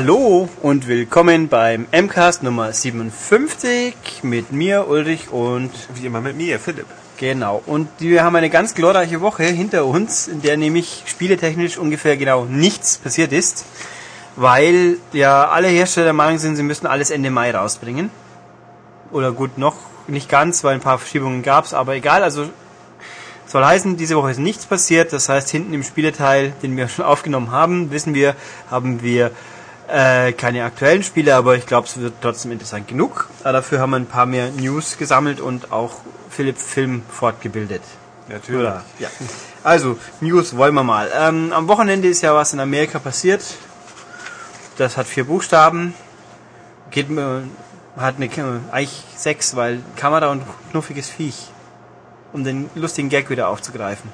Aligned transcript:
Hallo 0.00 0.48
und 0.62 0.86
willkommen 0.86 1.48
beim 1.48 1.88
MCAST 1.90 2.44
Nummer 2.44 2.72
57 2.72 4.22
mit 4.22 4.52
mir, 4.52 4.86
Ulrich 4.86 5.32
und 5.32 5.72
Wie 5.92 6.06
immer 6.06 6.20
mit 6.20 6.36
mir, 6.36 6.60
Philipp. 6.60 6.86
genau. 7.16 7.60
Und 7.66 7.88
wir 7.98 8.22
haben 8.22 8.36
eine 8.36 8.48
ganz 8.48 8.76
glorreiche 8.76 9.20
Woche 9.20 9.42
hinter 9.42 9.86
uns, 9.86 10.28
in 10.28 10.40
der 10.40 10.56
nämlich 10.56 11.02
spieletechnisch 11.06 11.78
ungefähr 11.78 12.16
genau 12.16 12.44
nichts 12.44 12.98
passiert 12.98 13.32
ist, 13.32 13.64
weil 14.36 14.98
ja 15.12 15.48
alle 15.48 15.66
Hersteller 15.66 16.04
der 16.04 16.12
Meinung 16.12 16.38
sind, 16.38 16.54
sie 16.54 16.62
müssen 16.62 16.86
alles 16.86 17.10
Ende 17.10 17.32
Mai 17.32 17.50
rausbringen. 17.50 18.10
Oder 19.10 19.32
gut, 19.32 19.58
noch 19.58 19.74
nicht 20.06 20.28
ganz, 20.28 20.62
weil 20.62 20.74
ein 20.74 20.80
paar 20.80 21.00
Verschiebungen 21.00 21.42
gab's, 21.42 21.74
aber 21.74 21.96
egal, 21.96 22.22
also 22.22 22.48
soll 23.46 23.64
heißen, 23.64 23.96
diese 23.96 24.14
Woche 24.14 24.30
ist 24.30 24.38
nichts 24.38 24.64
passiert. 24.64 25.12
Das 25.12 25.28
heißt, 25.28 25.50
hinten 25.50 25.74
im 25.74 25.82
Spieleteil, 25.82 26.52
den 26.62 26.76
wir 26.76 26.86
schon 26.86 27.04
aufgenommen 27.04 27.50
haben, 27.50 27.90
wissen 27.90 28.14
wir, 28.14 28.36
haben 28.70 29.02
wir 29.02 29.32
äh, 29.88 30.32
keine 30.32 30.64
aktuellen 30.64 31.02
Spiele, 31.02 31.34
aber 31.34 31.56
ich 31.56 31.66
glaube, 31.66 31.86
es 31.86 31.98
wird 31.98 32.14
trotzdem 32.20 32.52
interessant 32.52 32.88
genug. 32.88 33.28
Äh, 33.44 33.52
dafür 33.52 33.80
haben 33.80 33.90
wir 33.90 33.96
ein 33.96 34.06
paar 34.06 34.26
mehr 34.26 34.50
News 34.50 34.98
gesammelt 34.98 35.40
und 35.40 35.72
auch 35.72 35.96
Philipp 36.30 36.58
Film 36.58 37.02
fortgebildet. 37.08 37.82
Natürlich. 38.28 38.60
Oder? 38.60 38.84
Ja. 38.98 39.08
Also, 39.64 39.98
News 40.20 40.56
wollen 40.56 40.74
wir 40.74 40.84
mal. 40.84 41.10
Ähm, 41.14 41.52
am 41.52 41.66
Wochenende 41.68 42.08
ist 42.08 42.22
ja 42.22 42.34
was 42.34 42.52
in 42.52 42.60
Amerika 42.60 42.98
passiert. 42.98 43.42
Das 44.76 44.96
hat 44.96 45.06
vier 45.06 45.24
Buchstaben. 45.24 45.94
Geht 46.90 47.10
mir, 47.10 47.44
hat 47.96 48.16
eine, 48.16 48.28
eigentlich 48.70 49.04
sechs, 49.16 49.56
weil 49.56 49.80
Kamera 49.96 50.28
und 50.28 50.42
knuffiges 50.70 51.08
Viech. 51.08 51.50
Um 52.32 52.44
den 52.44 52.68
lustigen 52.74 53.08
Gag 53.08 53.30
wieder 53.30 53.48
aufzugreifen. 53.48 54.10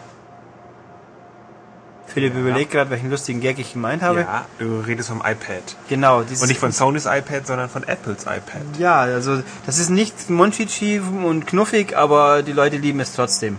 Philipp 2.06 2.34
Ja. 2.34 2.41
überlegt 2.41 2.70
gerade, 2.70 2.91
welchen 2.91 3.10
lustigen 3.10 3.41
Gag 3.41 3.58
ich 3.58 3.72
gemeint 3.72 4.02
habe. 4.02 4.20
Ja, 4.20 4.44
du 4.58 4.80
redest 4.80 5.08
vom 5.08 5.19
iPad. 5.20 5.62
Genau. 5.88 6.19
Und 6.19 6.47
nicht 6.47 6.58
von 6.60 6.70
Sony's 6.70 7.06
iPad, 7.06 7.47
sondern 7.47 7.69
von 7.69 7.83
Apples 7.84 8.22
iPad. 8.22 8.62
Ja, 8.78 9.00
also 9.00 9.42
das 9.66 9.78
ist 9.78 9.88
nicht 9.91 10.30
Monchichi 10.30 11.00
und 11.00 11.47
knuffig, 11.47 11.97
aber 11.97 12.42
die 12.42 12.52
Leute 12.52 12.77
lieben 12.77 13.00
es 13.00 13.14
trotzdem. 13.14 13.58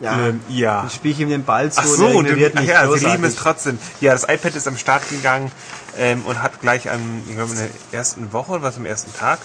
Ja, 0.00 0.18
Ähm, 0.28 0.40
ja. 0.48 0.84
ich 0.86 0.94
spiele 0.94 1.22
ihm 1.22 1.28
den 1.28 1.44
Ball 1.44 1.70
zu 1.70 1.80
Ach 1.80 1.84
so, 1.86 2.06
und 2.06 2.24
ignoriert 2.26 2.54
ach 2.56 2.62
ja, 2.62 2.80
sie 2.82 2.86
großartig. 2.88 3.12
lieben 3.12 3.24
es 3.24 3.36
trotzdem. 3.36 3.78
Ja, 4.00 4.12
das 4.12 4.24
iPad 4.24 4.54
ist 4.56 4.66
am 4.66 4.76
Start 4.76 5.08
gegangen 5.10 5.52
ähm, 5.96 6.22
und 6.26 6.42
hat 6.42 6.60
gleich 6.60 6.90
am, 6.90 7.22
ich 7.28 7.34
glaube 7.34 7.52
in 7.52 7.58
der 7.58 7.68
ersten 7.92 8.32
Woche, 8.32 8.52
oder 8.52 8.62
was 8.62 8.76
am 8.76 8.86
ersten 8.86 9.12
Tag, 9.14 9.38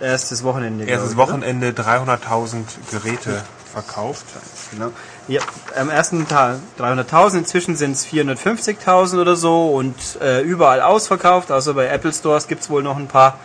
Erstes 0.00 0.42
Wochenende. 0.42 0.84
erstes 0.84 1.12
ich, 1.12 1.16
Wochenende 1.16 1.70
300.000 1.70 2.64
Geräte 2.90 3.44
verkauft. 3.72 4.26
Genau. 4.70 4.92
Ja, 5.28 5.40
am 5.76 5.88
ersten 5.88 6.28
Tag 6.28 6.58
300.000, 6.78 7.38
inzwischen 7.38 7.76
sind 7.76 7.92
es 7.92 8.06
450.000 8.06 9.20
oder 9.20 9.36
so 9.36 9.70
und 9.70 9.96
äh, 10.20 10.42
überall 10.42 10.80
ausverkauft, 10.80 11.50
also 11.50 11.74
bei 11.74 11.86
Apple 11.86 12.12
Stores 12.12 12.48
gibt's 12.48 12.70
wohl 12.70 12.82
noch 12.82 12.96
ein 12.96 13.08
paar. 13.08 13.38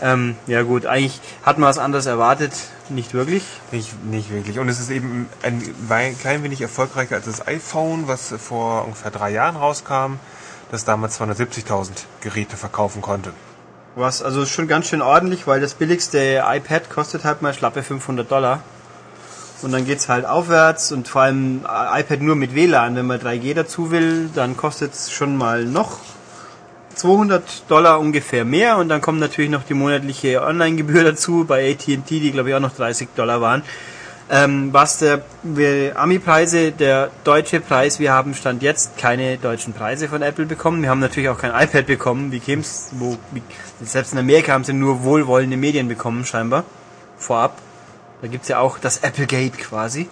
Ähm, 0.00 0.36
ja 0.46 0.62
gut, 0.62 0.84
eigentlich 0.84 1.20
hat 1.42 1.56
man 1.58 1.70
was 1.70 1.78
anderes 1.78 2.04
erwartet, 2.04 2.52
nicht 2.90 3.14
wirklich. 3.14 3.44
Nicht, 3.72 4.04
nicht 4.04 4.30
wirklich. 4.30 4.58
Und 4.58 4.68
es 4.68 4.78
ist 4.78 4.90
eben 4.90 5.28
ein 5.42 6.18
klein 6.20 6.42
wenig 6.42 6.60
erfolgreicher 6.60 7.14
als 7.14 7.24
das 7.24 7.46
iPhone, 7.46 8.06
was 8.06 8.34
vor 8.38 8.84
ungefähr 8.84 9.10
drei 9.10 9.30
Jahren 9.30 9.56
rauskam, 9.56 10.18
das 10.70 10.84
damals 10.84 11.18
270.000 11.18 11.90
Geräte 12.20 12.58
verkaufen 12.58 13.00
konnte. 13.00 13.32
Was 13.94 14.22
also 14.22 14.44
schon 14.44 14.68
ganz 14.68 14.88
schön 14.88 15.00
ordentlich, 15.00 15.46
weil 15.46 15.62
das 15.62 15.72
billigste 15.72 16.44
iPad 16.46 16.90
kostet 16.90 17.24
halt 17.24 17.40
mal 17.40 17.54
schlappe 17.54 17.82
500 17.82 18.30
Dollar. 18.30 18.62
Und 19.62 19.72
dann 19.72 19.86
geht's 19.86 20.08
halt 20.08 20.26
aufwärts 20.26 20.92
und 20.92 21.08
vor 21.08 21.22
allem 21.22 21.62
äh, 21.64 22.00
iPad 22.00 22.20
nur 22.20 22.36
mit 22.36 22.54
WLAN. 22.54 22.94
Wenn 22.96 23.06
man 23.06 23.18
3G 23.18 23.54
dazu 23.54 23.90
will, 23.90 24.28
dann 24.34 24.56
kostet's 24.56 25.10
schon 25.10 25.36
mal 25.36 25.64
noch 25.64 25.98
200 26.94 27.68
Dollar 27.68 28.00
ungefähr 28.00 28.44
mehr 28.44 28.78
und 28.78 28.88
dann 28.88 29.00
kommt 29.00 29.20
natürlich 29.20 29.50
noch 29.50 29.64
die 29.64 29.74
monatliche 29.74 30.42
Online-Gebühr 30.42 31.04
dazu 31.12 31.44
bei 31.46 31.70
AT&T, 31.70 32.02
die 32.08 32.32
glaube 32.32 32.50
ich 32.50 32.54
auch 32.54 32.60
noch 32.60 32.74
30 32.74 33.08
Dollar 33.16 33.40
waren. 33.40 33.62
Ähm, 34.28 34.72
was 34.72 34.98
der 34.98 35.22
Ami-Preise, 35.94 36.72
der 36.72 37.10
deutsche 37.22 37.60
Preis, 37.60 38.00
wir 38.00 38.12
haben 38.12 38.34
Stand 38.34 38.60
jetzt 38.60 38.98
keine 38.98 39.36
deutschen 39.36 39.72
Preise 39.72 40.08
von 40.08 40.20
Apple 40.20 40.46
bekommen. 40.46 40.82
Wir 40.82 40.90
haben 40.90 40.98
natürlich 40.98 41.28
auch 41.28 41.38
kein 41.38 41.52
iPad 41.52 41.86
bekommen. 41.86 42.32
Wie 42.32 42.40
käm's? 42.40 42.88
Wo, 42.92 43.16
selbst 43.82 44.14
in 44.14 44.18
Amerika 44.18 44.52
haben 44.52 44.64
sie 44.64 44.72
nur 44.72 45.04
wohlwollende 45.04 45.56
Medien 45.56 45.86
bekommen, 45.86 46.26
scheinbar. 46.26 46.64
Vorab. 47.16 47.56
Da 48.22 48.28
gibt's 48.28 48.48
ja 48.48 48.58
auch 48.58 48.78
das 48.78 49.02
Applegate 49.02 49.56
quasi. 49.56 50.08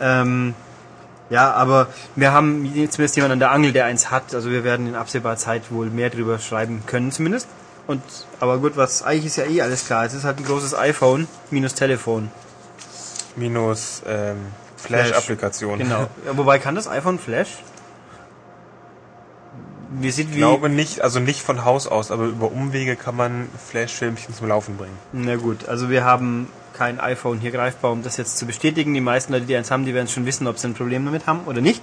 Ähm, 0.00 0.54
ja, 1.30 1.52
aber 1.52 1.88
wir 2.16 2.32
haben 2.32 2.64
zumindest 2.90 3.16
jemanden 3.16 3.32
an 3.32 3.38
der 3.38 3.50
Angel, 3.50 3.72
der 3.72 3.86
eins 3.86 4.10
hat. 4.10 4.34
Also 4.34 4.50
wir 4.50 4.64
werden 4.64 4.86
in 4.86 4.94
absehbarer 4.94 5.36
Zeit 5.36 5.70
wohl 5.70 5.86
mehr 5.90 6.10
drüber 6.10 6.38
schreiben 6.38 6.82
können 6.86 7.12
zumindest. 7.12 7.48
Und 7.86 8.02
aber 8.40 8.58
gut, 8.58 8.76
was 8.76 9.02
eigentlich 9.02 9.26
ist 9.26 9.36
ja 9.36 9.44
eh 9.44 9.62
alles 9.62 9.86
klar. 9.86 10.04
Es 10.04 10.14
ist 10.14 10.24
halt 10.24 10.38
ein 10.38 10.44
großes 10.44 10.74
iPhone 10.74 11.28
minus 11.50 11.74
Telefon. 11.74 12.30
Minus 13.36 14.02
ähm, 14.06 14.36
Flash. 14.76 15.08
Flash-Applikation. 15.08 15.78
Genau. 15.78 16.08
Ja, 16.26 16.36
wobei 16.36 16.58
kann 16.58 16.74
das 16.74 16.88
iPhone 16.88 17.18
Flash? 17.18 17.48
Wir 20.00 20.12
sieht 20.12 20.30
Ich 20.30 20.36
glaube 20.36 20.68
nicht, 20.68 21.00
also 21.02 21.20
nicht 21.20 21.42
von 21.42 21.64
Haus 21.64 21.86
aus, 21.86 22.10
aber 22.10 22.24
über 22.24 22.50
Umwege 22.50 22.96
kann 22.96 23.16
man 23.16 23.48
Flash-Filmchen 23.70 24.34
zum 24.34 24.48
Laufen 24.48 24.76
bringen. 24.76 24.96
Na 25.12 25.36
gut, 25.36 25.68
also 25.68 25.88
wir 25.90 26.04
haben 26.04 26.48
kein 26.76 26.98
iPhone 26.98 27.38
hier 27.38 27.52
greifbar, 27.52 27.92
um 27.92 28.02
das 28.02 28.16
jetzt 28.16 28.36
zu 28.36 28.46
bestätigen. 28.46 28.92
Die 28.94 29.00
meisten 29.00 29.32
Leute, 29.32 29.46
die 29.46 29.56
eins 29.56 29.70
haben, 29.70 29.84
die 29.84 29.94
werden 29.94 30.08
schon 30.08 30.26
wissen, 30.26 30.46
ob 30.46 30.58
sie 30.58 30.68
ein 30.68 30.74
Problem 30.74 31.04
damit 31.04 31.26
haben 31.26 31.40
oder 31.46 31.60
nicht. 31.60 31.82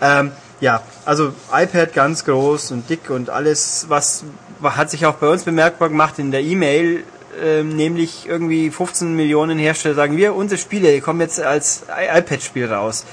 Ähm, 0.00 0.30
ja, 0.60 0.82
also 1.04 1.32
iPad 1.52 1.92
ganz 1.92 2.24
groß 2.24 2.70
und 2.70 2.88
dick 2.88 3.10
und 3.10 3.30
alles, 3.30 3.86
was 3.88 4.24
hat 4.62 4.90
sich 4.90 5.06
auch 5.06 5.14
bei 5.14 5.28
uns 5.28 5.42
bemerkbar 5.42 5.88
gemacht 5.88 6.18
in 6.18 6.30
der 6.30 6.42
E-Mail, 6.42 7.04
ähm, 7.42 7.76
nämlich 7.76 8.28
irgendwie 8.28 8.70
15 8.70 9.14
Millionen 9.14 9.58
Hersteller 9.58 9.94
sagen 9.94 10.16
wir, 10.16 10.34
unsere 10.34 10.60
Spiele 10.60 11.00
kommen 11.00 11.20
jetzt 11.20 11.40
als 11.40 11.84
iPad-Spiel 11.88 12.72
raus. 12.72 13.04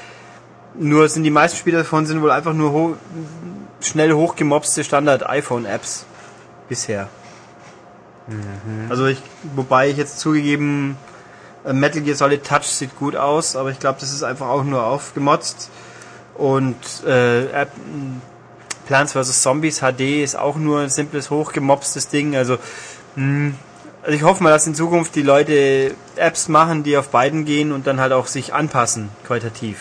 Nur 0.76 1.10
sind 1.10 1.24
die 1.24 1.32
meisten 1.32 1.58
Spiele 1.58 1.80
davon 1.80 2.06
sind 2.06 2.22
wohl 2.22 2.32
einfach 2.32 2.54
nur 2.54 2.98
schnell 3.82 4.14
hochgemobste 4.14 4.84
Standard-iPhone-Apps 4.84 6.06
bisher. 6.68 7.08
Also 8.90 9.08
ich, 9.08 9.22
wobei 9.56 9.90
ich 9.90 9.98
jetzt 9.98 10.20
zugegeben, 10.20 10.98
äh, 11.66 11.74
Metal 11.74 12.02
Gear 12.02 12.16
Solid 12.16 12.44
Touch 12.46 12.64
sieht 12.66 12.96
gut 12.98 13.16
aus, 13.16 13.56
aber 13.56 13.72
ich 13.72 13.80
glaube, 13.80 14.00
das 14.00 14.12
ist 14.12 14.22
einfach 14.24 14.48
auch 14.50 14.64
nur 14.64 14.84
aufgemotzt. 14.84 15.70
Und 16.36 16.76
äh, 17.06 17.46
App- 17.48 17.72
m, 17.76 18.22
Plants 18.86 19.14
vs. 19.14 19.42
Zombies 19.42 19.80
HD 19.80 20.24
ist 20.24 20.36
auch 20.38 20.56
nur 20.58 20.82
ein 20.82 20.90
simples, 20.90 21.30
hochgemobstes 21.30 22.08
Ding. 22.10 22.36
Also, 22.36 22.58
mh, 23.16 23.54
also 24.04 24.16
ich 24.16 24.24
hoffe 24.24 24.44
mal, 24.44 24.52
dass 24.52 24.66
in 24.68 24.76
Zukunft 24.76 25.16
die 25.16 25.22
Leute 25.24 25.96
Apps 26.16 26.48
machen, 26.48 26.84
die 26.84 26.98
auf 26.98 27.10
beiden 27.10 27.46
gehen 27.46 27.72
und 27.72 27.88
dann 27.88 28.00
halt 28.00 28.14
auch 28.14 28.28
sich 28.28 28.54
anpassen, 28.54 29.10
qualitativ. 29.26 29.80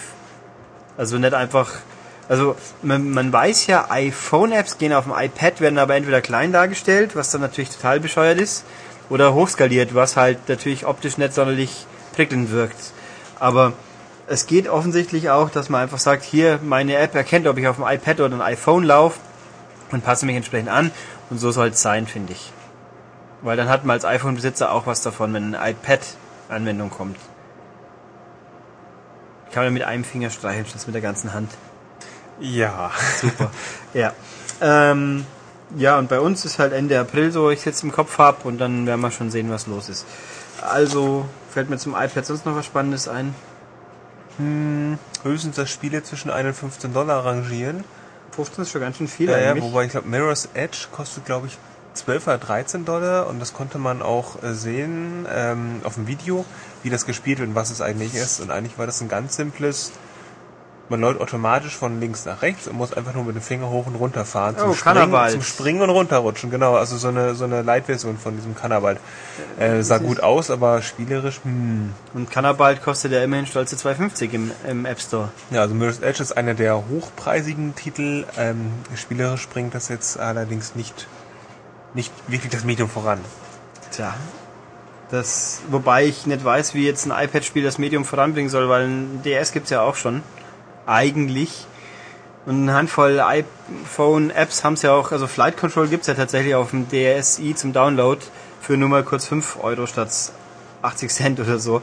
Also 0.97 1.19
nicht 1.19 1.35
einfach, 1.35 1.71
also 2.29 2.57
man, 2.83 3.11
man 3.11 3.33
weiß 3.33 3.67
ja, 3.67 3.91
iPhone-Apps 3.91 4.79
gehen 4.79 4.93
auf 4.93 5.05
dem 5.05 5.15
iPad, 5.17 5.61
werden 5.61 5.79
aber 5.79 5.97
entweder 5.97 6.21
klein 6.21 6.53
dargestellt, 6.53 7.17
was 7.17 7.31
dann 7.31 7.41
natürlich 7.41 7.71
total 7.71 8.01
bescheuert 8.01 8.39
ist, 8.39 8.65
oder 9.09 9.33
hochskaliert, 9.35 9.95
was 9.95 10.17
halt 10.17 10.49
natürlich 10.49 10.87
optisch 10.87 11.17
nicht 11.17 11.33
sonderlich 11.33 11.87
prickelnd 12.15 12.51
wirkt. 12.51 12.93
Aber 13.41 13.73
es 14.27 14.47
geht 14.47 14.69
offensichtlich 14.69 15.31
auch, 15.31 15.49
dass 15.49 15.71
man 15.71 15.83
einfach 15.83 15.99
sagt, 15.99 16.23
hier, 16.23 16.61
meine 16.63 16.97
App 16.97 17.15
erkennt, 17.15 17.47
ob 17.47 17.57
ich 17.57 17.67
auf 17.67 17.77
dem 17.77 17.87
iPad 17.87 18.21
oder 18.21 18.35
ein 18.35 18.43
iPhone 18.43 18.85
laufe 18.85 19.19
und 19.91 20.05
passe 20.05 20.27
mich 20.27 20.37
entsprechend 20.37 20.69
an. 20.69 20.91
Und 21.31 21.39
so 21.39 21.51
soll 21.51 21.69
es 21.69 21.81
sein, 21.81 22.07
finde 22.07 22.33
ich. 22.33 22.53
Weil 23.41 23.57
dann 23.57 23.69
hat 23.69 23.85
man 23.85 23.95
als 23.95 24.05
iPhone-Besitzer 24.05 24.73
auch 24.73 24.87
was 24.87 25.01
davon, 25.01 25.33
wenn 25.33 25.55
eine 25.55 25.71
iPad-Anwendung 25.71 26.91
kommt. 26.91 27.17
Kann 29.53 29.65
man 29.65 29.73
mit 29.73 29.85
einem 29.85 30.05
Finger 30.05 30.29
streicheln, 30.29 30.67
statt 30.67 30.83
mit 30.87 30.95
der 30.95 31.03
ganzen 31.03 31.33
Hand. 31.33 31.51
Ja. 32.41 32.91
Super. 33.21 33.51
ja. 33.95 34.13
Ähm, 34.61 35.27
ja, 35.77 35.99
und 35.99 36.09
bei 36.09 36.21
uns 36.21 36.45
ist 36.45 36.59
halt 36.59 36.73
Ende 36.73 36.99
April 36.99 37.31
so, 37.31 37.51
ich 37.51 37.65
jetzt 37.65 37.83
im 37.83 37.93
Kopf 37.93 38.19
hab 38.19 38.45
und 38.45 38.59
dann 38.59 38.87
werden 38.87 39.01
wir 39.01 39.11
schon 39.11 39.31
sehen, 39.31 39.51
was 39.51 39.67
los 39.67 39.89
ist. 39.89 40.07
Also, 40.63 41.27
fällt 41.51 41.71
mir 41.71 41.79
zum 41.79 41.95
iPad 41.95 42.25
sonst 42.25 42.47
noch 42.47 42.57
was 42.57 42.67
Spannendes 42.67 43.07
ein? 43.09 43.35
Höchstens, 45.25 45.57
dass 45.57 45.69
Spiele 45.69 46.03
zwischen 46.03 46.31
1 46.31 46.49
und 46.49 46.55
15 46.55 46.93
Dollar 46.93 47.25
rangieren. 47.25 47.83
15 48.33 48.63
ist 48.63 48.71
schon 48.71 48.81
ganz 48.81 48.97
schön 48.97 49.09
viel 49.09 49.29
Ja, 49.29 49.39
ja, 49.39 49.51
eigentlich. 49.51 49.65
wobei 49.65 49.85
ich 49.85 49.91
glaube, 49.91 50.09
Mirror's 50.09 50.49
Edge 50.55 50.87
kostet, 50.93 51.25
glaube 51.25 51.49
ich, 51.49 51.59
12 51.95 52.27
oder 52.29 52.39
13 52.39 52.85
Dollar 52.85 53.27
und 53.27 53.41
das 53.41 53.53
konnte 53.53 53.79
man 53.79 54.01
auch 54.01 54.41
äh, 54.45 54.55
sehen 54.55 55.27
ähm, 55.29 55.81
auf 55.83 55.95
dem 55.95 56.07
Video, 56.07 56.45
wie 56.85 56.91
das 56.91 57.05
gespielt 57.05 57.41
wird 57.41 57.49
und 57.49 57.55
was 57.57 57.71
es 57.71 57.81
eigentlich 57.81 58.15
ist. 58.15 58.41
Und 58.41 58.53
eigentlich 58.53 58.79
war 58.79 58.87
das 58.87 59.01
ein 59.01 59.09
ganz 59.09 59.35
simples 59.35 59.91
Man 60.91 61.01
läuft 61.01 61.21
automatisch 61.21 61.77
von 61.77 62.01
links 62.01 62.25
nach 62.25 62.41
rechts 62.41 62.67
und 62.67 62.77
muss 62.77 62.95
einfach 62.95 63.13
nur 63.13 63.25
mit 63.25 63.35
dem 63.37 63.43
Finger 63.43 63.69
hoch 63.69 63.87
und 63.87 63.95
runter 63.95 64.25
fahren. 64.25 64.55
Oh, 64.59 64.63
Zum, 64.63 64.75
Springen, 64.75 64.95
Cannabalt. 64.97 65.33
zum 65.33 65.43
Springen 65.43 65.83
und 65.83 65.91
runterrutschen, 65.91 66.51
genau. 66.51 66.77
Also 66.77 66.97
so 66.97 67.09
eine, 67.09 67.35
so 67.35 67.45
eine 67.45 67.63
Light-Version 67.63 68.17
von 68.17 68.37
diesem 68.37 68.55
Cannabalt. 68.55 68.99
Äh, 69.59 69.83
sah 69.83 69.99
gut 69.99 70.21
aus, 70.21 70.51
aber 70.51 70.81
spielerisch, 70.81 71.41
hm. 71.45 71.93
Und 72.15 72.31
Cannabalt 72.31 72.83
kostet 72.83 73.13
ja 73.13 73.23
immerhin 73.23 73.47
stolze 73.47 73.77
2,50 73.77 74.33
im, 74.33 74.51
im 74.67 74.87
App 74.87 75.01
Store. 75.01 75.29
Ja, 75.51 75.61
also 75.61 75.75
Mirror's 75.75 76.01
Edge 76.01 76.23
ist 76.23 76.37
einer 76.37 76.55
der 76.55 76.89
hochpreisigen 76.89 77.75
Titel. 77.75 78.25
Ähm, 78.39 78.73
spielerisch 78.97 79.47
bringt 79.49 79.75
das 79.75 79.89
jetzt 79.89 80.19
allerdings 80.19 80.75
nicht, 80.75 81.07
nicht 81.93 82.13
wirklich 82.29 82.51
das 82.51 82.65
Medium 82.65 82.89
voran. 82.89 83.21
Tja. 83.91 84.15
Das, 85.11 85.63
wobei 85.71 86.05
ich 86.05 86.27
nicht 86.27 86.45
weiß, 86.45 86.75
wie 86.75 86.85
jetzt 86.85 87.07
ein 87.07 87.13
iPad-Spiel 87.13 87.65
das 87.65 87.79
Medium 87.79 88.05
voranbringen 88.05 88.51
soll, 88.51 88.69
weil 88.69 88.87
ein 88.87 89.23
DS 89.23 89.53
gibt's 89.53 89.71
ja 89.71 89.81
auch 89.83 89.97
schon. 89.97 90.23
Eigentlich. 90.89 91.67
Und 92.47 92.63
eine 92.63 92.73
Handvoll 92.73 93.21
iPhone-Apps 93.21 94.65
haben 94.65 94.73
es 94.73 94.83
ja 94.83 94.93
auch, 94.93 95.13
also 95.13 95.27
Flight 95.27 95.59
Control 95.59 95.87
gibt's 95.87 96.07
ja 96.07 96.15
tatsächlich 96.15 96.55
auf 96.55 96.71
dem 96.71 96.89
DSi 96.89 97.55
zum 97.55 97.75
Download 97.75 98.21
für 98.63 98.79
nur 98.79 98.89
mal 98.89 99.05
kurz 99.05 99.27
5 99.27 99.59
Euro 99.63 99.87
statt 99.87 100.11
80 100.81 101.11
Cent 101.11 101.41
oder 101.41 101.59
so. 101.59 101.83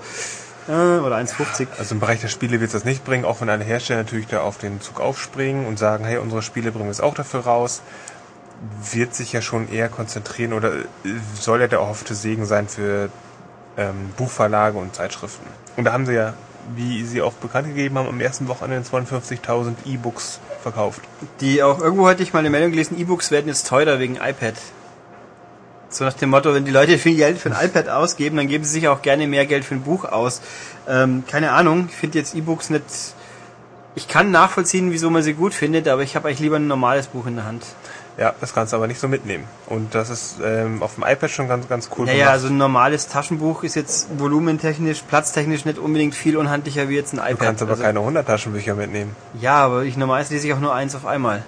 Äh, 0.67 0.71
oder 0.71 1.17
1,50. 1.17 1.67
Also 1.77 1.93
im 1.93 1.99
Bereich 1.99 2.21
der 2.21 2.29
Spiele 2.29 2.59
wird 2.59 2.69
es 2.69 2.73
das 2.73 2.83
nicht 2.83 3.05
bringen, 3.05 3.25
auch 3.25 3.41
wenn 3.41 3.49
alle 3.49 3.63
Hersteller 3.63 3.99
natürlich 3.99 4.25
da 4.25 4.41
auf 4.41 4.57
den 4.57 4.81
Zug 4.81 4.99
aufspringen 4.99 5.67
und 5.67 5.77
sagen, 5.77 6.03
hey, 6.03 6.17
unsere 6.17 6.41
Spiele 6.41 6.71
bringen 6.71 6.87
jetzt 6.87 7.03
auch 7.03 7.13
dafür 7.13 7.41
raus. 7.41 7.83
Wird 8.91 9.13
sich 9.13 9.33
ja 9.33 9.43
schon 9.43 9.71
eher 9.71 9.87
konzentrieren 9.87 10.53
oder 10.53 10.73
äh, 10.73 10.83
soll 11.39 11.61
ja 11.61 11.67
der 11.67 11.79
erhoffte 11.79 12.15
Segen 12.15 12.47
sein 12.47 12.67
für 12.67 13.09
ähm, 13.77 14.13
Buchverlage 14.17 14.79
und 14.79 14.95
Zeitschriften. 14.95 15.45
Und 15.77 15.83
da 15.83 15.93
haben 15.93 16.07
sie 16.07 16.13
ja, 16.13 16.33
wie 16.75 17.03
sie 17.03 17.21
auch 17.21 17.33
bekannt 17.33 17.67
gegeben 17.67 17.97
haben, 17.97 18.07
am 18.07 18.19
ersten 18.19 18.47
Wochenende 18.47 18.88
52.000 18.88 19.73
E-Books 19.85 20.39
verkauft. 20.62 21.01
Die 21.41 21.62
auch, 21.62 21.79
irgendwo 21.79 22.07
hatte 22.07 22.23
ich 22.23 22.33
mal 22.33 22.39
eine 22.39 22.50
Meldung 22.50 22.71
gelesen, 22.71 22.97
E-Books 22.97 23.31
werden 23.31 23.47
jetzt 23.47 23.67
teurer 23.67 24.00
wegen 24.00 24.15
iPad. 24.15 24.56
So 25.89 26.03
nach 26.03 26.13
dem 26.13 26.29
Motto, 26.29 26.53
wenn 26.53 26.65
die 26.65 26.71
Leute 26.71 26.97
viel 26.97 27.15
Geld 27.15 27.38
für 27.38 27.56
ein 27.56 27.65
iPad 27.65 27.89
ausgeben, 27.89 28.38
dann 28.38 28.47
geben 28.47 28.63
sie 28.63 28.71
sich 28.71 28.88
auch 28.88 29.01
gerne 29.01 29.27
mehr 29.27 29.45
Geld 29.45 29.63
für 29.63 29.75
ein 29.75 29.83
Buch 29.83 30.06
aus. 30.06 30.41
Ähm, 30.88 31.23
keine 31.27 31.51
Ahnung, 31.51 31.88
ich 31.89 31.95
finde 31.95 32.17
jetzt 32.17 32.35
E-Books 32.35 32.69
nicht... 32.69 32.83
Ich 33.97 34.09
kann 34.09 34.29
nachvollziehen, 34.29 34.91
wieso 34.91 35.09
man 35.09 35.23
sie 35.23 35.33
gut 35.33 35.53
findet, 35.53 35.88
aber 35.88 36.03
ich 36.03 36.17
habe 36.17 36.27
eigentlich 36.27 36.41
lieber 36.41 36.57
ein 36.57 36.67
normales 36.67 37.07
Buch 37.07 37.27
in 37.27 37.35
der 37.35 37.45
Hand. 37.45 37.63
Ja, 38.17 38.33
das 38.39 38.53
kannst 38.53 38.71
du 38.71 38.77
aber 38.77 38.88
nicht 38.88 39.00
so 39.00 39.09
mitnehmen. 39.09 39.44
Und 39.67 39.94
das 39.94 40.09
ist 40.09 40.38
ähm, 40.41 40.81
auf 40.81 40.95
dem 40.95 41.03
iPad 41.03 41.29
schon 41.29 41.50
ganz, 41.50 41.67
ganz 41.67 41.89
cool 41.97 42.06
Naja, 42.06 42.29
also 42.29 42.47
ein 42.47 42.57
normales 42.57 43.09
Taschenbuch 43.09 43.63
ist 43.63 43.75
jetzt 43.75 44.07
volumentechnisch, 44.17 45.01
platztechnisch 45.01 45.65
nicht 45.65 45.77
unbedingt 45.79 46.15
viel 46.15 46.38
unhandlicher 46.38 46.88
wie 46.88 46.95
jetzt 46.95 47.12
ein 47.13 47.17
iPad. 47.17 47.31
Du 47.31 47.38
kannst 47.38 47.62
aber 47.62 47.71
also, 47.71 47.83
keine 47.83 48.00
100 48.00 48.25
Taschenbücher 48.25 48.75
mitnehmen. 48.75 49.15
Ja, 49.41 49.57
aber 49.65 49.83
ich 49.83 49.97
normalerweise 49.97 50.33
lese 50.33 50.47
ich 50.47 50.53
auch 50.53 50.62
nur 50.62 50.73
eins 50.73 50.95
auf 50.95 51.06
einmal. 51.06 51.44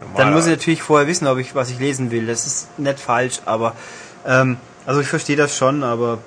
Dann 0.00 0.08
Normaler- 0.12 0.34
muss 0.34 0.46
ich 0.46 0.52
natürlich 0.52 0.82
vorher 0.82 1.08
wissen, 1.08 1.26
ob 1.26 1.38
ich 1.38 1.54
was 1.54 1.70
ich 1.70 1.78
lesen 1.78 2.10
will. 2.10 2.26
Das 2.26 2.46
ist 2.46 2.78
nicht 2.78 3.00
falsch, 3.00 3.40
aber 3.46 3.74
ähm, 4.26 4.58
also 4.84 5.00
ich 5.00 5.08
verstehe 5.08 5.36
das 5.36 5.56
schon, 5.56 5.82
aber 5.82 6.18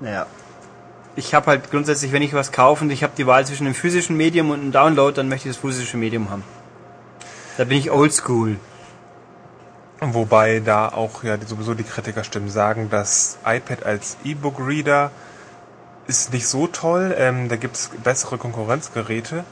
naja. 0.00 0.26
Ich 1.14 1.34
habe 1.34 1.46
halt 1.48 1.70
grundsätzlich, 1.70 2.10
wenn 2.12 2.22
ich 2.22 2.32
was 2.32 2.52
kaufe 2.52 2.84
und 2.84 2.90
ich 2.90 3.02
habe 3.02 3.12
die 3.14 3.26
Wahl 3.26 3.44
zwischen 3.44 3.66
einem 3.66 3.74
physischen 3.74 4.16
Medium 4.16 4.48
und 4.48 4.60
einem 4.60 4.72
Download, 4.72 5.14
dann 5.14 5.28
möchte 5.28 5.48
ich 5.50 5.54
das 5.56 5.60
physische 5.60 5.98
Medium 5.98 6.30
haben. 6.30 6.42
Da 7.62 7.66
bin 7.66 7.78
ich 7.78 7.92
oldschool. 7.92 8.56
Wobei 10.00 10.58
da 10.58 10.88
auch 10.88 11.22
ja 11.22 11.38
sowieso 11.46 11.74
die 11.74 11.84
Kritikerstimmen 11.84 12.50
sagen, 12.50 12.88
das 12.90 13.38
iPad 13.46 13.86
als 13.86 14.16
E-Book-Reader 14.24 15.12
ist 16.08 16.32
nicht 16.32 16.48
so 16.48 16.66
toll. 16.66 17.14
Ähm, 17.16 17.48
da 17.48 17.54
gibt's 17.54 17.92
bessere 18.02 18.36
Konkurrenzgeräte, 18.36 19.44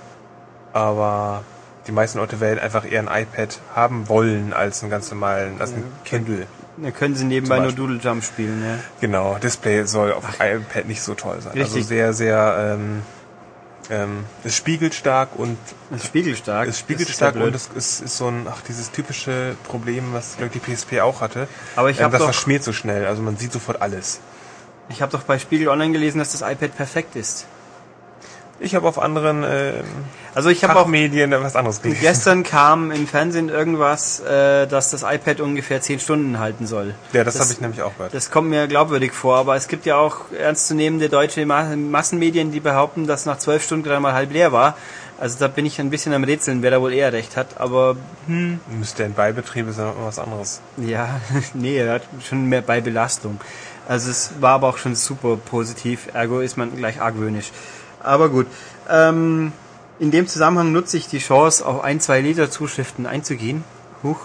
aber 0.73 1.45
die 1.87 1.93
meisten 1.93 2.19
Leute 2.19 2.41
werden 2.41 2.59
einfach 2.59 2.85
eher 2.85 3.09
ein 3.09 3.23
iPad 3.23 3.61
haben 3.77 4.09
wollen 4.09 4.53
als 4.53 4.83
einen 4.83 4.91
ganz 4.91 5.09
normalen, 5.13 5.61
als 5.61 5.71
ein 5.71 5.85
Kindle. 6.05 6.49
Dann 6.79 6.93
können 6.93 7.15
sie 7.15 7.27
nebenbei 7.27 7.61
nur. 7.61 7.71
Doodle 7.71 8.01
Jump 8.03 8.25
spielen, 8.25 8.61
ja. 8.61 8.79
Genau, 9.01 9.39
Display 9.41 9.87
soll 9.87 10.15
auf 10.15 10.25
dem 10.29 10.63
iPad 10.63 10.89
nicht 10.89 11.03
so 11.03 11.15
toll 11.15 11.41
sein. 11.41 11.53
Also 11.53 11.63
Richtig. 11.63 11.87
sehr, 11.87 12.13
sehr 12.13 12.75
ähm, 12.75 13.03
ähm, 13.91 14.25
ist 14.45 14.57
spiegelstark 14.57 15.31
und 15.37 15.59
ist 15.95 16.07
spiegelstark. 16.07 16.69
ist 16.69 16.79
spiegelstark 16.79 17.35
und 17.37 17.55
es 17.55 17.69
ist, 17.75 18.01
ist 18.01 18.17
so 18.17 18.29
ein, 18.29 18.47
ach, 18.49 18.63
dieses 18.69 18.91
typische 18.93 19.57
Problem, 19.65 20.13
was 20.13 20.37
glaube 20.37 20.53
ich 20.55 20.61
die 20.63 20.75
PSP 20.75 21.01
auch 21.01 21.21
hatte. 21.21 21.49
Aber 21.77 21.91
ich 21.91 21.99
Ähm, 21.99 22.05
hab 22.05 22.13
das 22.13 22.21
doch- 22.21 22.27
verschmiert 22.27 22.63
so 22.65 22.73
schnell, 22.73 23.07
also 23.07 23.21
man 23.23 23.37
sieht 23.37 23.53
sofort 23.53 23.83
alles. 23.83 24.21
Ich 24.89 25.03
habe 25.03 25.13
doch 25.13 25.23
bei 25.23 25.39
Spiegel 25.39 25.69
Online 25.69 25.93
gelesen, 25.93 26.19
dass 26.19 26.33
das 26.33 26.41
iPad 26.43 26.77
perfekt 26.77 27.17
ist. 27.17 27.47
Ich 28.63 28.75
habe 28.75 28.87
auf 28.87 28.99
anderen 29.01 29.43
ähm, 29.43 29.85
Also 30.35 30.51
ich 30.51 30.63
habe 30.63 30.75
auch 30.75 30.83
Fachmedien 30.83 31.31
was 31.33 31.57
anderes 31.57 31.81
gelesen. 31.81 32.01
gestern 32.03 32.43
kam 32.43 32.91
im 32.91 33.07
Fernsehen 33.07 33.49
irgendwas, 33.49 34.21
äh, 34.21 34.67
dass 34.67 34.91
das 34.91 35.03
iPad 35.03 35.41
ungefähr 35.41 35.81
10 35.81 35.99
Stunden 35.99 36.39
halten 36.39 36.67
soll. 36.67 36.95
Ja, 37.15 37.25
das, 37.25 37.35
das- 37.35 37.45
habe 37.45 37.53
ich 37.55 37.61
nämlich 37.61 37.81
auch 37.83 37.95
gehört. 37.97 38.13
Das 38.13 38.31
kommt 38.31 38.51
mir 38.51 38.69
glaubwürdig 38.69 39.13
vor, 39.13 39.39
aber 39.39 39.57
es 39.57 39.67
gibt 39.67 39.87
ja 39.87 39.97
auch 39.97 40.31
ernstzunehmende 40.39 41.09
deutsche 41.09 41.45
Ma 41.47 41.75
Massenmedien, 41.75 42.53
die 42.53 42.61
behaupten, 42.61 43.07
dass 43.07 43.25
nach 43.25 43.39
12 43.39 43.65
Stunden 43.65 43.85
gerade 43.85 44.01
mal 44.01 44.13
halb 44.13 44.31
leer 44.33 44.53
war. 44.53 44.77
Also 45.19 45.39
da 45.39 45.49
bin 45.49 45.67
ich 45.67 45.79
ein 45.81 45.91
bisschen 45.91 46.13
am 46.15 46.25
Rätseln, 46.25 46.63
wer 46.63 46.71
da 46.71 46.81
wohl 46.81 46.93
eher 46.93 47.13
recht 47.13 47.37
hat. 47.37 47.59
Aber 47.61 47.97
hm, 48.27 48.61
Standby-Betrieb 48.85 49.69
ist 49.69 49.79
ja 49.79 49.87
noch 49.87 50.07
was 50.07 50.19
anderes. 50.19 50.61
ja, 50.77 51.21
nee, 51.55 51.77
er 51.79 51.95
hat 51.95 52.03
schon 52.29 52.47
mehr 52.47 52.63
bei 52.63 52.81
Belastung. 52.81 53.41
Also 53.89 54.11
es 54.11 54.33
war 54.41 54.53
aber 54.53 54.69
auch 54.69 54.79
schon 54.79 54.95
super 54.95 55.37
positiv, 55.37 56.09
ergo 56.15 56.41
ist 56.41 56.57
man 56.57 56.77
gleich 56.77 57.01
argwöhnisch. 57.01 57.51
Aber 58.03 58.29
gut. 58.29 58.47
Ähm, 58.89 59.53
in 59.99 60.11
dem 60.11 60.27
Zusammenhang 60.27 60.73
nutze 60.73 60.97
ich 60.97 61.09
die 61.09 61.19
Chance, 61.19 61.65
auf 61.67 61.85
ein, 61.85 62.01
zwei 62.01 62.21
Leserzuschriften 62.21 63.07
einzugehen. 63.07 63.65
Huch. 64.03 64.19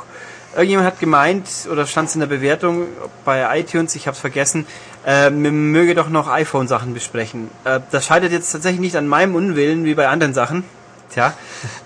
Irgendjemand 0.54 0.88
hat 0.88 1.00
gemeint, 1.01 1.50
oder 1.69 1.86
stand 1.86 2.07
es 2.07 2.16
in 2.16 2.22
der 2.22 2.27
Bewertung 2.27 2.83
bei 3.25 3.60
iTunes, 3.60 3.94
ich 3.95 4.07
habe 4.07 4.16
es 4.16 4.22
vergessen, 4.22 4.66
äh, 5.06 5.30
man 5.30 5.72
möge 5.72 5.95
doch 5.95 6.07
noch 6.07 6.30
iPhone-Sachen 6.30 6.94
besprechen. 6.94 7.50
Äh, 7.66 7.81
das 7.92 8.06
scheitert 8.06 8.31
jetzt 8.31 8.54
tatsächlich 8.54 8.80
nicht 8.80 8.95
an 8.95 9.06
meinem 9.06 9.36
Unwillen, 9.36 9.83
wie 9.83 9.95
bei 9.95 10.07
anderen 10.07 10.33
Sachen. 10.33 10.63
Tja, 11.12 11.33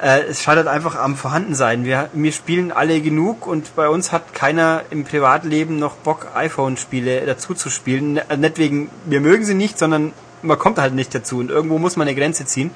äh, 0.02 0.22
es 0.30 0.44
scheitert 0.44 0.68
einfach 0.68 0.96
am 0.96 1.16
Vorhandensein. 1.16 1.84
Wir, 1.84 2.10
wir 2.14 2.32
spielen 2.32 2.72
alle 2.72 3.02
genug 3.02 3.48
und 3.48 3.76
bei 3.76 3.90
uns 3.90 4.12
hat 4.12 4.36
keiner 4.36 4.84
im 4.92 5.04
Privatleben 5.04 5.80
noch 5.80 5.96
Bock, 5.96 6.28
iPhone-Spiele 6.36 7.26
dazu 7.26 7.56
zu 7.56 7.72
spielen. 7.72 8.18
N- 8.18 8.40
Nicht 8.40 8.60
wegen, 8.60 8.92
wir 9.06 9.20
mögen 9.20 9.46
sie 9.46 9.56
nicht, 9.56 9.80
sondern 9.80 10.14
man 10.42 10.58
kommt 10.58 10.78
halt 10.78 10.94
nicht 10.94 11.14
dazu 11.14 11.40
und 11.40 11.50
irgendwo 11.50 11.78
muss 11.78 11.96
man 11.96 12.08
eine 12.08 12.16
Grenze 12.20 12.46
ziehen. 12.46 12.72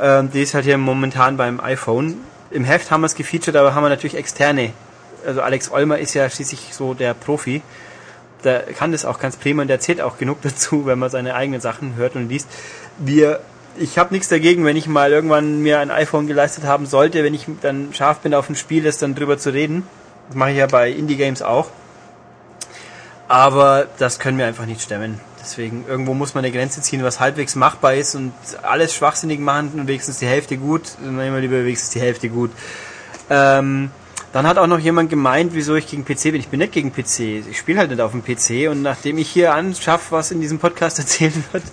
Ähm, 0.00 0.30
die 0.30 0.42
ist 0.42 0.54
halt 0.54 0.64
hier 0.64 0.78
momentan 0.78 1.36
beim 1.36 1.60
iPhone. 1.60 2.18
Im 2.50 2.64
Heft 2.64 2.90
haben 2.90 3.02
wir 3.02 3.06
es 3.06 3.14
gefeatured, 3.14 3.56
aber 3.56 3.74
haben 3.74 3.82
wir 3.82 3.88
natürlich 3.88 4.16
externe. 4.16 4.72
Also 5.26 5.42
Alex 5.42 5.70
Olmer 5.70 5.98
ist 5.98 6.14
ja 6.14 6.28
schließlich 6.30 6.72
so 6.72 6.94
der 6.94 7.14
Profi. 7.14 7.62
Der 8.44 8.60
kann 8.60 8.92
das 8.92 9.04
auch 9.04 9.18
ganz 9.18 9.36
prima 9.36 9.62
und 9.62 9.68
der 9.68 9.76
erzählt 9.76 10.00
auch 10.00 10.18
genug 10.18 10.38
dazu, 10.42 10.86
wenn 10.86 10.98
man 10.98 11.10
seine 11.10 11.34
eigenen 11.34 11.60
Sachen 11.60 11.96
hört 11.96 12.14
und 12.14 12.28
liest. 12.28 12.48
Wir, 12.98 13.40
ich 13.76 13.98
habe 13.98 14.14
nichts 14.14 14.28
dagegen, 14.28 14.64
wenn 14.64 14.76
ich 14.76 14.86
mal 14.86 15.10
irgendwann 15.10 15.60
mir 15.60 15.80
ein 15.80 15.90
iPhone 15.90 16.26
geleistet 16.26 16.64
haben 16.64 16.86
sollte, 16.86 17.24
wenn 17.24 17.34
ich 17.34 17.46
dann 17.60 17.92
scharf 17.92 18.20
bin 18.20 18.34
auf 18.34 18.48
ein 18.48 18.56
Spiel, 18.56 18.82
das 18.82 18.98
dann 18.98 19.14
drüber 19.14 19.38
zu 19.38 19.50
reden. 19.50 19.86
Das 20.28 20.36
mache 20.36 20.52
ich 20.52 20.58
ja 20.58 20.66
bei 20.66 20.90
Indie 20.90 21.16
Games 21.16 21.42
auch. 21.42 21.68
Aber 23.26 23.86
das 23.98 24.18
können 24.18 24.38
wir 24.38 24.46
einfach 24.46 24.66
nicht 24.66 24.80
stemmen. 24.80 25.20
Deswegen, 25.48 25.86
irgendwo 25.88 26.12
muss 26.12 26.34
man 26.34 26.44
eine 26.44 26.52
Grenze 26.52 26.82
ziehen, 26.82 27.02
was 27.02 27.20
halbwegs 27.20 27.54
machbar 27.54 27.94
ist 27.94 28.14
und 28.14 28.34
alles 28.62 28.94
schwachsinnig 28.94 29.40
machen 29.40 29.72
und 29.80 29.88
wenigstens 29.88 30.18
die 30.18 30.26
Hälfte 30.26 30.58
gut, 30.58 30.82
dann 31.02 31.16
nehmen 31.16 31.34
wir 31.34 31.40
lieber 31.40 31.64
wenigstens 31.64 31.90
die 31.90 32.00
Hälfte 32.00 32.28
gut. 32.28 32.50
Ähm, 33.30 33.90
dann 34.34 34.46
hat 34.46 34.58
auch 34.58 34.66
noch 34.66 34.78
jemand 34.78 35.08
gemeint, 35.08 35.54
wieso 35.54 35.74
ich 35.74 35.86
gegen 35.86 36.04
PC 36.04 36.24
bin. 36.24 36.34
Ich 36.36 36.48
bin 36.48 36.60
nicht 36.60 36.72
gegen 36.72 36.92
PC. 36.92 37.48
Ich 37.50 37.56
spiele 37.56 37.78
halt 37.78 37.88
nicht 37.88 38.02
auf 38.02 38.12
dem 38.12 38.22
PC 38.22 38.70
und 38.70 38.82
nachdem 38.82 39.16
ich 39.16 39.30
hier 39.30 39.54
anschaff, 39.54 40.12
was 40.12 40.30
in 40.30 40.42
diesem 40.42 40.58
Podcast 40.58 40.98
erzählt 40.98 41.34
wird, 41.52 41.64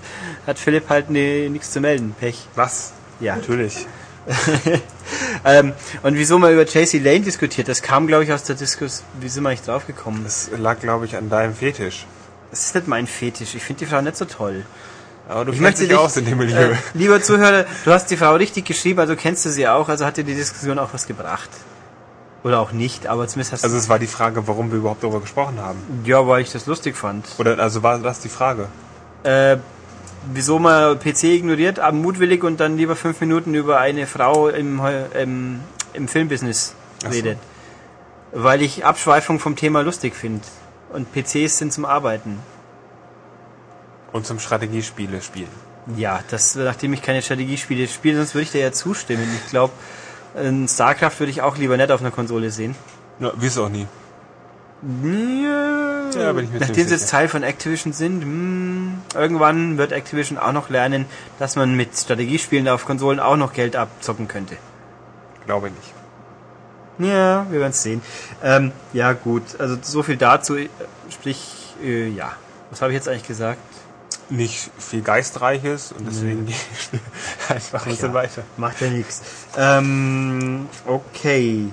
hat 0.48 0.58
Philipp 0.58 0.88
halt 0.88 1.10
ne, 1.10 1.50
nichts 1.50 1.72
zu 1.72 1.82
melden. 1.82 2.16
Pech. 2.18 2.48
Was? 2.56 2.94
Ja. 3.20 3.36
Natürlich. 3.36 3.86
Ähm, 5.46 5.74
und 6.02 6.16
wieso 6.16 6.40
mal 6.40 6.52
über 6.52 6.64
JC 6.64 6.94
Lane 6.94 7.20
diskutiert, 7.20 7.68
das 7.68 7.84
kam, 7.84 8.08
glaube 8.08 8.24
ich, 8.24 8.34
aus 8.34 8.42
der 8.44 8.56
Diskus. 8.56 9.04
Wie 9.20 9.30
sind 9.30 9.44
wir 9.44 9.52
nicht 9.52 9.68
draufgekommen? 9.68 10.24
Das 10.24 10.50
lag, 10.58 10.80
glaube 10.80 11.06
ich, 11.06 11.16
an 11.16 11.30
deinem 11.30 11.54
Fetisch. 11.54 12.08
Das 12.56 12.68
ist 12.68 12.76
nicht 12.76 12.88
mein 12.88 13.06
Fetisch. 13.06 13.54
Ich 13.54 13.64
finde 13.64 13.80
die 13.80 13.86
Frau 13.86 14.00
nicht 14.02 14.16
so 14.16 14.24
toll. 14.24 14.64
Aber 15.28 15.44
du 15.44 15.52
Ich 15.52 15.60
kennst 15.60 15.82
möchte 15.82 15.88
dich 15.90 15.98
aus 15.98 16.16
in 16.16 16.24
dem 16.24 16.38
Milieu. 16.38 16.72
Äh, 16.72 16.76
lieber 16.94 17.22
Zuhörer, 17.22 17.66
du 17.84 17.92
hast 17.92 18.10
die 18.10 18.16
Frau 18.16 18.34
richtig 18.36 18.64
geschrieben, 18.64 19.02
also 19.02 19.18
kennst 19.18 19.44
du 19.46 19.50
sie 19.50 19.68
auch, 19.68 19.90
also 19.90 20.06
hat 20.06 20.16
dir 20.16 20.24
die 20.24 20.36
Diskussion 20.36 20.80
auch 20.80 20.94
was 20.94 21.06
gebracht. 21.06 21.50
Oder 22.44 22.62
auch 22.62 22.72
nicht, 22.72 23.08
aber 23.08 23.28
zumindest 23.28 23.52
hast 23.52 23.66
Also 23.66 23.76
es 23.76 23.90
war 23.90 24.00
die 24.00 24.08
Frage, 24.08 24.48
warum 24.48 24.72
wir 24.72 24.78
überhaupt 24.78 25.04
darüber 25.04 25.20
gesprochen 25.20 25.60
haben. 25.60 25.80
Ja, 26.06 26.26
weil 26.28 26.44
ich 26.44 26.54
das 26.54 26.66
lustig 26.66 26.96
fand. 26.96 27.26
Oder 27.40 27.60
also 27.60 27.84
war 27.84 28.00
das 28.00 28.22
die 28.22 28.30
Frage? 28.30 28.70
Äh, 29.24 29.58
wieso 30.32 30.58
man 30.58 30.98
PC 30.98 31.24
ignoriert, 31.24 31.80
aber 31.80 31.98
mutwillig 31.98 32.42
und 32.46 32.62
dann 32.62 32.78
lieber 32.78 32.96
fünf 32.96 33.20
Minuten 33.20 33.54
über 33.54 33.80
eine 33.80 34.08
Frau 34.08 34.48
im, 34.48 34.80
im, 35.14 35.60
im 35.92 36.08
Filmbusiness 36.08 36.74
Ach 37.00 37.08
so. 37.08 37.10
redet. 37.10 37.38
Weil 38.32 38.62
ich 38.62 38.86
Abschweifung 38.86 39.40
vom 39.40 39.58
Thema 39.58 39.82
lustig 39.82 40.16
finde. 40.16 40.46
Und 40.96 41.12
PCs 41.12 41.58
sind 41.58 41.74
zum 41.74 41.84
Arbeiten. 41.84 42.40
Und 44.14 44.26
zum 44.26 44.40
Strategiespiele 44.40 45.22
spielen. 45.22 45.50
Ja, 45.98 46.22
das, 46.30 46.56
nachdem 46.56 46.94
ich 46.94 47.02
keine 47.02 47.22
Strategiespiele 47.22 47.86
spiele, 47.90 48.16
sonst 48.16 48.34
würde 48.34 48.44
ich 48.44 48.52
dir 48.54 48.62
ja 48.62 48.72
zustimmen. 48.72 49.28
Ich 49.44 49.50
glaube, 49.50 49.74
StarCraft 50.68 51.20
würde 51.20 51.32
ich 51.32 51.42
auch 51.42 51.58
lieber 51.58 51.76
nicht 51.76 51.92
auf 51.92 52.00
einer 52.00 52.12
Konsole 52.12 52.50
sehen. 52.50 52.76
Ja, 53.20 53.34
wirst 53.36 53.58
du 53.58 53.66
auch 53.66 53.70
nie. 53.70 53.88
Ja, 55.04 56.10
Ja, 56.18 56.32
bin 56.32 56.46
ich 56.46 56.52
mir 56.52 56.60
nachdem 56.60 56.88
sie 56.88 56.94
jetzt. 56.94 57.10
Teil 57.10 57.28
von 57.28 57.44
Activision 57.44 57.92
sind, 57.92 58.22
hm, 58.22 59.02
irgendwann 59.16 59.78
wird 59.78 59.92
Activision 59.92 60.38
auch 60.38 60.54
noch 60.54 60.70
lernen, 60.70 61.08
dass 61.40 61.58
man 61.58 61.76
mit 61.76 61.98
Strategiespielen 61.98 62.70
auf 62.70 62.86
Konsolen 62.86 63.20
auch 63.20 63.36
noch 63.36 63.52
Geld 63.52 63.76
abzocken 63.76 64.30
könnte. 64.30 64.56
Glaube 65.46 65.68
ich 65.68 65.74
nicht. 65.74 66.05
Ja, 66.98 67.46
wir 67.50 67.60
werden 67.60 67.72
es 67.72 67.84
sehen. 67.84 68.02
Ähm, 68.44 68.72
ja, 68.94 69.14
gut, 69.14 69.44
also 69.60 69.78
so 69.82 70.04
viel 70.04 70.18
dazu. 70.18 70.56
äh, 70.56 70.70
Sprich, 71.10 71.76
äh, 71.84 72.08
ja. 72.10 72.34
Was 72.72 72.82
habe 72.82 72.92
ich 72.92 72.96
jetzt 72.96 73.08
eigentlich 73.08 73.28
gesagt? 73.28 73.60
Nicht 74.30 74.72
viel 74.80 75.02
Geistreiches 75.02 75.92
und 75.92 76.08
deswegen 76.08 76.48
ich 76.48 76.56
einfach 77.50 77.86
ein 77.86 77.92
bisschen 77.92 78.10
ja. 78.10 78.14
weiter. 78.14 78.44
Macht 78.58 78.82
ja 78.82 78.90
nichts. 78.90 79.22
Ähm, 79.56 80.68
okay. 80.88 81.70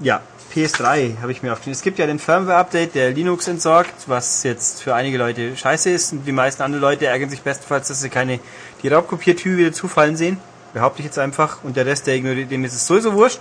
Ja, 0.00 0.20
PS3 0.54 1.20
habe 1.20 1.32
ich 1.32 1.42
mir 1.42 1.52
aufgeschrieben. 1.52 1.74
Es 1.74 1.82
gibt 1.82 1.98
ja 1.98 2.06
den 2.06 2.18
Firmware-Update, 2.18 2.94
der 2.94 3.12
Linux 3.12 3.48
entsorgt, 3.48 3.94
was 4.06 4.42
jetzt 4.42 4.82
für 4.82 4.94
einige 4.94 5.18
Leute 5.18 5.56
scheiße 5.56 5.90
ist. 5.90 6.12
Und 6.12 6.24
die 6.24 6.32
meisten 6.32 6.62
andere 6.62 6.80
Leute 6.80 7.06
ärgern 7.06 7.30
sich 7.30 7.42
bestenfalls, 7.42 7.88
dass 7.88 8.00
sie 8.00 8.08
keine 8.08 8.40
die 8.82 8.88
Raubkopiertür 8.88 9.56
wieder 9.56 9.72
zufallen 9.72 10.16
sehen. 10.16 10.38
Behaupte 10.74 11.00
ich 11.00 11.06
jetzt 11.06 11.18
einfach. 11.18 11.62
Und 11.64 11.76
der 11.76 11.86
Rest, 11.86 12.06
der 12.06 12.16
ignoriert, 12.16 12.50
dem 12.50 12.64
ist 12.64 12.74
es 12.74 12.86
sowieso 12.86 13.12
wurscht. 13.14 13.40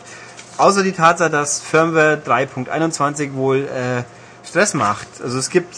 Außer 0.57 0.81
die 0.81 0.91
Tatsache, 0.91 1.29
dass 1.29 1.59
Firmware 1.59 2.19
3.21 2.25 3.33
wohl 3.33 3.67
äh, 3.67 4.03
Stress 4.47 4.73
macht. 4.73 5.07
Also 5.23 5.37
es 5.37 5.49
gibt 5.49 5.75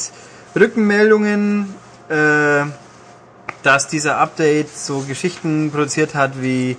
Rückenmeldungen, 0.55 1.73
äh, 2.07 2.63
dass 3.63 3.87
dieser 3.87 4.17
Update 4.19 4.75
so 4.75 5.01
Geschichten 5.01 5.69
produziert 5.71 6.15
hat 6.15 6.41
wie 6.41 6.77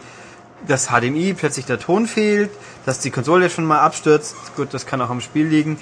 das 0.66 0.88
HDMI 0.88 1.34
plötzlich 1.34 1.66
der 1.66 1.78
Ton 1.78 2.06
fehlt, 2.06 2.50
dass 2.86 3.00
die 3.00 3.10
Konsole 3.10 3.50
schon 3.50 3.64
mal 3.64 3.80
abstürzt, 3.80 4.34
gut, 4.56 4.72
das 4.72 4.86
kann 4.86 5.00
auch 5.00 5.10
am 5.10 5.20
Spiel 5.20 5.46
liegen, 5.46 5.78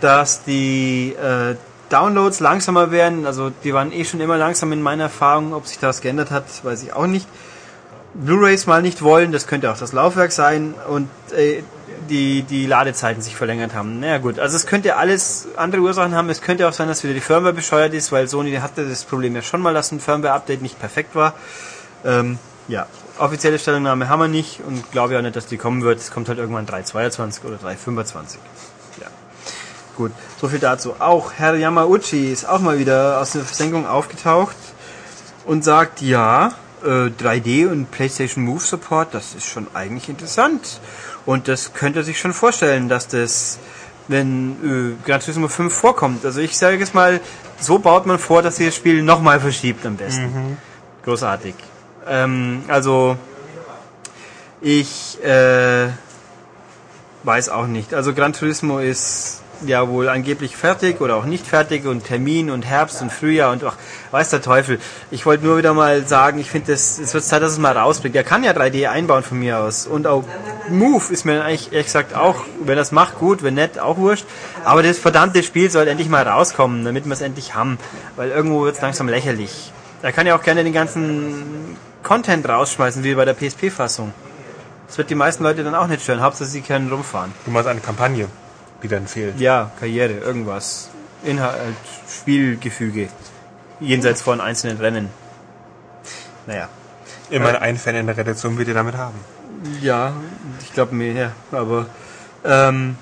dass 0.00 0.44
die 0.44 1.14
äh, 1.14 1.56
Downloads 1.90 2.40
langsamer 2.40 2.90
werden, 2.90 3.26
also 3.26 3.50
die 3.50 3.72
waren 3.72 3.92
eh 3.92 4.04
schon 4.04 4.20
immer 4.20 4.36
langsam 4.36 4.72
in 4.72 4.82
meiner 4.82 5.04
Erfahrung, 5.04 5.52
ob 5.52 5.66
sich 5.66 5.78
das 5.78 6.00
geändert 6.00 6.30
hat, 6.30 6.44
weiß 6.64 6.82
ich 6.82 6.92
auch 6.92 7.06
nicht. 7.06 7.26
Blu-rays 8.24 8.66
mal 8.66 8.82
nicht 8.82 9.02
wollen, 9.02 9.32
das 9.32 9.46
könnte 9.46 9.70
auch 9.70 9.78
das 9.78 9.92
Laufwerk 9.92 10.32
sein 10.32 10.74
und 10.88 11.08
äh, 11.36 11.62
die, 12.08 12.42
die 12.42 12.66
Ladezeiten 12.66 13.22
sich 13.22 13.36
verlängert 13.36 13.74
haben. 13.74 14.00
Naja 14.00 14.18
gut, 14.18 14.38
also 14.38 14.56
es 14.56 14.66
könnte 14.66 14.96
alles 14.96 15.48
andere 15.56 15.82
Ursachen 15.82 16.14
haben. 16.14 16.30
Es 16.30 16.40
könnte 16.40 16.68
auch 16.68 16.72
sein, 16.72 16.88
dass 16.88 17.02
wieder 17.04 17.14
die 17.14 17.20
Firmware 17.20 17.52
bescheuert 17.52 17.94
ist, 17.94 18.12
weil 18.12 18.28
Sony 18.28 18.52
hatte 18.54 18.88
das 18.88 19.04
Problem 19.04 19.34
ja 19.34 19.42
schon 19.42 19.60
mal, 19.60 19.74
dass 19.74 19.92
ein 19.92 20.00
Firmware-Update 20.00 20.62
nicht 20.62 20.78
perfekt 20.78 21.14
war. 21.14 21.34
Ähm, 22.04 22.38
ja, 22.68 22.86
offizielle 23.18 23.58
Stellungnahme 23.58 24.08
haben 24.08 24.20
wir 24.20 24.28
nicht 24.28 24.60
und 24.66 24.90
glaube 24.92 25.14
ja 25.14 25.18
auch 25.18 25.22
nicht, 25.22 25.36
dass 25.36 25.46
die 25.46 25.56
kommen 25.56 25.82
wird. 25.82 25.98
Es 25.98 26.10
kommt 26.10 26.28
halt 26.28 26.38
irgendwann 26.38 26.66
3.22 26.66 27.44
oder 27.44 27.56
3.25. 27.56 28.36
Ja. 29.00 29.08
Gut, 29.96 30.12
so 30.40 30.48
viel 30.48 30.58
dazu. 30.58 30.94
Auch 30.98 31.32
Herr 31.36 31.54
Yamauchi 31.54 32.32
ist 32.32 32.48
auch 32.48 32.60
mal 32.60 32.78
wieder 32.78 33.20
aus 33.20 33.32
der 33.32 33.42
Versenkung 33.42 33.86
aufgetaucht 33.86 34.56
und 35.44 35.64
sagt, 35.64 36.02
ja, 36.02 36.52
äh, 36.84 37.10
3D 37.10 37.68
und 37.68 37.90
PlayStation 37.90 38.44
Move 38.44 38.60
Support, 38.60 39.14
das 39.14 39.34
ist 39.34 39.46
schon 39.46 39.66
eigentlich 39.74 40.08
interessant. 40.08 40.80
Und 41.24 41.48
das 41.48 41.72
könnte 41.74 42.02
sich 42.04 42.18
schon 42.18 42.32
vorstellen, 42.32 42.88
dass 42.88 43.08
das, 43.08 43.58
wenn 44.08 44.96
äh, 45.02 45.06
Gran 45.06 45.20
Turismo 45.20 45.48
5 45.48 45.72
vorkommt. 45.74 46.24
Also 46.24 46.40
ich 46.40 46.56
sage 46.56 46.76
jetzt 46.78 46.94
mal, 46.94 47.20
so 47.60 47.78
baut 47.78 48.06
man 48.06 48.18
vor, 48.18 48.42
dass 48.42 48.60
ihr 48.60 48.66
das 48.66 48.76
Spiel 48.76 49.02
nochmal 49.02 49.40
verschiebt 49.40 49.84
am 49.86 49.96
besten. 49.96 50.58
Großartig. 51.04 51.54
Ähm, 52.06 52.64
also 52.68 53.16
ich 54.60 55.22
äh, 55.24 55.88
weiß 57.24 57.48
auch 57.48 57.66
nicht. 57.66 57.94
Also 57.94 58.14
Gran 58.14 58.32
Turismo 58.32 58.78
ist 58.78 59.42
ja 59.64 59.88
wohl 59.88 60.08
angeblich 60.08 60.56
fertig 60.56 61.00
oder 61.00 61.16
auch 61.16 61.24
nicht 61.24 61.46
fertig 61.46 61.86
und 61.86 62.04
Termin 62.04 62.50
und 62.50 62.66
Herbst 62.66 63.00
und 63.02 63.12
Frühjahr 63.12 63.52
und 63.52 63.64
ach, 63.64 63.76
weiß 64.10 64.30
der 64.30 64.42
Teufel. 64.42 64.78
Ich 65.10 65.24
wollte 65.24 65.44
nur 65.44 65.56
wieder 65.58 65.72
mal 65.72 66.06
sagen, 66.06 66.38
ich 66.38 66.50
finde 66.50 66.72
es, 66.72 67.12
wird 67.14 67.24
Zeit, 67.24 67.42
dass 67.42 67.52
es 67.52 67.58
mal 67.58 67.76
rausbringt. 67.76 68.16
Er 68.16 68.24
kann 68.24 68.44
ja 68.44 68.52
3D 68.52 68.88
einbauen 68.88 69.22
von 69.22 69.38
mir 69.38 69.58
aus 69.58 69.86
und 69.86 70.06
auch 70.06 70.24
Move 70.68 71.12
ist 71.12 71.24
mir 71.24 71.44
eigentlich 71.44 71.72
ehrlich 71.72 71.86
gesagt 71.86 72.14
auch, 72.14 72.44
wenn 72.64 72.76
das 72.76 72.92
macht, 72.92 73.18
gut, 73.18 73.42
wenn 73.42 73.54
nicht, 73.54 73.78
auch 73.78 73.96
wurscht. 73.96 74.26
Aber 74.64 74.82
das 74.82 74.98
verdammte 74.98 75.42
Spiel 75.42 75.70
soll 75.70 75.88
endlich 75.88 76.08
mal 76.08 76.26
rauskommen, 76.26 76.84
damit 76.84 77.06
wir 77.06 77.12
es 77.12 77.20
endlich 77.20 77.54
haben, 77.54 77.78
weil 78.16 78.30
irgendwo 78.30 78.64
wird 78.64 78.76
es 78.76 78.82
langsam 78.82 79.08
lächerlich. 79.08 79.72
Er 80.02 80.12
kann 80.12 80.26
ja 80.26 80.36
auch 80.36 80.42
gerne 80.42 80.62
den 80.64 80.72
ganzen 80.72 81.76
Content 82.02 82.48
rausschmeißen, 82.48 83.02
wie 83.02 83.14
bei 83.14 83.24
der 83.24 83.34
PSP-Fassung. 83.34 84.12
Das 84.86 84.98
wird 84.98 85.10
die 85.10 85.14
meisten 85.14 85.42
Leute 85.42 85.64
dann 85.64 85.74
auch 85.74 85.88
nicht 85.88 86.02
stören, 86.02 86.20
Hauptsache 86.20 86.48
sie 86.48 86.60
können 86.60 86.90
rumfahren. 86.90 87.32
Du 87.44 87.50
meinst 87.50 87.68
eine 87.68 87.80
Kampagne, 87.80 88.28
die 88.82 88.88
dann 88.88 89.06
fehlt. 89.06 89.40
Ja, 89.40 89.70
Karriere, 89.78 90.14
irgendwas. 90.14 90.90
Inhalt, 91.24 91.76
Spielgefüge. 92.08 93.08
Jenseits 93.80 94.22
von 94.22 94.40
einzelnen 94.40 94.78
Rennen. 94.78 95.10
Naja. 96.46 96.68
Immerhin 97.30 97.56
ein 97.56 97.76
Fan 97.76 97.96
in 97.96 98.06
der 98.06 98.16
Redaktion 98.16 98.56
wird 98.56 98.68
ihr 98.68 98.74
damit 98.74 98.96
haben. 98.96 99.18
Ja, 99.80 100.12
ich 100.62 100.72
glaube 100.72 100.94
mehr, 100.94 101.32
aber 101.50 101.86
ähm, 102.44 102.96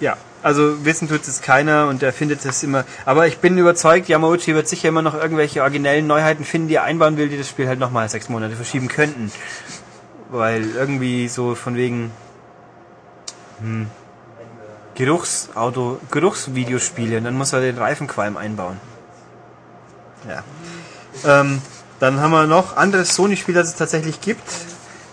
ja, 0.00 0.16
also 0.42 0.84
wissen 0.84 1.08
tut 1.08 1.26
es 1.26 1.40
keiner 1.42 1.88
und 1.88 2.02
er 2.02 2.12
findet 2.12 2.44
es 2.44 2.62
immer. 2.62 2.84
Aber 3.04 3.26
ich 3.26 3.38
bin 3.38 3.56
überzeugt, 3.58 4.08
Yamauchi 4.08 4.54
wird 4.54 4.68
sicher 4.68 4.88
immer 4.88 5.02
noch 5.02 5.14
irgendwelche 5.14 5.62
originellen 5.62 6.06
Neuheiten 6.06 6.44
finden, 6.44 6.68
die 6.68 6.74
er 6.74 6.84
einbauen 6.84 7.16
will, 7.16 7.28
die 7.28 7.38
das 7.38 7.48
Spiel 7.48 7.68
halt 7.68 7.78
nochmal 7.78 8.08
sechs 8.08 8.28
Monate 8.28 8.56
verschieben 8.56 8.88
könnten. 8.88 9.30
Weil 10.30 10.70
irgendwie 10.74 11.28
so 11.28 11.54
von 11.54 11.76
wegen 11.76 12.10
hm, 13.60 13.88
Geruchsauto, 15.00 15.98
Geruchsvideospiele 16.10 17.16
und 17.16 17.24
dann 17.24 17.34
muss 17.34 17.54
er 17.54 17.62
den 17.62 17.78
Reifenqualm 17.78 18.36
einbauen. 18.36 18.78
Ja. 20.28 20.44
Ähm, 21.24 21.62
dann 22.00 22.20
haben 22.20 22.32
wir 22.32 22.46
noch 22.46 22.76
anderes 22.76 23.14
Sony-Spiel, 23.14 23.54
das 23.54 23.68
es 23.68 23.76
tatsächlich 23.76 24.20
gibt, 24.20 24.44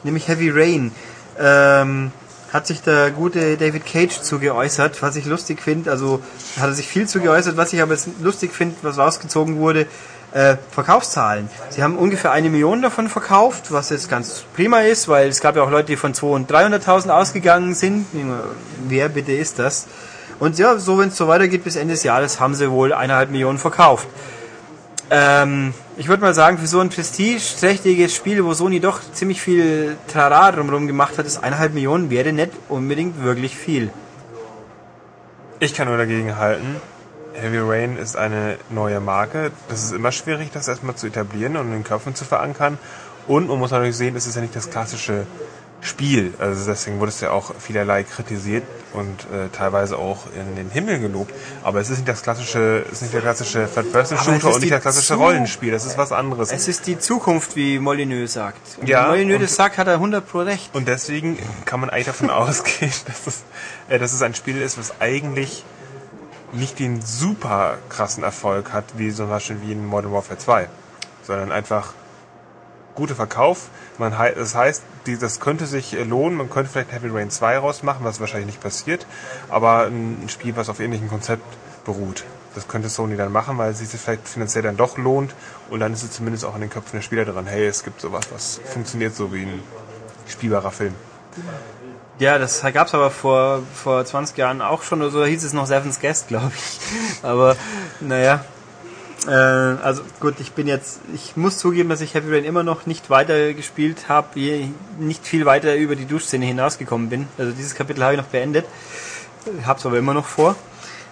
nämlich 0.03 0.27
Heavy 0.27 0.49
Rain. 0.49 0.91
Ähm, 1.39 2.11
hat 2.51 2.67
sich 2.67 2.81
der 2.81 3.11
gute 3.11 3.55
David 3.55 3.85
Cage 3.85 4.19
zu 4.19 4.39
geäußert, 4.39 5.01
was 5.01 5.15
ich 5.15 5.25
lustig 5.25 5.61
finde. 5.61 5.89
Also 5.89 6.21
hat 6.59 6.67
er 6.67 6.73
sich 6.73 6.87
viel 6.89 7.07
zu 7.07 7.21
geäußert, 7.21 7.55
was 7.55 7.71
ich 7.71 7.81
aber 7.81 7.93
jetzt 7.93 8.09
lustig 8.19 8.51
finde, 8.51 8.75
was 8.81 8.97
rausgezogen 8.97 9.55
wurde. 9.55 9.87
Äh, 10.33 10.57
Verkaufszahlen. 10.71 11.49
Sie 11.69 11.81
haben 11.81 11.97
ungefähr 11.97 12.31
eine 12.31 12.49
Million 12.49 12.81
davon 12.81 13.07
verkauft, 13.07 13.71
was 13.71 13.89
jetzt 13.91 14.09
ganz 14.09 14.43
prima 14.55 14.81
ist, 14.81 15.07
weil 15.07 15.29
es 15.29 15.39
gab 15.39 15.55
ja 15.55 15.63
auch 15.63 15.71
Leute, 15.71 15.87
die 15.87 15.95
von 15.95 16.13
200.000 16.13 16.33
und 16.33 16.51
300.000 16.51 17.09
ausgegangen 17.09 17.73
sind. 17.73 18.05
Wer 18.87 19.07
bitte 19.07 19.31
ist 19.31 19.57
das? 19.57 19.87
Und 20.39 20.59
ja, 20.59 20.77
so 20.77 20.99
wenn 20.99 21.07
es 21.07 21.15
so 21.15 21.29
weitergeht 21.29 21.63
bis 21.63 21.77
Ende 21.77 21.93
des 21.93 22.03
Jahres, 22.03 22.41
haben 22.41 22.55
sie 22.55 22.69
wohl 22.69 22.93
eineinhalb 22.93 23.31
Millionen 23.31 23.57
verkauft. 23.57 24.07
Ähm, 25.09 25.73
ich 25.95 26.09
würde 26.09 26.21
mal 26.21 26.33
sagen, 26.33 26.57
für 26.57 26.67
so 26.67 26.81
ein 26.81 26.89
prestigeträchtiges 26.89 28.13
Spiel, 28.13 28.43
wo 28.43 28.53
Sony 28.53 28.81
doch 28.81 28.99
ziemlich 29.13 29.41
viel 29.41 29.95
Trara 30.11 30.51
drumherum 30.51 30.87
gemacht 30.87 31.17
hat, 31.17 31.25
ist 31.25 31.41
eineinhalb 31.41 31.73
Millionen 31.73 32.09
wäre 32.09 32.33
nicht 32.33 32.51
unbedingt 32.67 33.23
wirklich 33.23 33.55
viel. 33.55 33.91
Ich 35.59 35.73
kann 35.73 35.87
nur 35.87 35.97
dagegen 35.97 36.37
halten. 36.37 36.75
Heavy 37.39 37.59
Rain 37.59 37.97
ist 37.97 38.15
eine 38.17 38.57
neue 38.69 38.99
Marke. 38.99 39.51
Das 39.69 39.83
ist 39.83 39.91
immer 39.93 40.11
schwierig, 40.11 40.49
das 40.53 40.67
erstmal 40.67 40.95
zu 40.95 41.07
etablieren 41.07 41.55
und 41.57 41.67
in 41.67 41.71
den 41.73 41.83
Köpfen 41.83 42.15
zu 42.15 42.25
verankern. 42.25 42.77
Und 43.27 43.47
man 43.47 43.59
muss 43.59 43.71
natürlich 43.71 43.95
sehen, 43.97 44.15
es 44.15 44.25
ist 44.25 44.35
ja 44.35 44.41
nicht 44.41 44.55
das 44.55 44.69
klassische 44.69 45.27
Spiel. 45.81 46.33
Also 46.39 46.65
deswegen 46.65 46.99
wurde 46.99 47.09
es 47.09 47.21
ja 47.21 47.29
auch 47.31 47.53
vielerlei 47.59 48.01
kritisiert 48.03 48.63
und 48.93 49.21
äh, 49.31 49.49
teilweise 49.55 49.97
auch 49.97 50.21
in 50.35 50.55
den 50.55 50.71
Himmel 50.71 50.99
gelobt. 50.99 51.31
Aber 51.61 51.79
es 51.79 51.89
ist 51.91 51.97
nicht 51.97 52.07
das 52.09 52.23
klassische, 52.23 52.83
es 52.87 52.93
ist 52.93 53.01
nicht 53.03 53.13
der 53.13 53.21
klassische 53.21 53.69
Third-Person-Shooter 53.71 54.53
und 54.55 54.61
nicht 54.61 54.71
das 54.71 54.81
klassische 54.81 55.13
Zu- 55.13 55.19
Rollenspiel. 55.19 55.71
Das 55.71 55.85
ist 55.85 55.97
was 55.97 56.11
anderes. 56.11 56.51
Es 56.51 56.67
ist 56.67 56.87
die 56.87 56.97
Zukunft, 56.97 57.55
wie 57.55 57.77
Molyneux 57.77 58.33
sagt. 58.33 58.57
Und 58.79 58.89
Ja, 58.89 59.07
Molyneux 59.09 59.39
das 59.41 59.55
sagt, 59.55 59.77
hat 59.77 59.87
er 59.87 59.95
100 59.95 60.27
pro 60.27 60.39
recht. 60.39 60.73
Und 60.73 60.87
deswegen 60.87 61.37
kann 61.65 61.79
man 61.79 61.91
eigentlich 61.91 62.07
davon 62.07 62.29
ausgehen, 62.31 62.91
dass 63.05 63.27
es, 63.27 63.43
äh, 63.87 63.99
dass 63.99 64.13
es 64.13 64.21
ein 64.23 64.33
Spiel 64.33 64.59
ist, 64.59 64.79
was 64.79 64.99
eigentlich 64.99 65.63
nicht 66.51 66.79
den 66.79 67.01
super 67.01 67.77
krassen 67.89 68.23
Erfolg 68.23 68.73
hat, 68.73 68.85
wie 68.97 69.13
zum 69.13 69.29
Beispiel 69.29 69.61
wie 69.61 69.71
in 69.71 69.85
Modern 69.85 70.11
Warfare 70.11 70.37
2, 70.37 70.69
sondern 71.23 71.51
einfach 71.51 71.93
guter 72.95 73.15
Verkauf. 73.15 73.69
Man, 73.97 74.11
das 74.11 74.55
heißt, 74.55 74.83
das 75.19 75.39
könnte 75.39 75.65
sich 75.65 75.93
äh, 75.93 76.03
lohnen, 76.03 76.37
man 76.37 76.49
könnte 76.49 76.71
vielleicht 76.71 76.91
Heavy 76.91 77.09
Rain 77.09 77.29
2 77.29 77.59
rausmachen, 77.59 78.03
was 78.03 78.19
wahrscheinlich 78.19 78.47
nicht 78.47 78.61
passiert, 78.61 79.05
aber 79.49 79.85
ein 79.85 80.27
Spiel, 80.27 80.55
was 80.55 80.69
auf 80.69 80.79
ähnlichem 80.79 81.07
Konzept 81.07 81.45
beruht. 81.85 82.25
Das 82.55 82.67
könnte 82.67 82.89
Sony 82.89 83.15
dann 83.15 83.31
machen, 83.31 83.57
weil 83.59 83.71
es 83.71 83.79
sich 83.79 83.89
vielleicht 83.89 84.27
finanziell 84.27 84.63
dann 84.63 84.77
doch 84.77 84.97
lohnt 84.97 85.35
und 85.69 85.79
dann 85.79 85.93
ist 85.93 86.03
es 86.03 86.11
zumindest 86.11 86.43
auch 86.43 86.55
in 86.55 86.61
den 86.61 86.69
Köpfen 86.71 86.97
der 86.97 87.01
Spieler 87.01 87.23
dran, 87.23 87.45
hey, 87.45 87.67
es 87.67 87.83
gibt 87.83 88.01
sowas, 88.01 88.25
was 88.31 88.59
funktioniert 88.65 89.15
so 89.15 89.31
wie 89.31 89.43
ein 89.43 89.61
spielbarer 90.27 90.71
Film. 90.71 90.95
Ja, 92.19 92.39
das 92.39 92.63
gab's 92.73 92.95
aber 92.95 93.11
vor, 93.11 93.61
vor 93.75 94.03
20 94.03 94.35
Jahren 94.37 94.61
auch 94.61 94.81
schon 94.81 95.01
oder 95.01 95.11
so. 95.11 95.19
Da 95.19 95.27
hieß 95.27 95.43
es 95.43 95.53
noch 95.53 95.67
Seven's 95.67 95.99
Guest, 95.99 96.27
glaube 96.27 96.51
ich. 96.55 96.79
Aber 97.23 97.55
naja. 97.99 98.43
Äh, 99.27 99.31
also 99.31 100.01
gut, 100.19 100.35
ich 100.39 100.53
bin 100.53 100.67
jetzt, 100.67 100.99
ich 101.13 101.37
muss 101.37 101.59
zugeben, 101.59 101.89
dass 101.89 102.01
ich 102.01 102.15
Heavy 102.15 102.33
Rain 102.33 102.43
immer 102.43 102.63
noch 102.63 102.87
nicht 102.87 103.11
weiter 103.11 103.53
gespielt 103.53 104.09
habe, 104.09 104.39
nicht 104.97 105.27
viel 105.27 105.45
weiter 105.45 105.75
über 105.75 105.95
die 105.95 106.05
Duschszene 106.05 106.45
hinausgekommen 106.45 107.09
bin. 107.09 107.27
Also 107.37 107.51
dieses 107.51 107.75
Kapitel 107.75 108.03
habe 108.03 108.13
ich 108.13 108.19
noch 108.19 108.27
beendet, 108.27 108.65
hab's 109.65 109.85
aber 109.85 109.97
immer 109.97 110.13
noch 110.13 110.25
vor. 110.25 110.55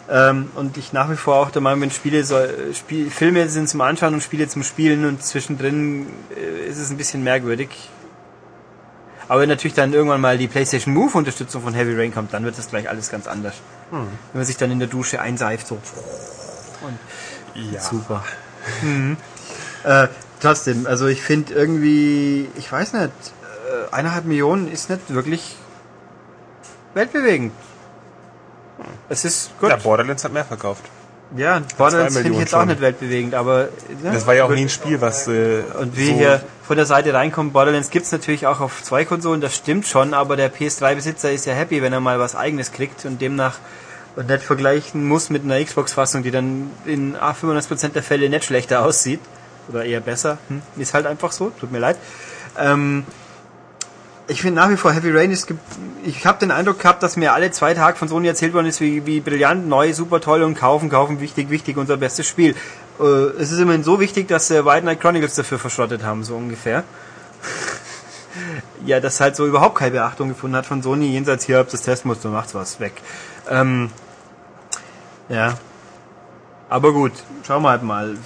Ähm, 0.09 0.49
und 0.55 0.77
ich 0.77 0.93
nach 0.93 1.09
wie 1.11 1.15
vor 1.15 1.35
auch 1.35 1.51
der 1.51 1.61
Meinung 1.61 1.81
bin, 1.81 1.91
Spiele 1.91 2.23
soll, 2.23 2.73
Spiel, 2.73 3.09
Filme 3.09 3.49
sind 3.49 3.67
zum 3.67 3.81
Anschauen 3.81 4.13
und 4.13 4.21
Spiele 4.21 4.47
zum 4.47 4.63
Spielen 4.63 5.05
und 5.05 5.23
zwischendrin 5.23 6.07
äh, 6.35 6.69
ist 6.69 6.77
es 6.77 6.89
ein 6.91 6.97
bisschen 6.97 7.23
merkwürdig. 7.23 7.69
Aber 9.27 9.41
wenn 9.41 9.49
natürlich 9.49 9.73
dann 9.73 9.93
irgendwann 9.93 10.21
mal 10.21 10.37
die 10.37 10.47
PlayStation 10.47 10.93
Move 10.93 11.17
Unterstützung 11.17 11.63
von 11.63 11.73
Heavy 11.73 11.95
Rain 11.95 12.13
kommt, 12.13 12.33
dann 12.33 12.43
wird 12.43 12.57
das 12.57 12.69
gleich 12.69 12.89
alles 12.89 13.09
ganz 13.09 13.27
anders. 13.27 13.55
Hm. 13.89 14.07
Wenn 14.31 14.39
man 14.39 14.45
sich 14.45 14.57
dann 14.57 14.71
in 14.71 14.79
der 14.79 14.87
Dusche 14.87 15.21
einseift, 15.21 15.67
so. 15.67 15.75
Und 16.81 16.99
ja. 17.73 17.81
Super. 17.81 18.23
Mhm. 18.81 19.17
Äh, 19.83 20.07
trotzdem, 20.41 20.87
also 20.87 21.05
ich 21.05 21.21
finde 21.21 21.53
irgendwie, 21.53 22.49
ich 22.55 22.71
weiß 22.71 22.93
nicht, 22.93 23.03
äh, 23.05 23.93
eineinhalb 23.93 24.25
Millionen 24.25 24.67
ist 24.71 24.89
nicht 24.89 25.13
wirklich 25.13 25.57
weltbewegend. 26.95 27.53
Es 29.09 29.25
ist 29.25 29.51
gut. 29.59 29.69
Ja, 29.69 29.75
Borderlands 29.75 30.23
hat 30.23 30.33
mehr 30.33 30.43
verkauft. 30.43 30.83
Ja, 31.35 31.61
Borderlands 31.77 32.15
finde 32.15 32.31
ich 32.31 32.39
jetzt 32.39 32.51
schon. 32.51 32.61
auch 32.61 32.65
nicht 32.65 32.81
weltbewegend, 32.81 33.33
aber... 33.33 33.69
Ja, 34.03 34.11
das 34.11 34.27
war 34.27 34.35
ja 34.35 34.45
auch 34.45 34.49
nie 34.49 34.61
ein 34.61 34.69
Spiel, 34.69 35.01
was... 35.01 35.27
Äh, 35.27 35.63
und 35.79 35.97
wie 35.97 36.07
so 36.07 36.13
hier 36.13 36.43
von 36.65 36.77
der 36.77 36.85
Seite 36.85 37.13
reinkommt, 37.13 37.53
Borderlands 37.53 37.89
gibt's 37.89 38.11
natürlich 38.11 38.47
auch 38.47 38.59
auf 38.59 38.83
zwei 38.83 39.05
Konsolen, 39.05 39.41
das 39.41 39.55
stimmt 39.55 39.87
schon, 39.87 40.13
aber 40.13 40.35
der 40.35 40.53
PS3-Besitzer 40.53 41.31
ist 41.31 41.45
ja 41.45 41.53
happy, 41.53 41.81
wenn 41.81 41.93
er 41.93 41.99
mal 41.99 42.19
was 42.19 42.35
eigenes 42.35 42.71
kriegt 42.71 43.05
und 43.05 43.21
demnach 43.21 43.59
und 44.15 44.29
nicht 44.29 44.43
vergleichen 44.43 45.07
muss 45.07 45.29
mit 45.29 45.43
einer 45.43 45.63
Xbox-Fassung, 45.63 46.23
die 46.23 46.31
dann 46.31 46.71
in 46.85 47.15
95% 47.15 47.89
der 47.89 48.03
Fälle 48.03 48.29
nicht 48.29 48.45
schlechter 48.45 48.85
aussieht. 48.85 49.19
Oder 49.67 49.83
eher 49.83 49.99
besser. 49.99 50.37
Hm. 50.47 50.61
Ist 50.77 50.93
halt 50.93 51.05
einfach 51.05 51.31
so, 51.31 51.49
tut 51.49 51.71
mir 51.71 51.79
leid. 51.79 51.97
Ähm, 52.57 53.03
ich 54.27 54.41
finde 54.41 54.59
nach 54.59 54.69
wie 54.69 54.77
vor 54.77 54.91
Heavy 54.91 55.11
Rain 55.11 55.31
ist. 55.31 55.53
Ich 56.03 56.25
habe 56.25 56.39
den 56.39 56.51
Eindruck 56.51 56.79
gehabt, 56.79 57.03
dass 57.03 57.15
mir 57.15 57.33
alle 57.33 57.51
zwei 57.51 57.73
Tage 57.73 57.97
von 57.97 58.07
Sony 58.07 58.27
erzählt 58.27 58.53
worden 58.53 58.67
ist, 58.67 58.81
wie, 58.81 59.05
wie 59.05 59.19
brillant, 59.19 59.67
neu, 59.67 59.93
super 59.93 60.19
toll 60.21 60.43
und 60.43 60.55
kaufen, 60.55 60.89
kaufen, 60.89 61.19
wichtig, 61.19 61.49
wichtig, 61.49 61.77
unser 61.77 61.97
bestes 61.97 62.27
Spiel. 62.27 62.55
Äh, 62.99 63.03
es 63.03 63.51
ist 63.51 63.59
immerhin 63.59 63.83
so 63.83 63.99
wichtig, 63.99 64.27
dass 64.27 64.49
äh, 64.51 64.65
White 64.65 64.81
Knight 64.81 65.01
Chronicles 65.01 65.35
dafür 65.35 65.59
verschrottet 65.59 66.03
haben, 66.03 66.23
so 66.23 66.35
ungefähr. 66.35 66.83
ja, 68.85 68.99
das 68.99 69.19
halt 69.19 69.35
so 69.35 69.45
überhaupt 69.45 69.77
keine 69.77 69.91
Beachtung 69.91 70.29
gefunden 70.29 70.55
hat 70.55 70.65
von 70.65 70.81
Sony, 70.81 71.07
jenseits 71.07 71.45
hier, 71.45 71.59
ob 71.59 71.69
das 71.69 71.81
Testmuster 71.81 72.29
macht's 72.29 72.55
was 72.55 72.79
weg. 72.79 72.93
Ähm, 73.49 73.91
ja. 75.29 75.55
Aber 76.69 76.93
gut, 76.93 77.13
schauen 77.45 77.61
wir 77.61 77.69
halt 77.69 77.83
mal. 77.83 78.17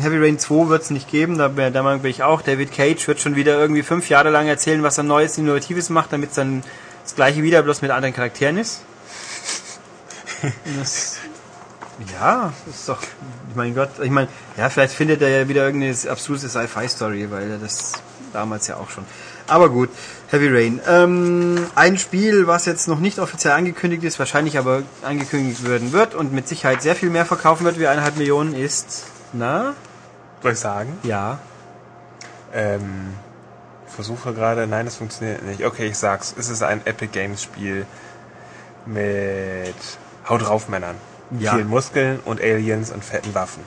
Heavy 0.00 0.18
Rain 0.18 0.38
2 0.38 0.68
wird 0.68 0.82
es 0.82 0.90
nicht 0.90 1.08
geben, 1.10 1.38
da, 1.38 1.48
da 1.48 1.96
bin 1.96 2.10
ich 2.10 2.22
auch. 2.22 2.42
David 2.42 2.72
Cage 2.72 3.06
wird 3.06 3.20
schon 3.20 3.36
wieder 3.36 3.58
irgendwie 3.58 3.82
fünf 3.82 4.08
Jahre 4.08 4.30
lang 4.30 4.48
erzählen, 4.48 4.82
was 4.82 4.98
er 4.98 5.04
Neues, 5.04 5.38
Innovatives 5.38 5.88
macht, 5.88 6.12
damit 6.12 6.30
es 6.30 6.36
dann 6.36 6.64
das 7.04 7.14
gleiche 7.14 7.42
wieder, 7.42 7.62
bloß 7.62 7.82
mit 7.82 7.90
anderen 7.90 8.14
Charakteren 8.14 8.58
ist. 8.58 8.82
Das, 10.78 11.16
ja, 12.12 12.52
ist 12.70 12.88
doch, 12.88 13.02
ich 13.02 13.56
mein 13.56 13.74
Gott, 13.74 13.90
ich 14.02 14.10
meine, 14.10 14.28
ja, 14.56 14.68
vielleicht 14.68 14.94
findet 14.94 15.20
er 15.20 15.28
ja 15.30 15.48
wieder 15.48 15.64
irgendeine 15.64 15.96
abstruse 16.08 16.48
Sci-Fi-Story, 16.48 17.30
weil 17.30 17.50
er 17.50 17.58
das 17.58 17.94
damals 18.32 18.66
ja 18.68 18.76
auch 18.76 18.90
schon. 18.90 19.04
Aber 19.48 19.70
gut, 19.70 19.88
Heavy 20.28 20.48
Rain. 20.48 20.80
Ähm, 20.86 21.66
ein 21.74 21.98
Spiel, 21.98 22.46
was 22.46 22.66
jetzt 22.66 22.86
noch 22.86 23.00
nicht 23.00 23.18
offiziell 23.18 23.54
angekündigt 23.54 24.04
ist, 24.04 24.18
wahrscheinlich 24.18 24.58
aber 24.58 24.82
angekündigt 25.02 25.66
werden 25.66 25.92
wird 25.92 26.14
und 26.14 26.32
mit 26.32 26.46
Sicherheit 26.46 26.82
sehr 26.82 26.94
viel 26.94 27.10
mehr 27.10 27.24
verkaufen 27.24 27.64
wird 27.64 27.78
wie 27.78 27.86
eineinhalb 27.86 28.16
Millionen 28.16 28.54
ist, 28.54 29.04
na? 29.32 29.74
Soll 30.42 30.52
ich 30.52 30.58
sagen? 30.58 30.98
Ja. 31.02 31.38
Ähm, 32.52 33.14
ich 33.86 33.94
versuche 33.94 34.32
gerade, 34.32 34.66
nein, 34.66 34.86
es 34.86 34.96
funktioniert 34.96 35.42
nicht. 35.44 35.64
Okay, 35.64 35.86
ich 35.86 35.98
sag's. 35.98 36.34
Es 36.38 36.48
ist 36.48 36.62
ein 36.62 36.86
Epic 36.86 37.12
Games 37.12 37.42
Spiel 37.42 37.86
mit 38.86 39.74
Haut 40.28 40.42
drauf 40.42 40.68
Männern. 40.68 40.96
Ja. 41.38 41.54
Vielen 41.54 41.68
Muskeln 41.68 42.20
und 42.24 42.40
Aliens 42.40 42.90
und 42.90 43.04
fetten 43.04 43.34
Waffen. 43.34 43.62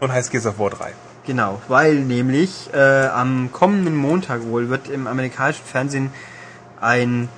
Und 0.00 0.12
heißt 0.12 0.30
Gears 0.30 0.46
of 0.46 0.58
War 0.58 0.70
3. 0.70 0.92
Genau, 1.24 1.60
weil 1.68 1.96
nämlich 1.96 2.70
äh, 2.72 3.06
am 3.06 3.50
kommenden 3.52 3.96
Montag 3.96 4.44
wohl 4.44 4.68
wird 4.68 4.88
im 4.88 5.06
amerikanischen 5.06 5.64
Fernsehen 5.64 6.12
ein 6.80 7.28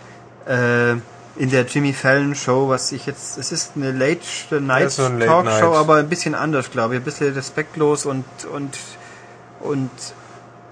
äh, 0.46 0.96
in 1.38 1.50
der 1.50 1.64
Jimmy 1.64 1.92
Fallon 1.92 2.34
Show, 2.34 2.68
was 2.68 2.90
ich 2.90 3.06
jetzt, 3.06 3.38
es 3.38 3.52
ist 3.52 3.72
eine 3.76 3.92
Late 3.92 4.60
Night 4.60 4.90
so 4.90 5.08
Talk 5.08 5.20
Late 5.20 5.60
Show, 5.60 5.74
aber 5.74 5.96
ein 5.96 6.08
bisschen 6.08 6.34
anders, 6.34 6.70
glaube 6.70 6.94
ich, 6.94 7.00
ein 7.00 7.04
bisschen 7.04 7.32
respektlos 7.32 8.06
und 8.06 8.24
und 8.52 8.76
und 9.60 9.90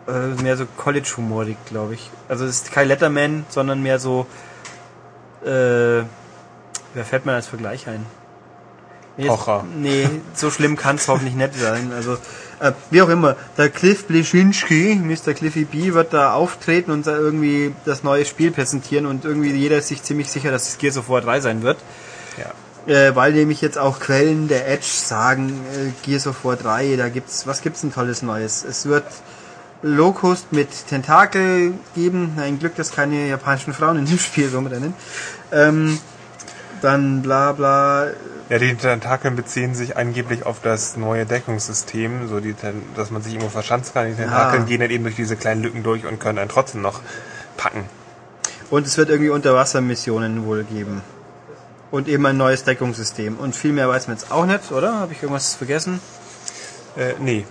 äh, 0.08 0.42
mehr 0.42 0.56
so 0.56 0.66
College 0.76 1.08
humorig, 1.16 1.56
glaube 1.66 1.94
ich. 1.94 2.10
Also 2.28 2.44
es 2.44 2.62
ist 2.62 2.72
kein 2.72 2.88
Letterman, 2.88 3.46
sondern 3.48 3.80
mehr 3.80 4.00
so 4.00 4.26
äh, 5.44 6.02
wer 6.94 7.04
fällt 7.04 7.26
mir 7.26 7.34
als 7.34 7.46
Vergleich 7.46 7.86
ein? 7.86 8.04
Nee, 9.16 9.28
Pocher. 9.28 9.64
Nee, 9.76 10.08
so 10.34 10.50
schlimm 10.50 10.76
kann 10.76 10.96
es 10.96 11.06
hoffentlich 11.08 11.36
nicht 11.36 11.54
sein. 11.54 11.92
Also 11.94 12.18
äh, 12.60 12.72
wie 12.90 13.02
auch 13.02 13.08
immer, 13.08 13.36
der 13.56 13.70
Cliff 13.70 14.06
Bleschinski, 14.06 15.00
Mr. 15.02 15.34
Cliffy 15.34 15.64
B, 15.64 15.92
wird 15.94 16.12
da 16.12 16.32
auftreten 16.32 16.90
und 16.90 17.06
da 17.06 17.16
irgendwie 17.16 17.74
das 17.84 18.02
neue 18.02 18.24
Spiel 18.24 18.50
präsentieren 18.50 19.06
und 19.06 19.24
irgendwie 19.24 19.52
jeder 19.52 19.78
ist 19.78 19.88
sich 19.88 20.02
ziemlich 20.02 20.30
sicher, 20.30 20.50
dass 20.50 20.68
es 20.68 20.78
Gears 20.78 20.96
of 20.96 21.08
War 21.08 21.20
3 21.20 21.40
sein 21.40 21.62
wird. 21.62 21.78
Ja. 22.38 22.92
Äh, 22.92 23.16
weil 23.16 23.32
nämlich 23.32 23.60
jetzt 23.60 23.78
auch 23.78 23.98
Quellen 23.98 24.48
der 24.48 24.68
Edge 24.68 24.86
sagen, 24.86 25.60
äh, 25.74 25.90
Gears 26.06 26.26
of 26.26 26.44
War 26.44 26.56
3, 26.56 26.96
da 26.96 27.08
gibt's, 27.08 27.46
was 27.46 27.62
gibt's 27.62 27.80
denn 27.80 27.92
tolles 27.92 28.22
Neues? 28.22 28.64
Es 28.64 28.86
wird 28.86 29.04
Locust 29.82 30.52
mit 30.52 30.68
Tentakel 30.88 31.74
geben. 31.94 32.32
Ein 32.38 32.58
Glück, 32.58 32.74
dass 32.76 32.92
keine 32.92 33.28
japanischen 33.28 33.72
Frauen 33.72 33.98
in 33.98 34.06
dem 34.06 34.18
Spiel 34.18 34.48
so 34.48 34.58
rennen. 34.60 34.94
Ähm, 35.52 35.98
dann 36.80 37.22
bla 37.22 37.52
bla 37.52 38.08
ja, 38.48 38.58
die 38.58 38.74
Tentakeln 38.76 39.34
beziehen 39.34 39.74
sich 39.74 39.96
angeblich 39.96 40.46
auf 40.46 40.60
das 40.62 40.96
neue 40.96 41.26
Deckungssystem, 41.26 42.28
so 42.28 42.38
die, 42.38 42.54
dass 42.94 43.10
man 43.10 43.20
sich 43.22 43.32
irgendwo 43.32 43.50
verschanzen 43.50 43.92
kann. 43.94 44.06
Die 44.06 44.14
Tentakeln 44.14 44.62
ja. 44.62 44.68
gehen 44.68 44.80
dann 44.80 44.90
eben 44.90 45.02
durch 45.02 45.16
diese 45.16 45.36
kleinen 45.36 45.62
Lücken 45.62 45.82
durch 45.82 46.06
und 46.06 46.20
können 46.20 46.36
dann 46.36 46.48
trotzdem 46.48 46.80
noch 46.80 47.00
packen. 47.56 47.84
Und 48.70 48.86
es 48.86 48.96
wird 48.98 49.10
irgendwie 49.10 49.30
Unterwassermissionen 49.30 50.46
wohl 50.46 50.64
geben. 50.64 51.02
Und 51.90 52.08
eben 52.08 52.24
ein 52.26 52.36
neues 52.36 52.64
Deckungssystem. 52.64 53.36
Und 53.36 53.56
viel 53.56 53.72
mehr 53.72 53.88
weiß 53.88 54.06
man 54.08 54.16
jetzt 54.16 54.30
auch 54.30 54.46
nicht, 54.46 54.70
oder? 54.70 54.94
Habe 54.98 55.12
ich 55.12 55.22
irgendwas 55.22 55.54
vergessen? 55.54 56.00
Äh, 56.96 57.14
nee. 57.20 57.44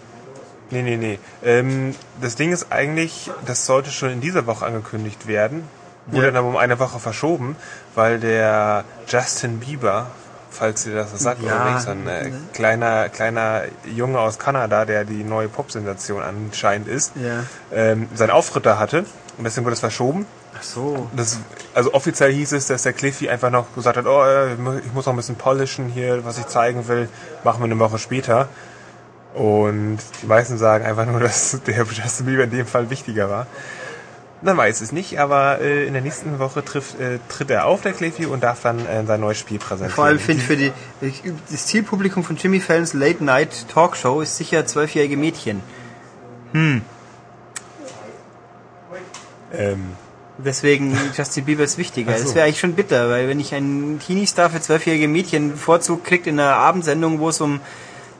Nee, 0.71 0.81
nee, 0.81 0.97
nee. 0.97 1.19
Ähm, 1.43 1.95
das 2.21 2.35
Ding 2.35 2.51
ist 2.51 2.71
eigentlich, 2.71 3.31
das 3.45 3.65
sollte 3.65 3.91
schon 3.91 4.09
in 4.09 4.21
dieser 4.21 4.45
Woche 4.45 4.65
angekündigt 4.65 5.27
werden. 5.27 5.63
Wurde 6.07 6.27
ja. 6.27 6.31
dann 6.31 6.45
um 6.45 6.57
eine 6.57 6.79
Woche 6.79 6.99
verschoben, 6.99 7.55
weil 7.95 8.19
der 8.19 8.83
Justin 9.07 9.59
Bieber 9.59 10.11
falls 10.55 10.85
ihr 10.87 10.95
das 10.95 11.11
sagt, 11.19 11.43
ja, 11.43 11.61
oder 11.61 11.79
so 11.79 11.91
ein 11.91 12.07
äh, 12.07 12.31
kleiner, 12.53 13.09
kleiner 13.09 13.63
Junge 13.85 14.19
aus 14.19 14.39
Kanada, 14.39 14.85
der 14.85 15.05
die 15.05 15.23
neue 15.23 15.49
Pop-Sensation 15.49 16.21
anscheinend 16.21 16.87
ist, 16.87 17.13
ja. 17.15 17.43
ähm, 17.71 18.07
seinen 18.15 18.31
Auftritt 18.31 18.65
da 18.65 18.79
hatte 18.79 19.05
und 19.37 19.43
deswegen 19.43 19.65
wurde 19.65 19.73
es 19.73 19.79
verschoben. 19.79 20.25
Ach 20.57 20.63
so. 20.63 21.09
Das, 21.15 21.39
also 21.73 21.93
offiziell 21.93 22.31
hieß 22.31 22.53
es, 22.53 22.67
dass 22.67 22.83
der 22.83 22.93
Cliffy 22.93 23.29
einfach 23.29 23.51
noch 23.51 23.73
gesagt 23.75 23.97
hat, 23.97 24.05
oh, 24.05 24.23
äh, 24.23 24.53
ich 24.53 24.93
muss 24.93 25.05
noch 25.05 25.13
ein 25.13 25.17
bisschen 25.17 25.35
polischen 25.35 25.89
hier, 25.89 26.23
was 26.23 26.37
ich 26.37 26.47
zeigen 26.47 26.87
will, 26.87 27.09
machen 27.43 27.59
wir 27.59 27.65
eine 27.65 27.79
Woche 27.79 27.99
später. 27.99 28.47
Und 29.33 29.99
die 30.21 30.27
meisten 30.27 30.57
sagen 30.57 30.85
einfach 30.85 31.05
nur, 31.05 31.19
dass 31.19 31.59
der 31.67 31.83
Justin 31.83 32.25
Bieber 32.25 32.43
in 32.43 32.51
dem 32.51 32.65
Fall 32.65 32.89
wichtiger 32.89 33.29
war. 33.29 33.47
Man 34.41 34.57
weiß 34.57 34.81
es 34.81 34.91
nicht, 34.91 35.19
aber 35.19 35.59
äh, 35.61 35.87
in 35.87 35.93
der 35.93 36.01
nächsten 36.01 36.39
Woche 36.39 36.63
trifft, 36.63 36.99
äh, 36.99 37.19
tritt 37.29 37.49
er 37.49 37.65
auf, 37.65 37.81
der 37.81 37.93
Clayview, 37.93 38.31
und 38.31 38.43
darf 38.43 38.61
dann 38.61 38.85
äh, 38.85 39.05
sein 39.05 39.21
neues 39.21 39.39
Spiel 39.39 39.59
präsentieren. 39.59 39.95
Vor 39.95 40.05
allem 40.05 40.19
finde 40.19 40.41
ich 40.41 40.47
für 40.47 40.57
die, 40.57 40.71
das 41.49 41.65
Zielpublikum 41.65 42.23
von 42.23 42.35
Jimmy 42.35 42.59
Fallons 42.59 42.93
Late 42.93 43.23
Night 43.23 43.67
Talkshow 43.69 44.21
ist 44.21 44.37
sicher 44.37 44.65
zwölfjährige 44.65 45.17
Mädchen. 45.17 45.61
Hm. 46.51 46.81
Ähm. 49.53 49.85
Deswegen 50.37 50.97
Justin 51.15 51.45
Bieber 51.45 51.63
ist 51.63 51.77
wichtiger. 51.77 52.17
So. 52.17 52.23
Das 52.25 52.35
wäre 52.35 52.45
eigentlich 52.45 52.59
schon 52.59 52.73
bitter, 52.73 53.09
weil 53.09 53.29
wenn 53.29 53.39
ich 53.39 53.55
einen 53.55 53.99
Teenie-Star 53.99 54.49
für 54.49 54.59
zwölfjährige 54.59 55.07
Mädchen 55.07 55.55
Vorzug 55.55 56.03
kriegt 56.03 56.27
in 56.27 56.39
einer 56.39 56.57
Abendsendung, 56.57 57.19
wo 57.19 57.29
es 57.29 57.39
um 57.39 57.61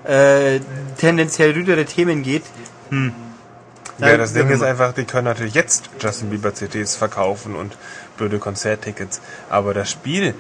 äh, 0.06 0.60
tendenziell 0.98 1.52
rüdere 1.52 1.84
Themen 1.84 2.24
geht, 2.24 2.44
hm. 2.90 3.14
Ja, 3.98 4.18
das 4.18 4.34
Ding 4.34 4.50
ist 4.50 4.62
einfach, 4.62 4.94
die 4.94 5.06
können 5.06 5.26
natürlich 5.26 5.54
jetzt 5.54 5.90
Justin 6.00 6.30
Bieber 6.30 6.54
CDs 6.54 6.96
verkaufen 6.96 7.56
und 7.56 7.78
blöde 8.18 8.40
Konzerttickets, 8.40 9.22
aber 9.50 9.74
das 9.74 9.90
Spiel 9.90 10.34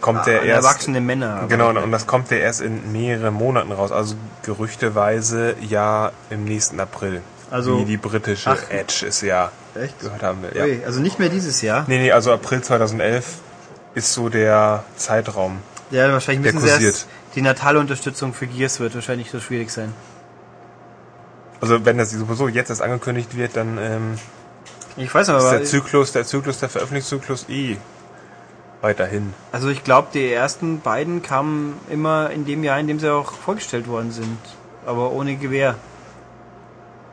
kommt 0.00 0.20
ah, 0.20 0.30
ja 0.30 0.38
erst 0.38 0.66
erwachsene 0.66 1.00
Männer. 1.00 1.44
Genau, 1.48 1.70
und 1.70 1.92
das 1.92 2.06
kommt 2.06 2.30
ja 2.30 2.38
erst 2.38 2.60
in 2.60 2.92
mehreren 2.92 3.34
Monaten 3.34 3.72
raus, 3.72 3.92
also 3.92 4.14
gerüchteweise 4.42 5.54
ja 5.60 6.12
im 6.30 6.44
nächsten 6.44 6.80
April. 6.80 7.22
Also 7.50 7.80
wie 7.80 7.84
die 7.84 7.96
britische 7.96 8.50
ach, 8.50 8.70
Edge 8.70 9.06
ist 9.06 9.22
ja 9.22 9.50
echt 9.74 10.00
gehört 10.00 10.22
haben 10.22 10.42
wir. 10.42 10.54
Ja. 10.54 10.64
Okay, 10.64 10.82
also 10.84 11.00
nicht 11.00 11.18
mehr 11.18 11.28
dieses 11.28 11.62
Jahr. 11.62 11.84
Nee, 11.86 11.98
nee, 11.98 12.12
also 12.12 12.32
April 12.32 12.62
2011 12.62 13.38
ist 13.94 14.12
so 14.12 14.28
der 14.28 14.84
Zeitraum. 14.96 15.58
Ja, 15.90 16.12
wahrscheinlich 16.12 16.52
müssen 16.52 16.66
sie 16.66 16.84
erst 16.84 17.06
die 17.34 17.42
natale 17.42 17.78
Unterstützung 17.78 18.34
für 18.34 18.46
Gears 18.46 18.80
wird 18.80 18.94
wahrscheinlich 18.94 19.30
so 19.30 19.40
schwierig 19.40 19.70
sein. 19.70 19.94
Also 21.60 21.84
wenn 21.84 21.98
das 21.98 22.10
sowieso 22.10 22.48
jetzt 22.48 22.70
erst 22.70 22.82
angekündigt 22.82 23.36
wird, 23.36 23.56
dann 23.56 23.78
ähm, 23.78 24.14
Ich 24.96 25.12
weiß 25.12 25.28
ist 25.28 25.34
aber, 25.34 25.50
der 25.50 25.64
Zyklus, 25.64 26.12
der 26.12 26.24
Zyklus, 26.24 26.58
der 26.60 26.68
Veröffentlichungszyklus 26.68 27.46
eh 27.48 27.76
weiterhin. 28.80 29.34
also 29.50 29.68
ich 29.68 29.82
glaube, 29.82 30.08
die 30.14 30.32
ersten 30.32 30.80
beiden 30.80 31.20
kamen 31.22 31.80
immer 31.90 32.30
in 32.30 32.44
dem 32.44 32.62
Jahr, 32.62 32.78
in 32.78 32.86
dem 32.86 33.00
sie 33.00 33.12
auch 33.12 33.32
vorgestellt 33.32 33.88
worden 33.88 34.12
sind, 34.12 34.38
aber 34.86 35.10
ohne 35.10 35.34
Gewehr. 35.36 35.74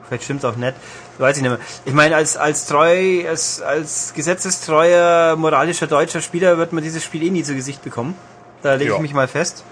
Vielleicht 0.07 0.25
stimmt's 0.25 0.45
auch 0.45 0.55
nicht. 0.55 0.75
Weiß 1.17 1.37
ich 1.37 1.41
nicht 1.41 1.49
mehr. 1.51 1.59
Ich 1.85 1.93
meine, 1.93 2.15
als, 2.15 2.37
als 2.37 2.67
treu, 2.67 3.27
als, 3.27 3.63
als 3.63 4.13
gesetzestreuer, 4.13 5.35
moralischer 5.35 5.87
deutscher 5.87 6.21
Spieler 6.21 6.59
wird 6.59 6.73
man 6.73 6.83
dieses 6.83 7.03
Spiel 7.03 7.23
eh 7.23 7.31
nie 7.31 7.41
zu 7.43 7.55
Gesicht 7.55 7.83
bekommen. 7.83 8.13
Da 8.61 8.75
lege 8.75 8.91
Ja. 8.91 8.95
ich 8.97 9.01
mich 9.01 9.13
mal 9.15 9.27
fest. 9.27 9.63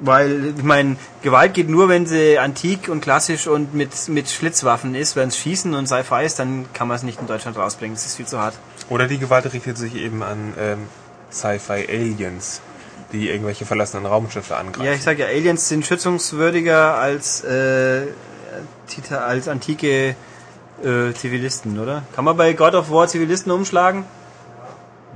Weil, 0.00 0.54
ich 0.56 0.62
meine, 0.62 0.96
Gewalt 1.22 1.52
geht 1.52 1.68
nur, 1.68 1.88
wenn 1.90 2.06
sie 2.06 2.38
antik 2.38 2.88
und 2.88 3.02
klassisch 3.02 3.46
und 3.46 3.74
mit, 3.74 3.90
mit 4.08 4.30
Schlitzwaffen 4.30 4.94
ist. 4.94 5.14
Wenn 5.14 5.28
es 5.28 5.36
Schießen 5.36 5.74
und 5.74 5.86
Sci-Fi 5.86 6.24
ist, 6.24 6.38
dann 6.38 6.64
kann 6.72 6.88
man 6.88 6.96
es 6.96 7.02
nicht 7.02 7.20
in 7.20 7.26
Deutschland 7.26 7.58
rausbringen. 7.58 7.94
Das 7.94 8.06
ist 8.06 8.16
viel 8.16 8.26
zu 8.26 8.38
hart. 8.38 8.54
Oder 8.88 9.06
die 9.06 9.18
Gewalt 9.18 9.52
richtet 9.52 9.76
sich 9.76 9.94
eben 9.94 10.22
an 10.22 10.54
ähm, 10.58 10.78
Sci-Fi-Aliens, 11.30 12.62
die 13.12 13.28
irgendwelche 13.28 13.66
verlassenen 13.66 14.06
Raumschiffe 14.06 14.56
angreifen. 14.56 14.86
Ja, 14.86 14.92
ich 14.94 15.02
sag 15.02 15.18
ja, 15.18 15.26
Aliens 15.26 15.68
sind 15.68 15.84
schützungswürdiger 15.84 16.94
als, 16.94 17.44
äh, 17.44 18.06
als 19.10 19.48
antike 19.48 20.16
äh, 20.82 21.12
Zivilisten, 21.14 21.78
oder? 21.78 22.04
Kann 22.16 22.24
man 22.24 22.38
bei 22.38 22.54
God 22.54 22.74
of 22.74 22.90
War 22.90 23.06
Zivilisten 23.06 23.52
umschlagen? 23.52 24.04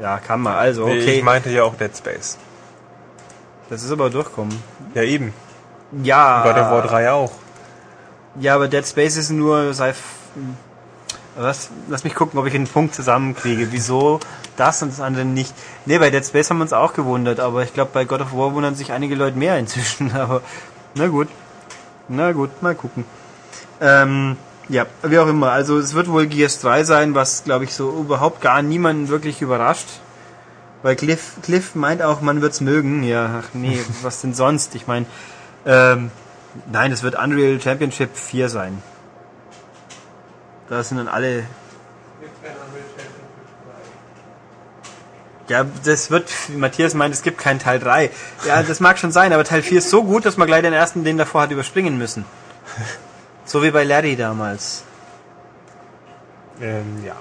Ja, 0.01 0.19
kann 0.19 0.41
man. 0.41 0.55
Also, 0.55 0.87
Nee, 0.87 1.01
okay. 1.01 1.19
Ich 1.19 1.25
meinte 1.25 1.51
ja 1.51 1.63
auch 1.63 1.75
Dead 1.77 1.97
Space. 1.97 2.37
Das 3.71 3.83
ist 3.83 3.91
aber 3.91 4.11
durchkommen. 4.11 4.57
Ja, 4.95 5.03
eben. 5.03 5.33
Ja. 6.03 6.43
God 6.43 6.57
of 6.57 6.71
War 6.71 6.83
3 6.83 7.11
auch. 7.13 7.33
Ja, 8.41 8.55
aber 8.57 8.69
Dead 8.69 8.87
Space 8.87 9.17
ist 9.17 9.31
nur 9.31 9.73
sei 9.75 9.95
was 11.37 11.71
lass 11.89 12.05
mich 12.05 12.15
gucken, 12.15 12.39
ob 12.39 12.47
ich 12.47 12.55
einen 12.55 12.67
Punkt 12.67 12.95
zusammenkriege. 12.95 13.73
Wieso 13.73 14.21
das 14.57 14.83
und 14.83 14.93
das 14.93 15.01
andere 15.01 15.25
nicht? 15.25 15.53
Nee, 15.87 15.99
bei 15.99 16.11
Dead 16.11 16.25
Space 16.25 16.51
haben 16.51 16.59
wir 16.59 16.63
uns 16.63 16.73
auch 16.73 16.93
gewundert, 16.93 17.41
aber 17.41 17.63
ich 17.63 17.73
glaube 17.73 17.91
bei 17.93 18.05
God 18.05 18.21
of 18.21 18.33
War 18.33 18.55
wundern 18.55 18.75
sich 18.75 18.93
einige 18.93 19.15
Leute 19.15 19.37
mehr 19.37 19.59
inzwischen, 19.59 20.13
aber 20.17 20.43
na 20.95 21.09
gut. 21.09 21.29
Na 22.09 22.33
gut, 22.33 22.63
mal 22.63 22.75
gucken. 22.75 23.05
Ähm, 23.81 24.37
ja, 24.69 24.87
wie 25.03 25.19
auch 25.19 25.27
immer. 25.27 25.53
Also 25.53 25.79
es 25.79 25.95
wird 25.95 26.09
wohl 26.09 26.27
Gears 26.27 26.61
3 26.61 26.85
sein, 26.85 27.15
was 27.15 27.45
glaube 27.45 27.65
ich 27.65 27.75
so 27.75 27.91
überhaupt 27.91 28.41
gar 28.41 28.63
niemanden 28.63 29.09
wirklich 29.09 29.43
überrascht. 29.43 29.87
Weil 30.85 30.97
Cliff, 30.97 31.37
Cliff 31.41 31.75
meint 31.75 32.03
auch, 32.03 32.21
man 32.21 32.43
wird's 32.43 32.61
mögen. 32.61 33.05
Ja, 33.05 33.41
ach 33.43 33.55
nee, 33.55 33.81
was 34.03 34.21
denn 34.21 34.35
sonst? 34.35 34.75
Ich 34.75 34.87
meine, 34.87 35.07
ähm, 35.65 36.11
nein, 36.71 36.93
es 36.93 37.03
wird 37.03 37.15
Unreal 37.15 37.59
Championship 37.59 38.15
4 38.15 38.51
sein. 38.51 38.83
Da 40.69 40.83
sind 40.83 40.99
dann 40.99 41.09
alle. 41.09 41.45
Ja, 45.49 45.65
das 45.85 46.11
wird, 46.11 46.31
Matthias 46.55 46.93
meint, 46.93 47.15
es 47.15 47.23
gibt 47.23 47.39
keinen 47.39 47.61
Teil 47.61 47.79
3. 47.79 48.11
Ja, 48.47 48.63
das 48.63 48.81
mag 48.81 48.99
schon 48.99 49.11
sein, 49.11 49.33
aber 49.33 49.45
Teil 49.45 49.63
4 49.63 49.79
ist 49.79 49.89
so 49.89 50.05
gut, 50.05 50.27
dass 50.27 50.37
man 50.37 50.47
gleich 50.47 50.61
den 50.61 50.75
ersten, 50.75 51.03
den 51.03 51.17
davor 51.17 51.43
hat, 51.43 51.51
überspringen 51.51 51.97
müssen. 51.97 52.27
So 53.47 53.63
wie 53.63 53.71
bei 53.71 53.85
Larry 53.85 54.17
damals. 54.17 54.85
Ähm, 56.63 57.05
ja. 57.05 57.15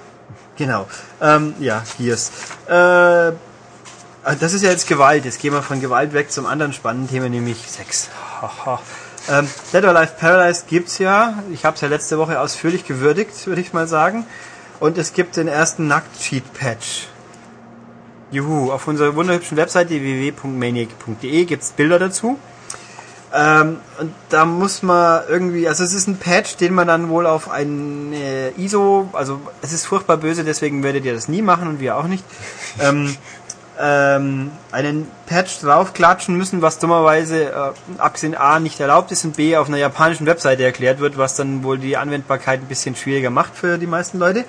Genau. 0.55 0.87
Ähm, 1.21 1.53
ja, 1.59 1.83
Gears. 1.97 2.31
Äh, 2.65 3.33
das 4.39 4.53
ist 4.53 4.63
ja 4.63 4.69
jetzt 4.69 4.87
Gewalt. 4.87 5.25
Jetzt 5.25 5.39
gehen 5.39 5.53
wir 5.53 5.61
von 5.61 5.81
Gewalt 5.81 6.13
weg 6.13 6.31
zum 6.31 6.45
anderen 6.45 6.73
spannenden 6.73 7.09
Thema, 7.09 7.29
nämlich 7.29 7.69
Sex. 7.69 8.09
Ähm, 9.29 9.47
Dead 9.71 9.83
or 9.83 9.95
Alive 9.95 10.13
Paradise 10.19 10.63
gibt's 10.67 10.97
ja. 10.97 11.43
Ich 11.51 11.65
habe 11.65 11.75
es 11.75 11.81
ja 11.81 11.87
letzte 11.87 12.17
Woche 12.17 12.39
ausführlich 12.39 12.85
gewürdigt, 12.85 13.47
würde 13.47 13.61
ich 13.61 13.73
mal 13.73 13.87
sagen. 13.87 14.25
Und 14.79 14.97
es 14.97 15.13
gibt 15.13 15.37
den 15.37 15.47
ersten 15.47 15.87
Nackt-Cheat-Patch. 15.87 17.07
Juhu, 18.31 18.71
auf 18.71 18.87
unserer 18.87 19.15
wunderhübschen 19.15 19.57
Webseite 19.57 19.91
www.maniac.de 19.91 21.45
gibt's 21.45 21.71
Bilder 21.71 21.99
dazu. 21.99 22.37
Ähm, 23.35 23.77
und 23.99 24.13
da 24.29 24.45
muss 24.45 24.83
man 24.83 25.23
irgendwie, 25.27 25.67
also 25.67 25.83
es 25.83 25.93
ist 25.93 26.07
ein 26.07 26.17
Patch, 26.17 26.57
den 26.57 26.73
man 26.73 26.87
dann 26.87 27.09
wohl 27.09 27.25
auf 27.25 27.49
ein 27.49 28.13
äh, 28.13 28.51
ISO, 28.51 29.09
also 29.13 29.39
es 29.63 29.73
ist 29.73 29.87
furchtbar 29.87 30.17
böse, 30.17 30.43
deswegen 30.43 30.83
werdet 30.83 31.03
ihr 31.03 31.15
das 31.15 31.27
nie 31.27 31.41
machen 31.41 31.67
und 31.67 31.79
wir 31.79 31.97
auch 31.97 32.05
nicht, 32.05 32.23
ähm, 32.79 33.15
ähm, 33.79 34.51
einen 34.71 35.09
Patch 35.25 35.61
draufklatschen 35.61 36.35
müssen, 36.35 36.61
was 36.61 36.79
dummerweise 36.79 37.45
äh, 37.45 37.71
abgesehen 37.97 38.35
A 38.35 38.59
nicht 38.59 38.79
erlaubt 38.79 39.11
ist 39.11 39.25
und 39.25 39.35
B 39.35 39.57
auf 39.57 39.67
einer 39.67 39.77
japanischen 39.77 40.25
Webseite 40.25 40.63
erklärt 40.63 40.99
wird, 40.99 41.17
was 41.17 41.35
dann 41.35 41.63
wohl 41.63 41.79
die 41.79 41.97
Anwendbarkeit 41.97 42.61
ein 42.61 42.67
bisschen 42.67 42.95
schwieriger 42.95 43.29
macht 43.29 43.55
für 43.55 43.77
die 43.77 43.87
meisten 43.87 44.19
Leute. 44.19 44.45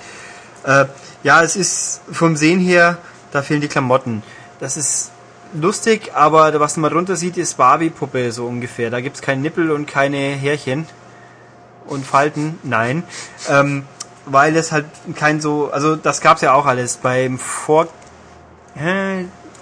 Äh, 0.65 0.87
ja, 1.23 1.43
es 1.43 1.57
ist 1.57 2.03
vom 2.11 2.37
Sehen 2.37 2.61
her, 2.61 2.99
da 3.33 3.43
fehlen 3.43 3.61
die 3.61 3.69
Klamotten. 3.69 4.23
Das 4.61 4.77
ist 4.77 5.11
lustig, 5.55 6.13
aber 6.15 6.59
was 6.61 6.77
man 6.77 6.93
drunter 6.93 7.17
sieht, 7.17 7.37
ist 7.37 7.57
Barbie-Puppe 7.57 8.33
so 8.33 8.47
ungefähr. 8.47 8.91
Da 8.91 9.01
gibt's 9.01 9.23
keinen 9.23 9.43
Nippel 9.43 9.71
und 9.71 9.87
keine 9.87 10.19
Härchen 10.19 10.87
und 11.87 12.07
Falten. 12.07 12.59
Nein. 12.63 13.05
Ähm, 13.49 13.85
weil 14.27 14.57
es 14.57 14.73
halt 14.73 14.87
kein 15.17 15.41
so, 15.41 15.71
also 15.71 15.97
das 15.97 16.21
gab's 16.21 16.41
ja 16.41 16.53
auch 16.53 16.67
alles. 16.67 16.97
Beim 16.99 17.39
Vor... 17.39 17.89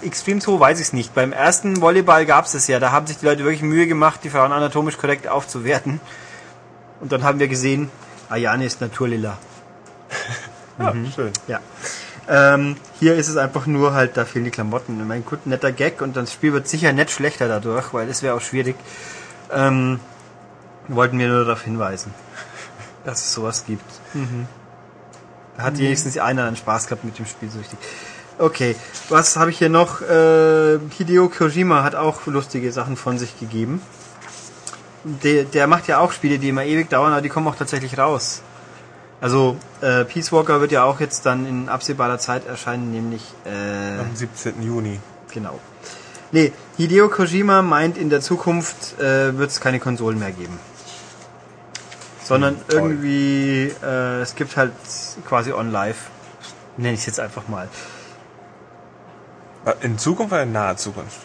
Extreme 0.01 0.39
2 0.39 0.59
weiß 0.59 0.79
ich 0.79 0.93
nicht. 0.93 1.13
Beim 1.13 1.33
ersten 1.33 1.81
Volleyball 1.81 2.25
gab's 2.25 2.53
es 2.53 2.67
ja. 2.67 2.79
Da 2.79 2.91
haben 2.91 3.07
sich 3.07 3.17
die 3.17 3.25
Leute 3.25 3.43
wirklich 3.43 3.61
Mühe 3.61 3.87
gemacht, 3.87 4.21
die 4.23 4.29
Frauen 4.29 4.51
anatomisch 4.51 4.97
korrekt 4.97 5.27
aufzuwerten. 5.27 5.99
Und 6.99 7.11
dann 7.11 7.23
haben 7.23 7.39
wir 7.39 7.47
gesehen, 7.47 7.89
Ayane 8.29 8.65
ist 8.65 8.81
Naturlila. 8.81 9.37
Ja, 10.79 10.91
schön. 11.15 11.31
Ja. 11.47 11.59
Ähm, 12.27 12.77
hier 12.99 13.15
ist 13.15 13.27
es 13.27 13.37
einfach 13.37 13.67
nur 13.67 13.93
halt, 13.93 14.17
da 14.17 14.25
fehlen 14.25 14.45
die 14.45 14.49
Klamotten. 14.51 14.99
Ich 14.99 15.05
meine, 15.05 15.21
gut, 15.21 15.45
netter 15.45 15.71
Gag 15.71 16.01
und 16.01 16.15
das 16.15 16.33
Spiel 16.33 16.51
wird 16.51 16.67
sicher 16.67 16.91
nicht 16.93 17.11
schlechter 17.11 17.47
dadurch, 17.47 17.93
weil 17.93 18.09
es 18.09 18.23
wäre 18.23 18.33
auch 18.33 18.41
schwierig. 18.41 18.75
Ähm, 19.51 19.99
wollten 20.87 21.19
wir 21.19 21.27
nur 21.27 21.45
darauf 21.45 21.61
hinweisen, 21.61 22.11
dass 23.05 23.19
es 23.19 23.33
sowas 23.33 23.65
gibt. 23.67 23.85
Da 25.57 25.63
hat 25.63 25.77
wenigstens 25.77 26.17
einer 26.17 26.45
einen 26.45 26.55
Spaß 26.55 26.87
gehabt 26.87 27.03
mit 27.03 27.19
dem 27.19 27.27
Spiel, 27.27 27.51
so 27.51 27.59
richtig. 27.59 27.77
Okay, 28.43 28.75
was 29.07 29.37
habe 29.37 29.51
ich 29.51 29.57
hier 29.57 29.69
noch? 29.69 30.01
Äh, 30.01 30.77
Hideo 30.97 31.29
Kojima 31.29 31.81
hat 31.81 31.95
auch 31.95 32.25
lustige 32.25 32.73
Sachen 32.73 32.97
von 32.97 33.17
sich 33.17 33.39
gegeben. 33.39 33.81
Der, 35.05 35.45
der 35.45 35.65
macht 35.67 35.87
ja 35.87 35.99
auch 35.99 36.11
Spiele, 36.11 36.39
die 36.39 36.49
immer 36.49 36.65
ewig 36.65 36.89
dauern, 36.89 37.13
aber 37.13 37.21
die 37.21 37.29
kommen 37.29 37.47
auch 37.47 37.55
tatsächlich 37.55 37.97
raus. 37.97 38.41
Also 39.21 39.55
äh, 39.79 40.03
Peace 40.03 40.33
Walker 40.33 40.59
wird 40.59 40.73
ja 40.73 40.83
auch 40.83 40.99
jetzt 40.99 41.25
dann 41.25 41.45
in 41.47 41.69
absehbarer 41.69 42.19
Zeit 42.19 42.45
erscheinen, 42.45 42.91
nämlich 42.91 43.23
äh, 43.45 43.99
Am 44.01 44.13
17. 44.13 44.61
Juni. 44.61 44.99
genau. 45.31 45.57
Nee, 46.33 46.51
Hideo 46.75 47.07
Kojima 47.07 47.61
meint, 47.61 47.97
in 47.97 48.09
der 48.09 48.19
Zukunft 48.19 48.99
äh, 48.99 49.37
wird 49.37 49.51
es 49.51 49.61
keine 49.61 49.79
Konsolen 49.79 50.19
mehr 50.19 50.33
geben. 50.33 50.59
Sondern 52.21 52.55
Hm, 52.55 52.63
irgendwie, 52.67 53.73
äh, 53.81 54.19
es 54.19 54.35
gibt 54.35 54.57
halt 54.57 54.73
quasi 55.29 55.53
On-Live. 55.53 56.09
Nenne 56.75 56.95
ich 56.95 56.99
es 56.99 57.05
jetzt 57.05 57.21
einfach 57.21 57.47
mal. 57.47 57.69
Äh, 59.65 59.73
In 59.81 59.97
Zukunft 59.97 60.33
oder 60.33 60.43
in 60.43 60.51
naher 60.51 60.77
Zukunft? 60.77 61.17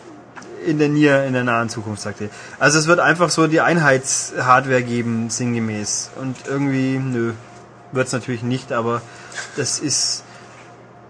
In 0.65 0.79
der 0.79 0.89
Nier, 0.89 1.25
in 1.25 1.33
der 1.33 1.45
nahen 1.45 1.69
Zukunft, 1.69 2.03
sagt 2.03 2.21
er. 2.21 2.29
Also 2.59 2.79
es 2.79 2.87
wird 2.87 3.01
einfach 3.01 3.31
so 3.31 3.47
die 3.47 3.61
Einheitshardware 3.61 4.83
geben, 4.83 5.31
sinngemäß. 5.31 6.11
Und 6.21 6.37
irgendwie, 6.47 6.99
nö, 6.99 7.33
wird 7.93 8.07
es 8.07 8.13
natürlich 8.13 8.43
nicht, 8.43 8.73
aber 8.73 9.01
das 9.57 9.79
ist, 9.79 10.25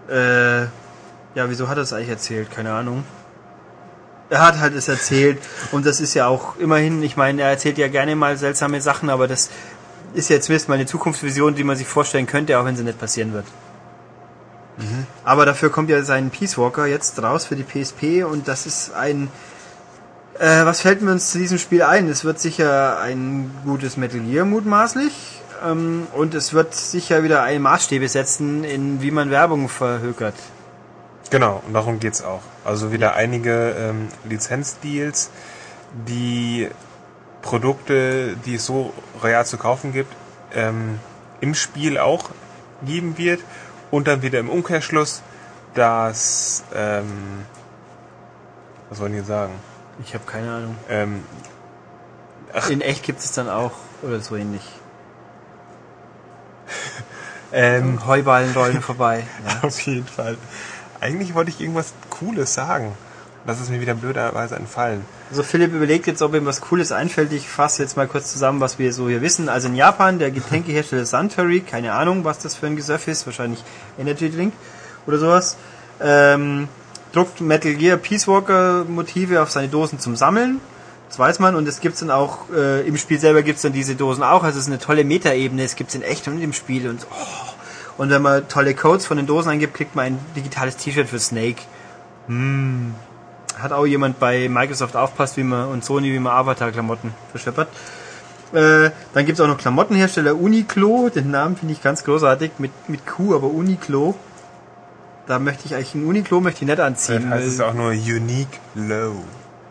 äh, 0.09 0.61
ja, 0.61 1.49
wieso 1.49 1.67
hat 1.67 1.77
er 1.77 1.83
es 1.83 1.93
eigentlich 1.93 2.09
erzählt? 2.09 2.51
Keine 2.51 2.73
Ahnung. 2.73 3.03
Er 4.29 4.45
hat 4.45 4.59
halt 4.59 4.75
es 4.75 4.87
erzählt 4.87 5.39
und 5.71 5.87
das 5.87 5.99
ist 5.99 6.13
ja 6.13 6.27
auch 6.27 6.55
immerhin, 6.57 7.01
ich 7.01 7.17
meine, 7.17 7.41
er 7.41 7.49
erzählt 7.49 7.79
ja 7.79 7.87
gerne 7.87 8.15
mal 8.15 8.37
seltsame 8.37 8.79
Sachen, 8.79 9.09
aber 9.09 9.27
das 9.27 9.49
ist 10.13 10.29
ja 10.29 10.39
zumindest 10.39 10.69
mal 10.69 10.75
eine 10.75 10.85
Zukunftsvision, 10.85 11.55
die 11.55 11.63
man 11.63 11.75
sich 11.75 11.87
vorstellen 11.87 12.27
könnte, 12.27 12.59
auch 12.59 12.65
wenn 12.65 12.75
sie 12.75 12.83
nicht 12.83 12.99
passieren 12.99 13.33
wird. 13.33 13.45
Aber 15.23 15.45
dafür 15.45 15.69
kommt 15.69 15.89
ja 15.89 16.01
sein 16.03 16.29
Peace 16.29 16.57
Walker 16.57 16.85
jetzt 16.85 17.21
raus 17.21 17.45
für 17.45 17.55
die 17.55 17.63
PSP 17.63 18.23
und 18.23 18.47
das 18.47 18.65
ist 18.65 18.93
ein. 18.93 19.29
Äh, 20.37 20.65
was 20.65 20.81
fällt 20.81 21.01
mir 21.01 21.11
uns 21.11 21.31
zu 21.31 21.37
diesem 21.37 21.57
Spiel 21.57 21.83
ein? 21.83 22.07
Es 22.07 22.23
wird 22.23 22.39
sicher 22.39 22.99
ein 22.99 23.51
gutes 23.65 23.97
Metal 23.97 24.21
Gear 24.21 24.45
mutmaßlich. 24.45 25.41
Ähm, 25.65 26.07
und 26.13 26.33
es 26.33 26.53
wird 26.53 26.73
sicher 26.73 27.23
wieder 27.23 27.43
ein 27.43 27.61
Maßstäbe 27.61 28.07
setzen, 28.07 28.63
in 28.63 29.01
wie 29.01 29.11
man 29.11 29.29
Werbung 29.29 29.67
verhökert. 29.69 30.35
Genau, 31.29 31.61
und 31.67 31.73
darum 31.73 31.99
geht's 31.99 32.23
auch. 32.23 32.41
Also 32.65 32.91
wieder 32.91 33.15
einige 33.15 33.75
ähm, 33.77 34.07
Lizenzdeals, 34.27 35.29
die 36.07 36.69
Produkte, 37.41 38.35
die 38.45 38.55
es 38.55 38.65
so 38.65 38.93
real 39.21 39.45
zu 39.45 39.57
kaufen 39.57 39.93
gibt, 39.93 40.13
ähm, 40.55 40.99
im 41.41 41.53
Spiel 41.53 41.97
auch 41.97 42.29
geben 42.83 43.17
wird. 43.17 43.41
Und 43.91 44.07
dann 44.07 44.21
wieder 44.21 44.39
im 44.39 44.49
Umkehrschluss, 44.49 45.23
dass, 45.73 46.63
ähm, 46.73 47.45
was 48.89 48.99
wollen 48.99 49.13
die 49.13 49.21
sagen? 49.21 49.53
Ich 50.03 50.13
habe 50.13 50.25
keine 50.25 50.51
Ahnung. 50.51 50.75
Ähm, 50.89 51.23
In 52.69 52.81
echt 52.81 53.03
gibt 53.03 53.19
es 53.19 53.31
dann 53.31 53.49
auch 53.49 53.71
oder 54.01 54.19
so 54.19 54.35
ähnlich. 54.35 54.63
ähm, 57.51 58.05
Heuballen 58.05 58.53
rollen 58.53 58.81
vorbei. 58.81 59.25
Ja. 59.47 59.67
auf 59.67 59.79
jeden 59.81 60.07
Fall. 60.07 60.37
Eigentlich 61.01 61.33
wollte 61.33 61.51
ich 61.51 61.59
irgendwas 61.61 61.93
Cooles 62.09 62.53
sagen. 62.53 62.95
Das 63.45 63.61
ist 63.61 63.69
mir 63.69 63.81
wieder 63.81 63.93
blöderweise 63.93 64.55
entfallen. 64.55 65.03
Also 65.29 65.43
Philipp 65.43 65.73
überlegt 65.73 66.07
jetzt, 66.07 66.21
ob 66.21 66.35
ihm 66.35 66.45
was 66.45 66.61
Cooles 66.61 66.91
einfällt. 66.91 67.31
Ich 67.31 67.47
fasse 67.47 67.81
jetzt 67.81 67.95
mal 67.97 68.07
kurz 68.07 68.31
zusammen, 68.31 68.59
was 68.59 68.79
wir 68.79 68.93
so 68.93 69.07
hier 69.07 69.21
wissen. 69.21 69.49
Also 69.49 69.69
in 69.69 69.75
Japan, 69.75 70.19
der 70.19 70.31
Getränkehersteller 70.31 71.05
Suntory, 71.05 71.61
keine 71.61 71.93
Ahnung, 71.93 72.25
was 72.25 72.39
das 72.39 72.55
für 72.55 72.67
ein 72.67 72.75
Gesöff 72.75 73.07
ist, 73.07 73.25
wahrscheinlich 73.25 73.63
Energy 73.97 74.29
Drink 74.29 74.53
oder 75.07 75.17
sowas, 75.17 75.57
ähm, 76.01 76.67
druckt 77.13 77.41
Metal 77.41 77.73
Gear 77.73 77.97
Peace 77.97 78.27
Walker 78.27 78.85
Motive 78.87 79.41
auf 79.41 79.51
seine 79.51 79.69
Dosen 79.69 79.99
zum 79.99 80.15
Sammeln. 80.15 80.59
Das 81.07 81.17
weiß 81.17 81.39
man 81.39 81.55
und 81.55 81.67
es 81.67 81.79
gibt's 81.79 82.01
dann 82.01 82.11
auch, 82.11 82.49
äh, 82.55 82.87
im 82.87 82.97
Spiel 82.97 83.19
selber 83.19 83.41
gibt's 83.41 83.63
dann 83.63 83.73
diese 83.73 83.95
Dosen 83.95 84.21
auch. 84.21 84.43
Also 84.43 84.59
es 84.59 84.65
ist 84.65 84.71
eine 84.71 84.79
tolle 84.79 85.03
Metaebene, 85.03 85.63
es 85.63 85.75
gibt's 85.75 85.95
in 85.95 86.03
echt 86.03 86.27
und 86.27 86.41
im 86.41 86.53
Spiel 86.53 86.87
und 86.87 87.07
oh. 87.09 87.49
Und 87.97 88.09
wenn 88.11 88.21
man 88.21 88.47
tolle 88.47 88.75
Codes 88.75 89.05
von 89.05 89.17
den 89.17 89.27
Dosen 89.27 89.49
eingibt, 89.49 89.73
kriegt 89.73 89.93
man 89.95 90.05
ein 90.05 90.19
digitales 90.35 90.77
T-Shirt 90.77 91.09
für 91.09 91.19
Snake. 91.19 91.63
Hm. 92.27 92.93
Hat 93.59 93.71
auch 93.71 93.85
jemand 93.85 94.19
bei 94.19 94.49
Microsoft 94.49 94.95
aufpasst, 94.95 95.37
wie 95.37 95.43
man 95.43 95.67
und 95.67 95.83
Sony, 95.83 96.11
wie 96.13 96.19
man 96.19 96.33
Avatar-Klamotten 96.33 97.13
verschleppert. 97.31 97.67
Äh, 98.53 98.89
dann 99.13 99.25
gibt's 99.25 99.39
auch 99.39 99.47
noch 99.47 99.57
Klamottenhersteller 99.57 100.35
Uniqlo. 100.35 101.09
Den 101.09 101.31
Namen 101.31 101.55
finde 101.55 101.73
ich 101.73 101.83
ganz 101.83 102.03
großartig 102.03 102.53
mit, 102.57 102.71
mit 102.87 103.05
Q, 103.05 103.35
aber 103.35 103.47
Uniqlo. 103.47 104.15
Da 105.27 105.37
möchte 105.37 105.65
ich 105.65 105.75
eigentlich 105.75 105.93
ein 105.93 106.05
Uniqlo 106.05 106.41
möchte 106.41 106.63
ich 106.63 106.69
nicht 106.69 106.79
anziehen. 106.79 107.21
Vielleicht 107.21 107.43
heißt 107.43 107.47
es 107.47 107.61
auch 107.61 107.73
nur 107.73 107.91
Unique 107.91 108.59
Low. 108.75 109.23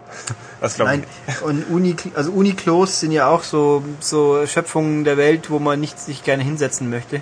Das 0.61 0.75
glaube 0.75 0.97
ich 0.97 1.01
Nein, 1.27 1.37
und 1.43 1.71
Uni, 1.71 1.95
also 2.15 2.33
Uniklos 2.33 2.99
sind 2.99 3.13
ja 3.13 3.29
auch 3.29 3.45
so, 3.45 3.85
so 4.01 4.45
Schöpfungen 4.47 5.05
der 5.05 5.17
Welt, 5.17 5.51
wo 5.51 5.61
man 5.61 5.79
nicht 5.79 6.01
sich 6.01 6.25
gerne 6.25 6.43
hinsetzen 6.43 6.91
möchte. 6.91 7.21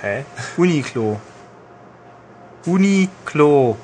Hä? 0.00 0.24
Uniklo. 0.56 1.20
Uniklo. 2.64 3.76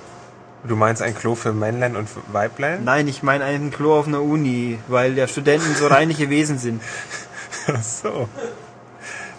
Du 0.69 0.77
meinst 0.77 1.03
ein 1.03 1.15
Klo 1.15 1.35
für 1.35 1.53
Männlein 1.53 1.97
und 1.97 2.09
für 2.09 2.21
Weiblein? 2.33 2.85
Nein, 2.85 3.09
ich 3.09 3.23
meine 3.23 3.45
einen 3.45 3.71
Klo 3.71 3.99
auf 3.99 4.07
einer 4.07 4.23
Uni, 4.23 4.79
weil 4.87 5.17
ja 5.17 5.27
Studenten 5.27 5.75
so 5.75 5.87
reinliche 5.87 6.29
Wesen 6.29 6.59
sind. 6.59 6.83
Ach 7.67 7.83
so. 7.83 8.29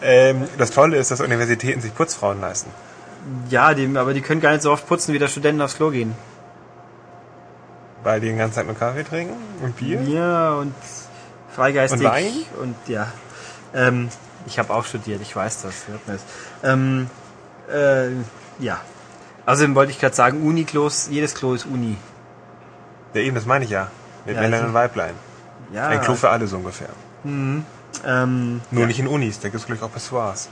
Ähm, 0.01 0.47
das 0.57 0.71
Tolle 0.71 0.97
ist, 0.97 1.11
dass 1.11 1.21
Universitäten 1.21 1.81
sich 1.81 1.93
Putzfrauen 1.93 2.41
leisten. 2.41 2.71
Ja, 3.49 3.73
die, 3.73 3.95
aber 3.95 4.13
die 4.13 4.21
können 4.21 4.41
gar 4.41 4.51
nicht 4.51 4.63
so 4.63 4.71
oft 4.71 4.87
putzen, 4.87 5.13
wie 5.13 5.19
der 5.19 5.27
Studenten 5.27 5.61
aufs 5.61 5.75
Klo 5.75 5.91
gehen. 5.91 6.15
Weil 8.03 8.21
die 8.21 8.27
den 8.27 8.37
ganzen 8.37 8.55
Tag 8.55 8.65
nur 8.65 8.75
Kaffee 8.75 9.03
trinken 9.03 9.35
und 9.61 9.75
Bier. 9.75 10.01
Ja, 10.01 10.53
und 10.53 10.73
freigeistig. 11.53 11.99
Und 11.99 12.05
Wein? 12.05 12.33
Und 12.61 12.75
ja. 12.87 13.11
Ähm, 13.75 14.09
ich 14.45 14.57
habe 14.57 14.73
auch 14.73 14.85
studiert, 14.85 15.21
ich 15.21 15.35
weiß 15.35 15.61
das. 15.61 15.75
Ähm, 16.63 17.09
äh, 17.71 18.09
ja. 18.59 18.79
Außerdem 19.49 19.73
wollte 19.73 19.91
ich 19.91 19.99
gerade 19.99 20.13
sagen, 20.13 20.45
Uniklos, 20.47 21.07
jedes 21.09 21.33
Klo 21.33 21.55
ist 21.55 21.65
Uni. 21.65 21.97
Ja, 23.15 23.21
eben, 23.21 23.33
das 23.33 23.47
meine 23.47 23.65
ich 23.65 23.71
ja. 23.71 23.89
Mit 24.23 24.35
Ja, 24.35 24.41
Männlein 24.41 24.59
also- 24.61 24.67
und 24.67 24.73
Weiblein. 24.75 25.15
Ja. 25.73 25.87
Ein 25.87 26.01
Klo 26.01 26.13
für 26.13 26.29
alle 26.29 26.45
so 26.45 26.57
ungefähr. 26.57 26.89
Ähm, 27.25 28.61
Nur 28.69 28.85
nicht 28.85 28.99
in 28.99 29.07
Unis, 29.07 29.39
da 29.39 29.49
gibt 29.49 29.59
es 29.59 29.65
gleich 29.65 29.81
auch 29.81 29.91
Pissoirs. 29.91 30.49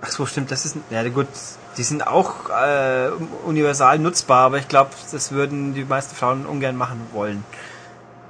ach 0.00 0.10
so, 0.10 0.26
stimmt, 0.26 0.50
das 0.50 0.64
ist, 0.64 0.78
ja 0.90 1.08
gut, 1.10 1.28
die 1.76 1.84
sind 1.84 2.04
auch 2.08 2.50
äh, 2.50 3.10
universal 3.44 4.00
nutzbar, 4.00 4.46
aber 4.46 4.58
ich 4.58 4.66
glaube, 4.66 4.90
das 5.12 5.30
würden 5.30 5.74
die 5.74 5.84
meisten 5.84 6.16
Frauen 6.16 6.44
ungern 6.44 6.74
machen 6.74 7.00
wollen. 7.12 7.44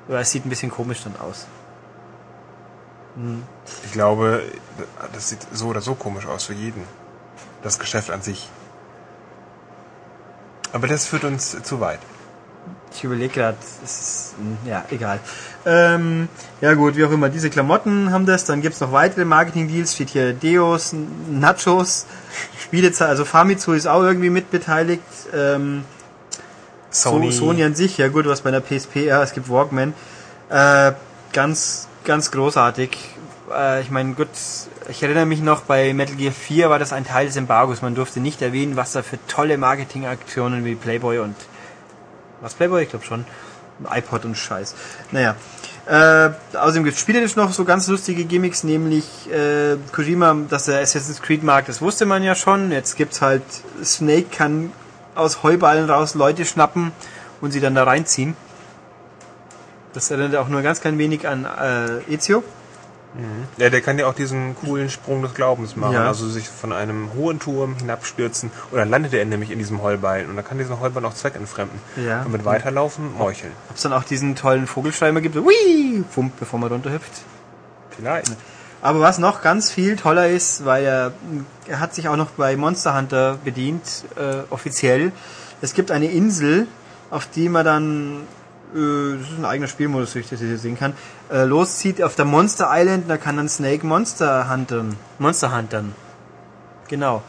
Oder 0.07 0.21
es 0.21 0.31
sieht 0.31 0.44
ein 0.44 0.51
bisschen 0.51 0.71
komisch 0.71 1.03
dann 1.03 1.14
aus. 1.18 1.47
Ich 3.87 3.92
glaube, 3.92 4.42
das 5.14 5.31
sieht 5.31 5.47
so 5.51 5.68
oder 5.68 5.81
so 5.81 5.94
komisch 5.94 6.27
aus 6.27 6.44
für 6.44 6.53
jeden. 6.53 6.83
Das 7.62 7.79
Geschäft 7.79 8.11
an 8.11 8.21
sich. 8.21 8.51
Aber 10.72 10.87
das 10.87 11.07
führt 11.07 11.24
uns 11.24 11.62
zu 11.62 11.81
weit. 11.81 12.00
Ich 12.94 13.04
überlege 13.04 13.35
gerade, 13.35 13.59
es 13.85 14.00
ist, 14.00 14.35
hm, 14.38 14.59
ja, 14.68 14.85
egal. 14.90 15.20
Ähm, 15.66 16.28
ja 16.61 16.74
gut, 16.74 16.96
wie 16.96 17.04
auch 17.04 17.11
immer, 17.11 17.28
diese 17.28 17.50
Klamotten 17.50 18.11
haben 18.11 18.26
das, 18.26 18.44
dann 18.44 18.62
gibt's 18.62 18.81
noch 18.81 18.92
weitere 18.92 19.24
Marketing-Deals, 19.24 19.94
steht 19.94 20.11
hier 20.11 20.33
Deos, 20.33 20.94
Nachos, 21.31 22.07
Spielezeit, 22.59 23.09
also 23.09 23.24
Famitsu 23.24 23.72
ist 23.72 23.87
auch 23.87 24.02
irgendwie 24.02 24.31
mitbeteiligt, 24.31 25.02
ähm, 25.35 25.85
Sony. 26.90 27.31
So, 27.31 27.46
Sony 27.46 27.64
an 27.64 27.74
sich, 27.74 27.98
ja 27.98 28.09
gut, 28.09 28.26
was 28.26 28.40
bei 28.40 28.50
der 28.50 28.61
PSP, 28.61 29.04
ja, 29.07 29.22
es 29.22 29.33
gibt 29.33 29.48
Walkman, 29.48 29.92
äh, 30.48 30.92
ganz, 31.33 31.88
ganz 32.04 32.31
großartig. 32.31 32.96
Äh, 33.54 33.83
ich 33.83 33.90
meine, 33.90 34.14
gut, 34.14 34.28
ich 34.88 35.03
erinnere 35.03 35.27
mich 35.27 35.40
noch, 35.40 35.62
bei 35.62 35.92
Metal 35.92 36.16
Gear 36.16 36.33
4 36.33 36.70
war 36.70 36.79
das 36.79 36.92
ein 36.92 37.05
Teil 37.05 37.27
des 37.27 37.37
Embargos, 37.37 37.83
man 37.83 37.94
durfte 37.94 38.20
nicht 38.20 38.40
erwähnen, 38.42 38.77
was 38.77 38.92
da 38.92 39.03
für 39.03 39.18
tolle 39.27 39.59
Marketingaktionen 39.59 40.64
wie 40.64 40.74
Playboy 40.74 41.18
und 41.18 41.37
was 42.40 42.55
Playboy? 42.55 42.83
Ich 42.83 42.90
glaube 42.90 43.05
schon. 43.05 43.24
IPod 43.94 44.24
und 44.24 44.37
Scheiß. 44.37 44.74
Naja. 45.12 45.37
Äh, 45.87 46.31
außerdem 46.57 46.85
gibt 46.85 46.96
es 46.96 47.01
spielerisch 47.01 47.37
noch 47.37 47.53
so 47.53 47.64
ganz 47.64 47.87
lustige 47.87 48.24
Gimmicks, 48.24 48.64
nämlich 48.64 49.31
äh, 49.31 49.77
Kojima, 49.92 50.37
dass 50.48 50.68
er 50.68 50.81
Assassin's 50.81 51.22
Creed 51.22 51.42
mag, 51.42 51.66
das 51.66 51.81
wusste 51.81 52.05
man 52.05 52.22
ja 52.22 52.35
schon. 52.35 52.72
Jetzt 52.72 52.96
gibt's 52.96 53.22
halt, 53.22 53.42
Snake 53.83 54.27
kann 54.31 54.72
aus 55.14 55.42
Heuballen 55.42 55.88
raus 55.88 56.14
Leute 56.14 56.44
schnappen 56.44 56.92
und 57.40 57.53
sie 57.53 57.61
dann 57.61 57.74
da 57.74 57.85
reinziehen. 57.85 58.37
Das 59.94 60.11
erinnert 60.11 60.37
auch 60.37 60.48
nur 60.48 60.61
ganz 60.62 60.81
klein 60.81 60.98
wenig 60.98 61.27
an 61.27 61.46
äh, 61.46 62.14
Ezio. 62.14 62.44
Ja, 63.57 63.71
der 63.71 63.81
kann 63.81 63.99
ja 63.99 64.07
auch 64.07 64.14
diesen 64.14 64.55
coolen 64.57 64.90
Sprung 64.90 65.23
des 65.23 65.35
Glaubens 65.35 65.77
machen. 65.77 65.94
Ja. 65.94 66.07
Also 66.07 66.29
sich 66.29 66.49
von 66.49 66.73
einem 66.73 67.11
hohen 67.14 67.40
Turm 67.40 67.77
hinabstürzen. 67.77 68.51
Und 68.71 68.79
dann 68.79 68.90
landet 68.90 69.14
er 69.14 69.25
nämlich 69.25 69.51
in 69.51 69.59
diesem 69.59 69.83
Heuballen. 69.83 70.29
Und 70.29 70.37
dann 70.37 70.44
kann 70.44 70.59
diesen 70.59 70.79
Heuballen 70.79 71.07
auch 71.07 71.14
zweckentfremden. 71.14 71.81
Ja. 71.97 72.23
Und 72.23 72.33
mit 72.33 72.44
weiterlaufen, 72.44 73.16
meucheln. 73.16 73.53
Ob 73.71 73.77
es 73.77 73.83
dann 73.83 73.92
auch 73.92 74.05
diesen 74.05 74.37
tollen 74.37 74.66
Vogelschreimer 74.66 75.21
gibt, 75.21 75.35
so, 75.35 75.44
Wii, 75.44 76.05
Fump, 76.11 76.38
bevor 76.38 76.61
man 76.61 76.71
runterhüpft. 76.71 77.23
Vielleicht. 77.97 78.37
Aber 78.81 79.01
was 79.01 79.18
noch 79.18 79.42
ganz 79.42 79.71
viel 79.73 79.97
toller 79.97 80.29
ist, 80.29 80.64
weil 80.64 80.85
er, 80.85 81.12
er 81.66 81.81
hat 81.81 81.94
sich 81.94 82.09
auch 82.09 82.16
noch 82.16 82.31
bei 82.31 82.57
Monster 82.57 82.97
Hunter 82.97 83.38
bedient, 83.42 84.05
äh, 84.16 84.42
offiziell. 84.51 85.11
Es 85.61 85.75
gibt 85.75 85.90
eine 85.90 86.07
Insel, 86.07 86.68
auf 87.11 87.27
die 87.27 87.49
man 87.49 87.64
dann, 87.64 88.21
das 88.74 89.31
ist 89.31 89.38
ein 89.38 89.44
eigener 89.44 89.68
Spielmodus, 89.68 90.14
wie 90.14 90.20
ich 90.20 90.28
das 90.28 90.40
hier 90.40 90.59
sehen 90.59 90.78
kann, 90.78 90.92
äh, 91.31 91.44
loszieht 91.44 92.02
auf 92.02 92.14
der 92.14 92.24
Monster 92.24 92.68
Island, 92.70 93.09
da 93.09 93.16
kann 93.16 93.37
dann 93.37 93.48
Snake 93.48 93.87
Monster 93.87 94.50
huntern. 94.50 94.96
Monster 95.18 95.57
huntern. 95.57 95.94
Genau. 96.88 97.22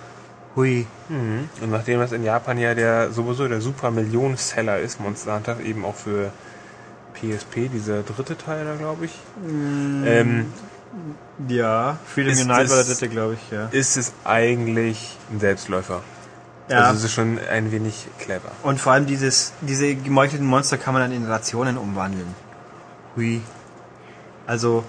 Hui. 0.55 0.87
Mhm. 1.09 1.49
Und 1.61 1.71
nachdem 1.71 1.99
das 1.99 2.11
in 2.11 2.23
Japan 2.23 2.57
ja 2.57 2.73
der 2.73 3.11
sowieso 3.11 3.47
der 3.47 3.61
super 3.61 3.91
Millionen-Seller 3.91 4.79
ist, 4.79 4.99
Monster 4.99 5.35
Hunter, 5.35 5.59
eben 5.61 5.85
auch 5.85 5.95
für 5.95 6.31
PSP, 7.13 7.69
dieser 7.69 8.03
dritte 8.03 8.37
Teil 8.37 8.65
da, 8.65 8.75
glaube 8.75 9.05
ich, 9.05 9.11
ähm, 9.45 10.47
Ja, 11.47 11.97
Freedom 12.05 12.33
Unite 12.33 12.69
war 12.69 12.77
der 12.77 12.83
dritte, 12.83 13.09
glaube 13.09 13.35
ich, 13.35 13.51
ja. 13.51 13.67
ist 13.71 13.97
es 13.97 14.13
eigentlich 14.23 15.17
ein 15.31 15.39
Selbstläufer. 15.39 16.01
Ja. 16.69 16.81
Also 16.81 16.99
es 16.99 17.03
ist 17.05 17.13
schon 17.13 17.39
ein 17.49 17.71
wenig 17.71 18.07
clever. 18.19 18.51
Und 18.63 18.79
vor 18.79 18.93
allem 18.93 19.05
dieses, 19.05 19.53
diese 19.61 19.93
gemeuchelten 19.95 20.47
Monster 20.47 20.77
kann 20.77 20.93
man 20.93 21.03
dann 21.03 21.11
in 21.11 21.25
Rationen 21.25 21.77
umwandeln. 21.77 22.33
Hui. 23.15 23.41
Also, 24.47 24.83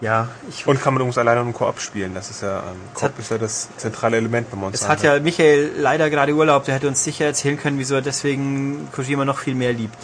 ja, 0.00 0.28
ich, 0.48 0.66
Und 0.66 0.80
kann 0.82 0.94
man 0.94 1.00
übrigens 1.00 1.18
alleine 1.18 1.40
im 1.40 1.52
Koop 1.54 1.80
spielen. 1.80 2.14
Das 2.14 2.30
ist 2.30 2.42
ja, 2.42 2.58
ähm, 2.58 2.76
Koop 2.94 3.02
hat- 3.12 3.18
ist 3.18 3.30
ja 3.30 3.38
das 3.38 3.68
zentrale 3.76 4.16
Element 4.16 4.50
bei 4.50 4.56
Monster 4.56 4.84
es 4.84 4.88
hat 4.88 5.02
ja 5.02 5.18
Michael 5.20 5.72
leider 5.78 6.10
gerade 6.10 6.32
Urlaub, 6.34 6.64
der 6.64 6.74
hätte 6.74 6.88
uns 6.88 7.02
sicher 7.02 7.24
erzählen 7.26 7.58
können, 7.58 7.78
wieso 7.78 7.94
er 7.94 8.02
deswegen 8.02 8.88
Kojima 8.92 9.24
noch 9.24 9.38
viel 9.38 9.54
mehr 9.54 9.72
liebt. 9.72 9.98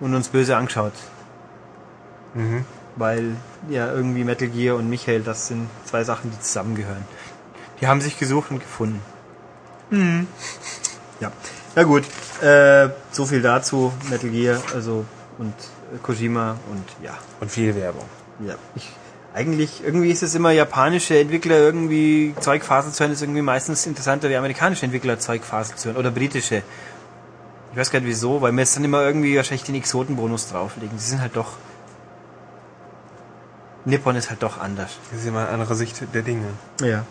Und 0.00 0.14
uns 0.14 0.28
böse 0.28 0.56
angeschaut. 0.56 0.92
Mhm. 2.34 2.64
Weil 2.96 3.36
ja 3.68 3.92
irgendwie 3.92 4.24
Metal 4.24 4.48
Gear 4.48 4.76
und 4.76 4.88
Michael, 4.88 5.22
das 5.22 5.48
sind 5.48 5.68
zwei 5.84 6.04
Sachen, 6.04 6.30
die 6.30 6.40
zusammengehören. 6.40 7.04
Die 7.80 7.86
haben 7.86 8.00
sich 8.00 8.18
gesucht 8.18 8.50
und 8.50 8.60
gefunden. 8.60 9.00
Mhm. 9.90 10.26
Ja. 11.20 11.32
Ja 11.76 11.82
gut, 11.84 12.04
äh, 12.42 12.88
so 13.12 13.26
viel 13.26 13.42
dazu, 13.42 13.92
Metal 14.08 14.30
Gear, 14.30 14.60
also 14.74 15.04
und 15.38 15.54
äh, 15.94 15.98
Kojima 16.02 16.56
und 16.70 16.84
ja. 17.04 17.16
Und 17.40 17.50
viel 17.50 17.74
Werbung. 17.76 18.04
Ja, 18.44 18.56
ich, 18.74 18.90
eigentlich, 19.34 19.82
irgendwie 19.84 20.10
ist 20.10 20.22
es 20.22 20.34
immer 20.34 20.50
japanische 20.50 21.18
Entwickler 21.18 21.56
irgendwie 21.56 22.34
Zeugphasen 22.40 22.92
zu 22.92 23.04
hören, 23.04 23.12
ist 23.12 23.22
irgendwie 23.22 23.42
meistens 23.42 23.86
interessanter 23.86 24.28
wie 24.28 24.36
amerikanische 24.36 24.84
Entwickler 24.84 25.18
Zeugphasen 25.18 25.76
zu 25.76 25.88
hören 25.88 25.96
oder 25.96 26.10
britische. 26.10 26.62
Ich 27.72 27.78
weiß 27.78 27.92
gar 27.92 28.00
nicht 28.00 28.08
wieso, 28.08 28.42
weil 28.42 28.50
mir 28.50 28.62
jetzt 28.62 28.76
dann 28.76 28.84
immer 28.84 29.02
irgendwie 29.02 29.36
wahrscheinlich 29.36 29.62
den 29.62 29.76
Exotenbonus 29.76 30.48
drauflegen. 30.48 30.96
Die 30.96 31.04
sind 31.04 31.20
halt 31.20 31.36
doch. 31.36 31.52
Nippon 33.84 34.16
ist 34.16 34.28
halt 34.28 34.42
doch 34.42 34.58
anders. 34.58 34.98
Das 35.10 35.20
ist 35.20 35.26
immer 35.26 35.40
eine 35.40 35.50
andere 35.50 35.76
Sicht 35.76 36.02
der 36.12 36.22
Dinge. 36.22 36.46
Ja. 36.82 37.04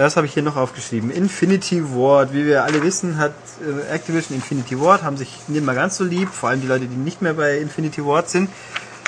Das 0.00 0.16
habe 0.16 0.26
ich 0.26 0.34
hier 0.34 0.42
noch 0.42 0.56
aufgeschrieben. 0.56 1.10
Infinity 1.10 1.82
Ward. 1.94 2.32
Wie 2.32 2.44
wir 2.46 2.64
alle 2.64 2.82
wissen, 2.82 3.18
hat 3.18 3.32
äh, 3.60 3.92
Activision 3.92 4.36
Infinity 4.36 4.80
Ward, 4.80 5.02
haben 5.02 5.16
sich 5.16 5.48
nicht 5.48 5.64
mehr 5.64 5.74
ganz 5.74 5.96
so 5.96 6.04
lieb, 6.04 6.28
vor 6.28 6.48
allem 6.48 6.60
die 6.60 6.66
Leute, 6.66 6.86
die 6.86 6.96
nicht 6.96 7.22
mehr 7.22 7.34
bei 7.34 7.58
Infinity 7.58 8.04
Ward 8.04 8.28
sind. 8.28 8.50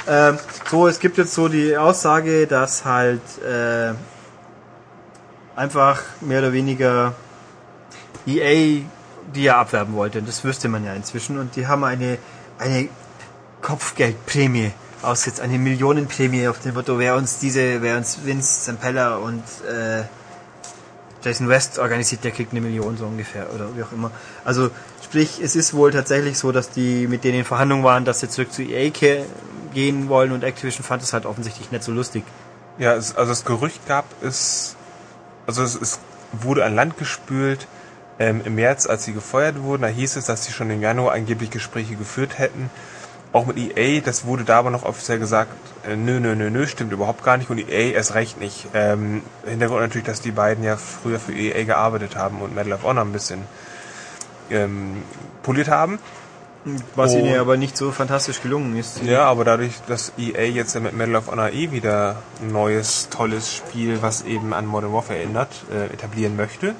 Ähm, 0.06 0.38
so, 0.70 0.88
es 0.88 0.98
gibt 0.98 1.18
jetzt 1.18 1.34
so 1.34 1.48
die 1.48 1.76
Aussage, 1.76 2.46
dass 2.46 2.84
halt 2.84 3.22
äh, 3.42 3.92
einfach 5.54 6.02
mehr 6.20 6.40
oder 6.40 6.52
weniger 6.52 7.14
EA 8.26 8.82
die 9.34 9.44
ja 9.44 9.60
abwerben 9.60 9.94
wollte. 9.94 10.22
Das 10.22 10.44
wüsste 10.44 10.68
man 10.68 10.84
ja 10.84 10.94
inzwischen. 10.94 11.38
Und 11.38 11.56
die 11.56 11.66
haben 11.66 11.84
eine, 11.84 12.18
eine 12.58 12.88
Kopfgeldprämie 13.60 14.72
ausgesetzt, 15.02 15.40
eine 15.40 15.58
Millionenprämie 15.58 16.48
auf 16.48 16.60
dem 16.60 16.74
Motto, 16.74 16.98
wer 16.98 17.16
uns 17.16 17.38
diese, 17.38 17.82
wer 17.82 17.96
uns 17.96 18.24
Vince 18.24 18.64
Zampella 18.64 19.16
und 19.16 19.42
äh, 19.68 20.02
Jason 21.24 21.48
West 21.48 21.78
organisiert, 21.78 22.24
der 22.24 22.30
kriegt 22.30 22.52
eine 22.52 22.60
Million 22.60 22.96
so 22.96 23.06
ungefähr 23.06 23.52
oder 23.54 23.76
wie 23.76 23.82
auch 23.82 23.92
immer. 23.92 24.10
Also 24.44 24.70
sprich, 25.04 25.40
es 25.42 25.56
ist 25.56 25.74
wohl 25.74 25.92
tatsächlich 25.92 26.38
so, 26.38 26.52
dass 26.52 26.70
die 26.70 27.06
mit 27.06 27.24
denen 27.24 27.40
in 27.40 27.44
Verhandlungen 27.44 27.84
waren, 27.84 28.04
dass 28.04 28.20
sie 28.20 28.28
zurück 28.28 28.52
zu 28.52 28.62
EA 28.62 28.90
gehen 29.72 30.08
wollen 30.08 30.32
und 30.32 30.44
Activision 30.44 30.84
fand 30.84 31.02
es 31.02 31.12
halt 31.12 31.26
offensichtlich 31.26 31.70
nicht 31.70 31.84
so 31.84 31.92
lustig. 31.92 32.24
Ja, 32.78 32.94
es, 32.94 33.14
also 33.16 33.30
das 33.30 33.44
Gerücht 33.44 33.86
gab 33.86 34.04
es, 34.22 34.76
also 35.46 35.62
es, 35.62 35.74
es 35.74 36.00
wurde 36.32 36.64
an 36.64 36.74
Land 36.74 36.98
gespült 36.98 37.66
ähm, 38.18 38.42
im 38.44 38.54
März, 38.54 38.86
als 38.86 39.04
sie 39.04 39.12
gefeuert 39.12 39.62
wurden. 39.62 39.82
Da 39.82 39.88
hieß 39.88 40.16
es, 40.16 40.26
dass 40.26 40.44
sie 40.44 40.52
schon 40.52 40.70
im 40.70 40.80
Januar 40.80 41.12
angeblich 41.12 41.50
Gespräche 41.50 41.96
geführt 41.96 42.38
hätten. 42.38 42.70
Auch 43.32 43.46
mit 43.46 43.56
EA, 43.56 44.00
das 44.00 44.26
wurde 44.26 44.44
da 44.44 44.58
aber 44.58 44.70
noch 44.70 44.84
offiziell 44.84 45.18
gesagt, 45.18 45.52
äh, 45.88 45.96
nö, 45.96 46.20
nö, 46.20 46.34
nö, 46.34 46.50
nö, 46.50 46.66
stimmt 46.66 46.92
überhaupt 46.92 47.24
gar 47.24 47.38
nicht 47.38 47.48
und 47.48 47.58
EA 47.58 47.92
erst 47.92 48.14
recht 48.14 48.38
nicht. 48.38 48.66
Ähm, 48.74 49.22
Hintergrund 49.46 49.80
natürlich, 49.80 50.06
dass 50.06 50.20
die 50.20 50.32
beiden 50.32 50.62
ja 50.62 50.76
früher 50.76 51.18
für 51.18 51.32
EA 51.32 51.64
gearbeitet 51.64 52.14
haben 52.14 52.42
und 52.42 52.54
Medal 52.54 52.74
of 52.74 52.82
Honor 52.82 53.04
ein 53.04 53.12
bisschen 53.12 53.44
ähm, 54.50 55.02
poliert 55.42 55.68
haben. 55.68 55.98
Was 56.94 57.14
ihnen 57.14 57.40
aber 57.40 57.56
nicht 57.56 57.76
so 57.76 57.90
fantastisch 57.90 58.40
gelungen 58.40 58.76
ist. 58.76 59.02
Ja, 59.02 59.24
aber 59.24 59.44
dadurch, 59.44 59.72
dass 59.88 60.12
EA 60.16 60.44
jetzt 60.44 60.78
mit 60.78 60.92
Medal 60.92 61.16
of 61.16 61.28
Honor 61.28 61.50
eh 61.50 61.72
wieder 61.72 62.22
ein 62.40 62.52
neues, 62.52 63.08
tolles 63.08 63.52
Spiel, 63.52 64.00
was 64.00 64.22
eben 64.22 64.52
an 64.52 64.66
Modern 64.66 64.92
Warfare 64.92 65.18
erinnert, 65.18 65.48
äh, 65.72 65.86
etablieren 65.86 66.36
möchte, 66.36 66.74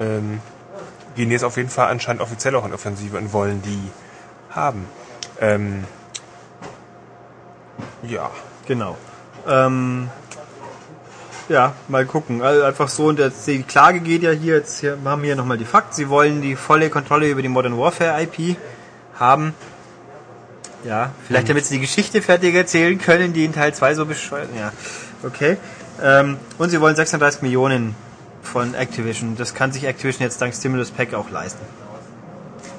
ähm, 0.00 0.40
gehen 1.16 1.30
jetzt 1.30 1.44
auf 1.44 1.56
jeden 1.56 1.70
Fall 1.70 1.88
anscheinend 1.88 2.20
offiziell 2.20 2.54
auch 2.56 2.66
in 2.66 2.74
Offensive 2.74 3.16
und 3.16 3.32
wollen 3.32 3.62
die 3.62 3.90
haben. 4.50 4.86
Ähm, 5.40 5.84
ja. 8.02 8.30
Genau. 8.66 8.96
Ähm, 9.46 10.10
ja, 11.48 11.72
mal 11.88 12.04
gucken. 12.04 12.42
Also 12.42 12.62
einfach 12.62 12.88
so, 12.88 13.06
und 13.06 13.18
jetzt, 13.18 13.46
die 13.46 13.62
Klage 13.62 14.00
geht 14.00 14.22
ja 14.22 14.30
hier, 14.30 14.56
jetzt 14.56 14.80
hier, 14.80 14.98
haben 15.04 15.22
wir 15.22 15.28
hier 15.28 15.36
nochmal 15.36 15.56
die 15.56 15.64
Fakten. 15.64 15.94
Sie 15.94 16.08
wollen 16.08 16.42
die 16.42 16.54
volle 16.54 16.90
Kontrolle 16.90 17.28
über 17.28 17.40
die 17.40 17.48
Modern 17.48 17.78
Warfare 17.78 18.22
IP 18.22 18.56
haben. 19.18 19.54
Ja, 20.84 21.12
vielleicht 21.26 21.44
mhm. 21.44 21.48
damit 21.48 21.66
sie 21.66 21.76
die 21.76 21.80
Geschichte 21.80 22.22
fertig 22.22 22.54
erzählen 22.54 22.98
können, 22.98 23.32
die 23.32 23.44
in 23.44 23.52
Teil 23.52 23.74
2 23.74 23.94
so 23.94 24.06
bescheuert. 24.06 24.50
Ja, 24.56 24.72
okay. 25.24 25.56
Ähm, 26.02 26.36
und 26.58 26.70
sie 26.70 26.80
wollen 26.80 26.94
36 26.94 27.42
Millionen 27.42 27.96
von 28.42 28.74
Activision. 28.74 29.36
Das 29.36 29.54
kann 29.54 29.72
sich 29.72 29.84
Activision 29.84 30.22
jetzt 30.22 30.40
dank 30.40 30.54
Stimulus 30.54 30.90
Pack 30.90 31.14
auch 31.14 31.30
leisten. 31.30 31.64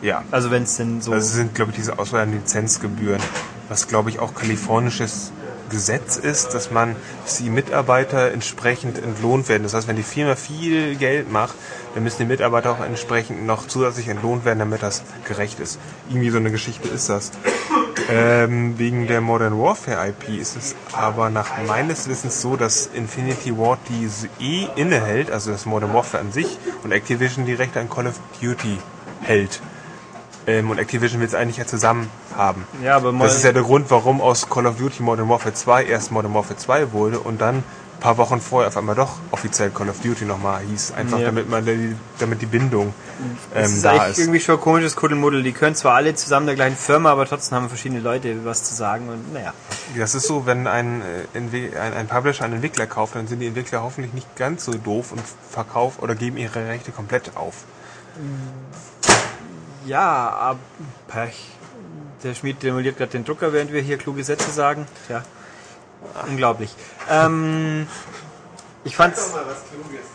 Ja. 0.02 0.24
Also 0.32 0.52
wenn 0.52 0.64
es 0.64 0.78
denn 0.78 1.02
so. 1.02 1.12
Das 1.12 1.34
sind, 1.34 1.56
glaube 1.56 1.72
ich, 1.72 1.78
diese 1.78 2.00
Auswahl 2.00 2.22
an 2.22 2.32
Lizenzgebühren, 2.32 3.22
was, 3.68 3.88
glaube 3.88 4.10
ich, 4.10 4.20
auch 4.20 4.34
kalifornisches 4.34 5.32
Gesetz 5.70 6.18
ist, 6.18 6.54
dass 6.54 6.72
man, 6.72 6.96
dass 7.24 7.38
die 7.38 7.50
Mitarbeiter 7.50 8.32
entsprechend 8.32 8.98
entlohnt 8.98 9.50
werden. 9.50 9.64
Das 9.64 9.74
heißt, 9.74 9.88
wenn 9.88 9.96
die 9.96 10.04
Firma 10.04 10.36
viel 10.36 10.96
Geld 10.96 11.32
macht, 11.32 11.56
dann 11.94 12.04
müssen 12.04 12.18
die 12.20 12.26
Mitarbeiter 12.26 12.72
auch 12.72 12.82
entsprechend 12.82 13.46
noch 13.46 13.68
zusätzlich 13.68 14.08
entlohnt 14.08 14.46
werden, 14.46 14.60
damit 14.60 14.84
das 14.84 15.04
gerecht 15.26 15.60
ist. 15.60 15.80
Irgendwie 16.10 16.30
so 16.30 16.38
eine 16.38 16.52
Geschichte 16.52 16.88
ist 16.90 17.10
das. 17.10 17.32
Ähm, 18.10 18.80
wegen 18.80 19.08
der 19.08 19.22
Modern 19.22 19.60
Warfare 19.60 20.10
IP 20.10 20.40
ist 20.40 20.56
es 20.58 20.76
aber 20.94 21.30
nach 21.30 21.52
meines 21.68 22.10
Wissens 22.10 22.42
so, 22.42 22.56
dass 22.56 22.88
Infinity 22.88 23.56
Ward 23.56 23.80
diese 23.90 24.28
eh 24.40 24.68
innehält, 24.76 25.30
also 25.30 25.52
das 25.52 25.68
Modern 25.68 25.94
Warfare 25.94 26.24
an 26.24 26.32
sich, 26.32 26.58
und 26.84 26.92
Activision 26.92 27.46
die 27.46 27.54
Rechte 27.54 27.80
an 27.80 27.90
Call 27.90 28.08
of 28.08 28.20
Duty 28.42 28.80
hält. 29.22 29.62
Ähm, 30.48 30.70
und 30.70 30.80
Activision 30.80 31.20
will 31.20 31.28
es 31.28 31.36
eigentlich 31.36 31.58
ja 31.58 31.66
zusammen 31.66 32.10
haben. 32.36 32.66
Ja, 32.84 32.96
aber 32.96 33.12
das 33.12 33.36
ist 33.36 33.44
ja 33.44 33.52
der 33.52 33.64
Grund, 33.64 33.90
warum 33.90 34.22
aus 34.22 34.50
Call 34.50 34.66
of 34.66 34.78
Duty 34.78 35.04
Modern 35.04 35.30
Warfare 35.30 35.54
2 35.54 35.86
erst 35.86 36.12
Modern 36.12 36.34
Warfare 36.34 36.58
2 36.58 36.92
wurde 36.92 37.20
und 37.20 37.42
dann 37.42 37.58
ein 38.00 38.02
paar 38.02 38.18
Wochen 38.18 38.40
vorher 38.40 38.70
auf 38.70 38.78
einmal 38.78 38.96
doch 38.96 39.18
offiziell 39.32 39.72
Call 39.72 39.90
of 39.90 40.00
Duty 40.00 40.24
nochmal 40.24 40.62
hieß. 40.62 40.94
Einfach 40.94 41.20
ja. 41.20 41.26
damit 41.26 41.50
man 41.50 41.66
die, 41.66 41.96
damit 42.18 42.42
die 42.42 42.46
Bindung 42.46 42.94
ähm, 43.54 43.62
das 43.62 43.74
ist 43.74 43.86
da 43.86 44.06
ist. 44.06 44.20
irgendwie 44.20 44.40
schon 44.40 44.56
ein 44.56 44.62
komisches 44.62 44.96
Kuddelmuddel. 44.96 45.44
Die 45.44 45.52
können 45.52 45.76
zwar 45.76 45.96
alle 45.96 46.16
zusammen 46.16 46.46
der 46.46 46.56
gleichen 46.56 46.78
Firma, 46.78 47.12
aber 47.12 47.26
trotzdem 47.26 47.58
haben 47.58 47.68
verschiedene 47.68 48.00
Leute 48.00 48.46
was 48.46 48.64
zu 48.64 48.74
sagen 48.74 49.10
und 49.10 49.34
naja. 49.34 49.54
Das 49.98 50.16
ist 50.16 50.28
so, 50.28 50.46
wenn 50.46 50.68
ein, 50.68 51.02
äh, 51.02 51.38
ein, 51.38 51.94
ein 51.94 52.08
Publisher 52.08 52.46
einen 52.46 52.56
Entwickler 52.56 52.88
kauft, 52.88 53.16
dann 53.16 53.28
sind 53.28 53.40
die 53.40 53.48
Entwickler 53.48 53.84
hoffentlich 53.84 54.14
nicht 54.14 54.34
ganz 54.38 54.64
so 54.64 54.74
doof 54.74 55.12
und 55.12 55.22
verkaufen 55.50 56.02
oder 56.02 56.16
geben 56.16 56.38
ihre 56.38 56.68
Rechte 56.68 56.92
komplett 56.92 57.36
auf. 57.36 57.56
Ja, 59.90 60.30
aber 60.30 60.60
Pech. 61.08 61.50
Der 62.24 62.36
Schmied 62.36 62.62
demoliert 62.62 62.98
gerade 62.98 63.12
den 63.12 63.26
Drucker, 63.26 63.54
während 63.54 63.74
wir 63.74 63.82
hier 63.82 63.98
kluge 63.98 64.24
Sätze 64.24 64.52
sagen. 64.52 64.86
Tja, 65.08 65.24
unglaublich. 66.28 66.76
Ähm, 67.10 67.88
ich 68.84 68.96
fand's. 68.96 69.32
Sag 69.32 69.34
mal 69.34 69.52
was 69.52 69.64
Kluges. 69.68 70.06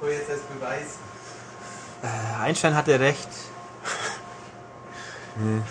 So 0.00 0.08
jetzt 0.08 0.28
als 0.28 0.40
Beweis. 0.40 0.98
Äh, 2.02 2.42
Einstein 2.42 2.74
hatte 2.74 2.98
recht. 2.98 3.28
Hm. 5.36 5.62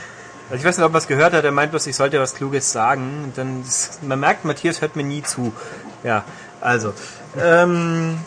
Also 0.50 0.62
ich 0.62 0.66
weiß 0.66 0.78
nicht, 0.78 0.86
ob 0.86 0.94
er 0.94 1.00
es 1.00 1.08
gehört 1.08 1.34
hat, 1.34 1.44
er 1.44 1.52
meint 1.52 1.72
bloß, 1.72 1.88
ich 1.88 1.96
sollte 1.96 2.22
was 2.22 2.36
Kluges 2.36 2.72
sagen. 2.72 3.26
Und 3.26 3.38
dann, 3.38 3.66
man 4.04 4.20
merkt, 4.20 4.46
Matthias 4.46 4.80
hört 4.80 4.96
mir 4.96 5.04
nie 5.04 5.24
zu. 5.24 5.52
Ja, 6.04 6.24
also. 6.62 6.94
Ähm, 7.38 8.18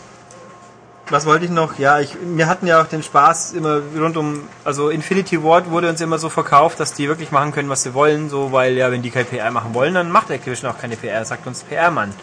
was 1.09 1.25
wollte 1.25 1.45
ich 1.45 1.51
noch? 1.51 1.79
Ja, 1.79 1.99
ich, 1.99 2.15
wir 2.21 2.47
hatten 2.47 2.67
ja 2.67 2.81
auch 2.81 2.87
den 2.87 3.01
Spaß 3.01 3.53
immer 3.53 3.81
rund 3.97 4.15
um, 4.17 4.47
also 4.63 4.89
Infinity 4.89 5.43
Ward 5.43 5.69
wurde 5.69 5.89
uns 5.89 6.01
immer 6.01 6.19
so 6.19 6.29
verkauft, 6.29 6.79
dass 6.79 6.93
die 6.93 7.07
wirklich 7.07 7.31
machen 7.31 7.51
können, 7.51 7.69
was 7.69 7.83
sie 7.83 7.93
wollen, 7.93 8.29
so, 8.29 8.51
weil 8.51 8.73
ja, 8.73 8.91
wenn 8.91 9.01
die 9.01 9.09
kein 9.09 9.25
PR 9.25 9.51
machen 9.51 9.73
wollen, 9.73 9.93
dann 9.93 10.11
macht 10.11 10.29
Activision 10.29 10.69
auch 10.69 10.77
keine 10.77 10.95
PR, 10.95 11.25
sagt 11.25 11.47
uns 11.47 11.63
PR-Mann 11.63 12.13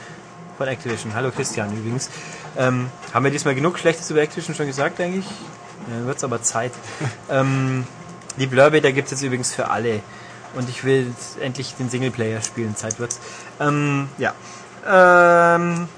von 0.57 0.69
Activision. 0.69 1.15
Hallo 1.15 1.31
Christian 1.31 1.77
übrigens. 1.77 2.11
Ähm, 2.57 2.89
haben 3.13 3.25
wir 3.25 3.31
diesmal 3.31 3.55
genug 3.55 3.79
Schlechtes 3.79 4.11
über 4.11 4.21
Activision 4.21 4.55
schon 4.55 4.67
gesagt, 4.67 5.01
eigentlich? 5.01 5.27
Ja, 5.91 6.07
wird's 6.07 6.25
aber 6.25 6.43
Zeit. 6.43 6.73
ähm, 7.31 7.87
die 8.39 8.47
da 8.47 8.91
gibt's 8.91 9.11
jetzt 9.11 9.23
übrigens 9.23 9.55
für 9.55 9.71
alle. 9.71 10.01
Und 10.55 10.69
ich 10.69 10.85
will 10.85 11.13
endlich 11.41 11.75
den 11.75 11.91
Singleplayer 11.91 12.41
spielen, 12.41 12.77
Zeit 12.77 12.99
wird's. 12.99 13.21
Ähm, 13.61 14.09
ja. 14.17 14.33
Ähm, 14.87 15.89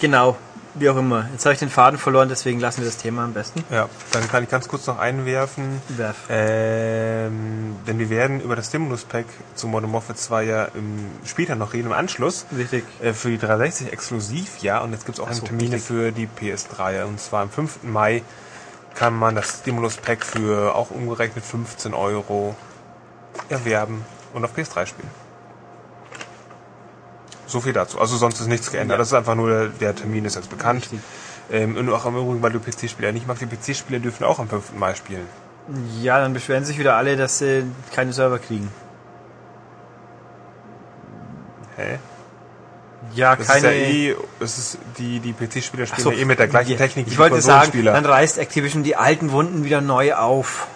genau 0.00 0.36
wie 0.80 0.88
auch 0.88 0.96
immer. 0.96 1.28
Jetzt 1.32 1.44
habe 1.44 1.52
ich 1.54 1.58
den 1.58 1.70
Faden 1.70 1.98
verloren, 1.98 2.28
deswegen 2.28 2.60
lassen 2.60 2.80
wir 2.80 2.86
das 2.86 2.96
Thema 2.96 3.24
am 3.24 3.32
besten. 3.32 3.64
Ja, 3.70 3.88
dann 4.12 4.28
kann 4.28 4.42
ich 4.42 4.50
ganz 4.50 4.68
kurz 4.68 4.86
noch 4.86 4.98
einwerfen. 4.98 5.80
Werf. 5.88 6.16
Ähm, 6.28 7.76
denn 7.86 7.98
wir 7.98 8.10
werden 8.10 8.40
über 8.40 8.56
das 8.56 8.68
Stimulus 8.68 9.04
Pack 9.04 9.26
zu 9.54 9.68
Modern 9.68 9.92
Warfare 9.92 10.16
2 10.16 10.44
ja 10.44 10.64
im, 10.74 11.06
später 11.24 11.54
noch 11.54 11.72
reden, 11.72 11.88
im 11.88 11.92
Anschluss. 11.92 12.46
Richtig. 12.56 12.84
Äh, 13.00 13.12
für 13.12 13.30
die 13.30 13.38
360 13.38 13.92
exklusiv, 13.92 14.58
ja. 14.58 14.80
Und 14.80 14.92
jetzt 14.92 15.06
gibt 15.06 15.18
es 15.18 15.24
auch 15.24 15.32
so, 15.32 15.46
Termine 15.46 15.76
richtig. 15.76 15.82
für 15.82 16.12
die 16.12 16.28
PS3. 16.28 17.04
Und 17.04 17.20
zwar 17.20 17.42
am 17.42 17.50
5. 17.50 17.84
Mai 17.84 18.22
kann 18.94 19.14
man 19.14 19.34
das 19.34 19.60
Stimulus 19.60 19.96
Pack 19.96 20.24
für 20.24 20.74
auch 20.74 20.90
umgerechnet 20.90 21.44
15 21.44 21.94
Euro 21.94 22.56
erwerben 23.48 24.04
und 24.32 24.44
auf 24.44 24.56
PS3 24.56 24.86
spielen. 24.86 25.10
So 27.48 27.60
viel 27.60 27.72
dazu. 27.72 27.98
Also 27.98 28.16
sonst 28.16 28.40
ist 28.40 28.46
nichts 28.46 28.70
geändert. 28.70 28.96
Ja. 28.96 28.98
Das 28.98 29.08
ist 29.08 29.14
einfach 29.14 29.34
nur, 29.34 29.70
der, 29.80 29.96
Termin 29.96 30.24
ist 30.26 30.36
jetzt 30.36 30.50
bekannt. 30.50 30.88
Ähm, 31.50 31.76
und 31.76 31.90
auch 31.90 32.04
im 32.04 32.14
Übrigen, 32.14 32.42
weil 32.42 32.52
du 32.52 32.60
PC-Spieler 32.60 33.10
nicht 33.10 33.26
magst, 33.26 33.42
die 33.42 33.46
PC-Spieler 33.46 34.00
dürfen 34.00 34.24
auch 34.24 34.38
am 34.38 34.48
5. 34.48 34.74
Mai 34.74 34.94
spielen. 34.94 35.26
Ja, 36.00 36.20
dann 36.20 36.34
beschweren 36.34 36.64
sich 36.64 36.78
wieder 36.78 36.96
alle, 36.96 37.16
dass 37.16 37.38
sie 37.38 37.64
keine 37.94 38.12
Server 38.12 38.38
kriegen. 38.38 38.70
Hä? 41.76 41.98
Ja, 43.14 43.36
das 43.36 43.46
keine. 43.46 43.72
Ist 43.72 43.74
ja 43.74 43.88
eh, 43.88 44.16
es 44.40 44.58
ist 44.58 44.78
die 44.98 45.20
die 45.20 45.32
PC-Spieler 45.32 45.86
spielen 45.86 46.02
so, 46.02 46.10
ja 46.10 46.18
eh 46.18 46.24
mit 46.24 46.38
der 46.38 46.48
gleichen 46.48 46.76
Technik 46.76 47.06
wie 47.06 47.12
ich 47.12 47.18
wollte 47.18 47.40
sagen, 47.40 47.84
dann 47.84 48.04
reißt 48.04 48.38
Activision 48.38 48.82
die 48.82 48.96
alten 48.96 49.30
Wunden 49.30 49.64
wieder 49.64 49.80
neu 49.80 50.14
auf 50.14 50.66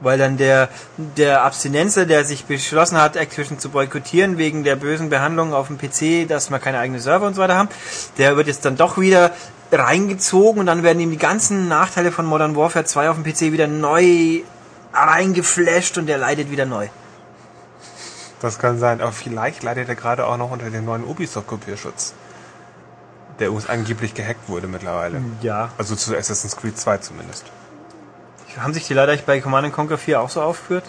weil 0.00 0.18
dann 0.18 0.36
der, 0.36 0.68
der 0.96 1.44
Abstinenzer, 1.44 2.06
der 2.06 2.24
sich 2.24 2.44
beschlossen 2.44 2.98
hat, 2.98 3.16
Activision 3.16 3.58
zu 3.58 3.70
boykottieren 3.70 4.38
wegen 4.38 4.64
der 4.64 4.76
bösen 4.76 5.10
Behandlung 5.10 5.52
auf 5.52 5.68
dem 5.68 5.78
PC, 5.78 6.28
dass 6.28 6.50
wir 6.50 6.58
keine 6.58 6.78
eigenen 6.78 7.00
Server 7.00 7.26
und 7.26 7.34
so 7.34 7.42
weiter 7.42 7.56
haben, 7.56 7.68
der 8.18 8.36
wird 8.36 8.46
jetzt 8.46 8.64
dann 8.64 8.76
doch 8.76 8.98
wieder 8.98 9.32
reingezogen 9.72 10.60
und 10.60 10.66
dann 10.66 10.82
werden 10.82 11.00
ihm 11.00 11.10
die 11.10 11.16
ganzen 11.16 11.68
Nachteile 11.68 12.12
von 12.12 12.26
Modern 12.26 12.56
Warfare 12.56 12.84
2 12.84 13.10
auf 13.10 13.16
dem 13.16 13.24
PC 13.24 13.52
wieder 13.52 13.66
neu 13.66 14.40
reingeflasht 14.92 15.98
und 15.98 16.06
der 16.06 16.18
leidet 16.18 16.50
wieder 16.50 16.66
neu. 16.66 16.88
Das 18.40 18.58
kann 18.58 18.78
sein, 18.78 19.00
aber 19.00 19.12
vielleicht 19.12 19.62
leidet 19.62 19.88
er 19.88 19.94
gerade 19.94 20.26
auch 20.26 20.36
noch 20.38 20.50
unter 20.50 20.70
dem 20.70 20.84
neuen 20.84 21.04
Ubisoft-Kopierschutz. 21.04 22.14
der 23.38 23.48
übrigens 23.48 23.68
angeblich 23.70 24.14
gehackt 24.14 24.48
wurde 24.48 24.66
mittlerweile. 24.66 25.22
Ja. 25.40 25.70
Also 25.78 25.96
zu 25.96 26.16
Assassin's 26.16 26.56
Creed 26.56 26.78
2 26.78 26.98
zumindest. 26.98 27.44
Haben 28.58 28.74
sich 28.74 28.86
die 28.86 28.94
leider 28.94 29.16
bei 29.18 29.40
Command 29.40 29.72
Conquer 29.72 29.98
4 29.98 30.20
auch 30.20 30.30
so 30.30 30.42
aufgeführt? 30.42 30.84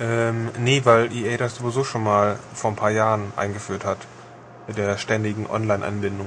Ähm, 0.00 0.50
nee, 0.58 0.82
weil 0.84 1.12
EA 1.12 1.36
das 1.36 1.56
sowieso 1.56 1.84
schon 1.84 2.04
mal 2.04 2.36
vor 2.54 2.70
ein 2.70 2.76
paar 2.76 2.90
Jahren 2.90 3.32
eingeführt 3.36 3.84
hat. 3.84 3.98
Mit 4.66 4.78
der 4.78 4.98
ständigen 4.98 5.46
Online-Anbindung. 5.50 6.26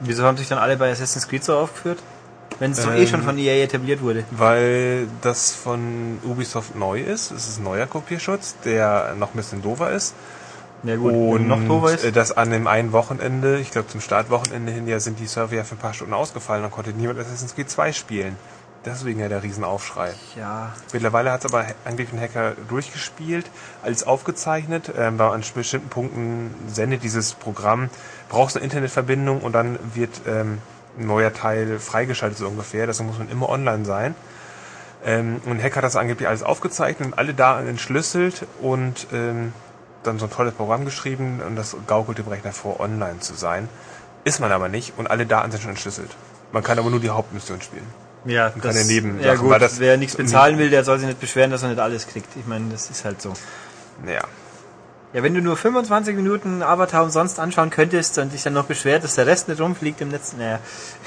Wieso 0.00 0.24
haben 0.24 0.36
sich 0.36 0.48
dann 0.48 0.58
alle 0.58 0.76
bei 0.76 0.90
Assassin's 0.90 1.26
Creed 1.28 1.42
so 1.42 1.56
aufgeführt? 1.56 1.98
Wenn 2.58 2.72
es 2.72 2.82
doch 2.82 2.92
eh 2.92 3.02
Ähm, 3.02 3.06
schon 3.08 3.22
von 3.22 3.38
EA 3.38 3.62
etabliert 3.64 4.02
wurde. 4.02 4.24
Weil 4.30 5.08
das 5.22 5.54
von 5.54 6.18
Ubisoft 6.24 6.74
neu 6.76 7.00
ist. 7.00 7.30
Es 7.30 7.48
ist 7.48 7.58
ein 7.60 7.64
neuer 7.64 7.86
Kopierschutz, 7.86 8.56
der 8.64 9.14
noch 9.18 9.28
ein 9.34 9.36
bisschen 9.36 9.62
doofer 9.62 9.90
ist. 9.90 10.14
Ja 10.82 10.96
gut, 10.96 11.12
Und 11.12 11.48
noch 11.48 11.62
doofer 11.64 11.94
ist. 11.94 12.04
äh, 12.04 12.12
das 12.12 12.36
an 12.36 12.50
dem 12.50 12.66
einen 12.66 12.92
Wochenende, 12.92 13.58
ich 13.58 13.70
glaube 13.70 13.88
zum 13.88 14.00
Startwochenende 14.00 14.70
hin, 14.70 14.86
ja 14.86 15.00
sind 15.00 15.18
die 15.18 15.26
Server 15.26 15.54
ja 15.56 15.64
für 15.64 15.74
ein 15.74 15.78
paar 15.78 15.94
Stunden 15.94 16.14
ausgefallen. 16.14 16.62
Dann 16.62 16.70
konnte 16.70 16.90
niemand 16.90 17.18
Assassin's 17.18 17.54
Creed 17.54 17.70
2 17.70 17.92
spielen. 17.92 18.36
Deswegen 18.88 19.20
ja 19.20 19.28
der 19.28 19.42
Riesenaufschrei. 19.42 20.14
Ja, 20.36 20.72
Mittlerweile 20.92 21.30
hat 21.30 21.44
es 21.44 21.52
aber 21.52 21.66
angeblich 21.84 22.12
ein 22.12 22.20
Hacker 22.20 22.54
durchgespielt, 22.68 23.50
alles 23.82 24.04
aufgezeichnet. 24.04 24.92
Ähm, 24.96 25.18
weil 25.18 25.30
an 25.30 25.42
bestimmten 25.54 25.88
Punkten 25.88 26.54
sendet 26.66 27.02
dieses 27.02 27.34
Programm, 27.34 27.90
brauchst 28.28 28.56
eine 28.56 28.64
Internetverbindung 28.64 29.40
und 29.40 29.52
dann 29.52 29.78
wird 29.94 30.22
ähm, 30.26 30.58
ein 30.98 31.06
neuer 31.06 31.32
Teil 31.32 31.78
freigeschaltet 31.78 32.38
so 32.38 32.48
ungefähr. 32.48 32.86
Deswegen 32.86 33.08
muss 33.08 33.18
man 33.18 33.28
immer 33.28 33.48
online 33.48 33.84
sein. 33.84 34.14
Ähm, 35.04 35.40
und 35.44 35.52
ein 35.52 35.62
Hacker 35.62 35.76
hat 35.76 35.84
das 35.84 35.96
angeblich 35.96 36.26
alles 36.26 36.42
aufgezeichnet 36.42 37.08
und 37.08 37.18
alle 37.18 37.34
Daten 37.34 37.68
entschlüsselt 37.68 38.46
und 38.60 39.06
ähm, 39.12 39.52
dann 40.02 40.18
so 40.18 40.26
ein 40.26 40.30
tolles 40.30 40.54
Programm 40.54 40.84
geschrieben 40.84 41.40
und 41.46 41.56
das 41.56 41.76
gaukelt 41.86 42.18
dem 42.18 42.28
Rechner 42.28 42.52
vor, 42.52 42.80
online 42.80 43.20
zu 43.20 43.34
sein. 43.34 43.68
Ist 44.24 44.40
man 44.40 44.50
aber 44.50 44.68
nicht 44.68 44.94
und 44.96 45.08
alle 45.08 45.26
Daten 45.26 45.50
sind 45.50 45.60
schon 45.60 45.70
entschlüsselt. 45.70 46.10
Man 46.52 46.62
kann 46.62 46.78
aber 46.78 46.90
nur 46.90 47.00
die 47.00 47.10
Hauptmission 47.10 47.60
spielen. 47.60 47.86
Ja, 48.28 48.50
keine 48.50 48.84
Nebensachen, 48.84 49.24
ja 49.26 49.34
gut, 49.34 49.60
das- 49.60 49.80
wer 49.80 49.96
nichts 49.96 50.16
bezahlen 50.16 50.58
will, 50.58 50.70
der 50.70 50.84
soll 50.84 50.98
sich 50.98 51.08
nicht 51.08 51.20
beschweren, 51.20 51.50
dass 51.50 51.62
er 51.62 51.70
nicht 51.70 51.80
alles 51.80 52.06
kriegt. 52.06 52.28
Ich 52.36 52.46
meine, 52.46 52.70
das 52.70 52.90
ist 52.90 53.04
halt 53.04 53.20
so. 53.22 53.32
Naja. 54.04 54.22
Ja, 55.14 55.22
wenn 55.22 55.32
du 55.34 55.40
nur 55.40 55.56
25 55.56 56.14
Minuten 56.14 56.62
Avatar 56.62 57.02
umsonst 57.02 57.40
anschauen 57.40 57.70
könntest 57.70 58.18
und 58.18 58.32
dich 58.32 58.42
dann 58.42 58.52
noch 58.52 58.66
beschwert, 58.66 59.04
dass 59.04 59.14
der 59.14 59.26
Rest 59.26 59.48
nicht 59.48 59.58
rumfliegt 59.60 60.00
im 60.02 60.08
Netz, 60.10 60.34
naja, 60.36 60.58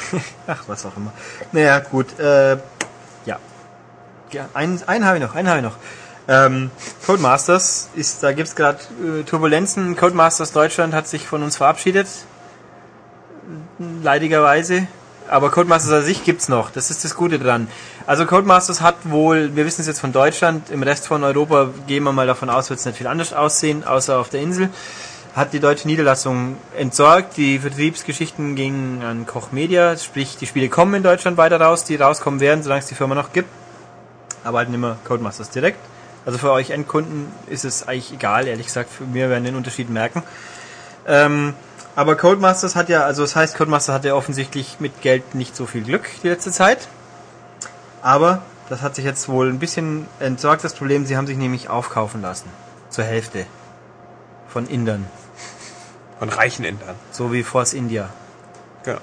ach, 0.47 0.63
was 0.67 0.86
auch 0.86 0.97
immer. 0.97 1.13
Naja, 1.51 1.80
gut, 1.80 2.19
äh, 2.19 2.53
ja. 3.26 3.38
ja 4.32 4.49
einen, 4.55 4.82
einen 4.88 5.05
habe 5.05 5.17
ich 5.17 5.24
noch, 5.24 5.36
einen 5.36 5.47
habe 5.47 5.59
ich 5.59 5.63
noch. 5.63 5.78
Ähm, 6.28 6.72
Codemasters 7.05 7.89
ist, 7.95 8.24
da 8.24 8.32
gibt's 8.32 8.55
gerade 8.55 8.80
äh, 9.03 9.24
Turbulenzen. 9.24 9.95
Codemasters 9.95 10.51
Deutschland 10.51 10.93
hat 10.93 11.07
sich 11.07 11.28
von 11.28 11.43
uns 11.43 11.57
verabschiedet. 11.57 12.07
Leidigerweise. 13.80 14.88
Aber 15.32 15.49
Codemasters 15.49 15.93
an 15.93 16.03
sich 16.03 16.25
gibt's 16.25 16.49
noch. 16.49 16.71
Das 16.71 16.91
ist 16.91 17.05
das 17.05 17.15
Gute 17.15 17.39
dran. 17.39 17.69
Also 18.05 18.25
Codemasters 18.25 18.82
hat 18.82 18.97
wohl, 19.05 19.55
wir 19.55 19.65
wissen 19.65 19.79
es 19.79 19.88
jetzt 19.88 20.01
von 20.01 20.11
Deutschland, 20.11 20.69
im 20.69 20.84
Rest 20.84 21.07
von 21.07 21.23
Europa 21.23 21.69
gehen 21.88 22.03
wir 22.03 22.11
mal 22.11 22.27
davon 22.27 22.49
aus, 22.49 22.69
wird 22.69 22.82
es 22.82 22.86
nicht 22.86 22.97
viel 22.97 23.07
anders 23.07 23.32
aussehen, 23.32 23.86
außer 23.86 24.19
auf 24.19 24.27
der 24.27 24.41
Insel. 24.41 24.69
Hat 25.34 25.53
die 25.53 25.61
deutsche 25.61 25.88
Niederlassung 25.88 26.57
entsorgt. 26.77 27.38
Die 27.38 27.59
Vertriebsgeschichten 27.59 28.57
gingen 28.57 29.03
an 29.03 29.25
Koch 29.25 29.53
Media, 29.53 29.95
sprich 29.95 30.36
die 30.36 30.47
Spiele 30.47 30.67
kommen 30.67 30.95
in 30.95 31.03
Deutschland 31.03 31.38
weiter 31.38 31.61
raus, 31.61 31.86
die 31.86 31.95
rauskommen 31.95 32.41
werden, 32.41 32.61
solange 32.61 32.82
es 32.82 32.88
die 32.88 32.95
Firma 32.95 33.15
noch 33.15 33.32
gibt. 33.32 33.47
Aber 34.43 34.57
halt 34.57 34.67
nicht 34.67 34.82
mehr 34.82 34.97
Codemasters 35.05 35.49
direkt. 35.49 35.79
Also 36.25 36.39
für 36.39 36.51
euch 36.51 36.71
Endkunden 36.71 37.32
ist 37.47 37.63
es 37.63 37.88
eigentlich 37.88 38.11
egal, 38.11 38.47
ehrlich 38.47 38.65
gesagt. 38.65 38.89
Für 38.91 39.05
mir 39.05 39.29
werden 39.29 39.45
den 39.45 39.55
Unterschied 39.55 39.89
merken. 39.89 40.23
Ähm, 41.07 41.53
aber 41.95 42.15
Codemasters 42.15 42.75
hat 42.75 42.89
ja, 42.89 43.03
also 43.03 43.21
das 43.23 43.35
heißt, 43.35 43.55
Codemasters 43.55 43.95
hat 43.95 44.05
ja 44.05 44.15
offensichtlich 44.15 44.77
mit 44.79 45.01
Geld 45.01 45.35
nicht 45.35 45.55
so 45.55 45.65
viel 45.65 45.83
Glück 45.83 46.09
die 46.23 46.29
letzte 46.29 46.51
Zeit. 46.51 46.87
Aber 48.01 48.41
das 48.69 48.81
hat 48.81 48.95
sich 48.95 49.05
jetzt 49.05 49.27
wohl 49.27 49.49
ein 49.49 49.59
bisschen 49.59 50.07
entsorgt, 50.19 50.63
das 50.63 50.73
Problem. 50.73 51.05
Sie 51.05 51.17
haben 51.17 51.27
sich 51.27 51.37
nämlich 51.37 51.69
aufkaufen 51.69 52.21
lassen. 52.21 52.49
Zur 52.89 53.03
Hälfte. 53.03 53.45
Von 54.47 54.67
Indern. 54.67 55.05
Von 56.19 56.29
reichen 56.29 56.65
Indern. 56.65 56.95
So 57.11 57.33
wie 57.33 57.43
Force 57.43 57.73
India. 57.73 58.09
Genau. 58.83 58.99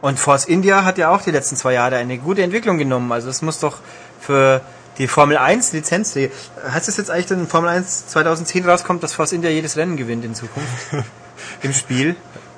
Und 0.00 0.18
Force 0.18 0.46
India 0.46 0.84
hat 0.84 0.98
ja 0.98 1.10
auch 1.10 1.22
die 1.22 1.30
letzten 1.30 1.56
zwei 1.56 1.74
Jahre 1.74 1.96
eine 1.96 2.18
gute 2.18 2.42
Entwicklung 2.42 2.78
genommen. 2.78 3.12
Also 3.12 3.28
es 3.28 3.42
muss 3.42 3.60
doch 3.60 3.78
für 4.20 4.60
die 4.98 5.08
Formel 5.08 5.36
1 5.36 5.72
Lizenz, 5.72 6.14
heißt 6.16 6.88
es 6.88 6.96
jetzt 6.96 7.10
eigentlich, 7.10 7.26
dass 7.26 7.38
in 7.38 7.48
Formel 7.48 7.70
1 7.70 8.08
2010 8.08 8.68
rauskommt, 8.68 9.02
dass 9.02 9.12
Force 9.12 9.32
India 9.32 9.50
jedes 9.50 9.76
Rennen 9.76 9.96
gewinnt 9.96 10.24
in 10.24 10.34
Zukunft? 10.34 10.68
Im 11.64 11.72
Spiel? 11.72 12.16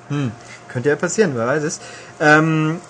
Hm, 0.09 0.33
könnte 0.69 0.89
ja 0.89 0.97
passieren, 0.97 1.33
wer 1.35 1.47
weiß 1.47 1.63
es. 1.63 1.81
Ähm, 2.21 2.81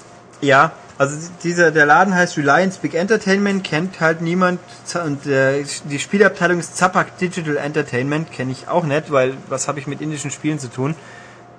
ja, 0.41 0.73
also 0.99 1.17
dieser, 1.43 1.71
der 1.71 1.85
Laden 1.85 2.15
heißt 2.15 2.39
Reliance 2.39 2.79
Big 2.81 2.95
Entertainment, 2.95 3.65
kennt 3.65 4.01
halt 4.01 4.23
niemand. 4.23 4.61
Und 5.05 5.27
äh, 5.27 5.65
die 5.91 5.99
Spielabteilung 5.99 6.59
ist 6.59 6.77
Zapak 6.77 7.19
Digital 7.19 7.59
Entertainment, 7.59 8.33
kenne 8.33 8.53
ich 8.53 8.69
auch 8.69 8.85
nicht, 8.85 9.13
weil 9.13 9.35
was 9.49 9.69
habe 9.69 9.79
ich 9.79 9.87
mit 9.87 10.01
indischen 10.01 10.31
Spielen 10.31 10.59
zu 10.59 10.69
tun? 10.69 10.95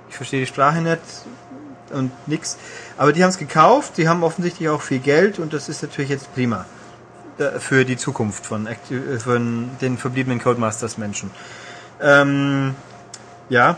Ich 0.10 0.16
verstehe 0.16 0.40
die 0.40 0.48
Sprache 0.48 0.82
nicht 0.82 1.00
und 1.92 2.12
nix. 2.28 2.58
Aber 2.98 3.14
die 3.14 3.24
haben 3.24 3.30
es 3.30 3.38
gekauft, 3.38 3.94
die 3.98 4.10
haben 4.10 4.24
offensichtlich 4.24 4.70
auch 4.70 4.82
viel 4.82 5.00
Geld 5.00 5.38
und 5.38 5.54
das 5.54 5.70
ist 5.70 5.84
natürlich 5.84 6.10
jetzt 6.10 6.34
prima 6.34 6.66
für 7.60 7.86
die 7.86 7.98
Zukunft 7.98 8.46
von, 8.46 8.68
äh, 8.68 9.20
von 9.20 9.70
den 9.80 9.98
verbliebenen 9.98 10.40
Codemasters 10.40 10.98
Menschen. 10.98 11.30
Ähm, 12.02 12.76
ja. 13.50 13.78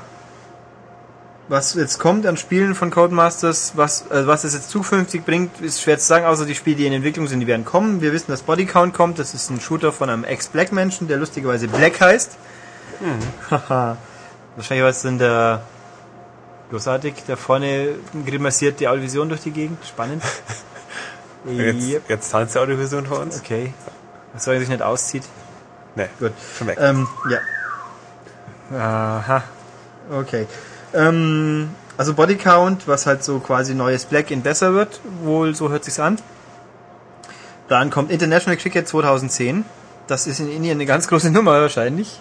Was 1.49 1.73
jetzt 1.73 1.97
kommt 1.97 2.27
an 2.27 2.37
Spielen 2.37 2.75
von 2.75 2.91
Codemasters, 2.91 3.73
was, 3.75 4.03
äh, 4.11 4.27
was 4.27 4.43
es 4.43 4.53
jetzt 4.53 4.69
zukünftig 4.69 5.25
bringt, 5.25 5.59
ist 5.61 5.81
schwer 5.81 5.97
zu 5.97 6.05
sagen, 6.05 6.25
außer 6.25 6.45
die 6.45 6.53
Spiele, 6.53 6.75
die 6.75 6.85
in 6.85 6.93
Entwicklung 6.93 7.27
sind, 7.27 7.39
die 7.39 7.47
werden 7.47 7.65
kommen. 7.65 8.01
Wir 8.01 8.13
wissen, 8.13 8.29
dass 8.29 8.43
Bodycount 8.43 8.93
kommt, 8.93 9.17
das 9.17 9.33
ist 9.33 9.49
ein 9.49 9.59
Shooter 9.59 9.91
von 9.91 10.11
einem 10.11 10.23
Ex-Black-Menschen, 10.23 11.07
der 11.07 11.17
lustigerweise 11.17 11.67
Black 11.67 11.99
heißt. 11.99 12.37
Haha. 13.49 13.97
Wahrscheinlich 14.55 14.83
war 14.83 14.91
es 14.91 15.01
denn 15.01 15.17
der 15.17 15.63
großartig, 16.69 17.15
der 17.27 17.35
vorne 17.35 17.95
grimassiert 18.27 18.79
die 18.79 18.87
Audiovision 18.87 19.29
durch 19.29 19.41
die 19.41 19.51
Gegend. 19.51 19.83
Spannend. 19.87 20.21
Jetzt, 21.45 21.87
Yep. 21.87 22.09
jetzt 22.09 22.31
tanzt 22.31 22.53
die 22.53 22.59
Audiovision 22.59 23.05
für 23.05 23.15
uns. 23.15 23.39
Okay. 23.39 23.73
Solange 24.35 24.57
er 24.57 24.59
sich 24.59 24.69
nicht 24.69 24.81
auszieht. 24.81 25.23
Nee, 25.95 26.07
Gut. 26.19 26.33
schon 26.57 26.67
weg. 26.67 26.77
Ähm, 26.81 27.07
ja. 27.29 28.77
Aha. 28.77 29.43
Okay. 30.11 30.47
Ähm, 30.93 31.69
also 31.97 32.13
Body 32.13 32.35
Count, 32.35 32.87
was 32.87 33.05
halt 33.05 33.23
so 33.23 33.39
quasi 33.39 33.73
neues 33.75 34.05
Black 34.05 34.31
in 34.31 34.41
besser 34.41 34.73
wird, 34.73 35.01
wohl 35.23 35.53
so 35.55 35.69
hört 35.69 35.83
sich's 35.83 35.99
an. 35.99 36.17
Dann 37.67 37.89
kommt 37.89 38.11
International 38.11 38.57
Cricket 38.57 38.87
2010. 38.87 39.65
Das 40.07 40.25
ist 40.25 40.39
in 40.39 40.49
Indien 40.51 40.77
eine 40.77 40.85
ganz 40.85 41.07
große 41.07 41.29
Nummer 41.31 41.61
wahrscheinlich. 41.61 42.19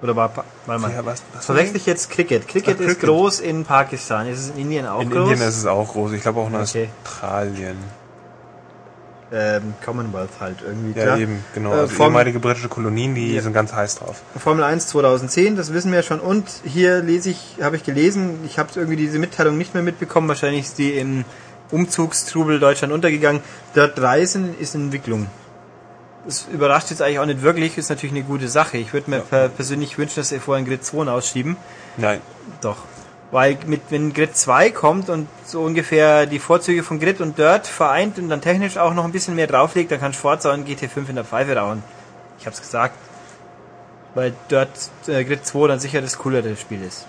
Oder 0.00 0.14
war, 0.14 0.32
warte 0.66 0.80
mal. 0.80 0.90
Ja, 0.92 1.04
was- 1.04 1.22
was 1.34 1.46
Verwechsel 1.46 1.76
ich 1.76 1.84
jetzt 1.86 2.10
Cricket. 2.10 2.46
Cricket 2.46 2.76
Ach, 2.78 2.80
ist 2.80 2.86
Cricket. 3.00 3.08
groß 3.08 3.40
in 3.40 3.64
Pakistan. 3.64 4.28
Ist 4.28 4.38
es 4.38 4.50
in 4.50 4.58
Indien 4.58 4.86
auch 4.86 5.00
In 5.02 5.10
groß? 5.10 5.30
Indien 5.30 5.48
ist 5.48 5.56
es 5.58 5.66
auch 5.66 5.92
groß. 5.92 6.12
Ich 6.12 6.22
glaube 6.22 6.40
auch 6.40 6.46
in 6.48 6.54
Okay. 6.54 6.88
Australien. 7.04 7.76
Ähm, 9.32 9.74
Commonwealth 9.84 10.30
halt 10.40 10.58
irgendwie. 10.66 10.98
Ja, 10.98 11.04
klar. 11.06 11.18
eben, 11.18 11.44
genau. 11.54 11.72
Äh, 11.72 11.80
Also 11.80 11.94
Form- 11.94 12.12
ehemalige 12.12 12.38
britische 12.40 12.68
Kolonien, 12.68 13.14
die 13.14 13.34
Ja. 13.34 13.42
sind 13.42 13.52
ganz 13.52 13.72
heiß 13.72 13.96
drauf. 13.96 14.22
Formel 14.38 14.64
1 14.64 14.86
2010, 14.88 15.56
das 15.56 15.72
wissen 15.72 15.90
wir 15.90 15.98
ja 15.98 16.02
schon. 16.02 16.20
Und 16.20 16.46
hier 16.64 17.02
lese 17.02 17.30
ich, 17.30 17.56
habe 17.60 17.76
ich 17.76 17.84
gelesen, 17.84 18.38
ich 18.46 18.58
habe 18.58 18.70
irgendwie 18.76 18.96
diese 18.96 19.18
Mitteilung 19.18 19.58
nicht 19.58 19.74
mehr 19.74 19.82
mitbekommen. 19.82 20.28
Wahrscheinlich 20.28 20.62
ist 20.66 20.78
die 20.78 20.92
im 20.92 21.24
Umzugstrubel 21.70 22.58
Deutschland 22.60 22.92
untergegangen. 22.94 23.42
Dirt 23.76 23.98
3 23.98 24.20
ist 24.22 24.34
in, 24.34 24.54
Entwicklung. 24.74 25.26
Das 26.24 26.46
überrascht 26.52 26.90
jetzt 26.90 27.00
eigentlich 27.02 27.18
auch 27.20 27.26
nicht 27.26 27.42
wirklich, 27.42 27.78
ist 27.78 27.88
natürlich 27.90 28.14
eine 28.14 28.24
gute 28.24 28.48
Sache. 28.48 28.76
Ich 28.78 28.92
würde 28.92 29.10
mir 29.10 29.20
per 29.20 29.48
persönlich 29.48 29.96
wünschen, 29.98 30.16
dass 30.16 30.30
sie 30.30 30.38
vorher 30.40 30.64
Grid 30.64 30.84
2 30.84 31.06
ausschieben. 31.10 31.56
Nein. 31.96 32.20
Doch. 32.60 32.76
Weil 33.30 33.58
mit, 33.66 33.82
wenn 33.90 34.14
Grid 34.14 34.36
2 34.36 34.70
kommt 34.70 35.10
und 35.10 35.28
so 35.44 35.62
ungefähr 35.62 36.24
die 36.24 36.38
Vorzüge 36.38 36.82
von 36.82 36.98
Grid 36.98 37.20
und 37.20 37.36
Dirt 37.36 37.66
vereint 37.66 38.18
und 38.18 38.30
dann 38.30 38.40
technisch 38.40 38.78
auch 38.78 38.94
noch 38.94 39.04
ein 39.04 39.12
bisschen 39.12 39.34
mehr 39.34 39.46
drauflegt, 39.46 39.92
dann 39.92 40.00
kann 40.00 40.14
Forza 40.14 40.52
und 40.52 40.66
GT5 40.66 41.10
in 41.10 41.16
der 41.16 41.24
Pfeife 41.24 41.54
rauchen. 41.54 41.82
Ich 42.38 42.46
hab's 42.46 42.60
gesagt. 42.60 42.94
Weil 44.14 44.32
Dirt 44.50 44.70
äh, 45.06 45.24
Grid 45.24 45.44
2 45.44 45.68
dann 45.68 45.80
sicher 45.80 46.00
das 46.00 46.18
coolere 46.18 46.56
Spiel 46.56 46.82
ist. 46.82 47.06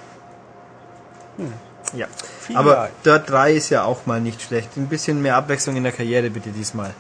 Ja. 1.94 2.08
Aber 2.54 2.90
Dirt 3.06 3.30
3 3.30 3.54
ist 3.54 3.70
ja 3.70 3.84
auch 3.84 4.06
mal 4.06 4.20
nicht 4.20 4.42
schlecht. 4.42 4.76
Ein 4.76 4.88
bisschen 4.88 5.22
mehr 5.22 5.38
Abwechslung 5.38 5.76
in 5.76 5.84
der 5.84 5.92
Karriere 5.94 6.30
bitte 6.30 6.50
diesmal. 6.50 6.94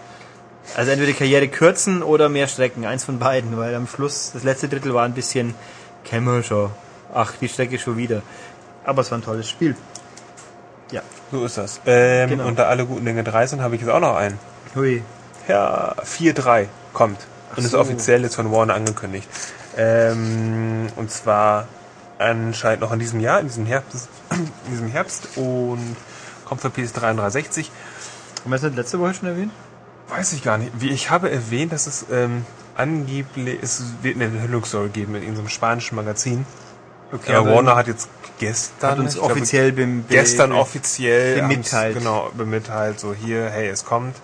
Also 0.76 0.91
entweder 0.91 1.11
die 1.11 1.17
Karriere 1.17 1.47
kürzen 1.47 2.03
oder 2.03 2.30
mehr 2.30 2.47
Strecken. 2.47 2.86
Eins 2.86 3.03
von 3.03 3.20
beiden, 3.20 3.57
weil 3.57 3.74
am 3.76 3.88
Schluss, 3.88 4.32
das 4.34 4.43
letzte 4.43 4.70
Drittel 4.70 4.93
war 4.93 5.03
ein 5.03 5.13
bisschen 5.13 5.55
Kämmer 6.03 6.43
schon. 6.43 6.72
Ach, 7.13 7.34
die 7.41 7.49
Strecke 7.49 7.80
schon 7.80 7.97
wieder. 7.97 8.22
Aber 8.89 9.01
es 9.03 9.11
war 9.11 9.19
ein 9.19 9.23
tolles 9.23 9.47
Spiel. 9.47 9.75
Ja. 10.91 11.01
So 11.31 11.45
ist 11.45 11.59
das. 11.59 11.79
Ähm, 11.85 12.29
Genau. 12.29 12.47
Unter 12.47 12.67
alle 12.67 12.87
guten 12.87 13.05
Dinge 13.05 13.23
drei 13.23 13.45
sind, 13.45 13.61
habe 13.61 13.75
ich 13.75 13.81
jetzt 13.81 13.91
auch 13.91 13.99
noch 13.99 14.15
einen. 14.15 14.39
Hui. 14.75 15.03
Ja, 15.47 15.93
4-3 16.03 16.65
kommt. 16.91 17.19
Und 17.55 17.63
ist 17.63 17.71
so. 17.71 17.79
offiziell 17.79 18.23
jetzt 18.23 18.35
von 18.35 18.51
Warner 18.51 18.73
angekündigt. 18.73 19.27
Ähm, 19.77 20.87
und 20.95 21.11
zwar 21.11 21.67
anscheinend 22.17 22.81
noch 22.81 22.91
in 22.91 22.97
diesem 22.97 23.19
Jahr, 23.19 23.39
in 23.39 23.47
diesem 23.47 23.67
Herbst, 23.67 24.09
in 24.31 24.71
diesem 24.71 24.87
Herbst 24.87 25.37
und 25.37 25.95
kommt 26.45 26.61
für 26.61 26.69
PS3 26.69 27.11
und 27.11 27.17
360. 27.17 27.69
Haben 28.41 28.49
wir 28.51 28.55
das 28.55 28.63
nicht 28.63 28.75
letzte 28.75 28.99
Woche 28.99 29.13
schon 29.13 29.29
erwähnt? 29.29 29.51
Weiß 30.07 30.33
ich 30.33 30.43
gar 30.43 30.57
nicht. 30.57 30.71
Wie 30.79 30.89
ich 30.89 31.11
habe 31.11 31.29
erwähnt, 31.29 31.73
dass 31.73 31.85
es 31.85 32.07
ähm, 32.11 32.43
angeblich 32.75 33.59
es 33.61 33.83
wird 34.01 34.15
eine 34.15 34.25
Enthüllungsstory 34.25 34.89
geben 34.89 35.13
in 35.13 35.21
irgendeinem 35.21 35.49
spanischen 35.49 35.95
Magazin. 35.95 36.47
Okay, 37.11 37.33
Ja, 37.33 37.45
Warner 37.45 37.75
hat 37.75 37.87
jetzt 37.87 38.09
gestern 38.39 38.91
hat 38.91 38.99
uns 38.99 39.13
ich 39.13 39.19
glaube, 39.19 39.33
offiziell 39.33 39.71
bem- 39.71 40.03
be- 40.03 40.15
gestern 40.15 40.49
be- 40.51 40.55
offiziell 40.57 41.41
bemitteilt. 41.41 41.97
genau 41.97 42.29
bemitteilt 42.35 42.99
so 42.99 43.13
hier 43.13 43.49
hey 43.49 43.67
es 43.69 43.85
kommt. 43.85 44.15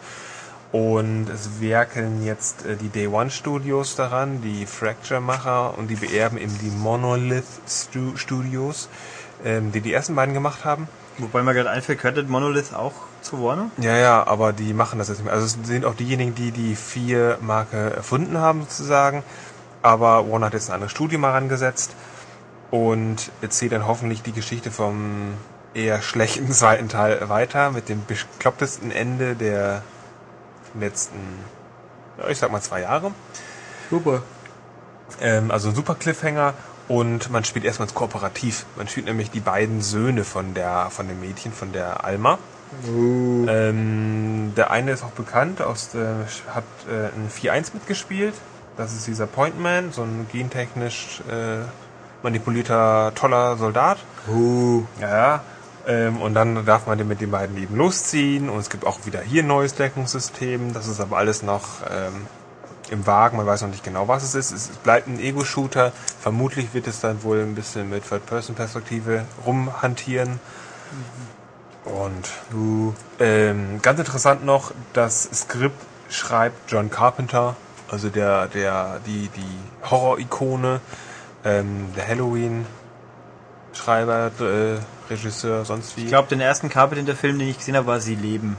Und 0.72 1.28
es 1.30 1.62
werkeln 1.62 2.26
jetzt 2.26 2.66
äh, 2.66 2.76
die 2.76 2.90
Day 2.90 3.08
One 3.08 3.30
Studios 3.32 3.96
daran 3.96 4.42
die 4.42 4.66
Fracture 4.66 5.22
Macher 5.22 5.78
und 5.78 5.88
die 5.88 5.96
beerben 5.96 6.38
eben 6.38 6.58
die 6.62 6.70
Monolith 6.70 7.46
Stu 7.68 8.18
Studios 8.18 8.90
ähm, 9.46 9.72
die 9.72 9.80
die 9.82 9.94
ersten 9.94 10.16
beiden 10.16 10.34
gemacht 10.34 10.66
haben. 10.66 10.88
Wobei 11.18 11.44
mir 11.44 11.54
gerade 11.54 11.70
einfällt, 11.70 12.00
gehört 12.00 12.18
das 12.18 12.26
Monolith 12.28 12.74
auch 12.74 12.94
zu 13.22 13.42
Warner? 13.42 13.70
ja 13.78 13.96
ja 13.96 14.28
aber 14.28 14.52
die 14.52 14.74
machen 14.74 15.00
das 15.00 15.08
jetzt 15.08 15.18
nicht 15.20 15.26
mehr. 15.26 15.34
Also 15.34 15.46
es 15.46 15.58
sind 15.68 15.86
auch 15.86 15.96
diejenigen 15.96 16.36
die 16.36 16.52
die 16.52 16.76
vier 16.76 17.38
Marke 17.42 17.92
erfunden 17.96 18.38
haben 18.40 18.62
sozusagen. 18.64 19.24
Aber 19.82 20.30
Warner 20.30 20.48
hat 20.48 20.54
jetzt 20.56 20.70
ein 20.70 20.74
anderes 20.74 20.92
Studio 20.92 21.20
mal 21.20 21.32
rangesetzt 21.32 21.92
und 22.72 23.32
erzählt 23.42 23.72
dann 23.72 23.88
hoffentlich 23.88 24.22
die 24.22 24.32
Geschichte 24.32 24.72
vom 24.72 25.34
eher 25.74 26.02
schlechten 26.02 26.52
zweiten 26.52 26.90
Teil 26.90 27.30
weiter 27.30 27.72
mit 27.72 27.90
dem 27.90 28.06
beklopptesten 28.06 28.92
Ende 28.92 29.36
der 29.36 29.84
letzten, 30.80 31.20
ich 32.30 32.38
sag 32.38 32.52
mal 32.52 32.62
zwei 32.62 32.82
Jahre. 32.82 33.12
Super. 33.90 34.24
Ähm, 35.22 35.52
also 35.52 35.70
ein 35.70 35.76
super 35.76 35.96
Cliffhanger 35.96 36.54
und 36.88 37.32
man 37.32 37.44
spielt 37.44 37.66
erstmals 37.66 37.94
kooperativ. 37.94 38.66
Man 38.76 38.88
spielt 38.88 39.06
nämlich 39.06 39.32
die 39.32 39.40
beiden 39.40 39.82
Söhne 39.82 40.24
von 40.24 40.54
der 40.54 40.90
von 40.90 41.08
dem 41.08 41.20
Mädchen, 41.20 41.52
von 41.52 41.72
der 41.72 42.04
Alma. 42.04 42.38
Ähm, 43.48 44.54
der 44.58 44.72
eine 44.72 44.92
ist 44.92 45.04
auch 45.04 45.12
bekannt, 45.12 45.62
aus 45.62 45.92
der, 45.92 46.26
hat 46.54 46.64
äh, 46.90 47.06
ein 47.16 47.30
4-1 47.32 47.74
mitgespielt. 47.74 48.34
Das 48.76 48.94
ist 48.94 49.08
dieser 49.08 49.28
Point 49.28 49.60
Man, 49.60 49.94
so 49.94 50.02
ein 50.02 50.28
gentechnisch 50.32 51.22
äh, 51.30 51.64
manipulierter, 52.26 53.14
toller 53.16 53.56
Soldat. 53.56 54.00
Uh. 54.28 54.84
Ja, 55.00 55.10
ja. 55.10 55.44
Ähm, 55.88 56.20
und 56.22 56.34
dann 56.34 56.66
darf 56.66 56.88
man 56.88 56.98
den 56.98 57.08
mit 57.08 57.22
den 57.22 57.32
beiden 57.32 57.56
eben 57.62 57.76
losziehen. 57.76 58.50
Und 58.50 58.60
es 58.60 58.70
gibt 58.70 58.86
auch 58.86 59.06
wieder 59.06 59.22
hier 59.22 59.44
ein 59.44 59.48
neues 59.48 59.76
Deckungssystem. 59.76 60.74
Das 60.74 60.88
ist 60.88 61.00
aber 61.00 61.18
alles 61.18 61.44
noch 61.44 61.82
ähm, 61.90 62.26
im 62.90 63.06
Wagen. 63.06 63.38
Man 63.38 63.46
weiß 63.46 63.62
noch 63.62 63.70
nicht 63.70 63.84
genau, 63.84 64.08
was 64.08 64.24
es 64.24 64.36
ist. 64.36 64.52
Es 64.52 64.68
bleibt 64.70 65.08
ein 65.08 65.20
Ego-Shooter. 65.20 65.94
Vermutlich 66.20 66.74
wird 66.74 66.88
es 66.88 67.00
dann 67.00 67.24
wohl 67.24 67.40
ein 67.42 67.56
bisschen 67.56 67.90
mit 67.90 68.10
Third-Person-Perspektive 68.10 69.26
rumhantieren. 69.46 70.40
Und 71.86 72.28
ähm, 73.20 73.80
ganz 73.84 74.00
interessant 74.00 74.44
noch, 74.44 74.72
das 74.94 75.30
Skript 75.32 75.80
schreibt 76.10 76.72
John 76.72 76.90
Carpenter, 76.90 77.56
also 77.92 78.10
der, 78.10 78.48
der, 78.48 79.00
die, 79.06 79.30
die 79.30 79.90
Horror-Ikone, 79.90 80.82
ähm, 81.46 81.94
der 81.96 82.06
Halloween-Schreiber, 82.08 84.32
äh, 84.42 84.80
Regisseur, 85.10 85.64
sonst 85.64 85.96
wie. 85.96 86.02
Ich 86.02 86.08
glaube, 86.08 86.28
den 86.28 86.42
ersten 86.42 86.68
Carpenter-Film, 86.70 87.40
den 87.40 87.48
ich 87.48 87.60
gesehen 87.60 87.78
habe, 87.78 87.88
war 87.88 88.02
Sie 88.02 88.16
leben. 88.16 88.58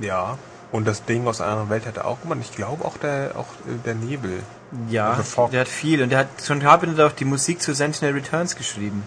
ja. 0.00 0.36
Und 0.70 0.86
das 0.86 1.06
Ding 1.06 1.26
aus 1.26 1.40
einer 1.40 1.52
anderen 1.52 1.70
Welt 1.70 1.86
hat 1.86 1.96
er 1.96 2.04
auch 2.04 2.20
gemacht. 2.20 2.40
Ich 2.42 2.54
glaube 2.54 2.84
auch 2.84 2.98
der, 2.98 3.30
auch 3.36 3.46
äh, 3.66 3.78
der 3.86 3.94
Nebel. 3.94 4.42
Ja, 4.90 5.18
The 5.22 5.46
der 5.50 5.62
hat 5.62 5.68
viel. 5.68 6.02
Und 6.02 6.10
der 6.10 6.18
hat 6.18 6.28
John 6.46 6.60
Carpenter 6.60 7.06
auch 7.06 7.12
die 7.12 7.24
Musik 7.24 7.62
zu 7.62 7.74
Sentinel 7.74 8.12
Returns 8.12 8.54
geschrieben. 8.54 9.02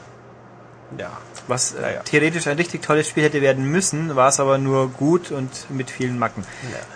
Ja. 0.98 1.18
Was 1.48 1.74
äh, 1.74 1.82
Ja, 1.82 1.90
ja. 1.90 2.00
theoretisch 2.02 2.48
ein 2.48 2.58
richtig 2.58 2.82
tolles 2.82 3.08
Spiel 3.08 3.24
hätte 3.24 3.42
werden 3.42 3.66
müssen, 3.66 4.16
war 4.16 4.30
es 4.30 4.40
aber 4.40 4.58
nur 4.58 4.90
gut 4.90 5.32
und 5.32 5.50
mit 5.70 5.90
vielen 5.90 6.20
Macken. 6.20 6.44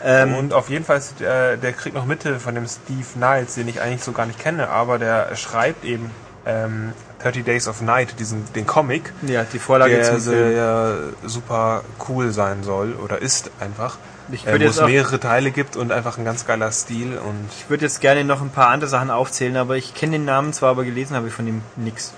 Ähm, 0.03 0.35
und 0.35 0.53
auf 0.53 0.69
jeden 0.69 0.85
Fall 0.85 0.97
ist 0.97 1.19
der, 1.19 1.57
der 1.57 1.73
kriegt 1.73 1.95
noch 1.95 2.05
Mitte 2.05 2.39
von 2.39 2.55
dem 2.55 2.67
Steve 2.67 3.05
Niles, 3.15 3.55
den 3.55 3.67
ich 3.67 3.81
eigentlich 3.81 4.03
so 4.03 4.11
gar 4.11 4.25
nicht 4.25 4.39
kenne, 4.39 4.69
aber 4.69 4.99
der 4.99 5.35
schreibt 5.35 5.83
eben 5.83 6.11
ähm, 6.45 6.93
30 7.23 7.43
Days 7.43 7.67
of 7.67 7.81
Night, 7.81 8.19
diesen, 8.19 8.45
den 8.53 8.67
Comic, 8.67 9.11
ja, 9.23 9.45
die 9.51 9.59
Vorlage 9.59 9.95
der 9.95 10.19
sehr 10.19 10.97
super 11.23 11.83
cool 12.07 12.31
sein 12.31 12.63
soll 12.63 12.93
oder 12.93 13.19
ist 13.21 13.49
einfach. 13.59 13.97
Ich 14.31 14.47
äh, 14.47 14.59
wo 14.59 14.65
es 14.65 14.81
mehrere 14.81 15.19
Teile 15.19 15.51
gibt 15.51 15.75
und 15.75 15.91
einfach 15.91 16.17
ein 16.17 16.25
ganz 16.25 16.45
geiler 16.45 16.71
Stil 16.71 17.17
und 17.17 17.47
Ich 17.59 17.69
würde 17.69 17.85
jetzt 17.85 18.01
gerne 18.01 18.23
noch 18.23 18.41
ein 18.41 18.49
paar 18.49 18.69
andere 18.69 18.89
Sachen 18.89 19.11
aufzählen, 19.11 19.57
aber 19.57 19.75
ich 19.77 19.93
kenne 19.93 20.13
den 20.13 20.25
Namen 20.25 20.53
zwar, 20.53 20.71
aber 20.71 20.83
gelesen 20.83 21.15
habe 21.15 21.27
ich 21.27 21.33
von 21.33 21.47
ihm 21.47 21.61
nix. 21.75 22.13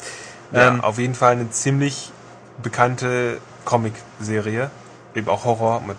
Ja, 0.52 0.68
Ähm, 0.68 0.82
auf 0.82 0.98
jeden 0.98 1.16
Fall 1.16 1.34
eine 1.34 1.50
ziemlich 1.52 2.12
bekannte 2.62 3.38
Comic-Serie, 3.66 4.72
eben 5.16 5.28
auch 5.30 5.46
Horror 5.46 5.82
mit 5.82 5.98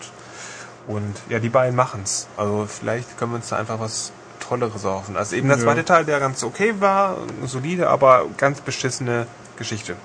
und 0.86 1.14
ja, 1.28 1.38
die 1.38 1.50
beiden 1.50 1.76
machen's. 1.76 2.26
Also 2.36 2.66
vielleicht 2.66 3.18
können 3.18 3.32
wir 3.32 3.36
uns 3.36 3.48
da 3.50 3.56
einfach 3.56 3.78
was 3.78 4.12
Tolleres 4.40 4.84
erhoffen. 4.84 5.16
Also 5.16 5.36
eben 5.36 5.48
der 5.48 5.58
Ja. 5.58 5.62
zweite 5.64 5.84
Teil, 5.84 6.04
der 6.06 6.18
ganz 6.20 6.42
okay 6.42 6.74
war, 6.80 7.18
solide, 7.44 7.90
aber 7.90 8.24
ganz 8.38 8.60
beschissene 8.60 9.26
Geschichte. 9.56 9.96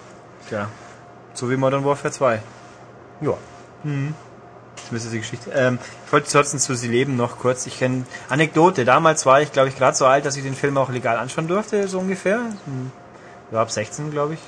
ja. 0.52 0.68
So 1.36 1.50
wie 1.50 1.56
Modern 1.58 1.84
Warfare 1.86 2.12
2. 2.12 2.42
Ja. 3.22 3.34
Das 4.92 5.04
ist 5.06 5.14
die 5.14 5.20
Geschichte. 5.20 5.50
Ähm, 5.52 5.80
ich 6.06 6.12
wollte 6.12 6.30
trotzdem 6.32 6.60
zu 6.60 6.76
Sie 6.76 6.88
leben 6.88 7.16
noch 7.16 7.40
kurz. 7.40 7.66
Ich 7.66 7.80
kenne 7.80 8.06
Anekdote. 8.30 8.86
Damals 8.86 9.26
war 9.26 9.42
ich, 9.42 9.52
glaube 9.52 9.70
ich, 9.70 9.76
gerade 9.78 9.96
so 9.98 10.06
alt, 10.06 10.26
dass 10.26 10.36
ich 10.36 10.44
den 10.44 10.54
Film 10.56 10.78
auch 10.78 10.90
legal 10.90 11.18
anschauen 11.18 11.48
durfte, 11.48 11.88
so 11.88 12.00
ungefähr. 12.00 12.40
Ja, 13.52 13.62
ab 13.62 13.72
16, 13.72 14.12
glaube 14.12 14.36
ich. 14.36 14.40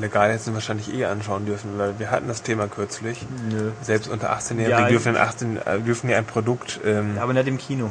Legal 0.00 0.32
hätten 0.32 0.46
wir 0.46 0.54
wahrscheinlich 0.54 0.92
eh 0.94 1.04
anschauen 1.06 1.46
dürfen, 1.46 1.76
weil 1.78 1.98
wir 1.98 2.10
hatten 2.10 2.28
das 2.28 2.42
Thema 2.42 2.68
kürzlich. 2.68 3.26
Nö. 3.50 3.72
Selbst 3.82 4.08
unter 4.08 4.32
18-Jährigen 4.32 4.70
Ja, 4.82 4.88
dürfen, 4.88 5.16
in 5.16 5.20
18, 5.20 5.56
äh, 5.56 5.80
dürfen 5.80 6.08
ja 6.10 6.18
ein 6.18 6.26
Produkt. 6.26 6.78
Ähm, 6.84 7.16
Aber 7.20 7.32
nicht 7.32 7.48
im 7.48 7.58
Kino. 7.58 7.90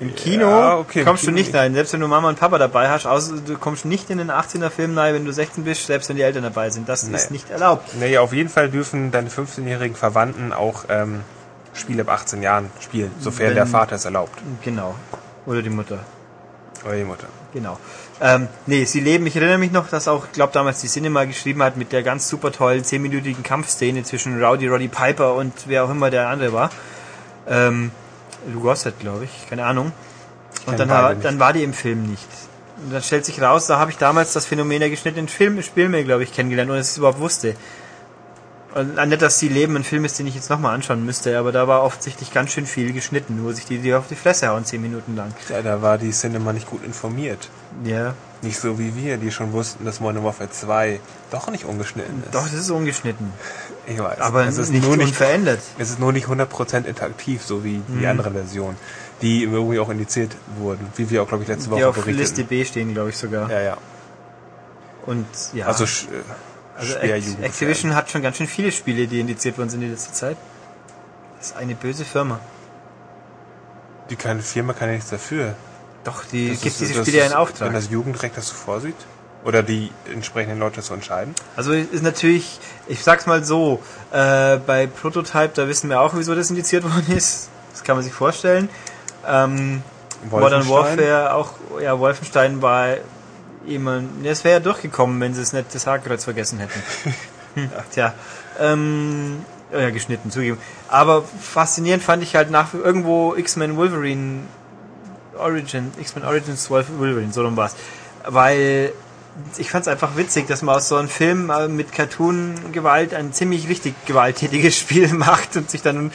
Im 0.00 0.14
Kino 0.16 0.48
Ja, 0.50 0.76
okay, 0.76 1.00
im 1.00 1.06
kommst 1.06 1.22
Kino 1.22 1.32
du 1.32 1.38
nicht 1.40 1.54
rein, 1.54 1.72
selbst 1.72 1.92
wenn 1.94 2.00
du 2.00 2.08
Mama 2.08 2.28
und 2.28 2.38
Papa 2.38 2.58
dabei 2.58 2.90
hast, 2.90 3.06
außer 3.06 3.36
du 3.46 3.56
kommst 3.56 3.84
nicht 3.86 4.10
in 4.10 4.18
den 4.18 4.30
18er 4.30 4.68
Film 4.68 4.98
rein, 4.98 5.14
wenn 5.14 5.24
du 5.24 5.32
16 5.32 5.64
bist, 5.64 5.86
selbst 5.86 6.08
wenn 6.10 6.16
die 6.16 6.22
Eltern 6.22 6.42
dabei 6.42 6.68
sind. 6.68 6.88
Das 6.88 7.04
Nee. 7.04 7.14
ist 7.14 7.30
nicht 7.30 7.48
erlaubt. 7.50 7.94
Naja, 7.98 8.20
auf 8.20 8.32
jeden 8.34 8.50
Fall 8.50 8.68
dürfen 8.68 9.12
deine 9.12 9.30
15-jährigen 9.30 9.96
Verwandten 9.96 10.52
auch 10.52 10.84
ähm, 10.90 11.20
Spiele 11.72 12.02
ab 12.02 12.10
18 12.10 12.42
Jahren 12.42 12.70
spielen, 12.80 13.12
sofern 13.20 13.48
Wenn- 13.48 13.54
der 13.54 13.66
Vater 13.66 13.94
es 13.96 14.04
erlaubt. 14.04 14.38
Genau. 14.62 14.94
Oder 15.46 15.62
die 15.62 15.70
Mutter. 15.70 16.00
Oder 16.84 16.96
die 16.96 17.04
Mutter. 17.04 17.28
Genau. 17.54 17.78
Ähm, 18.20 18.48
nee, 18.66 18.84
sie 18.84 19.00
leben. 19.00 19.26
Ich 19.26 19.34
erinnere 19.36 19.58
mich 19.58 19.72
noch, 19.72 19.88
dass 19.88 20.06
auch, 20.08 20.26
ich 20.26 20.32
glaube 20.32 20.52
damals 20.52 20.80
die 20.80 20.86
Cinema 20.88 21.24
geschrieben 21.24 21.62
hat 21.62 21.76
mit 21.76 21.92
der 21.92 22.02
ganz 22.02 22.28
super 22.28 22.52
tollen 22.52 22.82
10-minütigen 22.84 23.42
Kampfszene 23.42 24.04
zwischen 24.04 24.42
Rowdy 24.42 24.68
Roddy 24.68 24.88
Piper 24.88 25.34
und 25.34 25.52
wer 25.66 25.84
auch 25.84 25.90
immer 25.90 26.10
der 26.10 26.28
andere 26.28 26.52
war. 26.52 26.70
Ähm, 27.48 27.90
Lou 28.52 28.60
Gossett, 28.60 29.00
glaube 29.00 29.24
ich, 29.24 29.48
keine 29.48 29.66
Ahnung. 29.66 29.92
Und 30.66 30.78
dann, 30.78 30.88
war- 30.88 31.14
dann 31.22 31.38
war 31.40 31.52
die 31.52 31.62
im 31.64 31.72
Film 31.74 32.04
nicht. 32.10 32.26
Und 32.84 32.92
dann 32.92 33.02
stellt 33.02 33.24
sich 33.24 33.40
raus, 33.42 33.66
da 33.66 33.78
habe 33.78 33.90
ich 33.90 33.98
damals 33.98 34.32
das 34.32 34.46
Phänomen 34.46 34.80
der 34.80 34.90
geschnittenen 34.90 35.28
Film, 35.28 35.60
Spielmehl, 35.62 36.04
glaube 36.04 36.22
ich, 36.22 36.32
kennengelernt, 36.32 36.70
ich 36.72 36.78
es 36.78 36.96
überhaupt 36.98 37.18
wusste. 37.20 37.54
Und 38.74 38.96
nicht, 39.08 39.22
dass 39.22 39.38
sie 39.38 39.48
leben 39.48 39.76
ein 39.76 39.84
Film 39.84 40.04
ist, 40.04 40.18
den 40.18 40.26
ich 40.26 40.34
jetzt 40.34 40.50
nochmal 40.50 40.74
anschauen 40.74 41.04
müsste, 41.06 41.38
aber 41.38 41.52
da 41.52 41.68
war 41.68 41.84
offensichtlich 41.84 42.32
ganz 42.34 42.50
schön 42.50 42.66
viel 42.66 42.92
geschnitten, 42.92 43.44
wo 43.44 43.52
sich 43.52 43.66
die, 43.66 43.78
die 43.78 43.94
auf 43.94 44.08
die 44.08 44.16
Fresse 44.16 44.48
hauen, 44.48 44.64
10 44.64 44.82
Minuten 44.82 45.14
lang. 45.14 45.32
Ja, 45.48 45.62
da 45.62 45.80
war 45.80 45.96
die 45.96 46.10
Cinema 46.10 46.52
nicht 46.52 46.68
gut 46.68 46.84
informiert. 46.84 47.50
Ja. 47.84 48.14
Nicht 48.42 48.58
so 48.58 48.76
wie 48.78 48.96
wir, 48.96 49.16
die 49.16 49.30
schon 49.30 49.52
wussten, 49.52 49.84
dass 49.84 50.00
Modern 50.00 50.24
Warfare 50.24 50.50
2 50.50 50.98
doch 51.30 51.48
nicht 51.50 51.64
ungeschnitten 51.64 52.24
ist. 52.24 52.34
Doch, 52.34 52.42
das 52.42 52.52
ist 52.54 52.70
ungeschnitten. 52.70 53.32
ich 53.86 53.98
weiß. 53.98 54.18
Aber 54.20 54.44
es 54.44 54.58
ist 54.58 54.70
nicht 54.72 54.84
nur 54.84 54.96
nicht, 54.96 55.08
unverändert. 55.10 55.60
es 55.78 55.90
ist 55.90 56.00
nur 56.00 56.12
nicht 56.12 56.26
100% 56.26 56.84
interaktiv, 56.84 57.42
so 57.44 57.62
wie 57.62 57.76
Mhm. 57.86 58.00
die 58.00 58.06
andere 58.08 58.32
Version, 58.32 58.76
die 59.22 59.44
Übrigen 59.44 59.78
auch 59.78 59.88
indiziert 59.90 60.32
wurden, 60.58 60.84
wie 60.96 61.08
wir 61.10 61.22
auch, 61.22 61.28
glaube 61.28 61.44
ich, 61.44 61.48
letzte 61.48 61.70
Woche 61.70 61.78
Die 61.78 61.84
auf 61.84 61.94
berichteten. 61.94 62.18
Liste 62.20 62.44
B 62.44 62.64
stehen, 62.64 62.92
glaube 62.92 63.10
ich 63.10 63.16
sogar. 63.16 63.48
Ja, 63.50 63.60
ja. 63.60 63.76
Und 65.06 65.26
ja, 65.52 65.66
Also, 65.66 65.84
äh, 65.84 65.88
also 66.76 66.92
schwer. 66.98 67.16
Activision 67.42 67.94
hat 67.94 68.10
schon 68.10 68.22
ganz 68.22 68.36
schön 68.36 68.46
viele 68.46 68.72
Spiele, 68.72 69.06
die 69.06 69.20
indiziert 69.20 69.58
worden 69.58 69.68
sind 69.70 69.82
in 69.82 69.90
letzter 69.90 70.12
Zeit. 70.12 70.36
Das 71.38 71.48
ist 71.48 71.56
eine 71.56 71.74
böse 71.74 72.04
Firma. 72.04 72.40
Die 74.10 74.16
kleine 74.16 74.42
Firma 74.42 74.72
kann 74.72 74.88
ja 74.88 74.94
nichts 74.94 75.10
dafür. 75.10 75.54
Doch, 76.04 76.24
die 76.24 76.50
Das 76.50 76.60
gibt 76.60 76.72
ist- 76.72 76.80
diese 76.80 77.02
Spiele 77.02 77.18
ja 77.18 77.26
in 77.26 77.32
Auftrag. 77.32 77.68
Wenn 77.68 77.74
das 77.74 77.90
Jugendrecht 77.90 78.36
das 78.36 78.48
so 78.48 78.54
vorsieht? 78.54 78.96
Oder 79.44 79.62
die 79.62 79.90
entsprechenden 80.10 80.58
Leute 80.58 80.76
das 80.76 80.86
so 80.86 80.94
entscheiden? 80.94 81.34
Also 81.56 81.72
ist 81.72 82.02
natürlich, 82.02 82.58
ich 82.86 83.02
sag's 83.04 83.26
mal 83.26 83.44
so, 83.44 83.82
äh, 84.10 84.56
bei 84.56 84.86
Prototype, 84.86 85.50
da 85.54 85.68
wissen 85.68 85.90
wir 85.90 86.00
auch, 86.00 86.12
wieso 86.14 86.34
das 86.34 86.48
indiziert 86.50 86.84
worden 86.90 87.14
ist. 87.14 87.48
Das 87.72 87.82
kann 87.84 87.96
man 87.96 88.04
sich 88.04 88.12
vorstellen. 88.14 88.68
Ähm, 89.26 89.82
Modern? 90.30 90.66
Warfare 90.68 91.34
auch, 91.34 91.52
ja, 91.82 91.98
Wolfenstein 91.98 92.62
war 92.62 92.94
jemand, 93.66 94.26
es 94.26 94.44
wäre 94.44 94.54
ja 94.54 94.60
durchgekommen, 94.60 95.20
wenn 95.20 95.34
sie 95.34 95.42
es 95.42 95.52
nicht 95.52 95.74
das 95.74 95.86
Hakenkreuz 95.86 96.24
vergessen 96.24 96.58
hätten. 96.58 96.82
Hm, 97.54 97.70
tja, 97.92 98.12
ähm, 98.58 99.44
oh 99.72 99.78
ja, 99.78 99.90
geschnitten, 99.90 100.32
zugeben. 100.32 100.58
Aber 100.88 101.22
faszinierend 101.22 102.02
fand 102.02 102.24
ich 102.24 102.34
halt 102.34 102.50
nach 102.50 102.74
irgendwo 102.74 103.36
X-Men 103.36 103.76
Wolverine 103.76 104.40
Origin, 105.38 105.92
X-Men 106.00 106.24
Origins 106.24 106.68
Wolverine, 106.68 107.32
so 107.32 107.42
rum 107.42 107.56
war's. 107.56 107.76
Weil 108.26 108.92
ich 109.58 109.70
fand 109.70 109.82
es 109.82 109.88
einfach 109.88 110.16
witzig, 110.16 110.46
dass 110.46 110.62
man 110.62 110.76
aus 110.76 110.88
so 110.88 110.96
einem 110.96 111.08
Film 111.08 111.50
äh, 111.50 111.68
mit 111.68 111.92
Cartoon-Gewalt 111.92 113.14
ein 113.14 113.32
ziemlich 113.32 113.68
richtig 113.68 113.94
gewalttätiges 114.06 114.76
Spiel 114.78 115.12
macht 115.12 115.56
und 115.56 115.70
sich 115.70 115.82
dann 115.82 116.12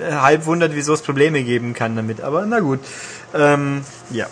äh, 0.00 0.12
halb 0.12 0.46
wundert, 0.46 0.74
wieso 0.74 0.92
es 0.92 1.02
Probleme 1.02 1.42
geben 1.42 1.74
kann 1.74 1.96
damit. 1.96 2.20
Aber 2.20 2.44
na 2.46 2.60
gut. 2.60 2.80
Ähm, 3.34 3.82
ja. 4.10 4.26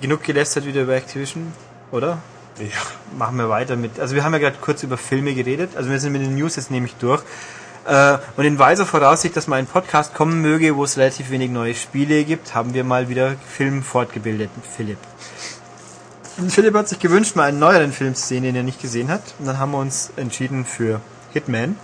Genug 0.00 0.22
gelästert 0.22 0.66
wieder 0.66 0.82
über 0.82 0.94
Activision, 0.94 1.52
oder? 1.92 2.18
Ja. 2.58 3.16
Machen 3.16 3.36
wir 3.36 3.48
weiter 3.48 3.76
mit. 3.76 3.98
Also 4.00 4.14
wir 4.14 4.24
haben 4.24 4.32
ja 4.32 4.38
gerade 4.38 4.56
kurz 4.60 4.82
über 4.82 4.96
Filme 4.96 5.34
geredet. 5.34 5.76
Also 5.76 5.90
wir 5.90 5.98
sind 5.98 6.12
mit 6.12 6.22
den 6.22 6.34
News 6.34 6.56
jetzt 6.56 6.70
nämlich 6.70 6.94
durch. 6.96 7.22
Äh, 7.86 8.18
und 8.36 8.44
in 8.44 8.58
weiser 8.58 8.86
Voraussicht, 8.86 9.36
dass 9.36 9.46
mal 9.46 9.56
ein 9.56 9.66
Podcast 9.66 10.14
kommen 10.14 10.42
möge, 10.42 10.76
wo 10.76 10.84
es 10.84 10.98
relativ 10.98 11.30
wenig 11.30 11.50
neue 11.50 11.74
Spiele 11.74 12.24
gibt, 12.24 12.54
haben 12.54 12.74
wir 12.74 12.84
mal 12.84 13.08
wieder 13.08 13.36
Film 13.48 13.82
fortgebildet 13.82 14.50
mit 14.56 14.66
Philipp. 14.66 14.98
Und 16.36 16.52
Philipp 16.52 16.74
hat 16.74 16.88
sich 16.88 16.98
gewünscht, 16.98 17.36
mal 17.36 17.44
einen 17.44 17.58
neueren 17.58 17.92
Film 17.92 18.14
zu 18.14 18.26
sehen, 18.26 18.44
den 18.44 18.56
er 18.56 18.62
nicht 18.62 18.80
gesehen 18.80 19.08
hat. 19.08 19.22
Und 19.38 19.46
dann 19.46 19.58
haben 19.58 19.72
wir 19.72 19.78
uns 19.78 20.10
entschieden 20.16 20.64
für 20.64 21.00
Hitman. 21.32 21.76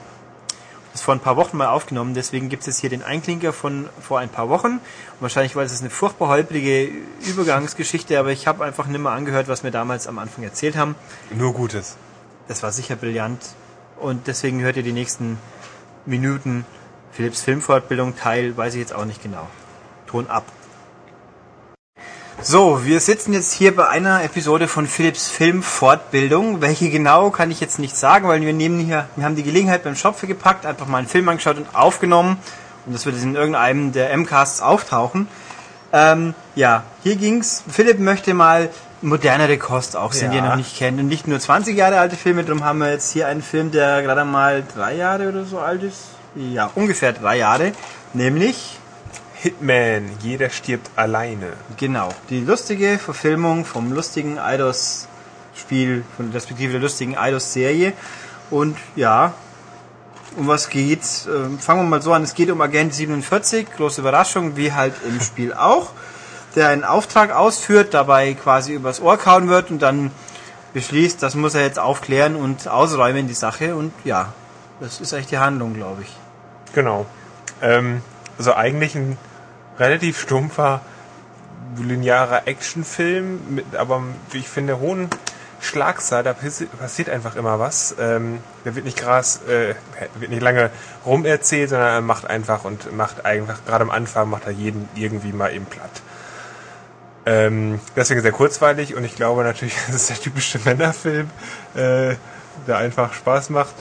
Das 0.96 1.02
vor 1.02 1.12
ein 1.12 1.20
paar 1.20 1.36
Wochen 1.36 1.58
mal 1.58 1.66
aufgenommen, 1.66 2.14
deswegen 2.14 2.48
gibt 2.48 2.62
es 2.62 2.68
jetzt 2.68 2.80
hier 2.80 2.88
den 2.88 3.02
Einklinker 3.02 3.52
von 3.52 3.86
vor 4.00 4.18
ein 4.18 4.30
paar 4.30 4.48
Wochen. 4.48 4.76
Und 4.76 4.80
wahrscheinlich 5.20 5.54
war 5.54 5.62
es 5.62 5.78
eine 5.82 5.90
furchtbar 5.90 6.28
holprige 6.28 6.90
Übergangsgeschichte, 7.26 8.18
aber 8.18 8.32
ich 8.32 8.46
habe 8.46 8.64
einfach 8.64 8.86
nicht 8.86 9.02
mehr 9.02 9.12
angehört, 9.12 9.46
was 9.46 9.62
wir 9.62 9.70
damals 9.70 10.06
am 10.06 10.18
Anfang 10.18 10.42
erzählt 10.42 10.74
haben. 10.74 10.94
Nur 11.28 11.52
Gutes. 11.52 11.98
Das 12.48 12.62
war 12.62 12.72
sicher 12.72 12.96
brillant. 12.96 13.42
Und 14.00 14.26
deswegen 14.26 14.62
hört 14.62 14.78
ihr 14.78 14.82
die 14.82 14.92
nächsten 14.92 15.36
Minuten 16.06 16.64
Philips 17.12 17.42
Filmfortbildung 17.42 18.16
Teil, 18.16 18.56
weiß 18.56 18.72
ich 18.72 18.80
jetzt 18.80 18.94
auch 18.94 19.04
nicht 19.04 19.22
genau. 19.22 19.46
Ton 20.06 20.28
ab. 20.28 20.44
So, 22.42 22.84
wir 22.84 23.00
sitzen 23.00 23.32
jetzt 23.32 23.52
hier 23.52 23.74
bei 23.74 23.88
einer 23.88 24.22
Episode 24.22 24.68
von 24.68 24.86
Philips 24.86 25.28
Filmfortbildung. 25.28 26.60
Welche 26.60 26.90
genau 26.90 27.30
kann 27.30 27.50
ich 27.50 27.60
jetzt 27.60 27.78
nicht 27.78 27.96
sagen, 27.96 28.28
weil 28.28 28.40
wir 28.42 28.52
nehmen 28.52 28.78
hier, 28.78 29.08
wir 29.16 29.24
haben 29.24 29.36
die 29.36 29.42
Gelegenheit 29.42 29.82
beim 29.82 29.96
Schopfe 29.96 30.26
gepackt, 30.26 30.66
einfach 30.66 30.86
mal 30.86 30.98
einen 30.98 31.08
Film 31.08 31.28
angeschaut 31.28 31.56
und 31.56 31.74
aufgenommen. 31.74 32.36
Und 32.84 32.94
das 32.94 33.06
wird 33.06 33.20
in 33.20 33.34
irgendeinem 33.34 33.92
der 33.92 34.16
MCasts 34.16 34.60
auftauchen. 34.60 35.28
Ähm, 35.92 36.34
ja, 36.54 36.84
hier 37.02 37.16
ging's. 37.16 37.64
Philipp 37.68 37.98
möchte 37.98 38.34
mal 38.34 38.68
modernere 39.02 39.56
Kost 39.56 39.96
auch 39.96 40.12
sehen, 40.12 40.30
die 40.30 40.36
er 40.38 40.44
Ja. 40.44 40.50
noch 40.50 40.56
nicht 40.56 40.76
kennt. 40.76 41.00
Und 41.00 41.08
nicht 41.08 41.26
nur 41.26 41.40
20 41.40 41.76
Jahre 41.76 41.98
alte 41.98 42.16
Filme, 42.16 42.44
darum 42.44 42.64
haben 42.64 42.78
wir 42.78 42.90
jetzt 42.90 43.10
hier 43.12 43.26
einen 43.26 43.42
Film, 43.42 43.70
der 43.72 44.02
gerade 44.02 44.24
mal 44.24 44.62
drei 44.74 44.94
Jahre 44.94 45.28
oder 45.28 45.44
so 45.44 45.58
alt 45.58 45.82
ist. 45.82 46.04
Ja, 46.34 46.70
ungefähr 46.74 47.12
drei 47.12 47.38
Jahre. 47.38 47.72
Nämlich, 48.12 48.78
Hitman, 49.42 50.10
jeder 50.20 50.50
stirbt 50.50 50.90
alleine. 50.96 51.52
genau, 51.76 52.08
die 52.30 52.40
lustige 52.40 52.98
Verfilmung 52.98 53.64
vom 53.64 53.92
lustigen 53.92 54.38
Eidos-Spiel, 54.38 56.04
von 56.16 56.30
respektive 56.30 56.72
der 56.72 56.80
lustigen 56.80 57.16
Eidos-Serie. 57.16 57.92
Und 58.50 58.78
ja, 58.94 59.34
um 60.36 60.48
was 60.48 60.68
geht's? 60.70 61.26
Ähm, 61.26 61.58
fangen 61.58 61.82
wir 61.82 61.88
mal 61.88 62.02
so 62.02 62.12
an. 62.12 62.22
Es 62.22 62.34
geht 62.34 62.50
um 62.50 62.60
Agent 62.60 62.94
47, 62.94 63.66
große 63.76 64.00
Überraschung, 64.00 64.56
wie 64.56 64.72
halt 64.72 64.94
im 65.06 65.20
Spiel 65.20 65.52
auch, 65.52 65.90
der 66.54 66.68
einen 66.68 66.84
Auftrag 66.84 67.30
ausführt, 67.30 67.92
dabei 67.92 68.34
quasi 68.34 68.72
übers 68.72 69.00
Ohr 69.00 69.18
kauen 69.18 69.48
wird 69.48 69.70
und 69.70 69.80
dann 69.80 70.10
beschließt, 70.72 71.22
das 71.22 71.34
muss 71.34 71.54
er 71.54 71.62
jetzt 71.62 71.78
aufklären 71.78 72.36
und 72.36 72.68
ausräumen, 72.68 73.28
die 73.28 73.34
Sache. 73.34 73.76
Und 73.76 73.92
ja, 74.04 74.32
das 74.80 75.00
ist 75.00 75.12
eigentlich 75.12 75.26
die 75.26 75.38
Handlung, 75.38 75.74
glaube 75.74 76.02
ich. 76.02 76.16
Genau. 76.74 77.06
Ähm, 77.62 78.02
also 78.38 78.54
eigentlich 78.54 78.94
ein 78.94 79.18
relativ 79.78 80.20
stumpfer, 80.20 80.80
linearer 81.78 82.46
Actionfilm, 82.46 83.54
mit 83.54 83.76
aber, 83.76 84.02
wie 84.30 84.38
ich 84.38 84.48
finde, 84.48 84.78
hohen 84.78 85.08
Schlagzahl. 85.60 86.22
Da 86.22 86.32
passi- 86.32 86.66
passiert 86.66 87.10
einfach 87.10 87.36
immer 87.36 87.58
was. 87.58 87.94
Ähm, 87.98 88.38
der 88.64 88.74
wird 88.74 88.84
nicht 88.84 88.98
krass, 88.98 89.40
äh, 89.48 89.74
wird 90.14 90.30
nicht 90.30 90.42
lange 90.42 90.70
rumerzählt, 91.04 91.70
sondern 91.70 91.88
er 91.88 92.00
macht 92.00 92.28
einfach 92.28 92.64
und 92.64 92.96
macht 92.96 93.24
einfach, 93.24 93.64
gerade 93.66 93.82
am 93.82 93.90
Anfang 93.90 94.30
macht 94.30 94.46
er 94.46 94.52
jeden 94.52 94.88
irgendwie 94.94 95.32
mal 95.32 95.52
eben 95.52 95.66
platt. 95.66 96.02
Ähm, 97.26 97.80
deswegen 97.96 98.22
sehr 98.22 98.32
kurzweilig 98.32 98.94
und 98.94 99.04
ich 99.04 99.16
glaube 99.16 99.42
natürlich, 99.42 99.74
das 99.86 99.96
ist 99.96 100.10
der 100.10 100.16
typische 100.16 100.60
Männerfilm, 100.64 101.28
äh, 101.74 102.14
der 102.66 102.78
einfach 102.78 103.12
Spaß 103.12 103.50
macht. 103.50 103.74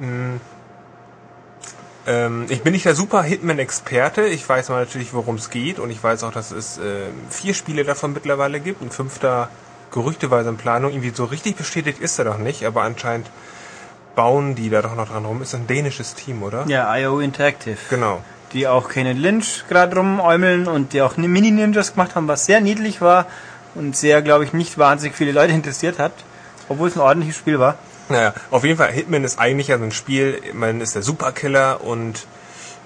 Mm. 0.00 0.36
Ähm, 2.06 2.46
ich 2.48 2.62
bin 2.62 2.72
nicht 2.72 2.84
der 2.84 2.94
super 2.94 3.22
Hitman-Experte. 3.22 4.22
Ich 4.22 4.48
weiß 4.48 4.68
mal 4.70 4.80
natürlich, 4.80 5.14
worum 5.14 5.36
es 5.36 5.50
geht 5.50 5.78
und 5.78 5.90
ich 5.90 6.02
weiß 6.02 6.24
auch, 6.24 6.32
dass 6.32 6.50
es 6.50 6.78
äh, 6.78 7.06
vier 7.30 7.54
Spiele 7.54 7.84
davon 7.84 8.12
mittlerweile 8.12 8.60
gibt. 8.60 8.82
Ein 8.82 8.90
fünfter 8.90 9.48
gerüchteweise 9.92 10.48
in 10.48 10.56
Planung. 10.56 10.90
Irgendwie 10.90 11.12
so 11.14 11.24
richtig 11.24 11.56
bestätigt 11.56 12.00
ist 12.00 12.18
er 12.18 12.24
doch 12.24 12.38
nicht, 12.38 12.64
aber 12.64 12.82
anscheinend 12.82 13.28
bauen 14.14 14.54
die 14.54 14.68
da 14.68 14.82
doch 14.82 14.96
noch 14.96 15.08
dran 15.08 15.24
rum. 15.24 15.42
Ist 15.42 15.54
ein 15.54 15.66
dänisches 15.66 16.14
Team, 16.14 16.42
oder? 16.42 16.64
Ja, 16.66 16.94
IO 16.96 17.20
Interactive. 17.20 17.78
Genau. 17.88 18.22
die 18.52 18.66
auch 18.66 18.88
Kenneth 18.90 19.18
Lynch 19.18 19.64
gerade 19.68 19.96
rumäumeln 19.96 20.66
und 20.66 20.92
die 20.92 21.00
auch 21.00 21.16
Mini-Ninjas 21.16 21.94
gemacht 21.94 22.14
haben, 22.14 22.28
was 22.28 22.44
sehr 22.44 22.60
niedlich 22.60 23.00
war 23.00 23.26
und 23.74 23.96
sehr, 23.96 24.20
glaube 24.20 24.44
ich, 24.44 24.52
nicht 24.52 24.76
wahnsinnig 24.76 25.16
viele 25.16 25.32
Leute 25.32 25.52
interessiert 25.54 25.98
hat, 25.98 26.12
obwohl 26.68 26.88
es 26.88 26.96
ein 26.96 27.00
ordentliches 27.00 27.36
Spiel 27.36 27.58
war. 27.58 27.76
Naja, 28.08 28.34
auf 28.50 28.64
jeden 28.64 28.76
Fall, 28.76 28.92
Hitman 28.92 29.24
ist 29.24 29.38
eigentlich 29.38 29.68
ja 29.68 29.78
so 29.78 29.84
ein 29.84 29.92
Spiel, 29.92 30.40
man 30.52 30.80
ist 30.80 30.94
der 30.94 31.02
Superkiller 31.02 31.82
und 31.82 32.26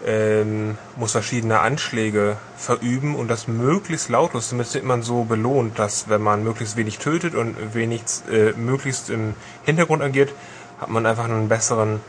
ähm, 0.05 0.77
muss 0.97 1.13
verschiedene 1.13 1.61
Anschläge 1.61 2.37
verüben 2.57 3.17
und 3.17 3.29
das 3.29 3.49
möglichst 3.49 4.09
lautlos. 4.09 4.51
Zumindest 4.51 4.75
wird 4.75 4.85
man 4.85 5.03
so 5.03 5.25
belohnt, 5.25 5.79
dass 5.79 6.09
wenn 6.09 6.23
man 6.23 6.45
möglichst 6.45 6.77
wenig 6.77 6.99
tötet 6.99 7.35
und 7.35 7.75
wenig, 7.75 8.03
äh, 8.31 8.53
möglichst 8.53 9.11
im 9.11 9.35
Hintergrund 9.65 10.03
agiert, 10.03 10.33
hat 10.81 10.91
man 10.91 11.07
einfach 11.07 11.25
einen 11.25 11.49
besseren, 11.49 12.01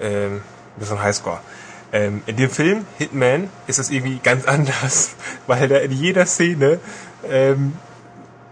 ähm, 0.00 0.42
besseren 0.76 1.02
Highscore. 1.02 1.40
Ähm, 1.92 2.22
in 2.26 2.36
dem 2.36 2.50
Film 2.50 2.84
Hitman 2.98 3.48
ist 3.66 3.78
es 3.78 3.90
irgendwie 3.90 4.20
ganz 4.22 4.44
anders, 4.46 5.10
weil 5.46 5.68
da 5.68 5.78
in 5.78 5.92
jeder 5.92 6.26
Szene 6.26 6.78
ähm, 7.28 7.72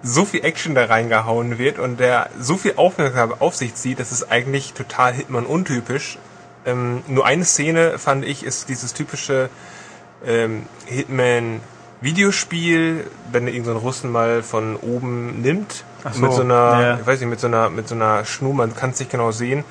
so 0.02 0.24
viel 0.24 0.44
Action 0.44 0.74
da 0.74 0.84
reingehauen 0.84 1.58
wird 1.58 1.78
und 1.78 1.98
der 1.98 2.30
so 2.38 2.56
viel 2.56 2.74
Aufmerksamkeit 2.76 3.40
auf 3.40 3.56
sich 3.56 3.74
zieht, 3.74 3.98
das 3.98 4.12
ist 4.12 4.30
eigentlich 4.30 4.72
total 4.72 5.12
Hitman 5.12 5.46
untypisch. 5.46 6.18
Ähm, 6.66 7.02
nur 7.08 7.26
eine 7.26 7.44
Szene 7.44 7.98
fand 7.98 8.24
ich 8.24 8.44
ist 8.44 8.68
dieses 8.68 8.94
typische 8.94 9.50
ähm, 10.24 10.66
Hitman 10.86 11.60
Videospiel, 12.00 13.06
wenn 13.32 13.48
er 13.48 13.52
irgendeinen 13.52 13.78
Russen 13.78 14.12
mal 14.12 14.42
von 14.42 14.76
oben 14.76 15.42
nimmt 15.42 15.84
so, 16.12 16.20
mit 16.20 16.32
so 16.32 16.42
einer, 16.42 16.54
ja. 16.54 16.98
ich 17.00 17.06
weiß 17.06 17.20
nicht, 17.20 17.28
mit 17.28 17.40
so 17.40 17.48
einer 17.48 17.70
mit 17.70 17.88
so 17.88 17.94
einer 17.94 18.24
Schnur, 18.24 18.54
man 18.54 18.74
kann 18.74 18.90
es 18.90 19.00
nicht 19.00 19.10
genau 19.10 19.32
sehen, 19.32 19.64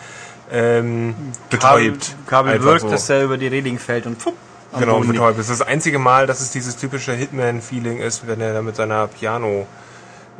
ähm, 0.52 1.16
betäubt. 1.50 2.16
Kabel 2.26 2.54
Einfach 2.54 2.66
wirkt, 2.66 2.82
so. 2.82 2.90
dass 2.90 3.10
er 3.10 3.24
über 3.24 3.38
die 3.38 3.48
Reling 3.48 3.80
fällt 3.80 4.06
und 4.06 4.20
pfupp, 4.22 4.36
Genau, 4.78 5.00
betäubt. 5.00 5.40
Das 5.40 5.50
ist 5.50 5.62
das 5.62 5.68
einzige 5.68 6.00
Mal, 6.00 6.28
dass 6.28 6.42
es 6.42 6.52
dieses 6.52 6.76
typische 6.76 7.14
Hitman-Feeling 7.14 8.00
ist, 8.00 8.28
wenn 8.28 8.42
er 8.42 8.54
da 8.54 8.62
mit 8.62 8.76
seiner 8.76 9.08
Piano, 9.08 9.66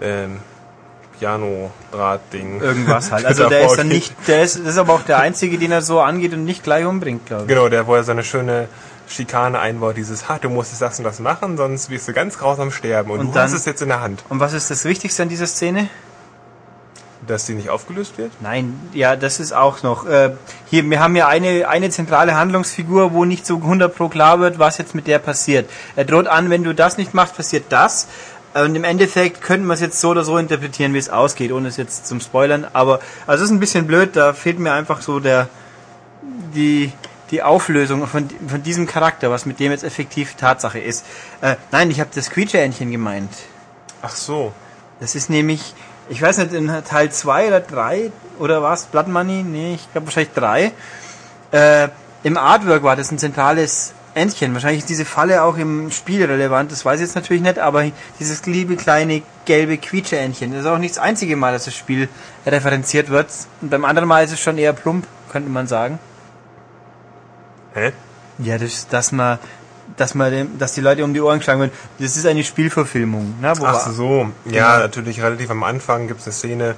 ähm, 0.02 0.40
Piano-Draht-Ding. 1.20 2.62
Irgendwas 2.62 3.12
halt. 3.12 3.26
Also 3.26 3.50
der 3.50 3.66
ist 3.66 3.76
dann 3.78 3.88
nicht, 3.88 4.14
der 4.28 4.44
ist, 4.44 4.60
das 4.60 4.66
ist 4.68 4.78
aber 4.78 4.94
auch 4.94 5.02
der 5.04 5.20
einzige, 5.20 5.58
den 5.58 5.72
er 5.72 5.82
so 5.82 6.00
angeht 6.00 6.34
und 6.34 6.46
nicht 6.46 6.64
gleich 6.64 6.86
umbringt, 6.86 7.26
glaube 7.26 7.44
ich. 7.44 7.48
Genau, 7.50 7.70
der, 7.70 7.88
wo 7.88 7.96
er 7.96 8.04
so 8.04 8.12
eine 8.12 8.24
schöne 8.24 8.68
Schikane 9.08 9.60
einbaut, 9.60 9.98
dieses, 9.98 10.28
ha, 10.30 10.38
du 10.40 10.50
musst 10.50 10.72
jetzt 10.72 10.82
das 10.82 10.98
und 11.00 11.06
das 11.06 11.20
machen, 11.20 11.58
sonst 11.58 11.90
wirst 11.90 12.08
du 12.08 12.14
ganz 12.14 12.38
grausam 12.38 12.72
sterben. 12.72 13.12
Und, 13.12 13.20
Und 13.20 13.28
du 13.28 13.34
dann- 13.34 13.44
hast 13.44 13.54
es 13.54 13.66
jetzt 13.66 13.82
in 13.82 13.88
der 13.90 14.02
Hand. 14.02 14.24
Und 14.30 14.40
was 14.40 14.54
ist 14.54 14.70
das 14.70 14.84
Wichtigste 14.86 15.24
an 15.24 15.30
dieser 15.30 15.48
Szene? 15.48 15.88
Dass 17.26 17.46
die 17.46 17.56
nicht 17.56 17.70
aufgelöst 17.70 18.18
wird? 18.18 18.32
Nein, 18.42 18.80
ja, 18.94 19.16
das 19.18 19.40
ist 19.42 19.52
auch 19.52 19.82
noch. 19.84 20.06
Äh, 20.06 20.32
hier, 20.68 20.88
wir 20.90 21.00
haben 21.00 21.16
ja 21.16 21.28
eine, 21.28 21.68
eine 21.68 21.90
zentrale 21.90 22.36
Handlungsfigur, 22.38 23.12
wo 23.12 23.26
nicht 23.26 23.46
so 23.46 23.56
100 23.56 23.94
pro 23.94 24.08
klar 24.08 24.40
wird, 24.40 24.60
was 24.60 24.78
jetzt 24.78 24.94
mit 24.96 25.08
der 25.08 25.20
passiert. 25.20 25.70
Er 25.96 26.06
droht 26.06 26.28
an, 26.28 26.50
wenn 26.50 26.64
du 26.64 26.74
das 26.76 26.98
nicht 26.98 27.14
machst, 27.14 27.36
passiert 27.36 27.66
das. 27.70 28.08
Und 28.64 28.76
im 28.76 28.84
Endeffekt 28.84 29.42
könnten 29.42 29.68
wir 29.68 29.74
es 29.74 29.82
jetzt 29.82 30.00
so 30.00 30.10
oder 30.10 30.24
so 30.24 30.38
interpretieren, 30.38 30.94
wie 30.94 30.98
es 30.98 31.10
ausgeht, 31.10 31.52
ohne 31.52 31.68
es 31.68 31.78
jetzt 31.78 32.08
zum 32.08 32.20
Spoilern. 32.20 32.66
Aber 32.74 33.00
also 33.26 33.44
es 33.44 33.50
ist 33.50 33.56
ein 33.56 33.60
bisschen 33.60 33.88
blöd, 33.88 34.16
da 34.16 34.34
fehlt 34.34 34.60
mir 34.60 34.74
einfach 34.74 35.02
so 35.02 35.20
der 35.20 35.50
die 36.54 36.92
die 37.32 37.44
Auflösung 37.44 38.08
von, 38.08 38.30
von 38.48 38.64
diesem 38.64 38.88
Charakter, 38.88 39.30
was 39.30 39.46
mit 39.46 39.60
dem 39.60 39.72
jetzt 39.72 39.84
effektiv 39.84 40.36
Tatsache 40.36 40.80
ist. 40.80 41.06
Äh, 41.42 41.56
nein, 41.72 41.92
ich 41.92 42.00
habe 42.00 42.10
das 42.14 42.30
Creature-Entchen 42.30 42.92
gemeint. 42.92 43.32
Ach 44.02 44.16
so. 44.16 44.54
Das 45.00 45.16
ist 45.16 45.30
nämlich, 45.30 45.74
ich 46.10 46.22
weiß 46.22 46.38
nicht, 46.38 46.54
in 46.54 46.72
Teil 46.86 47.12
2 47.12 47.48
oder 47.48 47.60
3 47.60 48.12
oder 48.40 48.64
was? 48.64 48.86
Blood 48.86 49.08
Money? 49.08 49.44
Nee, 49.44 49.76
ich 49.76 49.92
glaube 49.92 50.08
wahrscheinlich 50.08 50.34
3. 50.34 50.72
Äh, 51.52 51.90
Im 52.24 52.38
Artwork 52.38 52.84
war 52.84 52.96
das 52.96 53.12
ein 53.12 53.20
zentrales 53.20 53.94
Entchen. 54.18 54.54
Wahrscheinlich 54.54 54.80
ist 54.80 54.90
diese 54.90 55.06
Falle 55.06 55.44
auch 55.44 55.58
im 55.58 55.92
Spiel 55.92 56.26
relevant, 56.26 56.72
das 56.72 56.84
weiß 56.84 57.00
ich 57.00 57.06
jetzt 57.08 57.16
natürlich 57.16 57.42
nicht, 57.42 57.60
aber 57.60 57.86
dieses 58.20 58.46
liebe 58.46 58.76
kleine 58.76 59.22
gelbe 59.46 59.78
Quietsche-Entchen, 59.78 60.52
das 60.52 60.62
ist 60.62 60.68
auch 60.68 60.78
nicht 60.78 60.96
das 60.98 61.04
einzige 61.04 61.36
Mal, 61.38 61.54
dass 61.54 61.66
das 61.66 61.76
Spiel 61.76 62.10
referenziert 62.46 63.10
wird. 63.10 63.28
Und 63.62 63.70
beim 63.70 63.86
anderen 63.86 64.08
Mal 64.10 64.24
ist 64.26 64.34
es 64.34 64.40
schon 64.40 64.58
eher 64.58 64.74
plump, 64.74 65.08
könnte 65.32 65.50
man 65.50 65.68
sagen. 65.68 66.00
Hä? 67.74 67.92
Ja, 68.40 68.58
das, 68.58 68.88
dass 68.88 69.12
man 69.12 69.40
dass 69.96 70.16
man 70.16 70.58
dass 70.60 70.74
die 70.74 70.82
Leute 70.82 71.04
um 71.04 71.14
die 71.14 71.22
Ohren 71.22 71.38
geschlagen 71.40 71.62
werden. 71.62 71.72
Das 72.00 72.18
ist 72.18 72.26
eine 72.26 72.44
Spielverfilmung. 72.44 73.36
Ne, 73.42 73.54
wo 73.58 73.66
Ach 73.66 73.90
so, 73.90 74.28
ja, 74.46 74.74
Genau. 74.74 74.80
natürlich 74.80 75.22
relativ 75.22 75.50
am 75.50 75.64
Anfang 75.64 76.08
gibt 76.08 76.20
es 76.20 76.28
eine 76.28 76.34
Szene, 76.34 76.76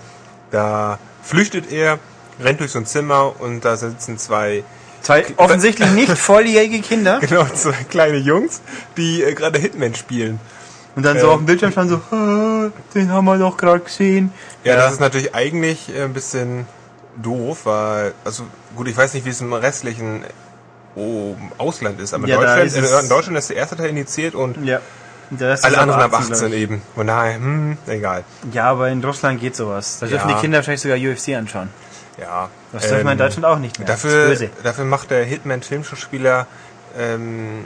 da 0.52 1.00
flüchtet 1.24 1.72
er, 1.72 2.00
rennt 2.40 2.60
durch 2.60 2.72
so 2.72 2.80
ein 2.80 2.86
Zimmer 2.86 3.34
und 3.40 3.66
da 3.66 3.76
sitzen 3.78 4.18
zwei, 4.18 4.64
Zwei 5.02 5.26
offensichtlich 5.38 5.90
nicht 5.92 6.18
volljährige 6.18 6.80
Kinder 6.82 7.20
genau, 7.20 7.46
zwei 7.54 7.72
kleine 7.90 8.18
Jungs, 8.18 8.62
die 8.98 9.24
äh, 9.24 9.34
gerade 9.34 9.60
Hitman 9.60 9.96
spielen. 9.96 10.40
und 10.96 11.04
dann 11.04 11.18
so 11.20 11.28
Ähm. 11.28 11.32
auf 11.32 11.38
dem 11.38 11.46
Bildschirm 11.46 11.72
standen 11.72 12.02
so, 12.10 12.16
"Ah, 12.16 12.70
den 12.94 13.12
haben 13.12 13.26
wir 13.26 13.38
doch 13.38 13.56
gerade 13.58 13.80
gesehen. 13.80 14.32
Ja, 14.64 14.76
das 14.76 14.94
ist 14.94 15.00
natürlich 15.00 15.34
eigentlich 15.34 15.94
äh, 15.96 16.04
ein 16.04 16.14
bisschen 16.14 16.66
doof, 17.16 17.60
weil, 17.66 18.14
also 18.26 18.44
gut, 18.76 18.88
ich 18.88 18.98
weiß 18.98 19.14
nicht, 19.14 19.26
wie 19.26 19.30
es 19.30 19.42
im 19.42 19.54
restlichen 19.54 20.24
oh, 20.96 21.36
Ausland 21.58 22.00
ist, 22.02 22.14
aber 22.14 22.24
in, 22.26 22.30
Ja, 22.32 22.36
Deutschland, 22.38 22.64
ist 22.66 22.78
es- 22.78 23.04
in 23.04 23.10
Deutschland 23.10 23.38
ist 23.38 23.50
der 23.50 23.58
erste 23.58 23.76
Teil 23.78 23.90
indiziert 23.90 24.36
und 24.36 24.64
ja. 24.66 24.80
Alle 25.62 25.78
anderen 25.78 26.02
ab 26.02 26.12
18, 26.14 26.34
18 26.34 26.38
glaub 26.40 26.52
ich. 26.54 26.60
eben. 26.64 26.82
Von 26.96 27.06
daher, 27.06 27.36
hm, 27.36 27.78
egal. 27.86 28.24
Ja, 28.52 28.64
aber 28.72 28.90
in 28.90 29.04
Russland 29.04 29.40
geht 29.40 29.56
sowas. 29.56 30.00
Da 30.00 30.08
dürfen 30.08 30.28
Ja. 30.28 30.36
die 30.36 30.42
Kinder 30.42 30.58
wahrscheinlich 30.58 30.82
sogar 30.82 30.98
UFC 30.98 31.36
anschauen. 31.36 31.70
Ja. 32.20 32.50
Das 32.72 32.84
dürfen 32.84 32.96
wir 32.98 33.02
in 33.02 33.08
ähm, 33.08 33.18
Deutschland 33.18 33.46
auch 33.46 33.60
nicht 33.60 33.80
mehr. 33.80 33.88
Dafür, 33.88 34.36
dafür 34.64 34.86
macht 34.86 35.12
der 35.12 35.24
Hitman-Filmschauspieler 35.24 36.48
ähm, 36.98 37.64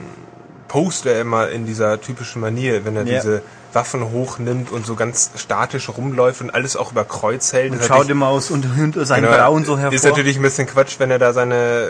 Poster 0.68 1.20
immer 1.20 1.49
in 1.49 1.66
dieser 1.66 1.99
typischen 2.01 2.41
Manier, 2.41 2.86
wenn 2.86 2.95
er 2.95 3.04
Ja. 3.06 3.16
diese 3.22 3.41
Waffen 3.74 4.12
hochnimmt 4.12 4.72
und 4.72 4.86
so 4.86 4.95
ganz 4.95 5.32
statisch 5.36 5.89
rumläuft 5.89 6.41
und 6.41 6.51
alles 6.51 6.76
auch 6.76 6.91
über 6.91 7.06
Kreuz 7.06 7.54
hält. 7.54 7.72
Und 7.72 7.80
schaut 7.80 7.89
natürlich- 7.89 8.10
immer 8.12 8.28
aus 8.28 8.51
unter, 8.51 8.70
unter 8.84 9.06
seinen 9.06 9.24
genau, 9.26 9.38
Brauen 9.38 9.66
so 9.66 9.78
hervor. 9.78 9.93
Ist 9.95 10.06
natürlich 10.06 10.36
ein 10.38 10.41
bisschen 10.43 10.68
Quatsch, 10.68 10.95
wenn 10.99 11.10
er 11.12 11.20
da 11.20 11.34
seine 11.34 11.89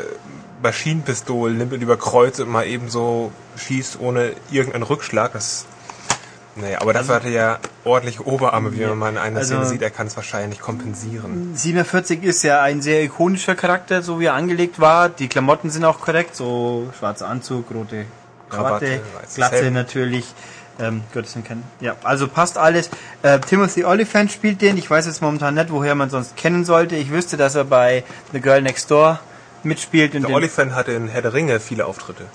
Maschinenpistolen 0.61 1.57
nimmt 1.57 1.73
und 1.73 1.81
über 1.81 1.97
Kreuz 1.97 2.39
und 2.39 2.49
mal 2.49 2.65
eben 2.65 2.89
so 2.89 3.31
schießt 3.57 3.99
ohne 3.99 4.31
irgendeinen 4.49 4.83
Rückschlag. 4.83 5.33
Das 5.33 5.65
naja, 6.55 6.81
aber 6.81 6.93
dafür 6.93 7.15
hat 7.15 7.25
er 7.25 7.31
ja 7.31 7.59
ordentliche 7.83 8.25
Oberarme, 8.27 8.73
wie 8.73 8.85
man 8.85 8.97
mal 8.97 9.09
in 9.09 9.17
einer 9.17 9.39
Also- 9.39 9.55
Szene 9.55 9.65
sieht. 9.65 9.81
Er 9.81 9.89
kann 9.89 10.07
es 10.07 10.15
wahrscheinlich 10.15 10.59
kompensieren. 10.59 11.51
47 11.55 12.23
ist 12.23 12.43
ja 12.43 12.61
ein 12.61 12.81
sehr 12.81 13.01
ikonischer 13.03 13.55
Charakter, 13.55 14.01
so 14.03 14.19
wie 14.19 14.25
er 14.25 14.35
angelegt 14.35 14.79
war. 14.79 15.09
Die 15.09 15.27
Klamotten 15.27 15.69
sind 15.69 15.83
auch 15.83 15.99
korrekt, 15.99 16.35
so 16.35 16.89
schwarzer 16.99 17.27
Anzug, 17.27 17.71
rote 17.73 18.05
Krawatte, 18.49 19.01
Glatze 19.35 19.71
natürlich. 19.71 20.25
Ähm, 20.79 21.01
Gott, 21.13 21.25
das 21.25 21.33
sind 21.33 21.45
kein, 21.47 21.63
ja, 21.81 21.95
also 22.03 22.27
passt 22.27 22.57
alles. 22.57 22.89
Äh, 23.21 23.39
Timothy 23.39 23.83
Oliphant 23.85 24.31
spielt 24.31 24.61
den. 24.61 24.77
Ich 24.77 24.89
weiß 24.89 25.05
jetzt 25.05 25.21
momentan 25.21 25.53
nicht, 25.53 25.69
woher 25.71 25.93
man 25.93 26.09
sonst 26.09 26.35
kennen 26.35 26.65
sollte. 26.65 26.95
Ich 26.95 27.11
wüsste, 27.11 27.37
dass 27.37 27.53
er 27.55 27.63
bei 27.65 28.03
The 28.31 28.41
Girl 28.41 28.61
Next 28.61 28.89
Door 28.89 29.19
mitspielt. 29.63 30.15
Und 30.15 30.23
Der 30.27 30.35
Oliphant 30.35 30.73
hatte 30.73 30.91
in 30.93 31.07
Herr 31.09 31.21
der 31.21 31.33
Ringe 31.33 31.59
viele 31.59 31.85
Auftritte. 31.85 32.25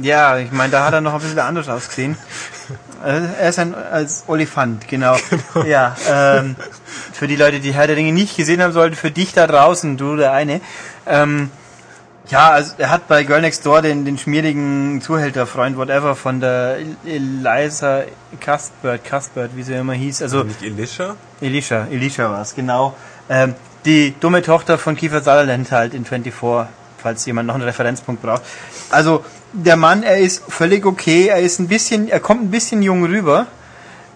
Ja, 0.00 0.38
ich 0.38 0.52
meine, 0.52 0.70
da 0.70 0.84
hat 0.84 0.92
er 0.94 1.00
noch 1.00 1.14
ein 1.14 1.20
bisschen 1.20 1.38
anders 1.38 1.68
ausgesehen. 1.68 2.16
Äh, 3.04 3.20
er 3.40 3.48
ist 3.48 3.58
ein 3.58 3.74
als 3.74 4.24
Olifant, 4.26 4.86
genau. 4.88 5.16
Ja, 5.66 5.96
ähm, 6.08 6.56
für 7.12 7.26
die 7.26 7.36
Leute, 7.36 7.60
die 7.60 7.72
Herr 7.72 7.86
der 7.86 7.96
Ringe 7.96 8.12
nicht 8.12 8.36
gesehen 8.36 8.62
haben 8.62 8.72
sollten, 8.72 8.96
für 8.96 9.10
dich 9.10 9.32
da 9.32 9.46
draußen, 9.46 9.96
du 9.96 10.16
der 10.16 10.32
eine. 10.32 10.60
Ähm, 11.06 11.50
ja, 12.28 12.50
also 12.50 12.74
er 12.76 12.90
hat 12.90 13.08
bei 13.08 13.24
Girl 13.24 13.40
Next 13.40 13.64
Door 13.64 13.82
den, 13.82 14.04
den 14.04 14.18
schmierigen 14.18 15.00
Zuhälterfreund, 15.00 15.76
whatever, 15.78 16.14
von 16.14 16.40
der 16.40 16.76
El- 16.76 16.96
Eliza 17.46 18.02
Cuthbert, 18.40 19.02
Cuthbert, 19.04 19.50
wie 19.56 19.62
sie 19.62 19.72
immer 19.74 19.94
hieß. 19.94 20.20
Also 20.22 20.42
Nicht 20.44 20.62
Elisha? 20.62 21.16
Elisha, 21.40 21.86
Elisha 21.90 22.30
war 22.30 22.42
es, 22.42 22.54
genau. 22.54 22.94
Ähm, 23.30 23.54
die 23.86 24.14
dumme 24.20 24.42
Tochter 24.42 24.76
von 24.76 24.94
Kiefer 24.96 25.20
Sutherland 25.20 25.72
halt 25.72 25.94
in 25.94 26.04
24, 26.04 26.66
falls 26.98 27.24
jemand 27.24 27.46
noch 27.46 27.54
einen 27.54 27.64
Referenzpunkt 27.64 28.20
braucht. 28.20 28.42
Also, 28.90 29.24
der 29.52 29.76
Mann, 29.76 30.02
er 30.02 30.18
ist 30.18 30.42
völlig 30.48 30.84
okay, 30.84 31.28
er 31.28 31.40
ist 31.40 31.58
ein 31.58 31.68
bisschen, 31.68 32.08
er 32.08 32.20
kommt 32.20 32.42
ein 32.42 32.50
bisschen 32.50 32.82
jung 32.82 33.04
rüber, 33.04 33.46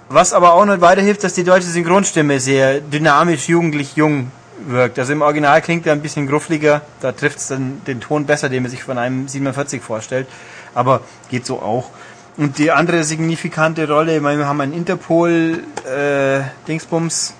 was 0.08 0.32
aber 0.32 0.52
auch 0.54 0.64
nicht 0.64 0.80
weiterhilft, 0.80 1.24
dass 1.24 1.34
die 1.34 1.44
deutsche 1.44 1.68
Synchronstimme 1.68 2.38
sehr 2.38 2.80
dynamisch, 2.80 3.48
jugendlich 3.48 3.96
jung 3.96 4.30
wirkt. 4.66 4.98
Also 4.98 5.12
im 5.12 5.22
Original 5.22 5.60
klingt 5.62 5.86
er 5.86 5.92
ein 5.92 6.02
bisschen 6.02 6.26
gruffliger, 6.26 6.82
da 7.00 7.12
trifft 7.12 7.38
es 7.38 7.48
dann 7.48 7.80
den 7.86 8.00
Ton 8.00 8.26
besser, 8.26 8.48
den 8.48 8.62
man 8.62 8.70
sich 8.70 8.82
von 8.82 8.98
einem 8.98 9.26
47 9.26 9.82
vorstellt, 9.82 10.26
aber 10.74 11.00
geht 11.30 11.46
so 11.46 11.60
auch. 11.60 11.90
Und 12.36 12.58
die 12.58 12.70
andere 12.70 13.04
signifikante 13.04 13.86
Rolle, 13.86 14.16
ich 14.16 14.22
meine, 14.22 14.38
wir 14.38 14.46
haben 14.46 14.60
einen 14.60 14.72
Interpol 14.72 15.64
äh, 15.84 16.40
Dingsbums 16.66 17.34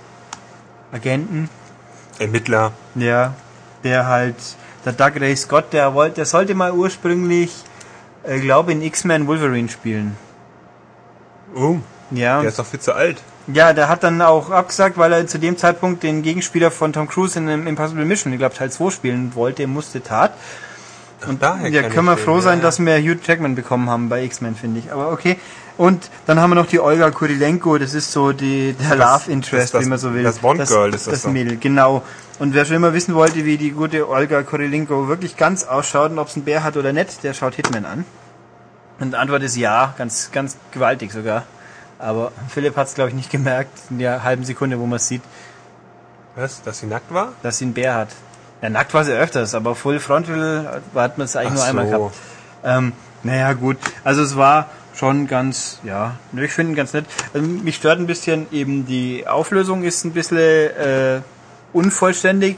Agenten, 0.93 1.49
Ermittler. 2.19 2.73
ja, 2.95 3.35
der 3.85 4.07
halt 4.07 4.37
der 4.85 4.93
Doug 4.93 5.21
Ray 5.21 5.35
Scott, 5.37 5.73
der 5.73 5.95
wollte, 5.95 6.17
der 6.17 6.27
sollte 6.27 6.55
mal 6.55 6.73
ursprünglich, 6.73 7.65
äh, 8.25 8.39
glaube 8.41 8.73
in 8.73 8.83
X-Men 8.83 9.27
Wolverine 9.27 9.69
spielen. 9.69 10.17
Oh, 11.55 11.77
Ja. 12.11 12.41
der 12.41 12.49
ist 12.49 12.59
doch 12.59 12.67
viel 12.67 12.81
zu 12.81 12.95
alt. 12.95 13.23
Ja, 13.49 13.73
der 13.73 13.89
hat 13.89 14.05
dann 14.05 14.23
auch 14.23 14.51
abgesagt, 14.51 14.97
weil 14.99 15.13
er 15.13 15.27
zu 15.27 15.39
dem 15.39 15.57
Zeitpunkt 15.59 16.03
den 16.05 16.23
Gegenspieler 16.23 16.71
von 16.71 16.93
Tom 16.93 17.09
Cruise 17.09 17.37
in 17.39 17.49
einem 17.49 17.67
Impossible 17.67 18.05
Mission, 18.05 18.33
ich 18.33 18.39
glaube 18.39 18.55
Teil 18.55 18.71
2 18.71 18.91
spielen 18.91 19.35
wollte, 19.35 19.67
musste, 19.67 20.01
tat. 20.03 20.33
Und 21.27 21.43
daher 21.43 21.69
Ja, 21.69 21.83
können 21.89 22.07
wir 22.07 22.15
ich 22.15 22.21
froh 22.21 22.41
sein, 22.41 22.59
ja. 22.59 22.63
dass 22.63 22.79
wir 22.85 22.97
Hugh 22.99 23.19
Jackman 23.25 23.55
bekommen 23.55 23.89
haben 23.91 24.09
bei 24.09 24.23
X-Men, 24.25 24.55
finde 24.55 24.81
ich. 24.81 24.93
Aber 24.93 25.11
okay. 25.13 25.39
Und 25.79 26.11
dann 26.27 26.39
haben 26.39 26.51
wir 26.51 26.55
noch 26.57 26.67
die 26.67 26.81
Olga 26.81 27.11
Kurilenko, 27.11 27.79
das 27.79 27.95
ist 27.95 28.13
so 28.13 28.33
die, 28.33 28.75
der 28.75 28.97
Love 28.97 29.31
Interest, 29.31 29.73
das- 29.75 29.85
wie 29.85 29.89
man 29.89 29.99
so 29.99 30.13
will. 30.15 30.23
das 30.23 30.39
Bond-Girl 30.39 30.95
ist 30.95 31.07
das 31.07 31.15
Das 31.15 31.23
doch. 31.23 31.31
Mädel, 31.31 31.57
genau. 31.57 32.03
Und 32.39 32.55
wer 32.55 32.65
schon 32.65 32.77
immer 32.77 32.93
wissen 32.93 33.15
wollte, 33.15 33.45
wie 33.45 33.57
die 33.57 33.71
gute 33.71 34.09
Olga 34.09 34.43
Kurilenko 34.43 35.09
wirklich 35.09 35.37
ganz 35.37 35.65
ausschaut 35.65 36.11
und 36.11 36.19
ob 36.19 36.29
es 36.29 36.37
einen 36.37 36.45
Bär 36.45 36.63
hat 36.63 36.77
oder 36.77 36.93
nicht, 36.93 37.23
der 37.25 37.33
schaut 37.35 37.55
Hitman 37.55 37.85
an. 37.87 38.05
Und 39.01 39.13
die 39.13 39.17
Antwort 39.17 39.43
ist 39.43 39.57
ja, 39.57 39.95
ganz, 39.97 40.31
ganz 40.33 40.57
gewaltig 40.73 41.11
sogar. 41.13 41.45
Aber 41.99 42.33
Philipp 42.49 42.77
hat 42.77 42.89
es, 42.89 42.95
glaube 42.95 43.11
ich, 43.11 43.17
nicht 43.17 43.31
gemerkt, 43.31 43.71
in 43.91 43.99
der 43.99 44.23
halben 44.25 44.45
Sekunde, 44.45 44.79
wo 44.79 44.87
man 44.87 44.97
es 44.97 45.09
sieht, 45.09 45.23
Was? 46.35 46.63
Dass 46.63 46.79
sie 46.81 46.87
nackt 46.87 47.13
war? 47.13 47.33
dass 47.43 47.59
sie 47.59 47.65
einen 47.67 47.75
Bär 47.75 47.95
hat. 47.95 48.09
Ja, 48.61 48.71
nackt 48.71 48.93
war 48.95 49.05
sie 49.05 49.13
öfters, 49.13 49.55
aber 49.55 49.75
Full 49.75 50.01
Frontal 50.01 50.83
hat 50.95 51.19
man 51.19 51.25
es 51.25 51.35
eigentlich 51.37 51.53
Ach 51.63 51.73
nur 51.73 51.83
einmal 51.83 51.91
so. 51.91 51.99
gehabt. 51.99 52.17
Ähm, 52.65 52.93
naja, 53.23 53.53
gut. 53.55 53.77
Also 54.05 54.23
es 54.23 54.37
war 54.37 54.67
schon 54.95 55.27
ganz, 55.27 55.81
ja, 55.85 56.17
nö, 56.33 56.45
ich 56.45 56.53
finde 56.53 56.73
ihn 56.73 56.77
ganz 56.77 56.93
nett. 56.93 57.07
Also 57.33 57.47
mich 57.47 57.77
stört 57.77 57.99
ein 57.99 58.07
bisschen 58.07 58.47
eben 58.53 58.87
die 58.87 59.27
Auflösung 59.27 59.85
ist 59.85 60.05
ein 60.05 60.13
bisschen 60.13 60.39
äh, 60.39 61.21
unvollständig. 61.73 62.57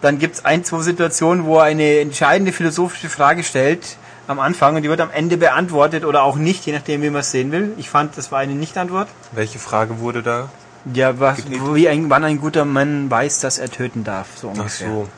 Dann 0.00 0.18
gibt 0.18 0.36
es 0.36 0.44
ein, 0.44 0.64
zwei 0.64 0.80
Situationen, 0.80 1.44
wo 1.44 1.58
er 1.58 1.64
eine 1.64 2.00
entscheidende 2.00 2.52
philosophische 2.52 3.08
Frage 3.08 3.44
stellt 3.44 3.96
am 4.26 4.38
Anfang 4.40 4.76
und 4.76 4.82
die 4.82 4.88
wird 4.88 5.00
am 5.00 5.10
Ende 5.10 5.36
beantwortet 5.36 6.04
oder 6.04 6.22
auch 6.22 6.36
nicht, 6.36 6.64
je 6.66 6.72
nachdem, 6.72 7.02
wie 7.02 7.10
man 7.10 7.20
es 7.20 7.30
sehen 7.30 7.52
will. 7.52 7.74
Ich 7.76 7.90
fand, 7.90 8.16
das 8.16 8.32
war 8.32 8.38
eine 8.38 8.54
Nicht-Antwort. 8.54 9.08
Welche 9.32 9.58
Frage 9.58 9.98
wurde 9.98 10.22
da? 10.22 10.48
Ja, 10.92 11.20
was, 11.20 11.38
wie 11.74 11.88
ein, 11.88 12.10
wann 12.10 12.24
ein 12.24 12.40
guter 12.40 12.64
Mann 12.64 13.10
weiß, 13.10 13.40
dass 13.40 13.58
er 13.58 13.70
töten 13.70 14.02
darf, 14.02 14.26
so 14.36 14.50
Ach 14.52 14.58
ungefähr. 14.58 14.88
so. 14.88 15.08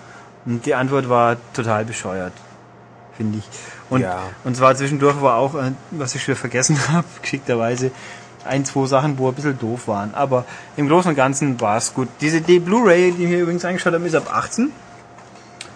Und 0.45 0.67
die 0.67 0.75
Antwort 0.75 1.09
war 1.09 1.37
total 1.55 1.85
bescheuert, 1.87 2.33
finde 3.17 3.39
ich. 3.39 3.45
Und, 3.91 4.01
Ja. 4.01 4.23
und 4.45 4.57
zwar 4.57 4.75
zwischendurch 4.75 5.21
war 5.21 5.37
auch, 5.37 5.55
äh, 5.55 5.73
was 5.91 6.15
ich 6.15 6.23
schon 6.25 6.37
vergessen 6.37 6.79
habe, 6.93 7.07
geschickterweise, 7.23 7.91
ein, 8.45 8.65
zwei 8.65 8.87
Sachen, 8.87 9.19
wo 9.19 9.29
ein 9.29 9.35
bisschen 9.35 9.59
doof 9.59 9.89
waren. 9.89 10.15
Aber 10.15 10.45
im 10.77 10.89
Großen 10.89 11.11
und 11.11 11.17
Ganzen 11.17 11.61
war 11.61 11.77
es 11.79 11.95
gut. 11.95 12.09
Diese 12.21 12.41
die 12.41 12.59
Blu-ray, 12.59 13.13
die 13.13 13.29
wir 13.31 13.41
übrigens 13.41 13.65
angeschaut 13.65 13.95
haben, 13.95 14.05
ist 14.05 14.15
ab 14.15 14.31
18. 14.33 14.71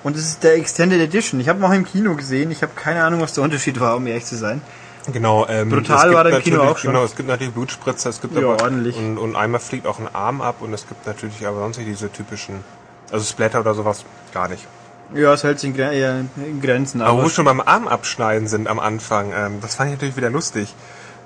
Und 0.05 0.17
es 0.17 0.25
ist 0.25 0.45
der 0.45 0.55
Extended 0.55 1.01
Edition. 1.01 1.41
Ich 1.41 1.49
habe 1.49 1.59
ihn 1.59 1.65
auch 1.65 1.73
im 1.73 1.85
Kino 1.85 2.15
gesehen. 2.15 2.51
Ich 2.51 2.63
habe 2.63 2.73
keine 2.75 3.03
Ahnung, 3.03 3.21
was 3.21 3.33
der 3.33 3.43
Unterschied 3.45 3.81
war, 3.81 3.97
um 3.97 4.07
ehrlich 4.07 4.27
zu 4.27 4.37
sein. 4.37 4.63
Genau, 5.13 5.47
ähm, 5.49 5.71
Brutal 5.71 6.13
war 6.13 6.25
der 6.25 6.37
im 6.37 6.43
Kino 6.43 6.63
auch 6.63 6.77
schon. 6.77 6.93
Genau, 6.93 7.05
es 7.05 7.17
gibt 7.17 7.29
natürlich 7.29 7.55
Blutspritzer, 7.55 8.11
es 8.11 8.21
gibt 8.21 8.35
Ja, 8.35 8.41
aber 8.41 8.63
ordentlich. 8.63 8.97
Und, 8.97 9.17
und 9.17 9.37
einmal 9.37 9.61
fliegt 9.61 9.87
auch 9.87 9.99
ein 9.99 10.09
Arm 10.15 10.43
ab 10.43 10.57
und 10.61 10.73
es 10.75 10.87
gibt 10.87 11.07
natürlich 11.07 11.47
aber 11.47 11.61
sonst 11.61 11.79
nicht 11.79 11.89
diese 11.89 12.13
typischen, 12.13 12.57
also 13.11 13.25
Splatter 13.25 13.61
oder 13.61 13.75
sowas 13.75 14.05
gar 14.35 14.49
nicht. 14.49 14.67
Ja, 15.15 15.33
es 15.33 15.43
hält 15.43 15.59
sich 15.59 15.71
in, 15.71 16.61
Grenzen. 16.61 17.01
Aber 17.01 17.11
Aber, 17.11 17.21
wo 17.21 17.23
wir 17.25 17.31
schon 17.31 17.45
beim 17.45 17.61
Arm 17.61 17.89
abschneiden 17.89 18.49
sind 18.49 18.69
am 18.69 18.79
Anfang, 18.79 19.33
ähm, 19.35 19.59
das 19.61 19.77
fand 19.77 19.91
ich 19.91 19.97
natürlich 19.97 20.17
wieder 20.17 20.31
lustig. 20.31 20.75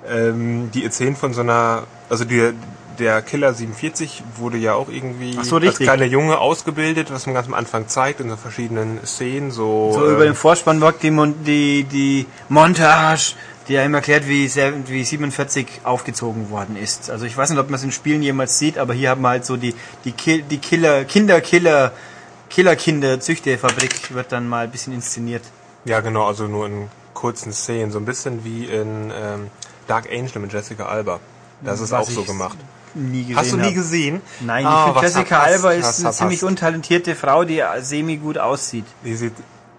Ähm, 0.09 0.71
die 0.73 0.85
erzählen 0.85 1.17
von 1.17 1.33
so 1.33 1.43
einer, 1.43 1.85
also 2.09 2.25
die, 2.25 2.53
der 2.99 3.23
Killer 3.23 3.55
47 3.55 4.23
wurde 4.37 4.57
ja 4.59 4.75
auch 4.75 4.89
irgendwie 4.89 5.37
so, 5.43 5.57
als 5.57 5.79
kleiner 5.79 6.05
Junge 6.05 6.39
ausgebildet, 6.39 7.13
was 7.13 7.27
man 7.27 7.35
ganz 7.35 7.47
am 7.47 7.55
Anfang 7.55 7.89
zeigt 7.89 8.21
in 8.21 8.29
so 8.29 8.37
verschiedenen 8.37 9.01
Szenen, 9.05 9.51
so, 9.51 9.93
so 9.95 10.07
ähm, 10.07 10.15
über 10.15 10.25
den 10.25 10.35
Vorspann 10.35 10.81
wirkt 10.81 11.03
die, 11.03 11.11
Mon 11.11 11.45
die, 11.45 11.85
die 11.85 12.27
Montage, 12.49 13.35
die 13.69 13.79
einem 13.79 13.95
erklärt, 13.95 14.29
wie, 14.29 14.51
wie 14.87 15.05
47 15.05 15.67
aufgezogen 15.85 16.51
worden 16.51 16.77
ist. 16.77 17.11
Also 17.11 17.25
ich 17.27 17.37
weiß 17.37 17.51
nicht, 17.51 17.59
ob 17.59 17.71
man 17.71 17.77
es 17.77 17.85
in 17.85 17.93
Spielen 17.93 18.23
jemals 18.23 18.59
sieht, 18.59 18.79
aber 18.79 18.93
hier 18.95 19.11
haben 19.11 19.23
wir 19.23 19.31
halt 19.31 19.47
so 19.47 19.57
die, 19.57 19.75
die, 20.05 20.13
Kill, 20.13 20.43
die 20.43 20.59
Killer, 20.59 21.05
Kinderkiller, 21.05 21.93
Killerkinder, 22.53 23.19
Züchtefabrik 23.19 24.13
wird 24.15 24.31
dann 24.31 24.47
mal 24.49 24.65
ein 24.65 24.71
bisschen 24.71 24.93
inszeniert. 24.93 25.43
Ja, 25.87 26.01
genau, 26.01 26.27
also 26.27 26.47
nur 26.47 26.67
in 26.67 26.89
kurzen 27.15 27.53
Szenen, 27.53 27.91
so 27.91 27.99
ein 27.99 28.05
bisschen 28.05 28.45
wie 28.45 28.67
in 28.67 29.11
ähm, 29.15 29.51
Dark 29.87 30.07
Angel 30.13 30.39
mit 30.41 30.53
Jessica 30.53 30.85
Alba. 30.87 31.19
Das 31.63 31.81
ist 31.81 31.91
Was 31.93 32.07
auch 32.09 32.11
so 32.11 32.25
gemacht. 32.25 32.59
Nie 32.95 33.23
gesehen 33.23 33.37
Hast 33.37 33.53
du 33.53 33.57
nie 33.57 33.69
hab. 33.69 33.75
gesehen? 33.75 34.21
Nein, 34.41 34.67
Ah, 34.67 34.89
ich 34.89 34.93
finde 34.93 35.07
Jessica 35.09 35.39
Alba 35.41 35.73
ist 35.73 35.87
was 35.87 36.05
eine 36.05 36.13
ziemlich 36.13 36.39
verpasst. 36.41 36.51
untalentierte 36.61 37.15
Frau, 37.15 37.45
die 37.45 37.63
semi 37.81 38.19
gut 38.19 38.37
aussieht. 38.37 38.85
Die 39.03 39.15
sieht 39.17 39.33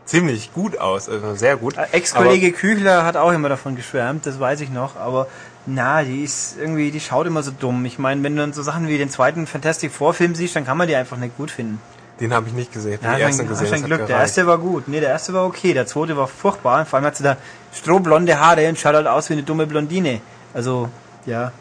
ziemlich 0.06 0.52
gut 0.54 0.80
aus, 0.80 1.08
also 1.10 1.36
sehr 1.36 1.58
gut. 1.58 1.78
Äh, 1.78 1.86
Ex-Kollege 1.92 2.52
Küchler 2.54 3.06
hat 3.06 3.18
auch 3.18 3.32
immer 3.32 3.50
davon 3.50 3.76
geschwärmt, 3.76 4.26
das 4.26 4.40
weiß 4.40 4.62
ich 4.62 4.72
noch, 4.72 4.96
aber 4.96 5.28
na, 5.68 6.02
die 6.04 6.24
ist 6.24 6.58
irgendwie, 6.60 6.90
die 6.90 7.00
schaut 7.00 7.28
immer 7.28 7.44
so 7.44 7.52
dumm. 7.52 7.86
Ich 7.86 8.00
meine, 8.00 8.24
wenn 8.24 8.36
du 8.36 8.42
dann 8.42 8.52
so 8.52 8.64
Sachen 8.64 8.88
wie 8.88 8.98
den 8.98 9.12
zweiten 9.12 9.46
Fantastic 9.46 9.92
Four 9.92 10.14
Film 10.16 10.34
siehst, 10.34 10.56
dann 10.56 10.66
kann 10.66 10.78
man 10.78 10.88
die 10.88 10.96
einfach 10.96 11.18
nicht 11.18 11.38
gut 11.38 11.52
finden. 11.52 11.80
Den 12.20 12.34
habe 12.34 12.48
ich 12.48 12.54
nicht 12.54 12.72
gesehen, 12.72 13.00
Ja, 13.02 13.14
den 13.14 13.22
ersten 13.22 13.48
gesehen. 13.48 13.84
Glück. 13.84 14.06
Der 14.06 14.18
erste 14.20 14.46
war 14.46 14.58
gut. 14.60 14.88
Nee, 14.88 15.00
der 15.00 15.10
erste 15.10 15.34
war 15.34 15.46
okay. 15.46 15.74
Der 15.74 15.88
zweite 15.88 16.16
war 16.16 16.28
furchtbar. 16.28 16.86
Vor 16.86 16.98
allem 16.98 17.06
hat 17.08 17.16
sie 17.18 17.24
da 17.24 17.38
strohblonde 17.74 18.40
Haare 18.40 18.68
und 18.70 18.78
schaut 18.78 18.94
halt 18.96 19.08
aus 19.08 19.30
wie 19.30 19.34
eine 19.34 19.44
dumme 19.44 19.66
Blondine. 19.66 20.22
Also, 20.54 20.90
ja. 21.26 21.52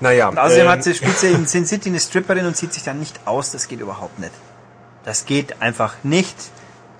Naja, 0.00 0.28
Und 0.28 0.38
außerdem 0.38 0.66
ähm, 0.66 0.72
hat 0.72 0.82
sie, 0.82 0.94
spielt 0.94 1.16
sie 1.16 1.28
in 1.30 1.46
Sin 1.46 1.64
City 1.64 1.88
eine 1.90 2.00
Stripperin 2.00 2.44
und 2.44 2.56
zieht 2.56 2.72
sich 2.72 2.82
dann 2.82 2.98
nicht 2.98 3.20
aus. 3.24 3.52
Das 3.52 3.68
geht 3.68 3.80
überhaupt 3.80 4.18
nicht. 4.18 4.32
Das 5.04 5.26
geht 5.26 5.62
einfach 5.62 5.94
nicht. 6.02 6.36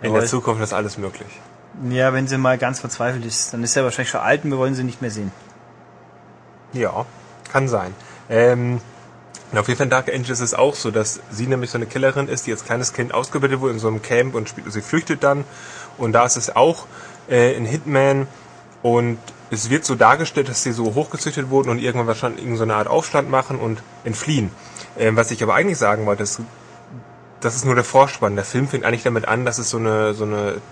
in 0.01 0.15
der 0.15 0.27
Zukunft 0.27 0.63
ist 0.63 0.73
alles 0.73 0.99
möglich. 0.99 1.29
Ja, 1.89 2.13
wenn 2.13 2.29
sie 2.29 2.39
mal 2.39 2.59
ganz 2.59 2.81
verzweifelt 2.81 3.25
ist, 3.25 3.53
dann 3.53 3.65
ist 3.65 3.73
sie 3.73 3.83
wahrscheinlich 3.83 4.11
schon 4.11 4.21
alt 4.21 4.45
und 4.45 4.51
wir 4.51 4.59
wollen 4.59 4.75
sie 4.75 4.85
nicht 4.85 5.01
mehr 5.01 5.11
sehen. 5.11 5.33
Ja, 6.73 7.07
kann 7.51 7.67
sein. 7.69 7.95
Ähm, 8.29 8.81
und 9.53 9.59
auf 9.59 9.69
jeden 9.69 9.77
Fall 9.77 9.87
in 9.87 9.91
Dark 9.91 10.09
Angel 10.09 10.31
ist 10.31 10.41
es 10.41 10.55
auch 10.55 10.75
so, 10.75 10.91
dass 10.91 11.21
sie 11.31 11.47
nämlich 11.47 11.71
so 11.71 11.77
eine 11.77 11.85
Killerin 11.85 12.27
ist, 12.27 12.47
die 12.47 12.53
als 12.53 12.65
kleines 12.65 12.95
Kind 12.95 13.13
ausgebildet 13.13 13.61
wurde 13.61 13.75
in 13.75 13.79
so 13.79 13.89
einem 13.89 14.01
Camp 14.01 14.35
und 14.35 14.55
sie 14.67 14.81
flüchtet 14.81 15.23
dann. 15.23 15.45
Und 15.99 16.13
da 16.13 16.25
ist 16.25 16.37
es 16.37 16.57
auch 16.57 16.87
äh, 17.29 17.55
ein 17.55 17.67
Hitman 17.67 18.27
und 18.83 19.19
es 19.51 19.69
wird 19.69 19.85
so 19.85 19.95
dargestellt, 19.95 20.49
dass 20.49 20.63
sie 20.63 20.73
so 20.73 20.95
hochgezüchtet 20.95 21.51
wurden 21.51 21.69
und 21.69 21.79
irgendwann 21.79 22.07
wahrscheinlich 22.07 22.43
irgendeine 22.43 22.75
Art 22.77 22.89
Aufstand 22.89 23.31
machen 23.31 23.59
und 23.59 23.83
entfliehen. 24.05 24.51
Ähm, 24.99 25.17
was 25.17 25.31
ich 25.31 25.43
aber 25.43 25.55
eigentlich 25.55 25.77
sagen 25.77 26.07
wollte, 26.07 26.23
ist, 26.23 26.41
das 27.41 27.55
ist 27.55 27.67
nur 27.67 27.75
der 27.75 27.85
Vorspann. 27.85 28.37
Der 28.37 28.47
Film 28.47 28.69
fängt 28.69 28.87
eigentlich 28.87 29.03
damit 29.03 29.29
an, 29.29 29.45
dass 29.45 29.59
es 29.59 29.69
so 29.69 29.77
eine, 29.77 30.15
so 30.15 30.25
eine 30.25 30.63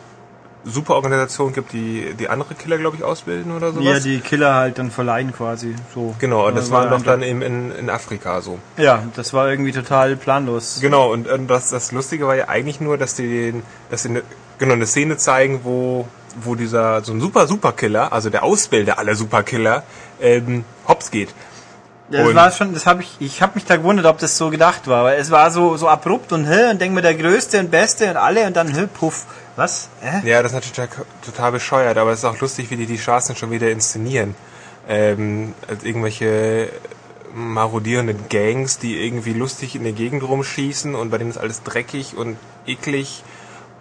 super 0.64 0.94
Organisation 0.96 1.52
gibt, 1.52 1.72
die, 1.72 2.14
die 2.18 2.28
andere 2.28 2.54
Killer, 2.54 2.76
glaube 2.78 2.96
ich, 2.96 3.02
ausbilden 3.02 3.56
oder 3.56 3.72
sowas. 3.72 3.84
Ja, 3.84 3.98
die 4.00 4.20
Killer 4.20 4.54
halt 4.54 4.78
dann 4.78 4.90
verleihen 4.90 5.32
quasi. 5.32 5.74
So. 5.94 6.14
Genau, 6.18 6.46
und 6.48 6.54
das 6.56 6.70
war 6.70 6.88
doch 6.88 6.98
ein- 6.98 7.04
dann 7.04 7.22
eben 7.22 7.40
in, 7.42 7.72
in 7.74 7.88
Afrika 7.90 8.40
so. 8.42 8.58
Ja, 8.76 9.02
das 9.16 9.32
war 9.32 9.48
irgendwie 9.48 9.72
total 9.72 10.16
planlos. 10.16 10.78
Genau, 10.80 11.11
und, 11.12 11.28
und 11.28 11.48
das, 11.48 11.70
das 11.70 11.92
Lustige 11.92 12.26
war 12.26 12.36
ja 12.36 12.48
eigentlich 12.48 12.80
nur, 12.80 12.98
dass 12.98 13.14
die, 13.14 13.28
den, 13.52 13.62
dass 13.90 14.02
sie 14.02 14.11
eine, 14.11 14.22
genau, 14.58 14.74
eine 14.74 14.86
Szene 14.86 15.16
zeigen, 15.16 15.61
wo, 15.64 16.06
wo 16.42 16.54
dieser, 16.54 17.02
so 17.04 17.12
ein 17.12 17.20
super 17.20 17.46
Superkiller, 17.46 18.12
also 18.12 18.28
der 18.28 18.42
Ausbilder 18.42 18.98
aller 18.98 19.14
Superkiller, 19.14 19.82
ähm, 20.20 20.64
hops 20.86 21.11
geht. 21.11 21.30
Das 22.11 22.26
Und- 22.26 22.34
war 22.34 22.50
schon, 22.50 22.74
das 22.74 22.86
habe 22.86 23.02
ich, 23.02 23.16
ich 23.20 23.40
habe 23.40 23.52
mich 23.54 23.64
da 23.64 23.76
gewundert, 23.76 24.04
ob 24.04 24.18
das 24.18 24.36
so 24.36 24.50
gedacht 24.50 24.88
war, 24.88 25.04
weil 25.04 25.20
es 25.20 25.30
war 25.30 25.50
so, 25.52 25.76
so 25.76 25.88
abrupt 25.88 26.32
und 26.32 26.44
hä, 26.44 26.70
und 26.72 26.80
denk 26.80 26.92
mir 26.92 27.02
der 27.02 27.14
Größte 27.14 27.61
und 27.61 27.70
Beste 27.70 28.11
und 28.11 28.16
alle 28.16 28.46
und 28.46 28.56
dann 28.56 28.68
hä, 28.74 28.88
puff. 28.92 29.26
Was? 29.57 29.88
Hä? 30.01 30.28
Ja, 30.28 30.42
das 30.42 30.53
ist 30.53 30.55
natürlich 30.55 30.76
total, 30.76 31.07
total 31.24 31.53
bescheuert, 31.53 31.98
aber 31.98 32.12
es 32.12 32.20
ist 32.20 32.24
auch 32.24 32.40
lustig, 32.40 32.70
wie 32.70 32.76
die 32.76 32.86
die 32.86 32.98
Straßen 32.98 33.36
schon 33.36 33.51
wieder 33.51 33.70
inszenieren. 33.70 34.34
Ähm, 34.88 35.55
als 35.68 35.84
irgendwelche 35.84 36.70
marodierenden 37.34 38.28
Gangs, 38.28 38.78
die 38.78 39.05
irgendwie 39.05 39.32
lustig 39.32 39.76
in 39.76 39.84
der 39.84 39.92
Gegend 39.92 40.22
rumschießen 40.22 40.94
und 40.94 41.11
bei 41.11 41.18
denen 41.18 41.30
ist 41.30 41.38
alles 41.38 41.62
dreckig 41.62 42.16
und 42.16 42.36
eklig 42.66 43.22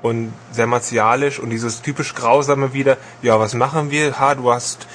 und 0.01 0.33
sehr 0.51 0.67
martialisch 0.67 1.39
und 1.39 1.49
dieses 1.49 1.81
typisch 1.81 2.15
grausame 2.15 2.73
wieder, 2.73 2.97
ja, 3.21 3.39
was 3.39 3.53
machen 3.53 3.91
wir? 3.91 4.19
Ha, 4.19 4.35
du 4.35 4.51
hast, 4.51 4.87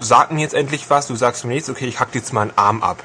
sag 0.00 0.32
mir 0.32 0.40
jetzt 0.40 0.54
endlich 0.54 0.88
was, 0.90 1.06
du 1.06 1.16
sagst 1.16 1.44
mir 1.44 1.54
nichts, 1.54 1.68
okay, 1.68 1.86
ich 1.86 2.00
hack 2.00 2.12
dir 2.12 2.18
jetzt 2.18 2.32
mal 2.32 2.42
einen 2.42 2.52
Arm 2.56 2.82
ab. 2.82 3.02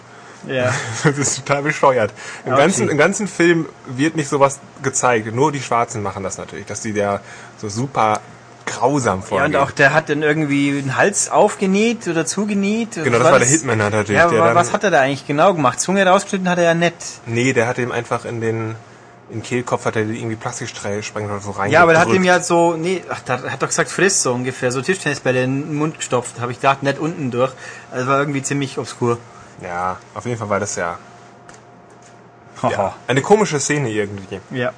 Ja. 0.48 0.74
Das 1.04 1.18
ist 1.18 1.46
total 1.46 1.64
bescheuert. 1.64 2.12
Im, 2.46 2.54
Okay. 2.54 2.62
ganzen, 2.62 2.89
Im 2.89 2.98
ganzen 2.98 3.28
Film 3.28 3.68
wird 3.88 4.16
nicht 4.16 4.30
sowas 4.30 4.60
gezeigt. 4.82 5.34
Nur 5.34 5.52
die 5.52 5.62
Schwarzen 5.62 6.02
machen 6.04 6.24
das 6.24 6.38
natürlich, 6.38 6.66
dass 6.66 6.82
die 6.82 6.94
da 6.94 7.22
so 7.58 7.70
super 7.70 8.22
grausam 8.66 9.20
Ja, 9.20 9.26
vorgehen. 9.26 9.56
und 9.56 9.56
auch 9.62 9.72
der 9.72 9.94
hat 9.94 10.10
dann 10.10 10.24
irgendwie 10.24 10.72
den 10.82 10.96
Hals 10.96 11.30
aufgenäht 11.30 12.08
oder 12.08 12.26
zugenäht. 12.26 12.96
genau, 12.96 13.20
das 13.20 13.32
war 13.32 13.39
der 13.39 13.48
Hitman 13.48 13.78
natürlich. 13.78 14.10
Ja, 14.12 14.28
der 14.30 14.41
aber 14.41 14.56
was 14.56 14.72
hat 14.74 14.84
er 14.84 14.91
da 14.91 15.02
eigentlich 15.02 15.28
genau 15.28 15.54
gemacht? 15.54 15.80
Zunge 15.82 16.06
rausgeschnitten 16.06 16.50
hat 16.50 16.58
er 16.58 16.64
ja 16.66 16.74
nett. 16.74 16.94
Nee, 17.26 17.54
der 17.54 17.68
hat 17.68 17.78
ihm 17.78 17.91
einfach 17.91 18.26
in 18.26 18.39
den 18.41 18.76
in 19.30 19.39
den 19.39 19.44
Kehlkopf 19.44 19.86
hat 19.86 19.96
er 19.96 20.04
irgendwie 20.04 20.36
Plastikstreifen 20.36 21.26
oder 21.26 21.39
so 21.39 21.52
rein. 21.52 21.72
Ja, 21.72 21.82
aber 21.82 21.94
der 21.94 22.02
hat 22.02 22.10
ihm 22.10 22.24
ja 22.24 22.39
so, 22.41 22.76
nee, 22.78 23.04
ach, 23.10 23.22
der 23.22 23.41
hat 23.52 23.62
doch 23.64 23.68
gesagt, 23.70 23.89
friss 23.89 24.22
so 24.22 24.34
ungefähr, 24.34 24.72
so 24.72 24.82
Tischtennisbälle 24.82 25.44
in 25.44 25.62
den 25.70 25.76
Mund 25.76 25.98
gestopft, 25.98 26.39
habe 26.39 26.52
ich 26.52 26.60
gedacht, 26.60 26.84
nicht 26.84 27.00
unten 27.00 27.32
durch. 27.32 27.52
Also 27.91 28.08
war 28.08 28.20
irgendwie 28.20 28.44
ziemlich 28.44 28.78
obskur. 28.78 29.18
Ja, 29.64 29.97
auf 30.14 30.26
jeden 30.26 30.38
Fall 30.38 30.49
war 30.49 30.59
das 30.59 30.76
ja, 30.76 30.97
ja 32.64 32.95
eine 33.07 33.22
komische 33.22 33.59
Szene 33.59 33.89
irgendwie. 33.89 34.39
ja. 34.51 34.74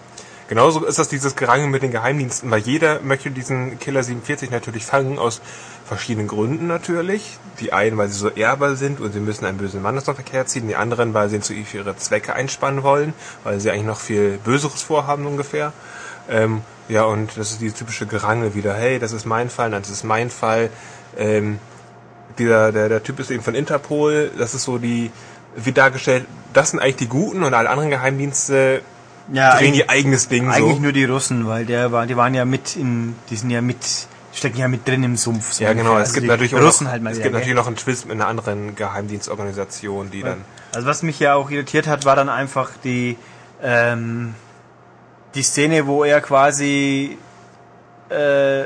Genauso 0.47 0.85
ist 0.85 0.99
das 0.99 1.09
dieses 1.09 1.35
Gerangel 1.35 1.67
mit 1.69 1.81
den 1.81 1.89
Geheimdiensten, 1.89 2.51
weil 2.51 2.59
jeder 2.59 3.01
möchte 3.01 3.31
diesen 3.31 3.79
Killer 3.79 4.03
47 4.03 4.51
natürlich 4.51 4.85
fangen, 4.85 5.17
aus 5.17 5.41
verschiedenen 5.87 6.27
Gründen 6.27 6.67
natürlich. 6.67 7.39
Die 7.59 7.73
einen, 7.73 7.97
weil 7.97 8.09
sie 8.09 8.19
so 8.19 8.29
ehrbar 8.29 8.75
sind 8.75 8.99
und 9.01 9.11
sie 9.11 9.19
müssen 9.19 9.45
einen 9.45 9.57
bösen 9.57 9.81
Mann 9.81 9.97
aus 9.97 10.03
dem 10.03 10.13
Verkehr 10.13 10.45
ziehen, 10.45 10.67
die 10.67 10.75
anderen, 10.75 11.15
weil 11.15 11.29
sie 11.29 11.37
ihn 11.37 11.41
zu 11.41 11.53
für 11.65 11.77
ihre 11.77 11.97
Zwecke 11.97 12.35
einspannen 12.35 12.83
wollen, 12.83 13.15
weil 13.43 13.59
sie 13.59 13.71
eigentlich 13.71 13.87
noch 13.87 13.99
viel 13.99 14.37
Böseres 14.37 14.83
vorhaben 14.83 15.25
ungefähr. 15.25 15.73
Ähm, 16.29 16.61
ja, 16.89 17.05
und 17.05 17.37
das 17.37 17.51
ist 17.51 17.61
die 17.61 17.71
typische 17.71 18.05
Gerangel 18.05 18.53
wieder, 18.53 18.75
hey, 18.75 18.99
das 18.99 19.13
ist 19.13 19.25
mein 19.25 19.49
Fall, 19.49 19.71
nein, 19.71 19.81
das 19.81 19.91
ist 19.91 20.03
mein 20.03 20.29
Fall. 20.29 20.69
Ähm, 21.17 21.59
dieser, 22.37 22.71
der, 22.71 22.89
der 22.89 23.03
Typ 23.03 23.19
ist 23.19 23.31
eben 23.31 23.43
von 23.43 23.55
Interpol, 23.55 24.31
das 24.37 24.53
ist 24.53 24.63
so 24.63 24.77
die, 24.77 25.11
wird 25.55 25.77
dargestellt, 25.77 26.25
das 26.53 26.71
sind 26.71 26.79
eigentlich 26.79 26.95
die 26.97 27.07
Guten 27.07 27.43
und 27.43 27.53
alle 27.53 27.69
anderen 27.69 27.89
Geheimdienste 27.89 28.81
Ja, 29.31 29.57
drehen 29.57 29.73
ihr 29.73 29.89
eigenes 29.89 30.27
Ding 30.27 30.49
eigentlich 30.49 30.75
so. 30.77 30.81
nur 30.81 30.91
die 30.91 31.05
Russen, 31.05 31.47
weil 31.47 31.65
der 31.65 31.91
war, 31.91 32.05
die 32.05 32.15
waren 32.17 32.33
ja 32.33 32.45
mit 32.45 32.75
in, 32.75 33.15
die 33.29 33.35
sind 33.35 33.49
ja 33.49 33.61
mit, 33.61 33.77
stecken 34.33 34.57
ja 34.57 34.67
mit 34.67 34.87
drin 34.87 35.03
im 35.03 35.15
Sumpf. 35.17 35.53
so 35.53 35.63
Ja, 35.63 35.73
genau. 35.73 35.91
ungefähr. 35.91 36.03
Es 36.03 36.09
Also 36.09 36.13
gibt 36.15 36.23
die 36.25 36.29
natürlich 36.29 36.55
auch 36.55 36.61
Russen 36.61 36.83
noch, 36.85 36.91
halt 36.91 37.03
mal 37.03 37.11
es 37.11 37.17
wieder, 37.17 37.23
gibt 37.23 37.33
gell? 37.33 37.39
natürlich 37.41 37.57
noch 37.57 37.67
einen 37.67 37.75
Twist 37.77 38.05
mit 38.05 38.13
einer 38.15 38.27
anderen 38.27 38.75
Geheimdienstorganisation, 38.75 40.11
die 40.11 40.21
dann. 40.23 40.41
Also 40.73 40.87
was 40.87 41.03
mich 41.03 41.19
ja 41.19 41.35
auch 41.35 41.49
irritiert 41.49 41.87
hat, 41.87 42.05
war 42.05 42.15
dann 42.15 42.29
einfach 42.29 42.71
die 42.83 43.17
ähm, 43.63 44.35
die 45.35 45.43
Szene, 45.43 45.87
wo 45.87 46.03
er 46.03 46.21
quasi 46.21 47.17
äh, 48.09 48.65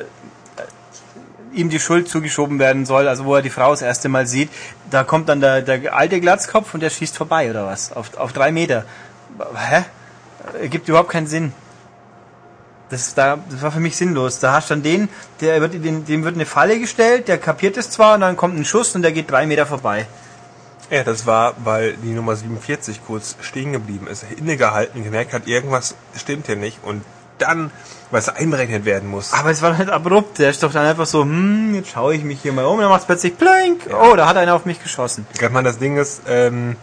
ihm 1.54 1.70
die 1.70 1.80
Schuld 1.80 2.08
zugeschoben 2.10 2.60
werden 2.60 2.86
soll, 2.86 3.08
also 3.08 3.26
wo 3.26 3.36
er 3.36 3.42
die 3.42 3.50
Frau 3.50 3.72
das 3.72 3.82
erste 3.82 4.10
Mal 4.10 4.28
sieht, 4.28 4.50
da 4.90 5.04
kommt 5.04 5.30
dann 5.30 5.42
der, 5.42 5.62
der 5.62 5.96
alte 5.96 6.20
Glatzkopf 6.20 6.74
und 6.74 6.82
der 6.82 6.90
schießt 6.90 7.18
vorbei 7.18 7.50
oder 7.50 7.66
was? 7.66 7.92
Auf, 7.92 8.18
auf 8.18 8.34
drei 8.34 8.52
Meter. 8.52 8.86
Hä? 9.56 9.84
Ergibt 10.62 10.88
überhaupt 10.88 11.10
keinen 11.10 11.28
Sinn. 11.28 11.54
Das, 12.90 13.14
da, 13.14 13.38
das 13.50 13.62
war 13.62 13.72
für 13.72 13.80
mich 13.80 13.96
sinnlos. 13.96 14.40
Da 14.40 14.54
hast 14.54 14.70
du 14.70 14.76
dann 14.76 14.84
den, 14.84 15.10
der 15.42 15.62
wird, 15.62 15.74
dem, 15.74 16.06
dem 16.06 16.24
wird 16.24 16.36
eine 16.36 16.46
Falle 16.46 16.80
gestellt, 16.80 17.28
der 17.28 17.38
kapiert 17.38 17.78
es 17.78 17.92
zwar 17.92 18.16
und 18.16 18.22
dann 18.22 18.36
kommt 18.36 18.58
ein 18.58 18.66
Schuss 18.66 18.96
und 18.96 19.04
der 19.04 19.12
geht 19.12 19.30
drei 19.30 19.46
Meter 19.46 19.66
vorbei. 19.66 20.08
Ja, 20.90 21.04
das 21.04 21.28
war, 21.28 21.54
weil 21.64 21.94
die 21.98 22.14
Nummer 22.14 22.36
47 22.36 23.02
kurz 23.06 23.36
stehen 23.42 23.74
geblieben 23.74 24.08
ist, 24.08 24.26
innegehalten, 24.38 25.04
gemerkt 25.04 25.34
hat, 25.34 25.46
irgendwas 25.46 25.94
stimmt 26.16 26.48
hier 26.48 26.56
nicht 26.56 26.80
und 26.84 27.04
dann, 27.42 27.72
weil 28.12 28.20
es 28.20 28.30
einberechnet 28.30 28.86
werden 28.86 29.10
muss. 29.10 29.34
Aber 29.34 29.52
es 29.52 29.62
war 29.62 29.78
halt 29.78 29.90
abrupt. 29.90 30.40
Der 30.40 30.50
ist 30.50 30.64
doch 30.64 30.72
dann 30.72 30.86
einfach 30.86 31.06
so, 31.06 31.24
hm, 31.24 31.74
jetzt 31.76 31.90
schaue 31.90 32.16
ich 32.16 32.24
mich 32.24 32.42
hier 32.42 32.54
mal 32.54 32.66
um. 32.66 32.76
Und 32.76 32.82
dann 32.82 32.90
macht 32.90 33.02
es 33.02 33.08
plötzlich 33.08 33.38
plink. 33.38 33.82
Oh, 33.92 34.16
da 34.16 34.28
hat 34.28 34.38
einer 34.38 34.56
auf 34.56 34.66
mich 34.66 34.82
geschossen. 34.82 35.26
Ich 35.34 35.50
meine, 35.50 35.68
das 35.68 35.80
Ding 35.80 35.98
ist, 35.98 36.22
ähm, 36.28 36.76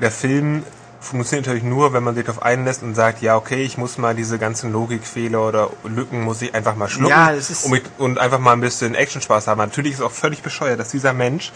der 0.00 0.10
Film 0.10 0.62
funktioniert 1.00 1.46
natürlich 1.46 1.64
nur, 1.64 1.92
wenn 1.92 2.02
man 2.02 2.14
sich 2.14 2.24
darauf 2.24 2.42
einlässt 2.42 2.82
und 2.82 2.94
sagt, 2.94 3.22
ja, 3.22 3.36
okay, 3.36 3.62
ich 3.62 3.78
muss 3.78 3.96
mal 3.98 4.14
diese 4.14 4.38
ganzen 4.38 4.72
Logikfehler 4.72 5.46
oder 5.46 5.70
Lücken 5.84 6.22
muss 6.22 6.42
ich 6.42 6.54
einfach 6.54 6.76
mal 6.76 6.88
schlucken 6.88 7.10
Ja, 7.10 7.32
es 7.32 7.50
ist- 7.50 7.64
und, 7.64 7.70
mit, 7.70 7.84
und 7.98 8.18
einfach 8.18 8.38
mal 8.38 8.52
ein 8.52 8.60
bisschen 8.60 8.94
Actionspaß 8.94 9.46
haben. 9.46 9.58
Natürlich 9.58 9.92
ist 9.92 9.98
es 10.00 10.04
auch 10.04 10.12
völlig 10.12 10.42
bescheuert, 10.42 10.80
dass 10.80 10.90
dieser 10.90 11.12
Mensch, 11.12 11.52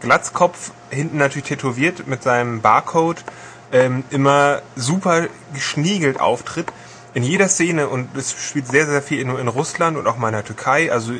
Glatzkopf, 0.00 0.70
hinten 0.90 1.18
natürlich 1.18 1.48
tätowiert 1.48 2.06
mit 2.06 2.22
seinem 2.22 2.60
Barcode, 2.60 3.24
ähm, 3.72 4.04
immer 4.10 4.62
super 4.76 5.26
geschniegelt 5.54 6.20
auftritt. 6.20 6.66
In 7.14 7.22
jeder 7.22 7.48
Szene 7.48 7.88
und 7.88 8.16
es 8.16 8.32
spielt 8.32 8.66
sehr, 8.68 8.86
sehr 8.86 9.02
viel 9.02 9.20
in, 9.20 9.36
in 9.38 9.48
Russland 9.48 9.96
und 9.98 10.06
auch 10.06 10.16
mal 10.16 10.28
in 10.28 10.34
der 10.34 10.44
Türkei. 10.44 10.90
Also 10.90 11.12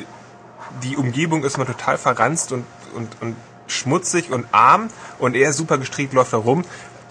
die 0.83 0.97
Umgebung 0.97 1.45
ist 1.45 1.59
mal 1.59 1.67
total 1.67 1.99
verranzt 1.99 2.53
und, 2.53 2.65
und, 2.95 3.09
und 3.21 3.37
schmutzig 3.67 4.31
und 4.31 4.47
arm 4.53 4.89
und 5.19 5.35
er 5.37 5.51
ist 5.51 5.57
super 5.57 5.77
gestrickt, 5.79 6.13
läuft 6.15 6.33
da 6.33 6.39
rum. 6.39 6.65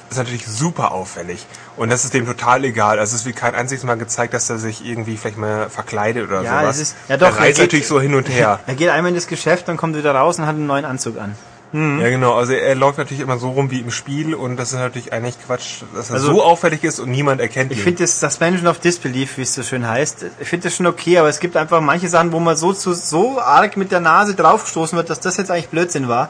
ist 0.09 0.17
natürlich 0.17 0.45
super 0.47 0.91
auffällig. 0.91 1.45
Und 1.77 1.89
das 1.89 2.03
ist 2.05 2.13
dem 2.13 2.25
total 2.25 2.65
egal. 2.65 2.99
Also 2.99 3.15
es 3.15 3.25
wird 3.25 3.35
kein 3.35 3.55
einziges 3.55 3.83
Mal 3.83 3.95
gezeigt, 3.97 4.33
dass 4.33 4.49
er 4.49 4.57
sich 4.57 4.83
irgendwie 4.85 5.15
vielleicht 5.15 5.37
mal 5.37 5.69
verkleidet 5.69 6.27
oder 6.27 6.41
Ja, 6.41 6.59
sowas. 6.61 6.75
es 6.77 6.81
ist- 6.81 6.95
ja 7.07 7.17
doch, 7.17 7.27
er 7.27 7.33
er 7.33 7.39
reist 7.39 7.57
geht- 7.57 7.67
natürlich 7.67 7.87
so 7.87 8.01
hin 8.01 8.15
und 8.15 8.27
her. 8.29 8.59
Er 8.67 8.75
geht 8.75 8.89
einmal 8.89 9.09
in 9.09 9.15
das 9.15 9.27
Geschäft, 9.27 9.67
dann 9.67 9.77
kommt 9.77 9.95
wieder 9.95 10.13
raus 10.15 10.37
und 10.39 10.45
hat 10.47 10.55
einen 10.55 10.67
neuen 10.67 10.85
Anzug 10.85 11.17
an. 11.19 11.35
Ja, 11.73 12.09
genau. 12.09 12.33
Also 12.35 12.51
er 12.51 12.75
läuft 12.75 12.97
natürlich 12.97 13.21
immer 13.21 13.37
so 13.37 13.51
rum 13.51 13.71
wie 13.71 13.79
im 13.79 13.91
Spiel 13.91 14.35
und 14.35 14.57
das 14.57 14.73
ist 14.73 14.79
natürlich 14.79 15.13
eigentlich 15.13 15.37
Quatsch, 15.45 15.83
dass 15.95 16.09
er 16.09 16.15
Also- 16.15 16.33
so 16.33 16.43
auffällig 16.43 16.83
ist 16.83 16.99
und 16.99 17.09
niemand 17.09 17.39
erkennt 17.39 17.71
ihn. 17.71 17.77
Ich 17.77 17.83
finde 17.83 18.03
das 18.03 18.19
Suspension 18.19 18.67
of 18.67 18.79
Disbelief, 18.79 19.37
wie 19.37 19.43
es 19.43 19.53
so 19.55 19.63
schön 19.63 19.87
heißt, 19.87 20.25
ich 20.41 20.47
finde 20.49 20.65
das 20.67 20.75
schon 20.75 20.85
okay, 20.85 21.17
aber 21.17 21.29
es 21.29 21.39
gibt 21.39 21.55
einfach 21.55 21.79
manche 21.79 22.09
Sachen, 22.09 22.33
wo 22.33 22.39
man 22.41 22.57
so 22.57 22.73
zu, 22.73 22.93
so 22.93 23.39
arg 23.39 23.77
mit 23.77 23.91
der 23.93 24.01
Nase 24.01 24.35
draufgestoßen 24.35 24.97
wird, 24.97 25.09
dass 25.09 25.21
das 25.21 25.37
jetzt 25.37 25.49
eigentlich 25.49 25.69
Blödsinn 25.69 26.09
war. 26.09 26.27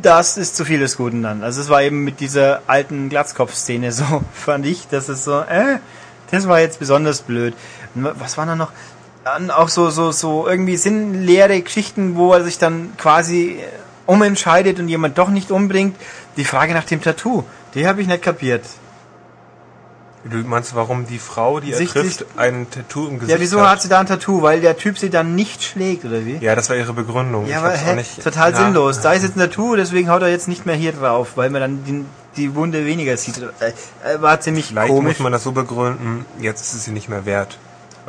Das 0.00 0.36
ist 0.36 0.54
zu 0.56 0.64
viel 0.64 0.78
des 0.78 0.96
Guten 0.96 1.22
dann. 1.24 1.42
Also 1.42 1.60
es 1.60 1.68
war 1.68 1.82
eben 1.82 2.04
mit 2.04 2.20
dieser 2.20 2.62
alten 2.68 3.08
Glatzkopf-Szene 3.08 3.90
so, 3.90 4.04
fand 4.32 4.64
ich, 4.64 4.86
dass 4.88 5.08
es 5.08 5.24
so, 5.24 5.40
äh, 5.40 5.78
Das 6.30 6.46
war 6.46 6.60
jetzt 6.60 6.78
besonders 6.78 7.22
blöd. 7.22 7.54
Was 7.94 8.36
war 8.38 8.46
da 8.46 8.54
noch? 8.54 8.70
Dann 9.24 9.50
auch 9.50 9.68
so, 9.68 9.90
so, 9.90 10.12
so 10.12 10.46
irgendwie 10.46 10.76
sinnleere 10.76 11.60
Geschichten, 11.60 12.14
wo 12.16 12.32
er 12.32 12.44
sich 12.44 12.58
dann 12.58 12.92
quasi 12.96 13.58
äh, 13.58 13.64
umentscheidet 14.08 14.78
und 14.80 14.88
jemand 14.88 15.18
doch 15.18 15.28
nicht 15.28 15.50
umbringt. 15.50 15.94
Die 16.36 16.44
Frage 16.44 16.72
nach 16.74 16.84
dem 16.84 17.02
Tattoo, 17.02 17.44
die 17.74 17.86
habe 17.86 18.00
ich 18.00 18.08
nicht 18.08 18.22
kapiert. 18.22 18.64
Du 20.24 20.36
meinst, 20.38 20.74
warum 20.74 21.06
die 21.06 21.18
Frau, 21.20 21.60
die 21.60 21.70
er 21.72 21.78
Sich- 21.78 21.92
trifft, 21.92 22.24
ein 22.36 22.66
Tattoo 22.70 23.06
im 23.06 23.18
Gesicht 23.20 23.30
Ja, 23.36 23.40
wieso 23.40 23.66
hat 23.66 23.80
sie 23.80 23.88
da 23.88 24.00
ein 24.00 24.06
Tattoo? 24.06 24.42
Weil 24.42 24.60
der 24.60 24.76
Typ 24.76 24.98
sie 24.98 25.10
dann 25.10 25.34
nicht 25.36 25.62
schlägt, 25.62 26.04
oder 26.04 26.26
wie? 26.26 26.36
Ja, 26.38 26.54
das 26.56 26.68
war 26.68 26.76
ihre 26.76 26.92
Begründung. 26.92 27.46
Ja, 27.46 27.58
Ich 27.58 27.64
aber 27.64 27.70
hä, 27.76 27.94
nicht- 27.94 28.22
total 28.22 28.50
Ja. 28.52 28.58
sinnlos. 28.58 29.00
Da 29.00 29.12
ist 29.12 29.22
jetzt 29.22 29.36
ein 29.36 29.40
Tattoo, 29.40 29.76
deswegen 29.76 30.10
haut 30.10 30.22
er 30.22 30.28
jetzt 30.28 30.48
nicht 30.48 30.66
mehr 30.66 30.74
hier 30.74 30.92
drauf, 30.92 31.32
weil 31.36 31.50
man 31.50 31.60
dann 31.60 31.84
die, 31.84 32.04
die 32.36 32.54
Wunde 32.54 32.84
weniger 32.84 33.16
sieht. 33.16 33.38
Äh, 33.38 33.68
äh, 34.14 34.20
war 34.20 34.40
ziemlich 34.40 34.66
Vielleicht 34.66 34.88
komisch. 34.88 35.14
muss 35.18 35.22
man 35.22 35.32
das 35.32 35.44
so 35.44 35.52
begründen, 35.52 36.24
jetzt 36.40 36.62
ist 36.62 36.74
es 36.74 36.84
sie 36.84 36.90
nicht 36.92 37.08
mehr 37.08 37.24
wert. 37.24 37.56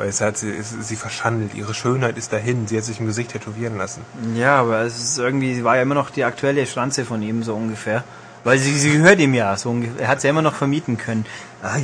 Weil 0.00 0.08
es 0.08 0.22
hat 0.22 0.38
sie, 0.38 0.54
sie 0.62 0.96
verschandelt, 0.96 1.52
ihre 1.52 1.74
Schönheit 1.74 2.16
ist 2.16 2.32
dahin, 2.32 2.66
sie 2.66 2.78
hat 2.78 2.84
sich 2.84 3.00
im 3.00 3.06
Gesicht 3.06 3.32
tätowieren 3.32 3.76
lassen. 3.76 4.00
Ja, 4.34 4.58
aber 4.58 4.80
es 4.80 4.98
ist 4.98 5.18
irgendwie, 5.18 5.54
sie 5.54 5.62
war 5.62 5.76
ja 5.76 5.82
immer 5.82 5.94
noch 5.94 6.08
die 6.08 6.24
aktuelle 6.24 6.66
Schranze 6.66 7.04
von 7.04 7.20
ihm, 7.20 7.42
so 7.42 7.54
ungefähr. 7.54 8.02
Weil 8.42 8.56
sie, 8.56 8.72
sie 8.78 8.92
gehört 8.92 9.20
ihm 9.20 9.34
ja, 9.34 9.54
so 9.58 9.68
ungefähr. 9.68 10.00
Er 10.00 10.08
hat 10.08 10.22
sie 10.22 10.28
ja 10.28 10.30
immer 10.30 10.40
noch 10.40 10.54
vermieten 10.54 10.96
können. 10.96 11.26
Ah, 11.62 11.76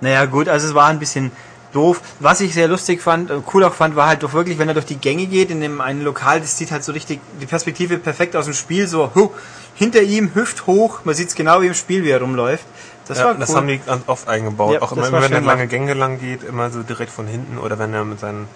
naja, 0.00 0.24
gut, 0.24 0.48
also 0.48 0.66
es 0.66 0.74
war 0.74 0.86
ein 0.86 0.98
bisschen 0.98 1.30
doof. 1.74 2.00
Was 2.20 2.40
ich 2.40 2.54
sehr 2.54 2.68
lustig 2.68 3.02
fand, 3.02 3.30
äh, 3.30 3.34
cool 3.52 3.62
auch 3.64 3.74
fand, 3.74 3.96
war 3.96 4.06
halt 4.06 4.22
doch 4.22 4.32
wirklich, 4.32 4.58
wenn 4.58 4.68
er 4.68 4.72
durch 4.72 4.86
die 4.86 4.96
Gänge 4.96 5.26
geht, 5.26 5.50
in 5.50 5.60
dem 5.60 5.82
einen 5.82 6.00
Lokal, 6.00 6.40
das 6.40 6.56
sieht 6.56 6.70
halt 6.70 6.84
so 6.84 6.92
richtig, 6.92 7.20
die 7.38 7.44
Perspektive 7.44 7.98
perfekt 7.98 8.34
aus 8.34 8.46
dem 8.46 8.54
Spiel, 8.54 8.88
so, 8.88 9.14
hu, 9.14 9.28
hinter 9.74 10.00
ihm, 10.00 10.34
Hüft 10.34 10.66
hoch, 10.66 11.00
man 11.04 11.14
sieht 11.14 11.28
es 11.28 11.34
genau 11.34 11.60
wie 11.60 11.66
im 11.66 11.74
Spiel, 11.74 12.02
wie 12.02 12.08
er 12.08 12.22
rumläuft. 12.22 12.64
Das 13.08 13.18
ja, 13.18 13.24
war 13.24 13.32
cool. 13.32 13.40
das 13.40 13.54
haben 13.56 13.66
die 13.66 13.78
ganz 13.78 14.04
oft 14.06 14.28
eingebaut. 14.28 14.74
Ja, 14.74 14.82
auch 14.82 14.92
immer, 14.92 15.10
war 15.10 15.22
wenn 15.22 15.32
er 15.32 15.40
lange. 15.40 15.66
Gänge 15.66 15.94
lang 15.94 16.20
geht, 16.20 16.42
immer 16.44 16.70
so 16.70 16.82
direkt 16.82 17.10
von 17.10 17.26
hinten 17.26 17.58
oder 17.58 17.78
wenn 17.78 17.92
er 17.94 18.04
mit 18.04 18.20
seinen 18.20 18.46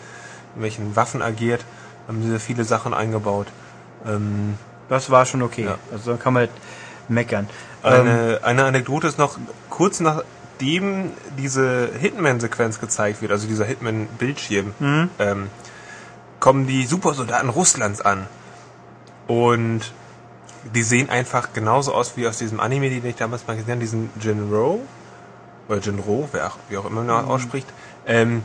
welchen 0.55 0.94
Waffen 0.94 1.22
agiert, 1.22 1.64
haben 2.07 2.22
sie 2.22 2.38
viele 2.38 2.64
Sachen 2.64 2.92
eingebaut. 2.94 3.46
Ähm, 4.07 4.57
das 4.88 5.11
war 5.11 5.24
schon 5.24 5.42
okay. 5.42 5.64
Ja. 5.64 5.78
Also 5.90 6.12
da 6.12 6.16
kann 6.18 6.34
man 6.34 6.42
nicht 6.42 6.53
meckern. 7.09 7.48
Ähm, 7.84 7.92
Eine, 8.03 8.40
eine 8.42 8.64
Anekdote 8.64 9.07
ist 9.07 9.18
noch, 9.18 9.38
kurz 9.70 10.00
nachdem 10.00 11.11
diese 11.38 11.88
Hitman-Sequenz 11.98 12.78
gezeigt 12.80 13.22
wird, 13.22 13.32
also 13.32 13.46
dieser 13.48 13.64
Hitman-Bildschirm, 13.64 14.74
Mhm. 14.78 15.11
ähm, 15.18 15.48
kommen 16.40 16.66
die 16.66 16.84
Supersoldaten 16.86 17.48
Russlands 17.48 18.00
an. 18.03 18.26
Und 19.26 19.92
die 20.74 20.82
sehen 20.82 21.10
einfach 21.10 21.52
genauso 21.52 21.92
aus 21.94 22.16
wie 22.16 22.26
aus 22.26 22.38
diesem 22.38 22.60
Anime, 22.60 22.88
den 22.90 23.04
ich 23.04 23.16
damals 23.16 23.46
mal 23.46 23.54
gesehen 23.56 23.72
habe, 23.72 23.80
diesen 23.80 24.10
Jinro, 24.20 24.80
oder 25.68 25.78
Jinro, 25.80 26.28
wer 26.32 26.48
auch, 26.48 26.56
wie 26.68 26.76
auch 26.76 26.84
immer 26.84 27.02
man 27.02 27.24
Mhm. 27.24 27.30
ausspricht, 27.30 27.66
ähm, 28.06 28.42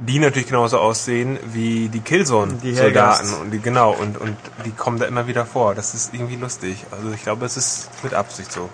die 0.00 0.18
natürlich 0.18 0.48
genauso 0.48 0.78
aussehen 0.78 1.38
wie 1.52 1.88
die 1.88 2.00
Killzone-Soldaten. 2.00 3.32
Und 3.34 3.50
die, 3.52 3.60
genau, 3.60 3.92
und, 3.92 4.18
und 4.18 4.36
die 4.64 4.72
kommen 4.72 4.98
da 4.98 5.06
immer 5.06 5.26
wieder 5.28 5.46
vor. 5.46 5.74
Das 5.74 5.94
ist 5.94 6.12
irgendwie 6.12 6.36
lustig. 6.36 6.84
Also 6.90 7.12
ich 7.12 7.22
glaube, 7.22 7.46
es 7.46 7.56
ist 7.56 7.88
mit 8.02 8.12
Absicht 8.12 8.50
so. 8.50 8.68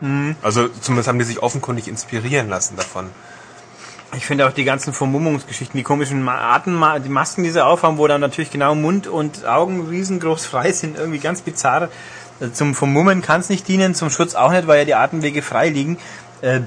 Mhm. 0.00 0.36
Also 0.42 0.68
zumindest 0.68 1.08
haben 1.08 1.18
die 1.18 1.24
sich 1.24 1.42
offenkundig 1.42 1.88
inspirieren 1.88 2.48
lassen 2.48 2.76
davon. 2.76 3.10
Ich 4.16 4.24
finde 4.24 4.46
auch 4.46 4.52
die 4.52 4.64
ganzen 4.64 4.94
Vermummungsgeschichten, 4.94 5.76
die 5.76 5.84
komischen 5.84 6.26
Arten, 6.28 6.80
die 7.04 7.10
Masken, 7.10 7.42
die 7.42 7.50
sie 7.50 7.64
aufhaben, 7.64 7.98
wo 7.98 8.06
dann 8.06 8.20
natürlich 8.20 8.50
genau 8.50 8.74
Mund 8.74 9.06
und 9.06 9.44
Augen 9.44 9.86
riesengroß 9.88 10.46
frei 10.52 10.72
sind, 10.72 10.96
irgendwie 10.96 11.18
ganz 11.18 11.42
bizarr. 11.42 11.88
Äh, 12.40 12.50
Zum 12.52 12.74
Vermummen 12.74 13.20
kann 13.22 13.40
es 13.40 13.48
nicht 13.48 13.68
dienen, 13.68 13.94
zum 13.94 14.10
Schutz 14.10 14.34
auch 14.34 14.50
nicht, 14.50 14.66
weil 14.66 14.78
ja 14.78 14.84
die 14.84 14.94
Atemwege 14.94 15.42
frei 15.42 15.68
liegen. 15.68 15.98
Äh, 16.40 16.60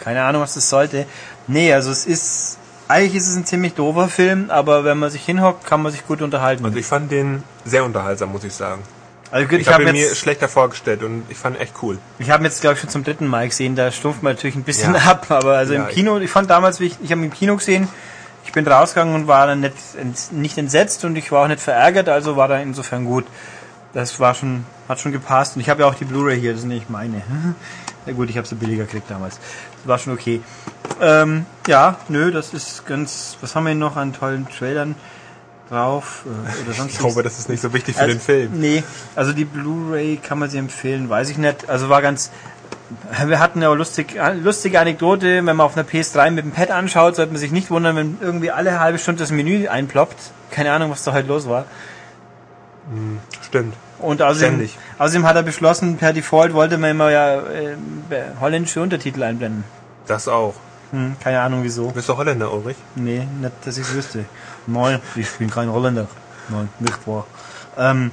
keine 0.00 0.22
Ahnung, 0.22 0.42
was 0.42 0.54
das 0.54 0.70
sollte. 0.70 1.06
Nee, 1.46 1.72
also 1.72 1.90
es 1.90 2.06
ist, 2.06 2.58
eigentlich 2.88 3.16
ist 3.16 3.28
es 3.28 3.36
ein 3.36 3.44
ziemlich 3.44 3.74
doofer 3.74 4.08
Film, 4.08 4.50
aber 4.50 4.84
wenn 4.84 4.98
man 4.98 5.10
sich 5.10 5.24
hinhockt, 5.24 5.66
kann 5.66 5.82
man 5.82 5.92
sich 5.92 6.06
gut 6.06 6.22
unterhalten. 6.22 6.64
Also 6.64 6.78
ich 6.78 6.86
fand 6.86 7.10
den 7.10 7.42
sehr 7.64 7.84
unterhaltsam, 7.84 8.32
muss 8.32 8.44
ich 8.44 8.54
sagen. 8.54 8.82
Also 9.30 9.46
gut, 9.48 9.60
Ich, 9.60 9.66
ich 9.66 9.72
habe 9.72 9.84
ihn 9.84 9.92
mir 9.92 10.14
schlechter 10.14 10.48
vorgestellt 10.48 11.02
und 11.02 11.24
ich 11.28 11.36
fand 11.36 11.60
echt 11.60 11.74
cool. 11.82 11.98
ich 12.18 12.30
habe 12.30 12.42
ihn 12.42 12.46
jetzt 12.46 12.60
glaube 12.60 12.74
ich 12.74 12.80
schon 12.80 12.88
zum 12.90 13.04
dritten 13.04 13.26
Mal 13.26 13.48
gesehen, 13.48 13.76
da 13.76 13.90
stumpft 13.90 14.22
man 14.22 14.34
natürlich 14.34 14.56
ein 14.56 14.62
bisschen 14.62 14.94
Ja. 14.94 15.00
ab, 15.10 15.26
aber 15.30 15.56
also 15.56 15.74
Ja, 15.74 15.84
im 15.84 15.88
Kino, 15.88 16.18
ich 16.18 16.30
fand 16.30 16.48
damals, 16.48 16.80
ich, 16.80 16.96
ich 17.02 17.10
habe 17.10 17.20
ihn 17.20 17.24
im 17.26 17.32
Kino 17.32 17.56
gesehen, 17.56 17.88
ich 18.44 18.52
bin 18.52 18.66
rausgegangen 18.66 19.14
und 19.14 19.26
war 19.26 19.46
dann 19.46 19.60
nicht, 19.60 19.74
nicht 20.32 20.56
entsetzt 20.56 21.04
und 21.04 21.16
ich 21.16 21.30
war 21.30 21.44
auch 21.44 21.48
nicht 21.48 21.60
verärgert, 21.60 22.08
also 22.08 22.36
war 22.36 22.48
da 22.48 22.58
insofern 22.58 23.04
gut. 23.04 23.26
Das 23.92 24.20
war 24.20 24.34
schon, 24.34 24.64
hat 24.88 25.00
schon 25.00 25.12
gepasst 25.12 25.56
und 25.56 25.62
ich 25.62 25.68
habe 25.68 25.82
ja 25.82 25.88
auch 25.88 25.94
die 25.94 26.04
Blu-ray 26.04 26.38
hier, 26.40 26.52
das 26.52 26.60
ist 26.62 26.66
nicht 26.66 26.90
meine. 26.90 27.22
Ja 28.06 28.14
gut, 28.14 28.30
ich 28.30 28.38
habe 28.38 28.46
sie 28.48 28.54
billiger 28.54 28.84
gekriegt 28.84 29.10
damals. 29.10 29.36
Das 29.36 29.86
war 29.86 29.98
schon 29.98 30.14
okay. 30.14 30.40
Ähm, 30.98 31.44
ja, 31.66 31.98
nö, 32.08 32.30
das 32.30 32.54
ist 32.54 32.86
ganz, 32.86 33.36
was 33.42 33.54
haben 33.54 33.64
wir 33.64 33.70
denn 33.70 33.78
noch 33.78 33.96
an 33.96 34.14
tollen 34.14 34.48
Trailern 34.48 34.94
drauf? 35.70 36.24
Äh, 36.26 36.64
Oder 36.64 36.74
sonst 36.74 36.92
Ich 36.94 36.98
glaube, 36.98 37.22
das 37.22 37.38
ist 37.38 37.48
nicht 37.48 37.60
so 37.60 37.72
wichtig 37.72 37.96
für 37.96 38.02
also, 38.02 38.14
den 38.14 38.20
Film. 38.20 38.52
Nee, 38.54 38.82
also 39.14 39.32
die 39.32 39.44
Blu-ray 39.44 40.18
kann 40.18 40.38
man 40.38 40.50
sie 40.50 40.58
empfehlen, 40.58 41.08
weiß 41.08 41.30
ich 41.30 41.38
nicht. 41.38 41.68
Also 41.68 41.88
war 41.88 42.02
ganz. 42.02 42.30
Wir 43.26 43.38
hatten 43.38 43.60
ja 43.60 43.68
auch 43.68 43.74
lustig, 43.74 44.16
lustige 44.42 44.80
Anekdote, 44.80 45.36
wenn 45.36 45.44
man 45.44 45.60
auf 45.60 45.76
einer 45.76 45.86
PS3 45.86 46.30
mit 46.30 46.44
dem 46.44 46.52
Pad 46.52 46.70
anschaut, 46.70 47.16
sollte 47.16 47.32
man 47.32 47.40
sich 47.40 47.52
nicht 47.52 47.70
wundern, 47.70 47.96
wenn 47.96 48.16
irgendwie 48.20 48.50
alle 48.50 48.80
halbe 48.80 48.98
Stunde 48.98 49.20
das 49.20 49.30
Menü 49.30 49.68
einploppt. 49.68 50.16
Keine 50.50 50.72
Ahnung, 50.72 50.90
was 50.90 51.04
da 51.04 51.12
heute 51.12 51.28
los 51.28 51.46
war. 51.46 51.66
Stimmt. 53.42 53.74
Und 53.98 54.22
außerdem, 54.22 54.54
Ständig. 54.54 54.78
außerdem 54.98 55.26
hat 55.26 55.36
er 55.36 55.42
beschlossen, 55.42 55.96
per 55.96 56.12
Default 56.12 56.54
wollte 56.54 56.78
man 56.78 56.92
immer 56.92 57.10
ja 57.10 57.40
äh, 57.40 57.76
holländische 58.40 58.80
Untertitel 58.80 59.22
einblenden. 59.22 59.64
Das 60.06 60.28
auch. 60.28 60.54
Hm, 60.92 61.16
keine 61.20 61.40
Ahnung 61.40 61.64
wieso. 61.64 61.88
Bist 61.88 62.08
du 62.08 62.16
Holländer, 62.16 62.52
Ulrich? 62.52 62.76
Nee, 62.94 63.26
nicht, 63.40 63.52
dass 63.64 63.76
ich 63.76 63.84
es 63.84 63.94
wüsste. 63.94 64.24
Nein, 64.68 65.00
ich 65.16 65.30
bin 65.38 65.50
kein 65.50 65.70
Holländer. 65.72 66.06
Nein, 66.50 66.68
nicht 66.78 67.06
wahr. 67.06 67.26
Ähm, 67.76 68.10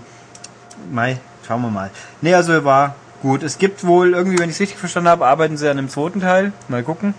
Mai, 0.91 1.19
schauen 1.47 1.61
wir 1.61 1.69
mal. 1.69 1.91
Nee, 2.21 2.33
also 2.33 2.63
war 2.63 2.95
gut. 3.21 3.43
Es 3.43 3.57
gibt 3.57 3.85
wohl 3.85 4.13
irgendwie, 4.13 4.39
wenn 4.39 4.49
ich 4.49 4.55
es 4.55 4.61
richtig 4.61 4.77
verstanden 4.79 5.09
habe, 5.09 5.25
arbeiten 5.27 5.57
sie 5.57 5.69
an 5.69 5.77
einem 5.77 5.89
zweiten 5.89 6.21
Teil. 6.21 6.53
Mal 6.69 6.83
gucken. 6.83 7.13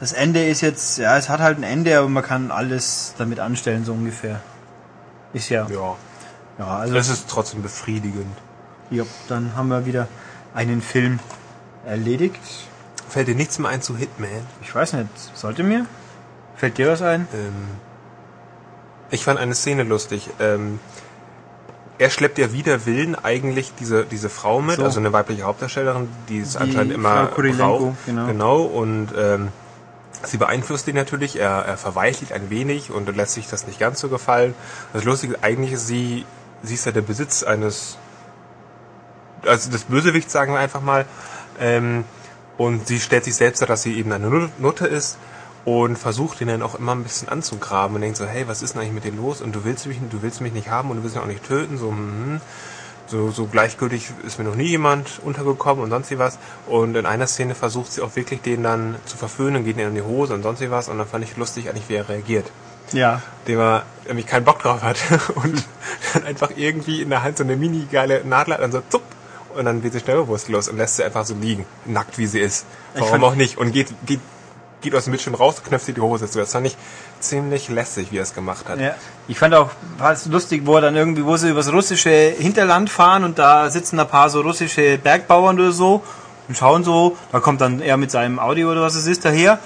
Das 0.00 0.12
Ende 0.12 0.44
ist 0.44 0.62
jetzt, 0.62 0.98
ja, 0.98 1.16
es 1.16 1.28
hat 1.28 1.40
halt 1.40 1.58
ein 1.58 1.62
Ende, 1.62 1.96
aber 1.98 2.08
man 2.08 2.22
kann 2.24 2.50
alles 2.50 3.14
damit 3.18 3.38
anstellen, 3.38 3.84
so 3.84 3.92
ungefähr. 3.92 4.40
Ist 5.32 5.48
ja. 5.48 5.66
Ja. 5.68 5.96
Ja, 6.58 6.66
also 6.78 6.94
Das 6.94 7.08
ist 7.08 7.28
trotzdem 7.28 7.62
befriedigend. 7.62 8.36
ja, 8.90 9.04
dann 9.28 9.56
haben 9.56 9.68
wir 9.68 9.86
wieder 9.86 10.08
einen 10.54 10.82
Film 10.82 11.18
erledigt. 11.86 12.40
Fällt 13.08 13.28
dir 13.28 13.34
nichts 13.34 13.58
mehr 13.58 13.70
ein 13.70 13.80
zu 13.82 13.96
Hitman? 13.96 14.28
Ich 14.62 14.74
weiß 14.74 14.94
nicht, 14.94 15.08
sollte 15.34 15.62
mir? 15.62 15.86
Fällt 16.62 16.78
dir 16.78 16.86
was 16.92 17.02
ein? 17.02 17.26
Ähm, 17.34 17.54
ich 19.10 19.24
fand 19.24 19.40
eine 19.40 19.52
Szene 19.56 19.82
lustig. 19.82 20.30
Ähm, 20.38 20.78
er 21.98 22.08
schleppt 22.08 22.38
ja 22.38 22.52
wider 22.52 22.86
Willen 22.86 23.16
eigentlich 23.16 23.72
diese, 23.80 24.04
diese 24.04 24.28
Frau 24.28 24.62
mit, 24.62 24.76
So. 24.76 24.84
also 24.84 25.00
eine 25.00 25.12
weibliche 25.12 25.42
Hauptdarstellerin, 25.42 26.08
die 26.28 26.38
es 26.38 26.52
Die 26.52 26.58
anscheinend 26.58 26.92
immer 26.92 27.26
Frau 27.26 27.96
genau. 28.06 28.26
genau. 28.28 28.62
Und 28.62 29.08
ähm, 29.18 29.48
sie 30.22 30.36
beeinflusst 30.36 30.86
ihn 30.86 30.94
natürlich, 30.94 31.34
er, 31.36 31.64
er 31.64 31.76
verweichlicht 31.76 32.32
ein 32.32 32.48
wenig 32.48 32.92
und 32.92 33.08
lässt 33.16 33.32
sich 33.32 33.48
das 33.48 33.66
nicht 33.66 33.80
ganz 33.80 33.98
so 33.98 34.08
gefallen. 34.08 34.54
Das 34.92 35.02
Lustige 35.02 35.34
ist, 35.34 35.42
eigentlich 35.42 35.72
ist 35.72 35.88
sie, 35.88 36.24
sie 36.62 36.74
ist 36.74 36.86
ja 36.86 36.92
der 36.92 37.02
Besitz 37.02 37.42
eines, 37.42 37.98
also 39.44 39.68
des 39.68 39.82
Bösewichts, 39.82 40.32
sagen 40.32 40.52
wir 40.52 40.60
einfach 40.60 40.80
mal. 40.80 41.06
Ähm, 41.58 42.04
und 42.56 42.86
sie 42.86 43.00
stellt 43.00 43.24
sich 43.24 43.34
selbst 43.34 43.62
dar, 43.62 43.66
dass 43.66 43.82
sie 43.82 43.98
eben 43.98 44.12
eine 44.12 44.28
Nut- 44.30 44.60
Nutte 44.60 44.86
ist 44.86 45.18
und 45.64 45.96
versucht 45.96 46.40
ihn 46.40 46.48
dann 46.48 46.62
auch 46.62 46.74
immer 46.74 46.92
ein 46.94 47.04
bisschen 47.04 47.28
anzugraben 47.28 47.94
und 47.94 48.02
denkt 48.02 48.16
so, 48.16 48.26
hey, 48.26 48.48
was 48.48 48.62
ist 48.62 48.74
denn 48.74 48.82
eigentlich 48.82 48.94
mit 48.94 49.04
dir 49.04 49.12
los? 49.12 49.40
Und 49.40 49.54
du 49.54 49.64
willst 49.64 49.86
mich, 49.86 49.98
du 50.10 50.22
willst 50.22 50.40
mich 50.40 50.52
nicht 50.52 50.68
haben 50.70 50.90
und 50.90 50.96
du 50.96 51.02
willst 51.02 51.14
mich 51.14 51.22
auch 51.24 51.28
nicht 51.28 51.46
töten, 51.46 51.78
so, 51.78 51.88
hm, 51.90 52.40
so, 53.06 53.30
so 53.30 53.46
gleichgültig 53.46 54.10
ist 54.26 54.38
mir 54.38 54.44
noch 54.44 54.54
nie 54.54 54.68
jemand 54.68 55.20
untergekommen 55.22 55.84
und 55.84 55.90
sonst 55.90 56.10
wie 56.10 56.18
was. 56.18 56.38
Und 56.66 56.96
in 56.96 57.04
einer 57.06 57.26
Szene 57.26 57.54
versucht 57.54 57.92
sie 57.92 58.00
auch 58.02 58.16
wirklich 58.16 58.40
den 58.40 58.62
dann 58.62 58.96
zu 59.04 59.16
verföhnen, 59.16 59.64
geht 59.64 59.76
ihm 59.76 59.88
in 59.88 59.94
die 59.94 60.02
Hose 60.02 60.34
und 60.34 60.42
sonst 60.42 60.60
wie 60.60 60.70
was. 60.70 60.88
Und 60.88 60.98
dann 60.98 61.06
fand 61.06 61.22
ich 61.24 61.36
lustig 61.36 61.68
eigentlich, 61.68 61.88
wie 61.88 61.94
er 61.94 62.08
reagiert. 62.08 62.50
Ja. 62.92 63.20
Dem 63.46 63.58
er 63.60 63.84
nämlich 64.06 64.26
keinen 64.26 64.44
Bock 64.44 64.60
drauf 64.60 64.82
hat 64.82 64.96
und 65.36 65.62
dann 66.14 66.24
einfach 66.24 66.50
irgendwie 66.56 67.02
in 67.02 67.10
der 67.10 67.22
Hand 67.22 67.36
so 67.38 67.44
eine 67.44 67.56
mini 67.56 67.86
geile 67.90 68.24
Nadel 68.24 68.54
hat 68.54 68.60
und 68.62 68.72
so 68.72 68.82
zupp 68.88 69.02
und 69.54 69.64
dann 69.66 69.82
wird 69.82 69.92
sie 69.92 70.00
schnell 70.00 70.16
bewusstlos 70.16 70.68
und 70.68 70.78
lässt 70.78 70.96
sie 70.96 71.04
einfach 71.04 71.24
so 71.26 71.34
liegen, 71.34 71.66
nackt 71.84 72.16
wie 72.18 72.26
sie 72.26 72.40
ist. 72.40 72.64
Warum 72.94 73.08
fand- 73.10 73.24
auch 73.24 73.34
nicht? 73.34 73.58
Und 73.58 73.72
geht, 73.72 73.88
geht, 74.06 74.20
geht 74.82 74.94
aus 74.94 75.04
dem 75.04 75.12
Bildschirm 75.12 75.34
raus, 75.34 75.62
knöpft 75.66 75.86
sie 75.86 75.92
die 75.94 76.00
Hose 76.00 76.28
zu. 76.28 76.38
Das 76.38 76.52
fand 76.52 76.66
ich 76.66 76.76
ziemlich 77.20 77.68
lässig, 77.68 78.08
wie 78.10 78.18
er 78.18 78.22
es 78.24 78.34
gemacht 78.34 78.68
hat. 78.68 78.78
Ja, 78.80 78.94
ich 79.28 79.38
fand 79.38 79.54
auch, 79.54 79.70
war 79.98 80.12
es 80.12 80.26
lustig, 80.26 80.62
wo 80.66 80.74
er 80.76 80.82
dann 80.82 80.96
irgendwie, 80.96 81.24
wo 81.24 81.36
sie 81.36 81.50
übers 81.50 81.72
russische 81.72 82.10
Hinterland 82.38 82.90
fahren 82.90 83.24
und 83.24 83.38
da 83.38 83.70
sitzen 83.70 83.98
ein 83.98 84.08
paar 84.08 84.28
so 84.28 84.40
russische 84.42 84.98
Bergbauern 84.98 85.58
oder 85.58 85.72
so 85.72 86.02
und 86.48 86.58
schauen 86.58 86.84
so, 86.84 87.16
da 87.30 87.40
kommt 87.40 87.60
dann 87.60 87.80
er 87.80 87.96
mit 87.96 88.10
seinem 88.10 88.38
Audi 88.38 88.64
oder 88.64 88.82
was 88.82 88.94
es 88.96 89.06
ist 89.06 89.24
daher, 89.24 89.58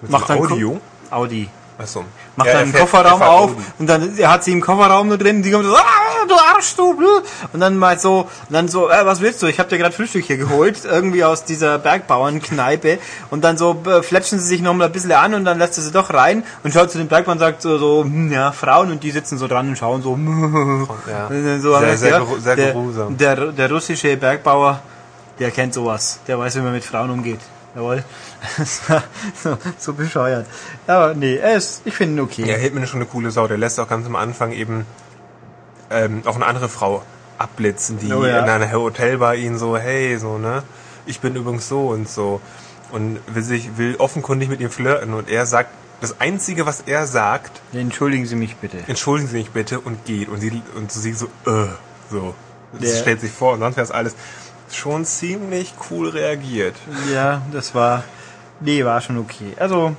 Mit 0.00 0.10
macht 0.10 0.30
dann 0.30 0.38
Audio. 0.38 0.80
Audi. 1.10 1.48
Achso. 1.78 2.04
Macht 2.36 2.48
Ja, 2.48 2.54
dann 2.54 2.62
einen 2.62 2.72
Kofferraum 2.72 3.20
er 3.20 3.30
auf 3.30 3.50
Audi. 3.50 3.62
und 3.78 3.86
dann 3.86 4.16
er 4.18 4.30
hat 4.30 4.44
sie 4.44 4.52
im 4.52 4.62
Kofferraum 4.62 5.08
nur 5.08 5.18
drin, 5.18 5.42
die 5.42 5.50
kommt 5.50 5.66
so, 5.66 5.76
ah, 5.76 5.82
du 6.28 6.34
Arsch, 6.34 6.74
du. 6.76 6.96
Und 7.52 7.60
dann 7.60 7.76
mal 7.76 7.98
so, 7.98 8.20
und 8.48 8.52
dann 8.52 8.68
so, 8.68 8.88
äh, 8.88 9.04
was 9.04 9.20
willst 9.20 9.42
du? 9.42 9.46
Ich 9.46 9.58
habe 9.58 9.68
dir 9.68 9.78
gerade 9.78 9.94
Frühstück 9.94 10.24
hier 10.24 10.36
geholt, 10.36 10.84
irgendwie 10.84 11.24
aus 11.24 11.44
dieser 11.44 11.78
Bergbauernkneipe. 11.78 12.98
Und 13.30 13.44
dann 13.44 13.56
so 13.56 13.82
äh, 13.86 14.02
fletschen 14.02 14.38
sie 14.38 14.46
sich 14.46 14.60
nochmal 14.62 14.88
ein 14.88 14.92
bisschen 14.92 15.12
an 15.12 15.34
und 15.34 15.44
dann 15.44 15.58
lässt 15.58 15.78
er 15.78 15.84
sie 15.84 15.92
doch 15.92 16.12
rein 16.12 16.44
und 16.62 16.72
schaut 16.72 16.90
zu 16.90 16.98
dem 16.98 17.08
Bergmann 17.08 17.36
und 17.36 17.40
sagt 17.40 17.62
so, 17.62 17.78
so 17.78 18.04
hm, 18.04 18.32
ja, 18.32 18.52
Frauen 18.52 18.90
und 18.90 19.02
die 19.02 19.10
sitzen 19.10 19.38
so 19.38 19.48
dran 19.48 19.68
und 19.68 19.76
schauen 19.76 20.02
so. 20.02 20.16
Ja. 21.06 21.28
so 21.60 21.78
Sehr, 21.78 21.96
sehr, 21.96 22.10
ja, 22.10 22.26
sehr 22.38 22.56
der, 22.56 22.72
geruhsam. 22.72 23.16
der, 23.16 23.36
der 23.52 23.70
russische 23.70 24.16
Bergbauer, 24.16 24.80
der 25.38 25.50
kennt 25.50 25.74
sowas. 25.74 26.20
Der 26.26 26.38
weiß, 26.38 26.56
wie 26.56 26.60
man 26.60 26.72
mit 26.72 26.84
Frauen 26.84 27.10
umgeht. 27.10 27.40
Jawohl. 27.74 28.02
So, 29.42 29.58
so 29.78 29.92
bescheuert. 29.92 30.46
Aber 30.86 31.14
nee, 31.14 31.36
er 31.36 31.56
ist, 31.56 31.82
ich 31.84 31.94
finde 31.94 32.14
ihn 32.14 32.20
okay. 32.24 32.44
Ja, 32.48 32.56
Hildmann 32.56 32.84
ist 32.84 32.90
schon 32.90 33.00
eine 33.00 33.08
coole 33.08 33.30
Sau. 33.30 33.46
Der 33.46 33.58
lässt 33.58 33.78
auch 33.80 33.88
ganz 33.88 34.06
am 34.06 34.16
Anfang 34.16 34.52
eben 34.52 34.86
ähm, 35.90 36.22
auch 36.26 36.36
eine 36.36 36.46
andere 36.46 36.68
Frau 36.68 37.02
abblitzen, 37.38 37.98
die 37.98 38.12
Oh 38.12 38.24
ja. 38.24 38.38
in 38.38 38.48
einer 38.48 38.72
Hotelbar 38.72 39.34
ihn 39.34 39.58
so, 39.58 39.76
hey, 39.76 40.18
so, 40.18 40.38
ne? 40.38 40.62
Ich 41.06 41.20
bin 41.20 41.36
übrigens 41.36 41.68
so 41.68 41.88
und 41.88 42.08
so. 42.08 42.40
Und 42.92 43.18
will 43.26 43.42
sich, 43.42 43.76
will 43.78 43.96
offenkundig 43.98 44.48
mit 44.48 44.60
ihm 44.60 44.70
flirten. 44.70 45.12
Und 45.14 45.28
er 45.28 45.44
sagt, 45.46 45.70
das 46.00 46.20
Einzige, 46.20 46.66
was 46.66 46.80
er 46.86 47.06
sagt, 47.06 47.60
Entschuldigen 47.72 48.26
Sie 48.26 48.36
mich 48.36 48.56
bitte. 48.56 48.78
entschuldigen 48.86 49.28
Sie 49.30 49.38
mich 49.38 49.50
bitte 49.50 49.80
und 49.80 50.04
geht. 50.04 50.28
Und 50.28 50.40
sie, 50.40 50.62
und 50.76 50.90
sie 50.92 51.12
so, 51.12 51.26
äh, 51.46 51.66
so. 52.10 52.34
Das 52.72 52.80
Der- 52.92 53.00
stellt 53.00 53.20
sich 53.20 53.30
vor 53.32 53.52
und 53.54 53.60
sonst 53.60 53.76
wäre 53.76 53.84
es 53.84 53.90
alles 53.90 54.14
schon 54.72 55.04
ziemlich 55.04 55.74
cool 55.90 56.08
reagiert. 56.08 56.74
Ja, 57.12 57.42
das 57.52 57.74
war, 57.74 58.02
nee, 58.60 58.84
war 58.84 59.00
schon 59.00 59.18
okay. 59.18 59.52
Also, 59.58 59.94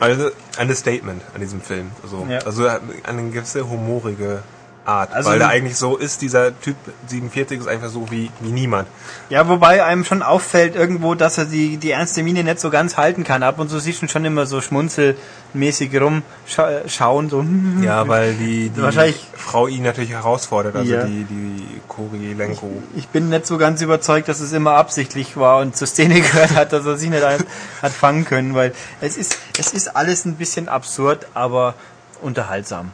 Also 0.00 0.30
ein 0.56 0.72
Statement 0.74 1.22
an 1.34 1.40
diesem 1.40 1.60
Film. 1.60 1.90
Also, 2.02 2.26
Ja. 2.28 2.38
also 2.40 2.68
eine 3.04 3.30
gewisse 3.30 3.68
humorige 3.68 4.42
Art. 4.88 5.12
Also- 5.12 5.30
weil 5.30 5.40
er 5.40 5.48
eigentlich 5.48 5.76
so 5.76 5.96
ist, 5.96 6.22
dieser 6.22 6.58
Typ 6.60 6.76
47 7.06 7.60
ist 7.60 7.68
einfach 7.68 7.90
so 7.90 8.10
wie, 8.10 8.30
wie 8.40 8.50
niemand. 8.50 8.88
ja, 9.28 9.46
wobei 9.48 9.84
einem 9.84 10.04
schon 10.04 10.22
auffällt 10.22 10.74
irgendwo, 10.74 11.14
dass 11.14 11.36
er 11.38 11.44
die, 11.44 11.76
die 11.76 11.90
ernste 11.90 12.22
Miene 12.22 12.42
nicht 12.42 12.58
so 12.58 12.70
ganz 12.70 12.96
halten 12.96 13.22
kann. 13.24 13.42
Ab 13.42 13.58
und 13.58 13.68
zu 13.68 13.78
siehst 13.78 14.00
du 14.02 14.08
schon 14.08 14.24
immer 14.24 14.46
so 14.46 14.60
schmunzelmäßig 14.60 15.90
rumschauen, 16.00 17.28
so. 17.30 17.44
Ja, 17.82 18.08
weil 18.08 18.34
die, 18.34 18.70
die 18.70 18.82
Wahrscheinlich- 18.82 19.26
Frau 19.36 19.66
ihn 19.66 19.82
natürlich 19.82 20.10
herausfordert, 20.10 20.74
also 20.76 20.92
Ja. 20.92 21.04
die, 21.04 21.24
die 21.24 21.80
Korilenko. 21.88 22.82
Ich 22.96 23.08
bin 23.08 23.28
nicht 23.28 23.46
so 23.46 23.58
ganz 23.58 23.80
überzeugt, 23.82 24.28
dass 24.28 24.40
es 24.40 24.52
immer 24.52 24.72
absichtlich 24.72 25.36
war 25.36 25.58
und 25.60 25.76
zur 25.76 25.86
Szene 25.86 26.20
gehört 26.20 26.54
hat, 26.54 26.72
dass 26.72 26.84
er 26.86 26.96
sich 26.96 27.10
nicht 27.10 27.22
hat 27.22 27.92
fangen 27.92 28.24
können, 28.24 28.54
weil 28.54 28.72
es 29.00 29.16
ist, 29.16 29.36
es 29.58 29.72
ist 29.72 29.96
alles 29.96 30.24
ein 30.24 30.36
bisschen 30.36 30.68
absurd, 30.68 31.26
aber 31.34 31.74
unterhaltsam. 32.22 32.90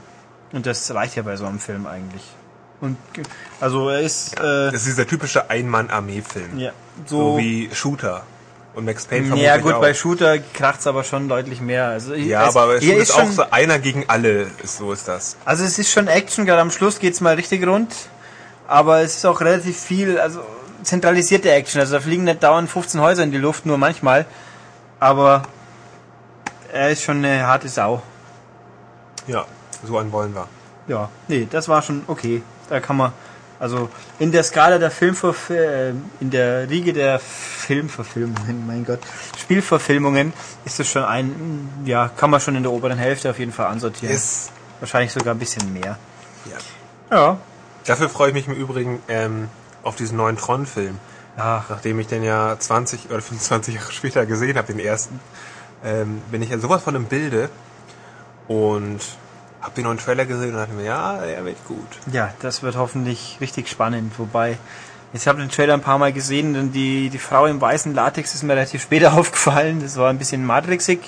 Und 0.55 0.67
das 0.67 0.95
reicht 0.95 1.17
ja 1.17 1.23
bei 1.23 1.37
so 1.37 1.47
einem 1.47 1.59
Film 1.59 1.87
eigentlich. 1.87 2.23
Und 2.81 2.97
also 3.61 3.89
er 3.89 4.01
ist 4.01 4.39
äh, 4.39 4.41
Das 4.71 4.75
ist 4.75 4.87
dieser 4.87 5.07
typische 5.07 5.51
Ein-Mann-Armee-Film. 5.51 6.59
ja, 6.59 6.71
So 7.07 7.33
so, 7.33 7.39
wie 7.39 7.71
Shooter. 7.73 8.23
Und 8.75 8.85
Max 8.87 9.05
Payne 9.07 9.27
ja 9.37 9.53
vermutlich 9.55 9.63
gut, 9.63 9.73
auch. 9.75 9.81
bei 9.81 9.95
Shooter 9.95 10.39
kracht's 10.39 10.87
aber 10.87 11.05
schon 11.05 11.29
deutlich 11.29 11.61
mehr. 11.61 11.89
Also 11.89 12.15
ja, 12.15 12.49
es, 12.49 12.57
aber 12.57 12.81
Shooter 12.81 12.97
ist 12.97 13.13
auch 13.13 13.31
so 13.31 13.45
einer 13.51 13.79
gegen 13.79 14.05
alle, 14.09 14.47
ist, 14.63 14.79
so 14.79 14.93
ist 14.93 15.07
das. 15.09 15.37
also 15.45 15.65
es 15.65 15.79
ist 15.79 15.91
schon 15.93 16.09
Action, 16.09 16.45
gerade 16.47 16.61
am 16.61 16.71
Schluss 16.71 16.99
geht's 16.99 17.21
mal 17.21 17.35
richtig 17.35 17.67
rund, 17.67 17.93
aber 18.67 19.01
es 19.01 19.17
ist 19.17 19.27
auch 19.27 19.41
relativ 19.41 19.79
viel, 19.79 20.19
also 20.19 20.41
zentralisierte 20.83 21.51
Action. 21.53 21.81
Also 21.81 21.95
da 21.95 22.01
fliegen 22.01 22.25
nicht 22.25 22.43
dauernd 22.43 22.71
15 22.71 23.01
Häuser 23.01 23.23
in 23.23 23.31
die 23.33 23.39
Luft, 23.39 23.67
nur 23.67 23.79
manchmal. 23.79 24.27
Aber 25.01 25.43
er 26.73 26.91
ist 26.91 27.03
schon 27.03 27.25
eine 27.25 27.47
harte 27.47 27.69
Sau. 27.69 28.03
Ja, 29.27 29.47
so 29.87 29.99
einen 29.99 30.13
wollen 30.13 30.35
wir. 30.35 30.49
Ja, 30.89 31.09
nee, 31.29 31.47
das 31.51 31.69
war 31.69 31.83
schon 31.83 32.03
okay. 32.07 32.43
Da 32.69 32.81
kann 32.81 32.97
man, 32.97 33.13
also 33.59 33.89
in 34.19 34.33
der 34.33 34.43
Skala 34.45 34.79
der 34.79 34.91
Filmverf 34.91 35.51
äh, 35.51 35.91
in 36.21 36.31
der 36.31 36.69
Riege 36.69 36.93
der 36.93 37.19
Filmverfilmungen, 37.19 38.67
mein 38.67 38.85
Gott, 38.85 39.01
Spielverfilmungen 39.39 40.33
ist 40.65 40.81
es 40.81 40.89
schon 40.89 41.05
ein, 41.05 41.69
ja, 41.85 42.09
kann 42.17 42.31
man 42.31 42.41
schon 42.41 42.57
in 42.57 42.63
der 42.63 42.73
oberen 42.73 42.99
Hälfte 42.99 43.31
auf 43.31 43.39
jeden 43.39 43.53
Fall 43.53 43.67
ansortieren. 43.67 44.15
Ist, 44.15 44.51
Wahrscheinlich 44.81 45.13
sogar 45.13 45.35
ein 45.35 45.39
bisschen 45.39 45.73
mehr. 45.73 45.97
ja. 46.47 46.59
Ja. 47.11 47.39
Dafür 47.87 48.09
freue 48.09 48.29
ich 48.29 48.35
mich 48.35 48.49
im 48.49 48.55
Übrigen 48.55 48.99
ähm, 49.09 49.49
auf 49.83 49.95
diesen 49.95 50.17
neuen 50.17 50.37
Tron-Film. 50.39 50.99
Ach, 51.37 51.69
Nachdem 51.69 52.01
ich 52.01 52.07
den 52.07 52.23
ja 52.23 52.57
20 52.59 53.11
oder 53.11 53.21
25 53.21 53.75
Jahre 53.75 53.93
später 53.93 54.25
gesehen 54.25 54.57
habe, 54.57 54.73
den 54.73 54.79
ersten, 54.79 55.21
ähm, 55.85 56.23
bin 56.31 56.41
ich 56.43 56.49
ja 56.49 56.59
sowas 56.59 56.83
von 56.83 56.95
im 56.95 57.05
Bilde 57.05 57.51
und 58.49 59.01
habe 59.65 59.75
den 59.75 59.85
neuen 59.85 59.99
Trailer 59.99 60.27
gesehen 60.27 60.51
und 60.51 60.57
dachte 60.57 60.75
mir, 60.75 60.85
ja, 60.85 61.21
der 61.25 61.45
wird 61.45 61.57
gut. 61.67 61.89
ja, 62.13 62.33
das 62.41 62.63
wird 62.63 62.77
hoffentlich 62.77 63.39
richtig 63.41 63.69
spannend. 63.69 64.13
Wobei, 64.19 64.59
ich 65.15 65.27
habe 65.27 65.41
den 65.41 65.49
Trailer 65.49 65.75
ein 65.75 65.81
paar 65.81 65.99
Mal 65.99 66.13
gesehen 66.13 66.55
und 66.57 66.73
die, 66.73 67.09
die 67.09 67.19
Frau 67.19 67.47
im 67.47 67.61
weißen 67.61 67.95
Latex 67.95 68.35
ist 68.35 68.43
mir 68.43 68.53
relativ 68.53 68.83
spät 68.85 69.07
aufgefallen. 69.07 69.81
Das 69.81 69.97
war 69.97 70.11
ein 70.11 70.19
bisschen 70.19 70.45
matrixig. 70.45 71.01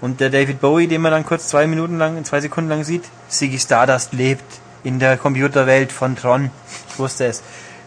Und 0.00 0.20
der 0.20 0.30
David 0.30 0.62
Bowie, 0.62 0.86
den 0.86 1.02
man 1.02 1.12
dann 1.12 1.26
kurz 1.26 1.48
zwei 1.48 1.66
Minuten 1.66 1.98
lang, 1.98 2.24
zwei 2.24 2.40
Sekunden 2.40 2.70
lang 2.70 2.84
sieht, 2.84 3.04
Ziggy 3.28 3.58
Stardust 3.58 4.14
lebt 4.14 4.44
in 4.82 4.98
der 4.98 5.18
Computerwelt 5.18 5.92
von 5.92 6.16
Tron. 6.16 6.50
Ich 6.88 6.98
wusste 6.98 7.26
es. 7.26 7.42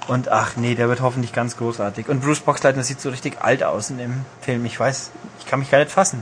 Und 0.07 0.29
ach 0.29 0.55
nee, 0.55 0.75
der 0.75 0.89
wird 0.89 1.01
hoffentlich 1.01 1.33
ganz 1.33 1.57
großartig. 1.57 2.07
Und 2.09 2.21
Bruce 2.21 2.41
Boxleitner 2.41 2.83
sieht 2.83 3.01
so 3.01 3.09
richtig 3.09 3.41
alt 3.41 3.63
aus 3.63 3.89
in 3.89 3.97
dem 3.97 4.25
Film. 4.41 4.63
Ich 4.65 4.79
weiß, 4.79 5.09
ich 5.39 5.47
kann 5.47 5.59
mich 5.59 5.71
gar 5.71 5.79
nicht 5.79 5.91
fassen. 5.91 6.21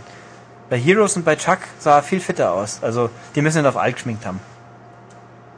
Bei 0.71 0.79
Heroes 0.79 1.17
und 1.17 1.25
bei 1.25 1.35
Chuck 1.35 1.59
sah 1.79 1.97
er 1.97 2.01
viel 2.01 2.21
fitter 2.21 2.53
aus. 2.53 2.79
Also, 2.81 3.09
die 3.35 3.41
müssen 3.41 3.59
ihn 3.59 3.65
auf 3.65 3.75
alt 3.75 3.95
geschminkt 3.95 4.25
haben. 4.25 4.39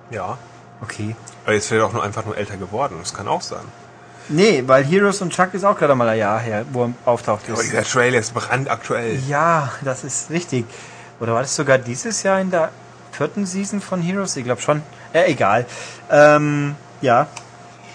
Ja. 0.10 0.40
Okay. 0.82 1.16
Aber 1.46 1.54
jetzt 1.54 1.68
vielleicht 1.68 1.86
auch 1.86 1.94
nur 1.94 2.02
einfach 2.02 2.26
nur 2.26 2.36
älter 2.36 2.58
geworden. 2.58 2.96
Das 3.00 3.14
kann 3.14 3.28
auch 3.28 3.44
sein. 3.44 3.62
Nee, 4.30 4.64
weil 4.66 4.84
Heroes 4.84 5.22
und 5.22 5.32
Chuck 5.32 5.54
ist 5.54 5.66
auch 5.66 5.78
gerade 5.78 5.94
mal 5.94 6.10
ein 6.10 6.18
Jahr 6.18 6.40
her, 6.40 6.66
wo 6.72 6.86
er 6.86 6.94
auftaucht. 7.06 7.44
Aber 7.48 7.62
dieser 7.62 7.84
Trailer 7.84 8.18
ist 8.18 8.34
brandaktuell. 8.34 9.20
Ja, 9.28 9.72
das 9.84 10.04
ist 10.04 10.32
richtig. 10.32 10.66
Oder 11.20 11.36
war 11.36 11.42
das 11.44 11.56
sogar 11.56 11.78
dieses 11.78 12.24
Jahr 12.24 12.42
in 12.42 12.50
der 12.50 12.72
vierten 13.12 13.46
Season 13.46 13.82
von 13.82 14.02
Heroes? 14.02 14.36
Ich 14.36 14.46
glaube 14.46 14.62
schon. 14.62 14.82
Äh, 15.14 15.32
egal. 15.32 15.68
Ähm, 16.10 16.76
ja. 17.02 17.28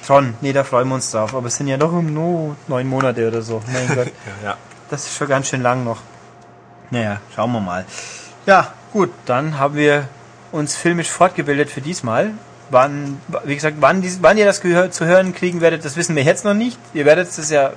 Tron. 0.07 0.35
Nee, 0.41 0.53
da 0.53 0.63
freuen 0.63 0.87
wir 0.87 0.95
uns 0.95 1.11
drauf. 1.11 1.35
Aber 1.35 1.49
es 1.49 1.57
sind 1.57 1.67
ja 1.67 1.79
noch 1.79 1.91
nur 2.01 2.55
neun 2.69 2.87
Monate 2.87 3.27
oder 3.27 3.43
so. 3.43 3.61
Mein 3.73 3.89
Gott. 3.97 4.07
Ja, 4.07 4.51
ja. 4.51 4.57
Das 4.89 5.05
ist 5.05 5.17
schon 5.17 5.27
ganz 5.27 5.49
schön 5.49 5.63
lang 5.63 5.83
noch. 5.83 5.99
Naja, 6.91 7.21
schauen 7.35 7.53
wir 7.53 7.61
mal. 7.61 7.85
Ja, 8.47 8.73
gut, 8.93 9.11
dann 9.27 9.59
haben 9.59 9.75
wir 9.75 10.09
uns 10.53 10.77
filmisch 10.77 11.11
fortgebildet 11.11 11.71
für 11.71 11.81
diesmal. 11.81 12.31
Wann, 12.71 13.21
wie 13.45 13.55
gesagt, 13.55 13.77
wann, 13.81 14.03
dies, 14.03 14.19
wann 14.21 14.37
ihr 14.37 14.45
das 14.45 14.61
gehör, 14.61 14.91
zu 14.91 15.07
hören 15.07 15.35
kriegen 15.35 15.61
werdet, 15.61 15.85
das 15.85 15.97
wissen 15.97 16.17
wir 16.17 16.23
jetzt 16.23 16.45
noch 16.45 16.55
nicht. 16.55 16.79
Ihr 16.93 17.05
werdet 17.05 17.29
es 17.29 17.51
ja 17.51 17.73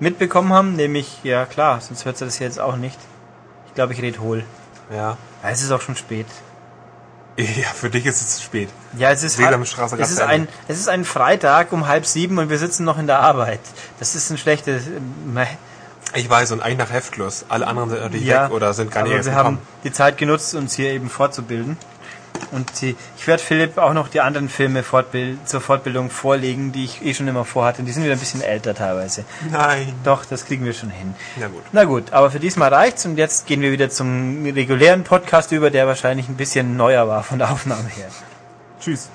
mitbekommen 0.00 0.52
haben, 0.52 0.74
nämlich, 0.74 1.20
ja 1.22 1.46
klar, 1.46 1.80
sonst 1.80 2.04
hört 2.04 2.20
ihr 2.20 2.24
das 2.24 2.38
jetzt 2.38 2.60
auch 2.60 2.76
nicht. 2.76 2.98
Ich 3.66 3.74
glaube, 3.74 3.92
ich 3.92 4.02
rede 4.02 4.20
hohl. 4.20 4.44
ja. 4.90 5.16
Ja, 5.42 5.50
es 5.50 5.62
ist 5.62 5.70
auch 5.70 5.80
schon 5.80 5.96
spät. 5.96 6.26
Ja, 7.38 7.68
für 7.72 7.88
dich 7.88 8.04
ist 8.04 8.20
es 8.20 8.36
zu 8.36 8.42
spät. 8.42 8.68
Ja, 8.96 9.12
es 9.12 9.22
ist, 9.22 9.36
Sesamstraße 9.36 9.96
es 9.96 10.10
ist 10.10 10.20
ein, 10.20 10.48
es 10.66 10.76
ist 10.76 10.88
ein 10.88 11.04
Freitag 11.04 11.72
um 11.72 11.86
halb 11.86 12.04
sieben 12.04 12.36
und 12.38 12.50
wir 12.50 12.58
sitzen 12.58 12.82
noch 12.84 12.98
in 12.98 13.06
der 13.06 13.20
Arbeit. 13.20 13.60
Das 14.00 14.16
ist 14.16 14.28
ein 14.30 14.38
schlechtes, 14.38 14.88
äh, 14.88 15.46
Ich 16.14 16.28
weiß, 16.28 16.52
und 16.52 16.62
eigentlich 16.62 16.78
nach 16.78 16.90
Heftschluss. 16.92 17.44
Alle 17.48 17.66
anderen 17.66 17.90
sind 17.90 18.00
natürlich 18.00 18.26
Ja, 18.26 18.46
weg 18.46 18.52
oder 18.52 18.72
sind 18.74 18.90
gar 18.90 19.02
nicht 19.02 19.12
aber 19.12 19.24
wir 19.24 19.30
gekommen. 19.30 19.44
haben 19.46 19.58
die 19.84 19.92
Zeit 19.92 20.16
genutzt, 20.18 20.54
uns 20.54 20.74
hier 20.74 20.90
eben 20.90 21.10
fortzubilden. 21.10 21.76
Und 22.52 22.80
die, 22.80 22.96
ich 23.18 23.26
werde 23.26 23.42
Philipp 23.42 23.76
auch 23.78 23.92
noch 23.92 24.08
die 24.08 24.20
anderen 24.20 24.48
Filme 24.48 24.82
fortbild, 24.82 25.46
zur 25.48 25.60
Fortbildung 25.60 26.08
vorlegen, 26.08 26.72
die 26.72 26.84
ich 26.84 27.04
eh 27.04 27.12
schon 27.12 27.26
immer 27.28 27.44
vorhatte. 27.44 27.82
Die 27.82 27.90
sind 27.92 28.04
wieder 28.04 28.14
ein 28.14 28.18
bisschen 28.18 28.40
älter 28.42 28.74
teilweise. 28.74 29.24
Nein. 29.50 29.92
Doch, 30.04 30.24
das 30.24 30.46
kriegen 30.46 30.64
wir 30.64 30.72
schon 30.72 30.90
hin. 30.90 31.14
Na 31.36 31.48
gut. 31.48 31.62
Na 31.72 31.84
gut, 31.84 32.12
aber 32.12 32.30
für 32.30 32.38
diesmal 32.40 32.72
reicht's 32.72 33.04
und 33.04 33.16
jetzt 33.18 33.46
gehen 33.46 33.60
wir 33.60 33.72
wieder 33.72 33.90
zum 33.90 34.44
regulären 34.46 35.04
Podcast 35.04 35.52
über, 35.52 35.70
der 35.70 35.86
wahrscheinlich 35.88 36.28
ein 36.28 36.36
bisschen 36.36 36.76
neuer 36.76 37.06
war 37.08 37.22
von 37.22 37.38
der 37.38 37.50
Aufnahme 37.50 37.88
her. 37.88 38.08
Tschüss. 38.80 39.10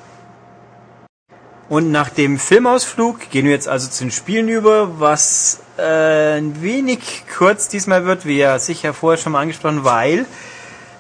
Und 1.74 1.90
nach 1.90 2.10
dem 2.12 2.38
Filmausflug 2.38 3.32
gehen 3.32 3.46
wir 3.46 3.52
jetzt 3.52 3.68
also 3.68 3.90
zu 3.90 4.04
den 4.04 4.12
Spielen 4.12 4.48
über, 4.48 5.00
was 5.00 5.60
äh, 5.80 6.38
ein 6.38 6.62
wenig 6.62 7.24
kurz 7.36 7.68
diesmal 7.68 8.06
wird, 8.06 8.28
wie 8.28 8.38
ja 8.38 8.60
sicher 8.60 8.94
vorher 8.94 9.20
schon 9.20 9.32
mal 9.32 9.42
angesprochen, 9.42 9.84
weil 9.84 10.28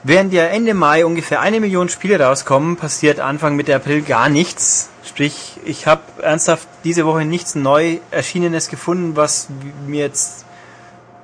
während 0.01 0.33
ja 0.33 0.45
Ende 0.45 0.73
Mai 0.73 1.05
ungefähr 1.05 1.41
eine 1.41 1.59
Million 1.59 1.89
Spiele 1.89 2.19
rauskommen, 2.19 2.75
passiert 2.75 3.19
Anfang 3.19 3.55
Mitte 3.55 3.75
April 3.75 4.01
gar 4.01 4.29
nichts. 4.29 4.89
Sprich, 5.05 5.59
ich 5.63 5.85
habe 5.85 6.01
ernsthaft 6.23 6.67
diese 6.83 7.05
Woche 7.05 7.23
nichts 7.23 7.53
neu 7.53 7.99
erschienenes 8.09 8.67
gefunden, 8.67 9.15
was 9.15 9.49
mir 9.85 9.99
jetzt, 9.99 10.43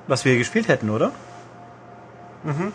was 0.06 0.24
wir 0.24 0.38
gespielt 0.38 0.68
hätten, 0.68 0.90
oder? 0.90 1.10
Mhm, 2.44 2.70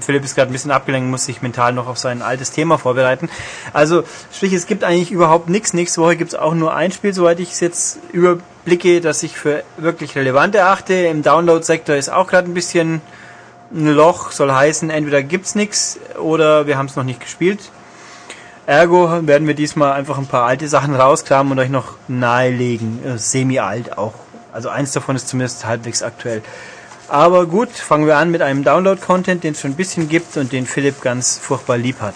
Philipp 0.00 0.24
ist 0.24 0.34
gerade 0.34 0.50
ein 0.50 0.52
bisschen 0.52 0.70
abgelenkt, 0.70 1.10
muss 1.10 1.24
sich 1.26 1.42
mental 1.42 1.72
noch 1.72 1.86
auf 1.86 1.98
sein 1.98 2.22
altes 2.22 2.50
Thema 2.50 2.78
vorbereiten. 2.78 3.28
Also, 3.72 4.04
sprich, 4.32 4.52
es 4.52 4.66
gibt 4.66 4.84
eigentlich 4.84 5.10
überhaupt 5.10 5.48
nichts. 5.48 5.74
Nächste 5.74 6.00
Woche 6.00 6.16
gibt 6.16 6.32
es 6.32 6.38
auch 6.38 6.54
nur 6.54 6.74
ein 6.74 6.92
Spiel, 6.92 7.12
soweit 7.12 7.40
ich 7.40 7.52
es 7.52 7.60
jetzt 7.60 7.98
überblicke, 8.12 9.00
das 9.00 9.22
ich 9.22 9.36
für 9.36 9.62
wirklich 9.76 10.16
relevant 10.16 10.54
erachte. 10.54 10.94
Im 10.94 11.22
Download-Sektor 11.22 11.96
ist 11.96 12.10
auch 12.10 12.26
gerade 12.26 12.50
ein 12.50 12.54
bisschen 12.54 13.00
ein 13.72 13.88
Loch, 13.88 14.30
soll 14.30 14.52
heißen, 14.52 14.90
entweder 14.90 15.22
gibt's 15.22 15.54
nichts 15.54 15.98
oder 16.18 16.66
wir 16.66 16.78
haben 16.78 16.86
es 16.86 16.96
noch 16.96 17.04
nicht 17.04 17.20
gespielt. 17.20 17.70
Ergo 18.66 19.26
werden 19.26 19.46
wir 19.46 19.54
diesmal 19.54 19.92
einfach 19.92 20.16
ein 20.16 20.26
paar 20.26 20.46
alte 20.46 20.68
Sachen 20.68 20.94
rauskramen 20.94 21.52
und 21.52 21.58
euch 21.58 21.68
noch 21.68 21.96
nahelegen. 22.08 23.04
Äh, 23.04 23.18
Semi-alt 23.18 23.98
auch. 23.98 24.14
Also 24.52 24.70
eins 24.70 24.92
davon 24.92 25.16
ist 25.16 25.28
zumindest 25.28 25.66
halbwegs 25.66 26.02
aktuell. 26.02 26.42
Aber 27.08 27.46
gut, 27.46 27.70
fangen 27.70 28.06
wir 28.06 28.16
an 28.16 28.30
mit 28.30 28.40
einem 28.42 28.62
Download-Content, 28.64 29.44
den 29.44 29.52
es 29.52 29.60
schon 29.60 29.72
ein 29.72 29.76
bisschen 29.76 30.08
gibt 30.08 30.36
und 30.36 30.52
den 30.52 30.66
Philipp 30.66 31.02
ganz 31.02 31.38
furchtbar 31.38 31.76
lieb 31.76 32.00
hat. 32.00 32.14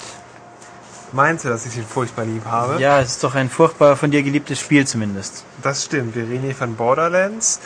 Meinst 1.13 1.45
du, 1.45 1.49
dass 1.49 1.67
ich 1.67 1.77
ihn 1.77 1.85
furchtbar 1.85 2.25
lieb 2.25 2.45
habe? 2.47 2.81
Ja, 2.81 3.01
es 3.01 3.11
ist 3.11 3.25
doch 3.25 3.35
ein 3.35 3.51
furchtbar 3.51 3.97
von 3.97 4.11
dir 4.11 4.23
geliebtes 4.23 4.61
Spiel 4.61 4.87
zumindest. 4.87 5.45
Das 5.63 5.85
stimmt. 5.85 6.15
Wir 6.15 6.25
reden 6.25 6.45
hier 6.45 6.55
von 6.55 6.77
Borderlands. 6.77 7.61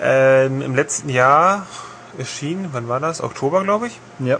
Ähm, 0.00 0.62
Im 0.62 0.76
letzten 0.76 1.08
Jahr 1.08 1.66
erschienen, 2.18 2.68
wann 2.72 2.88
war 2.88 3.00
das? 3.00 3.22
Oktober, 3.22 3.64
glaube 3.64 3.88
ich. 3.88 3.98
Ja. 4.18 4.38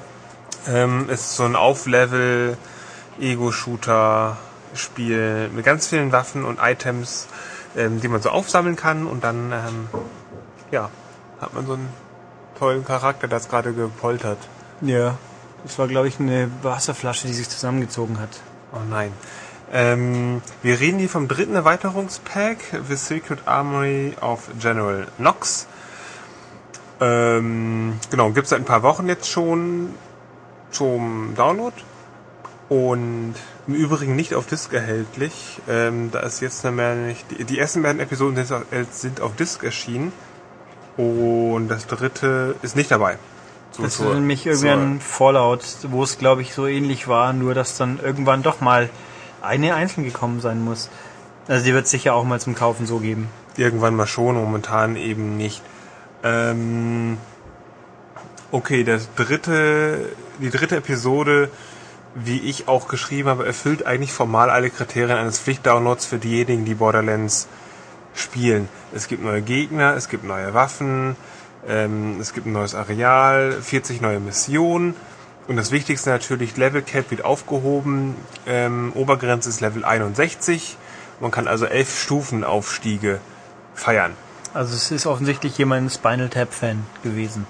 Ähm, 0.68 1.08
ist 1.08 1.36
so 1.36 1.44
ein 1.44 1.56
Auflevel 1.56 2.56
Ego-Shooter-Spiel 3.20 5.50
mit 5.54 5.64
ganz 5.64 5.86
vielen 5.88 6.12
Waffen 6.12 6.44
und 6.44 6.58
Items, 6.62 7.26
ähm, 7.76 8.00
die 8.00 8.08
man 8.08 8.20
so 8.20 8.30
aufsammeln 8.30 8.76
kann 8.76 9.06
und 9.06 9.24
dann 9.24 9.52
ähm, 9.52 9.88
ja, 10.70 10.90
hat 11.40 11.54
man 11.54 11.66
so 11.66 11.72
einen 11.74 11.88
tollen 12.58 12.84
Charakter, 12.84 13.28
der 13.28 13.38
es 13.38 13.48
gerade 13.48 13.72
gepoltert. 13.72 14.38
Ja. 14.80 15.18
Das 15.64 15.78
war, 15.78 15.88
glaube 15.88 16.08
ich, 16.08 16.20
eine 16.20 16.50
Wasserflasche, 16.62 17.26
die 17.26 17.32
sich 17.32 17.48
zusammengezogen 17.48 18.20
hat. 18.20 18.40
Oh 18.72 18.84
nein. 18.88 19.12
Ähm, 19.72 20.42
wir 20.62 20.78
reden 20.78 20.98
hier 20.98 21.08
vom 21.08 21.26
dritten 21.26 21.54
Erweiterungspack, 21.54 22.58
The 22.88 22.94
Secret 22.94 23.40
Armory 23.46 24.14
of 24.20 24.48
General 24.60 25.08
Knox. 25.16 25.66
Ähm, 27.00 27.98
genau, 28.10 28.30
gibt 28.30 28.44
es 28.44 28.50
seit 28.50 28.60
ein 28.60 28.64
paar 28.64 28.82
Wochen 28.82 29.08
jetzt 29.08 29.28
schon 29.28 29.90
zum 30.70 31.34
Download. 31.36 31.74
Und 32.68 33.34
im 33.66 33.74
Übrigen 33.74 34.16
nicht 34.16 34.34
auf 34.34 34.46
Disk 34.46 34.72
erhältlich. 34.72 35.60
Ähm, 35.68 36.10
da 36.10 36.20
ist 36.20 36.40
jetzt 36.40 36.64
nicht. 36.64 37.30
Die, 37.30 37.44
die 37.44 37.58
ersten 37.58 37.82
beiden 37.82 38.00
Episoden 38.00 38.36
sind 38.36 38.52
auf, 38.52 38.64
sind 38.90 39.20
auf 39.20 39.36
Disk 39.36 39.62
erschienen. 39.62 40.12
Und 40.96 41.68
das 41.68 41.86
dritte 41.86 42.56
ist 42.62 42.76
nicht 42.76 42.90
dabei. 42.90 43.18
So 43.72 43.82
das 43.82 44.00
ist 44.00 44.00
nämlich 44.00 44.46
irgendwie 44.46 44.70
ein 44.70 45.00
Fallout, 45.00 45.62
wo 45.88 46.02
es 46.02 46.18
glaube 46.18 46.40
ich 46.42 46.54
so 46.54 46.66
ähnlich 46.66 47.08
war, 47.08 47.32
nur 47.32 47.52
dass 47.54 47.76
dann 47.76 48.00
irgendwann 48.02 48.42
doch 48.42 48.60
mal 48.60 48.88
eine 49.42 49.74
einzeln 49.74 50.04
gekommen 50.04 50.40
sein 50.40 50.64
muss. 50.64 50.88
Also 51.48 51.64
die 51.64 51.74
wird 51.74 51.84
es 51.84 51.90
sicher 51.90 52.14
auch 52.14 52.24
mal 52.24 52.40
zum 52.40 52.54
Kaufen 52.54 52.86
so 52.86 52.98
geben. 52.98 53.28
Irgendwann 53.56 53.94
mal 53.94 54.06
schon, 54.06 54.34
momentan 54.34 54.96
eben 54.96 55.36
nicht. 55.36 55.62
Ähm, 56.22 57.18
okay, 58.50 58.82
das 58.82 59.08
dritte, 59.14 60.10
die 60.40 60.50
dritte 60.50 60.76
Episode, 60.76 61.50
wie 62.14 62.40
ich 62.40 62.68
auch 62.68 62.88
geschrieben 62.88 63.28
habe, 63.28 63.46
erfüllt 63.46 63.86
eigentlich 63.86 64.12
formal 64.12 64.50
alle 64.50 64.70
Kriterien 64.70 65.18
eines 65.18 65.38
Pflichtdownloads 65.38 66.06
für 66.06 66.18
diejenigen, 66.18 66.64
die 66.64 66.74
Borderlands 66.74 67.46
spielen. 68.16 68.68
Es 68.94 69.08
gibt 69.08 69.22
neue 69.22 69.42
Gegner, 69.42 69.94
es 69.94 70.08
gibt 70.08 70.24
neue 70.24 70.54
Waffen, 70.54 71.16
ähm, 71.68 72.18
es 72.20 72.32
gibt 72.32 72.46
ein 72.46 72.52
neues 72.52 72.74
Areal, 72.74 73.52
40 73.60 74.00
neue 74.00 74.20
Missionen. 74.20 74.94
Und 75.48 75.56
das 75.56 75.70
Wichtigste 75.70 76.10
natürlich, 76.10 76.56
Level 76.56 76.82
Cap 76.82 77.10
wird 77.10 77.24
aufgehoben. 77.24 78.16
Ähm, 78.46 78.92
Obergrenze 78.94 79.48
ist 79.48 79.60
Level 79.60 79.84
61. 79.84 80.76
Man 81.20 81.30
kann 81.30 81.46
also 81.46 81.66
elf 81.66 82.02
Stufenaufstiege 82.02 83.20
feiern. 83.74 84.12
Also 84.54 84.74
es 84.74 84.90
ist 84.90 85.06
offensichtlich 85.06 85.56
jemand 85.58 85.92
Spinal 85.92 86.28
Tap 86.28 86.52
Fan 86.52 86.84
gewesen. 87.02 87.46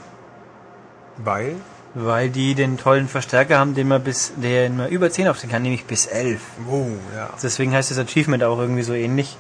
Weil? 1.16 1.56
Weil 1.94 2.28
die 2.28 2.55
den 2.55 2.76
tollen 2.76 3.09
Verstärker 3.09 3.59
haben, 3.59 3.74
den 3.74 3.88
man 3.88 4.02
bis, 4.02 4.32
den 4.36 4.76
man 4.76 4.90
über 4.90 5.10
10 5.10 5.28
aufstehen 5.28 5.51
kann, 5.51 5.62
nämlich 5.62 5.86
bis 5.86 6.06
11. 6.06 6.40
Oh, 6.70 6.88
ja. 7.14 7.30
Deswegen 7.43 7.72
heißt 7.72 7.90
das 7.90 7.98
Achievement 7.98 8.43
auch 8.43 8.59
irgendwie 8.59 8.82
so 8.82 8.93
ähnlich. 8.93 9.38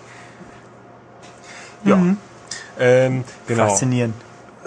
Ja. 1.84 1.96
Mhm. 1.96 2.16
Ähm, 2.78 3.24
genau. 3.46 3.68
Faszinierend 3.68 4.14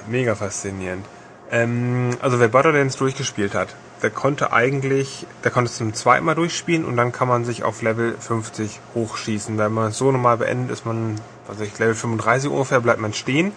mega 0.09 0.35
faszinierend. 0.35 1.05
Ähm, 1.51 2.11
also 2.21 2.39
wer 2.39 2.47
Borderlands 2.47 2.97
durchgespielt 2.97 3.55
hat, 3.55 3.69
der 4.01 4.09
konnte 4.09 4.53
eigentlich, 4.53 5.25
der 5.43 5.51
konnte 5.51 5.69
es 5.69 5.77
zum 5.77 5.93
zweiten 5.93 6.25
Mal 6.25 6.35
durchspielen 6.35 6.85
und 6.85 6.95
dann 6.95 7.11
kann 7.11 7.27
man 7.27 7.45
sich 7.45 7.63
auf 7.63 7.81
Level 7.81 8.15
50 8.19 8.79
hochschießen. 8.95 9.57
Wenn 9.57 9.73
man 9.73 9.89
es 9.89 9.97
so 9.97 10.11
normal 10.11 10.37
beendet, 10.37 10.71
ist 10.71 10.85
man, 10.85 11.19
also 11.47 11.63
ich 11.63 11.77
Level 11.79 11.95
35 11.95 12.49
ungefähr, 12.49 12.81
bleibt 12.81 12.99
man 12.99 13.13
stehen. 13.13 13.51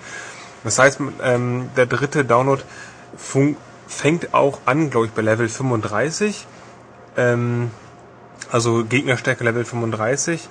Das 0.65 0.79
heißt, 0.79 1.01
ähm, 1.23 1.71
der 1.77 1.87
dritte 1.87 2.25
Download 2.25 2.63
fängt 3.89 4.35
auch 4.35 4.61
an, 4.65 4.91
glaube 4.91 5.07
ich, 5.07 5.13
bei 5.13 5.23
Level 5.23 5.49
35. 5.49 6.47
Ähm, 7.17 7.71
also 8.51 8.85
Gegnerstärke 8.85 9.45
Level 9.45 9.65
35. 9.65 10.49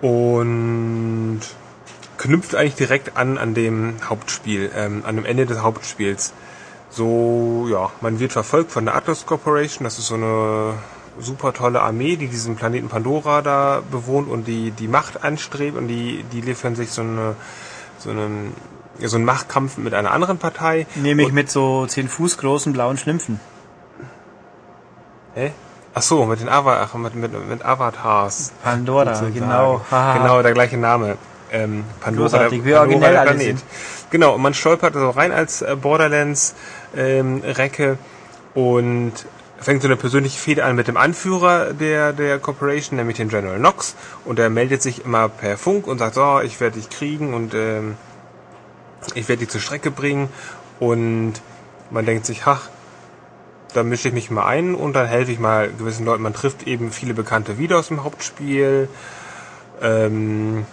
Und 0.00 1.40
knüpft 2.18 2.54
eigentlich 2.54 2.74
direkt 2.74 3.16
an 3.16 3.38
an 3.38 3.54
dem 3.54 3.96
Hauptspiel, 4.08 4.70
ähm, 4.74 5.02
an 5.06 5.16
dem 5.16 5.24
Ende 5.24 5.46
des 5.46 5.62
Hauptspiels. 5.62 6.32
So, 6.90 7.66
ja, 7.70 7.90
man 8.00 8.18
wird 8.18 8.32
verfolgt 8.32 8.72
von 8.72 8.84
der 8.84 8.94
Atlas 8.96 9.26
Corporation, 9.26 9.84
das 9.84 9.98
ist 9.98 10.06
so 10.06 10.14
eine 10.14 10.74
super 11.20 11.52
tolle 11.52 11.82
Armee, 11.82 12.16
die 12.16 12.28
diesen 12.28 12.56
Planeten 12.56 12.88
Pandora 12.88 13.42
da 13.42 13.82
bewohnt 13.90 14.28
und 14.28 14.46
die 14.46 14.70
die 14.70 14.88
Macht 14.88 15.24
anstrebt 15.24 15.76
und 15.76 15.88
die 15.88 16.24
die 16.32 16.40
liefern 16.40 16.76
sich 16.76 16.90
so 16.90 17.02
eine 17.02 17.36
so 17.98 18.10
einen 18.10 18.54
so 19.00 19.16
einen 19.16 19.24
Machtkampf 19.24 19.76
mit 19.78 19.94
einer 19.94 20.10
anderen 20.10 20.38
Partei. 20.38 20.86
Nämlich 20.96 21.32
mit 21.32 21.50
so 21.50 21.86
zehn 21.86 22.08
Fuß 22.08 22.38
großen 22.38 22.72
blauen 22.72 22.98
Schlümpfen. 22.98 23.40
Hä? 25.34 25.52
Ach 25.98 26.02
so, 26.02 26.24
mit 26.26 26.40
den 26.40 26.48
Ava 26.48 26.88
mit, 26.94 27.16
mit, 27.16 27.48
mit 27.48 27.64
Avatars. 27.64 28.52
Pandora, 28.62 29.20
genau. 29.34 29.80
genau, 29.90 30.42
der 30.42 30.52
gleiche 30.52 30.76
Name 30.76 31.18
ähm, 31.50 31.82
Pandora, 32.00 32.28
Großartig, 32.28 32.64
wie 32.64 32.74
originell 32.74 33.12
der 33.14 33.22
Planet. 33.22 33.56
Genau, 34.10 34.36
und 34.36 34.42
man 34.42 34.54
stolpert 34.54 34.94
so 34.94 35.10
rein 35.10 35.32
als 35.32 35.60
äh, 35.60 35.74
Borderlands 35.74 36.54
ähm, 36.96 37.42
und 38.54 39.12
fängt 39.58 39.82
so 39.82 39.88
eine 39.88 39.96
persönliche 39.96 40.38
Fehde 40.38 40.64
an 40.64 40.76
mit 40.76 40.86
dem 40.86 40.96
Anführer 40.96 41.72
der, 41.72 42.12
der 42.12 42.38
Corporation, 42.38 42.96
nämlich 42.96 43.16
den 43.16 43.28
General 43.28 43.58
Knox. 43.58 43.96
Und 44.24 44.38
der 44.38 44.50
meldet 44.50 44.82
sich 44.82 45.04
immer 45.04 45.28
per 45.28 45.58
Funk 45.58 45.88
und 45.88 45.98
sagt, 45.98 46.14
so, 46.14 46.40
ich 46.40 46.60
werde 46.60 46.78
dich 46.78 46.90
kriegen 46.90 47.34
und 47.34 47.54
ähm, 47.54 47.96
ich 49.16 49.28
werde 49.28 49.40
dich 49.40 49.48
zur 49.48 49.60
Strecke 49.60 49.90
bringen. 49.90 50.28
Und 50.78 51.34
man 51.90 52.06
denkt 52.06 52.24
sich, 52.24 52.42
ach, 52.44 52.68
da 53.74 53.82
mische 53.82 54.08
ich 54.08 54.14
mich 54.14 54.30
mal 54.30 54.46
ein 54.46 54.74
und 54.74 54.94
dann 54.94 55.06
helfe 55.06 55.32
ich 55.32 55.38
mal 55.38 55.70
gewissen 55.70 56.06
Leuten. 56.06 56.22
Man 56.22 56.34
trifft 56.34 56.66
eben 56.66 56.90
viele 56.90 57.14
Bekannte 57.14 57.58
wieder 57.58 57.78
aus 57.78 57.88
dem 57.88 58.04
Hauptspiel. 58.04 58.88
Ähm, 59.82 60.66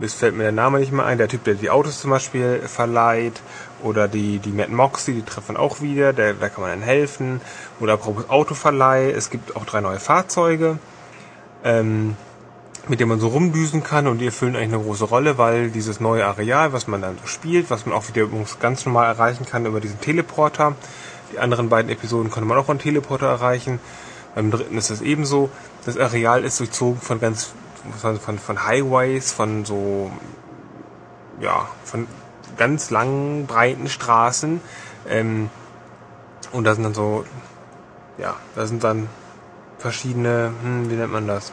es 0.00 0.14
fällt 0.14 0.36
mir 0.36 0.44
der 0.44 0.52
Name 0.52 0.78
nicht 0.78 0.92
mehr 0.92 1.04
ein, 1.04 1.18
der 1.18 1.28
Typ, 1.28 1.44
der 1.44 1.54
die 1.54 1.70
Autos 1.70 2.00
zum 2.00 2.10
Beispiel 2.10 2.60
verleiht, 2.66 3.40
oder 3.82 4.08
die, 4.08 4.38
die 4.38 4.50
Mad 4.50 4.72
Moxie, 4.72 5.12
die 5.12 5.22
treffen 5.22 5.56
auch 5.56 5.80
wieder, 5.80 6.12
der, 6.12 6.34
da 6.34 6.48
kann 6.48 6.62
man 6.62 6.70
dann 6.70 6.82
helfen, 6.82 7.40
oder 7.80 7.94
apropos 7.94 8.28
Autoverleih, 8.28 9.10
es 9.10 9.30
gibt 9.30 9.56
auch 9.56 9.64
drei 9.64 9.80
neue 9.80 9.98
Fahrzeuge, 9.98 10.78
ähm, 11.64 12.16
mit 12.88 13.00
denen 13.00 13.10
man 13.10 13.20
so 13.20 13.28
rumdüsen 13.28 13.82
kann 13.82 14.06
und 14.06 14.18
die 14.18 14.26
erfüllen 14.26 14.56
eigentlich 14.56 14.74
eine 14.74 14.82
große 14.82 15.04
Rolle, 15.04 15.38
weil 15.38 15.70
dieses 15.70 16.00
neue 16.00 16.26
Areal, 16.26 16.72
was 16.72 16.88
man 16.88 17.02
dann 17.02 17.18
so 17.20 17.26
spielt, 17.26 17.70
was 17.70 17.86
man 17.86 17.94
auch 17.94 18.08
wieder 18.08 18.22
übrigens 18.22 18.58
ganz 18.58 18.86
normal 18.86 19.06
erreichen 19.06 19.46
kann 19.46 19.66
über 19.66 19.80
diesen 19.80 20.00
Teleporter, 20.00 20.74
die 21.32 21.38
anderen 21.38 21.68
beiden 21.68 21.90
Episoden 21.90 22.30
konnte 22.30 22.48
man 22.48 22.58
auch 22.58 22.66
von 22.66 22.78
Teleporter 22.78 23.26
erreichen, 23.26 23.80
beim 24.34 24.50
dritten 24.50 24.78
ist 24.78 24.90
das 24.90 25.00
ebenso, 25.00 25.50
das 25.84 25.98
Areal 25.98 26.44
ist 26.44 26.60
durchzogen 26.60 27.00
von 27.00 27.20
ganz 27.20 27.52
von, 28.00 28.20
von, 28.20 28.38
von 28.38 28.66
Highways, 28.66 29.32
von 29.32 29.64
so, 29.64 30.10
ja, 31.40 31.68
von 31.84 32.06
ganz 32.56 32.90
langen, 32.90 33.46
breiten 33.46 33.88
Straßen. 33.88 34.60
Ähm, 35.08 35.50
und 36.52 36.64
da 36.64 36.74
sind 36.74 36.84
dann 36.84 36.94
so, 36.94 37.24
ja, 38.18 38.36
da 38.54 38.66
sind 38.66 38.84
dann 38.84 39.08
verschiedene, 39.78 40.52
hm, 40.62 40.90
wie 40.90 40.94
nennt 40.94 41.12
man 41.12 41.26
das? 41.26 41.52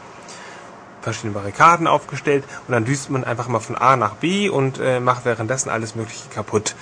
verschiedene 1.00 1.32
Barrikaden 1.32 1.86
aufgestellt 1.86 2.44
und 2.66 2.72
dann 2.72 2.84
düst 2.84 3.08
man 3.08 3.24
einfach 3.24 3.48
mal 3.48 3.60
von 3.60 3.76
A 3.76 3.96
nach 3.96 4.16
B 4.16 4.48
und 4.48 4.78
äh, 4.78 5.00
macht 5.00 5.24
währenddessen 5.24 5.70
alles 5.70 5.94
Mögliche 5.94 6.28
kaputt. 6.28 6.74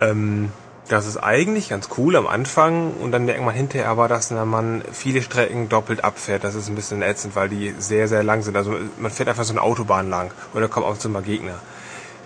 Ähm, 0.00 0.52
das 0.88 1.06
ist 1.06 1.16
eigentlich 1.16 1.68
ganz 1.70 1.88
cool 1.96 2.14
am 2.16 2.26
Anfang 2.26 2.94
und 2.94 3.10
dann 3.10 3.24
merkt 3.24 3.42
man 3.42 3.54
hinterher 3.54 3.88
aber, 3.88 4.06
dass 4.06 4.30
man 4.30 4.82
viele 4.92 5.20
Strecken 5.20 5.68
doppelt 5.68 6.04
abfährt. 6.04 6.44
Das 6.44 6.54
ist 6.54 6.68
ein 6.68 6.76
bisschen 6.76 7.02
ätzend, 7.02 7.34
weil 7.34 7.48
die 7.48 7.74
sehr, 7.78 8.06
sehr 8.06 8.22
lang 8.22 8.42
sind. 8.42 8.56
Also 8.56 8.76
man 8.98 9.10
fährt 9.10 9.28
einfach 9.28 9.44
so 9.44 9.52
eine 9.52 9.62
Autobahn 9.62 10.08
lang 10.08 10.30
und 10.54 10.60
da 10.60 10.68
kommen 10.68 10.86
auch 10.86 10.94
so 10.96 11.08
mal 11.08 11.22
Gegner. 11.22 11.58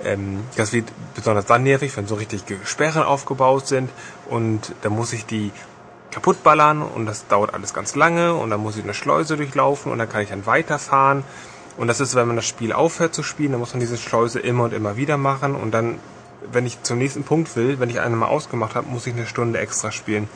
Ähm, 0.05 0.45
das 0.57 0.73
wird 0.73 0.93
besonders 1.15 1.47
dann 1.47 1.63
nervig, 1.63 1.97
wenn 1.97 2.07
so 2.07 2.17
richtig 2.17 2.45
Sperren 2.65 3.03
aufgebaut 3.03 3.67
sind 3.67 3.91
und 4.29 4.75
da 4.83 4.91
muss 4.91 5.13
ich 5.15 5.25
die 5.25 5.53
kaputt 6.11 6.43
ballern 6.43 6.83
und 6.83 7.07
das 7.07 7.29
dauert 7.29 7.55
alles 7.55 7.73
ganz 7.73 7.95
lange 7.95 8.35
und 8.35 8.51
dann 8.51 8.61
muss 8.61 8.77
ich 8.77 8.85
eine 8.85 8.95
Schleuse 8.95 9.37
durchlaufen 9.37 9.91
und 9.91 9.99
dann 9.99 10.09
kann 10.09 10.23
ich 10.23 10.31
dann 10.31 10.45
weiterfahren. 10.45 11.25
Und 11.77 11.87
das 11.87 12.01
ist, 12.01 12.15
wenn 12.15 12.27
man 12.27 12.37
das 12.37 12.47
Spiel 12.47 12.73
aufhört 12.73 13.15
zu 13.15 13.23
spielen, 13.23 13.53
dann 13.53 13.61
muss 13.61 13.73
man 13.73 13.81
diese 13.81 13.97
Schleuse 13.97 14.39
immer 14.41 14.65
und 14.65 14.75
immer 14.75 14.97
wieder 14.97 15.17
machen 15.17 15.55
und 15.55 15.71
dann 15.71 15.99
wenn 16.53 16.67
ich 16.67 16.83
zum 16.83 16.99
nächsten 16.99 17.25
Punkt 17.25 17.55
will, 17.57 17.81
wenn 17.81 17.91
ich 17.91 18.01
eine 18.01 18.17
mal 18.17 18.29
ausgemacht 18.29 18.75
habe, 18.75 18.89
muss 18.89 19.07
ich 19.07 19.15
eine 19.15 19.27
Stunde 19.27 19.59
extra 19.59 19.93
spielen. 19.93 20.29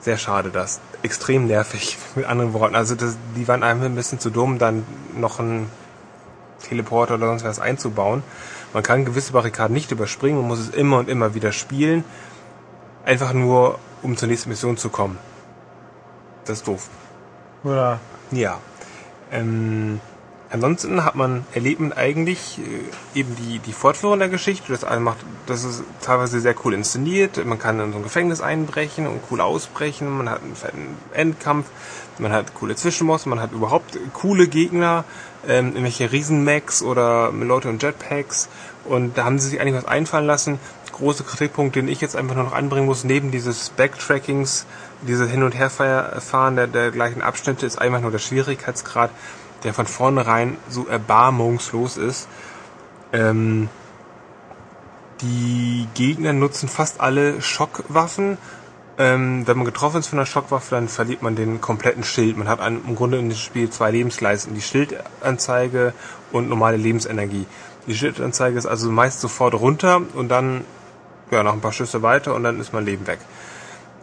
sehr 0.00 0.18
schade 0.18 0.50
das. 0.50 0.80
Extrem 1.02 1.46
nervig, 1.46 1.98
mit 2.14 2.26
anderen 2.26 2.52
Worten. 2.52 2.74
Also 2.74 2.94
das, 2.94 3.16
die 3.36 3.48
waren 3.48 3.62
einfach 3.62 3.86
ein 3.86 3.94
bisschen 3.94 4.20
zu 4.20 4.30
dumm, 4.30 4.58
dann 4.58 4.84
noch 5.16 5.38
ein 5.38 5.68
Teleporter 6.62 7.14
oder 7.14 7.28
sonst 7.28 7.44
was 7.44 7.58
einzubauen. 7.58 8.22
Man 8.72 8.82
kann 8.82 9.04
gewisse 9.04 9.32
Barrikaden 9.32 9.74
nicht 9.74 9.92
überspringen, 9.92 10.38
man 10.38 10.48
muss 10.48 10.58
es 10.58 10.70
immer 10.70 10.98
und 10.98 11.08
immer 11.08 11.34
wieder 11.34 11.52
spielen. 11.52 12.04
Einfach 13.04 13.32
nur, 13.32 13.78
um 14.02 14.16
zur 14.16 14.28
nächsten 14.28 14.48
Mission 14.48 14.76
zu 14.76 14.88
kommen. 14.88 15.18
Das 16.44 16.58
ist 16.58 16.68
doof. 16.68 16.88
Oder? 17.62 18.00
Ja. 18.30 18.58
Ähm, 19.30 20.00
ansonsten 20.54 21.04
hat 21.04 21.16
man 21.16 21.44
erlebt 21.52 21.80
man 21.80 21.92
eigentlich 21.92 22.60
äh, 22.60 23.18
eben 23.18 23.34
die, 23.36 23.58
die 23.58 23.72
Fortführung 23.72 24.20
der 24.20 24.28
Geschichte. 24.28 24.72
Das, 24.72 24.86
macht, 25.00 25.18
das 25.46 25.64
ist 25.64 25.82
teilweise 26.00 26.40
sehr 26.40 26.54
cool 26.64 26.74
inszeniert. 26.74 27.44
Man 27.44 27.58
kann 27.58 27.80
in 27.80 27.90
so 27.90 27.98
ein 27.98 28.04
Gefängnis 28.04 28.40
einbrechen 28.40 29.08
und 29.08 29.20
cool 29.30 29.40
ausbrechen. 29.40 30.08
Man 30.08 30.30
hat 30.30 30.42
einen 30.42 30.54
fetten 30.54 30.96
Endkampf. 31.12 31.66
Man 32.18 32.32
hat 32.32 32.54
coole 32.54 32.76
Zwischenbosse. 32.76 33.28
Man 33.28 33.40
hat 33.40 33.52
überhaupt 33.52 33.98
coole 34.12 34.46
Gegner. 34.46 35.04
Ähm, 35.46 35.70
irgendwelche 35.70 36.12
Riesenmax 36.12 36.82
oder 36.82 37.32
Leute 37.32 37.68
und 37.68 37.82
Jetpacks. 37.82 38.48
Und 38.84 39.18
da 39.18 39.24
haben 39.24 39.40
sie 39.40 39.48
sich 39.48 39.60
eigentlich 39.60 39.74
was 39.74 39.86
einfallen 39.86 40.26
lassen. 40.26 40.60
Große 40.92 41.24
Kritikpunkt, 41.24 41.74
den 41.74 41.88
ich 41.88 42.00
jetzt 42.00 42.14
einfach 42.14 42.36
nur 42.36 42.44
noch 42.44 42.52
anbringen 42.52 42.86
muss, 42.86 43.02
neben 43.02 43.32
dieses 43.32 43.70
Backtrackings, 43.70 44.64
diese 45.02 45.26
Hin- 45.26 45.42
und 45.42 45.52
Herfahren 45.52 46.54
der, 46.54 46.68
der 46.68 46.92
gleichen 46.92 47.20
Abschnitte, 47.20 47.66
ist 47.66 47.80
einfach 47.80 48.00
nur 48.00 48.12
der 48.12 48.20
Schwierigkeitsgrad 48.20 49.10
der 49.64 49.74
von 49.74 49.86
vornherein 49.86 50.56
so 50.68 50.86
erbarmungslos 50.86 51.96
ist. 51.96 52.28
Ähm, 53.12 53.68
die 55.20 55.88
Gegner 55.94 56.32
nutzen 56.32 56.68
fast 56.68 57.00
alle 57.00 57.40
Schockwaffen. 57.40 58.38
Ähm, 58.96 59.46
wenn 59.46 59.56
man 59.56 59.64
getroffen 59.64 60.00
ist 60.00 60.08
von 60.08 60.18
einer 60.18 60.26
Schockwaffe, 60.26 60.74
dann 60.74 60.88
verliert 60.88 61.22
man 61.22 61.34
den 61.34 61.60
kompletten 61.60 62.04
Schild. 62.04 62.36
Man 62.36 62.48
hat 62.48 62.60
ein, 62.60 62.80
im 62.86 62.94
Grunde 62.94 63.18
in 63.18 63.28
dem 63.28 63.36
Spiel 63.36 63.70
zwei 63.70 63.90
Lebensleisten. 63.90 64.54
Die 64.54 64.62
Schildanzeige 64.62 65.94
und 66.30 66.48
normale 66.48 66.76
Lebensenergie. 66.76 67.46
Die 67.86 67.94
Schildanzeige 67.94 68.56
ist 68.56 68.66
also 68.66 68.90
meist 68.90 69.20
sofort 69.20 69.54
runter 69.54 70.00
und 70.14 70.28
dann 70.28 70.64
ja, 71.30 71.42
noch 71.42 71.52
ein 71.52 71.60
paar 71.60 71.72
Schüsse 71.72 72.02
weiter 72.02 72.34
und 72.34 72.44
dann 72.44 72.60
ist 72.60 72.72
mein 72.72 72.84
Leben 72.84 73.06
weg. 73.06 73.18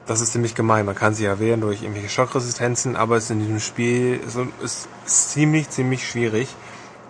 Das 0.08 0.20
ist 0.20 0.34
ziemlich 0.34 0.56
gemein. 0.56 0.86
Man 0.86 0.96
kann 0.96 1.14
sich 1.14 1.26
ja 1.26 1.40
wehren 1.40 1.62
durch 1.62 1.84
irgendwelche 1.84 2.10
Schockresistenzen, 2.10 2.96
aber 2.96 3.18
es 3.18 3.26
ist 3.26 3.32
in 3.32 3.40
diesem 3.40 3.60
Spiel 3.60 4.20
so, 4.28 4.48
ist 4.64 4.88
ziemlich, 5.06 5.70
ziemlich 5.70 6.08
schwierig 6.08 6.48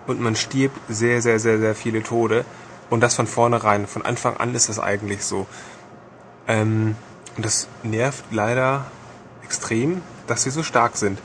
und 0.06 0.20
man 0.20 0.36
stirbt 0.36 0.78
sehr, 0.88 1.22
sehr, 1.22 1.38
sehr, 1.38 1.58
sehr 1.58 1.74
viele 1.74 2.02
Tode 2.02 2.44
und 2.90 3.00
das 3.00 3.14
von 3.14 3.26
vornherein. 3.26 3.86
Von 3.86 4.04
Anfang 4.04 4.36
an 4.36 4.54
ist 4.54 4.68
das 4.68 4.78
eigentlich 4.78 5.24
so. 5.24 5.46
Ähm, 6.46 6.96
und 7.36 7.46
das 7.46 7.66
nervt 7.82 8.24
leider 8.30 8.84
extrem, 9.42 10.02
dass 10.26 10.42
sie 10.42 10.50
so 10.50 10.62
stark 10.62 10.96
sind. 10.96 11.18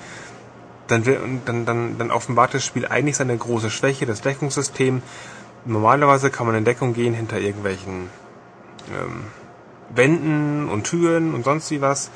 Dann, 0.88 1.04
dann, 1.46 1.66
dann, 1.66 1.98
dann 1.98 2.12
offenbart 2.12 2.54
das 2.54 2.64
Spiel 2.64 2.88
eigentlich 2.88 3.18
seine 3.18 3.36
große 3.36 3.70
Schwäche, 3.70 4.06
das 4.06 4.22
Deckungssystem. 4.22 5.02
Normalerweise 5.66 6.30
kann 6.30 6.48
man 6.48 6.56
in 6.56 6.64
Deckung 6.64 6.94
gehen 6.94 7.14
hinter 7.14 7.40
irgendwelchen 7.40 8.10
ähm, 8.90 9.26
Wänden 9.94 10.70
und 10.70 10.84
Türen 10.84 11.34
und 11.34 11.44
sonst 11.44 11.72
wie 11.72 11.82
was. 11.82 12.12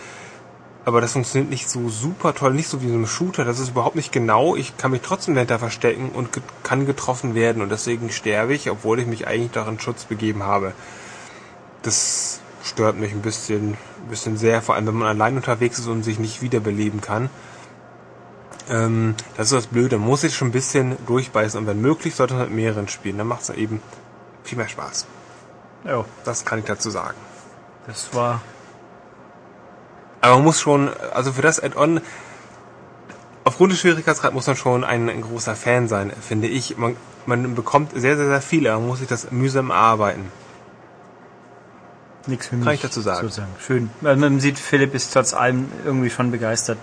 Aber 0.84 1.00
das 1.00 1.14
funktioniert 1.14 1.52
nicht 1.52 1.70
so 1.70 1.90
super 1.90 2.34
toll, 2.34 2.54
nicht 2.54 2.68
so 2.68 2.82
wie 2.82 2.90
so 2.90 2.96
ein 2.96 3.06
Shooter. 3.06 3.46
Das 3.46 3.60
ist 3.60 3.70
überhaupt 3.70 3.96
nicht 3.96 4.12
genau. 4.12 4.56
Ich 4.56 4.78
kann 4.78 4.92
mich 4.92 5.02
trotzdem 5.02 5.36
dahinter 5.36 5.60
verstecken 5.60 6.10
und 6.10 6.32
get 6.32 6.44
kann 6.64 6.88
getroffen 6.88 7.36
werden. 7.36 7.62
Und 7.62 7.70
deswegen 7.70 8.10
sterbe 8.10 8.54
ich, 8.54 8.72
obwohl 8.72 9.00
ich 9.00 9.06
mich 9.06 9.28
eigentlich 9.28 9.52
darin 9.52 9.80
Schutz 9.80 10.06
begeben 10.06 10.44
habe. 10.44 10.74
Das 11.84 12.40
stört 12.64 12.98
mich 12.98 13.12
ein 13.12 13.22
bisschen, 13.22 13.74
ein 13.74 14.10
bisschen 14.10 14.38
sehr, 14.38 14.62
vor 14.62 14.76
allem 14.76 14.88
wenn 14.88 14.96
man 14.96 15.08
allein 15.08 15.36
unterwegs 15.36 15.78
ist 15.78 15.88
und 15.88 16.04
sich 16.04 16.18
nicht 16.18 16.42
wiederbeleben 16.42 17.02
kann. 17.02 17.30
Ähm, 18.70 19.16
das 19.38 19.48
ist 19.48 19.54
das 19.54 19.68
Blöde. 19.68 19.98
Man 19.98 20.08
muss 20.08 20.22
sich 20.22 20.36
schon 20.36 20.50
ein 20.50 20.54
bisschen 20.54 20.98
durchbeißen 21.06 21.60
und 21.60 21.68
wenn 21.68 21.82
möglich, 21.82 22.16
sollte 22.16 22.34
man 22.34 22.46
mit 22.46 22.56
mehreren 22.56 22.88
spielen. 22.88 23.20
Dann 23.20 23.28
macht 23.28 23.44
es 23.44 23.50
eben 23.52 23.82
viel 24.44 24.58
mehr 24.58 24.68
Spaß. 24.68 25.06
Ja. 25.86 26.06
Das 26.24 26.46
kann 26.46 26.60
ich 26.60 26.66
dazu 26.66 26.90
sagen. 26.90 27.18
Das 27.88 28.14
war. 28.14 28.42
Aber 30.22 30.36
man 30.36 30.44
muss 30.44 30.60
schon, 30.60 30.90
also 31.14 31.34
für 31.34 31.42
das 31.42 31.60
Add-on, 31.60 32.02
aufgrund 33.44 33.72
des 33.72 33.80
Schwierigkeitsgrad 33.80 34.34
muss 34.34 34.48
man 34.48 34.56
schon 34.56 34.84
ein, 34.84 35.10
ein, 35.10 35.22
großer 35.22 35.56
Fan 35.56 35.88
sein, 35.88 36.12
finde 36.22 36.48
ich. 36.48 36.78
Man, 36.78 36.96
man 37.26 37.56
bekommt 37.56 37.92
sehr, 37.94 38.18
sehr, 38.18 38.28
sehr 38.28 38.42
viele, 38.42 38.72
man 38.74 38.88
muss 38.88 39.00
sich 39.00 39.08
das 39.08 39.32
mühsam 39.32 39.72
erarbeiten. 39.72 40.32
Nichts 42.28 42.48
für 42.48 42.56
mich. 42.56 42.66
Kann 42.66 42.76
ich 42.76 42.82
dazu 42.82 43.02
sagen. 43.02 43.22
Sozusagen. 43.22 43.52
Schön. 43.60 43.90
Man 44.02 44.40
sieht, 44.40 44.60
Philipp 44.60 44.94
ist 44.94 45.12
trotz 45.12 45.34
allem 45.34 45.72
irgendwie 45.84 46.12
schon 46.12 46.30
begeistert. 46.30 46.78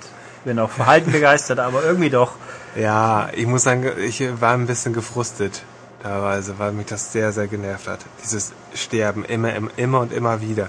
Wenn 0.44 0.58
auch 0.58 0.70
verhalten 0.70 1.12
begeistert, 1.12 1.60
aber 1.60 1.84
irgendwie 1.84 2.10
doch. 2.10 2.32
Ja, 2.76 3.28
ich 3.34 3.46
muss 3.46 3.62
sagen, 3.62 3.90
ich 3.98 4.40
war 4.40 4.54
ein 4.54 4.66
bisschen 4.66 4.92
gefrustet 4.92 5.62
teilweise, 6.02 6.58
weil 6.58 6.72
mich 6.72 6.86
das 6.86 7.12
sehr, 7.12 7.32
sehr 7.32 7.48
genervt 7.48 7.88
hat. 7.88 8.00
Dieses 8.22 8.52
Sterben 8.74 9.24
immer, 9.24 9.52
immer 9.76 10.00
und 10.00 10.12
immer 10.12 10.40
wieder. 10.40 10.68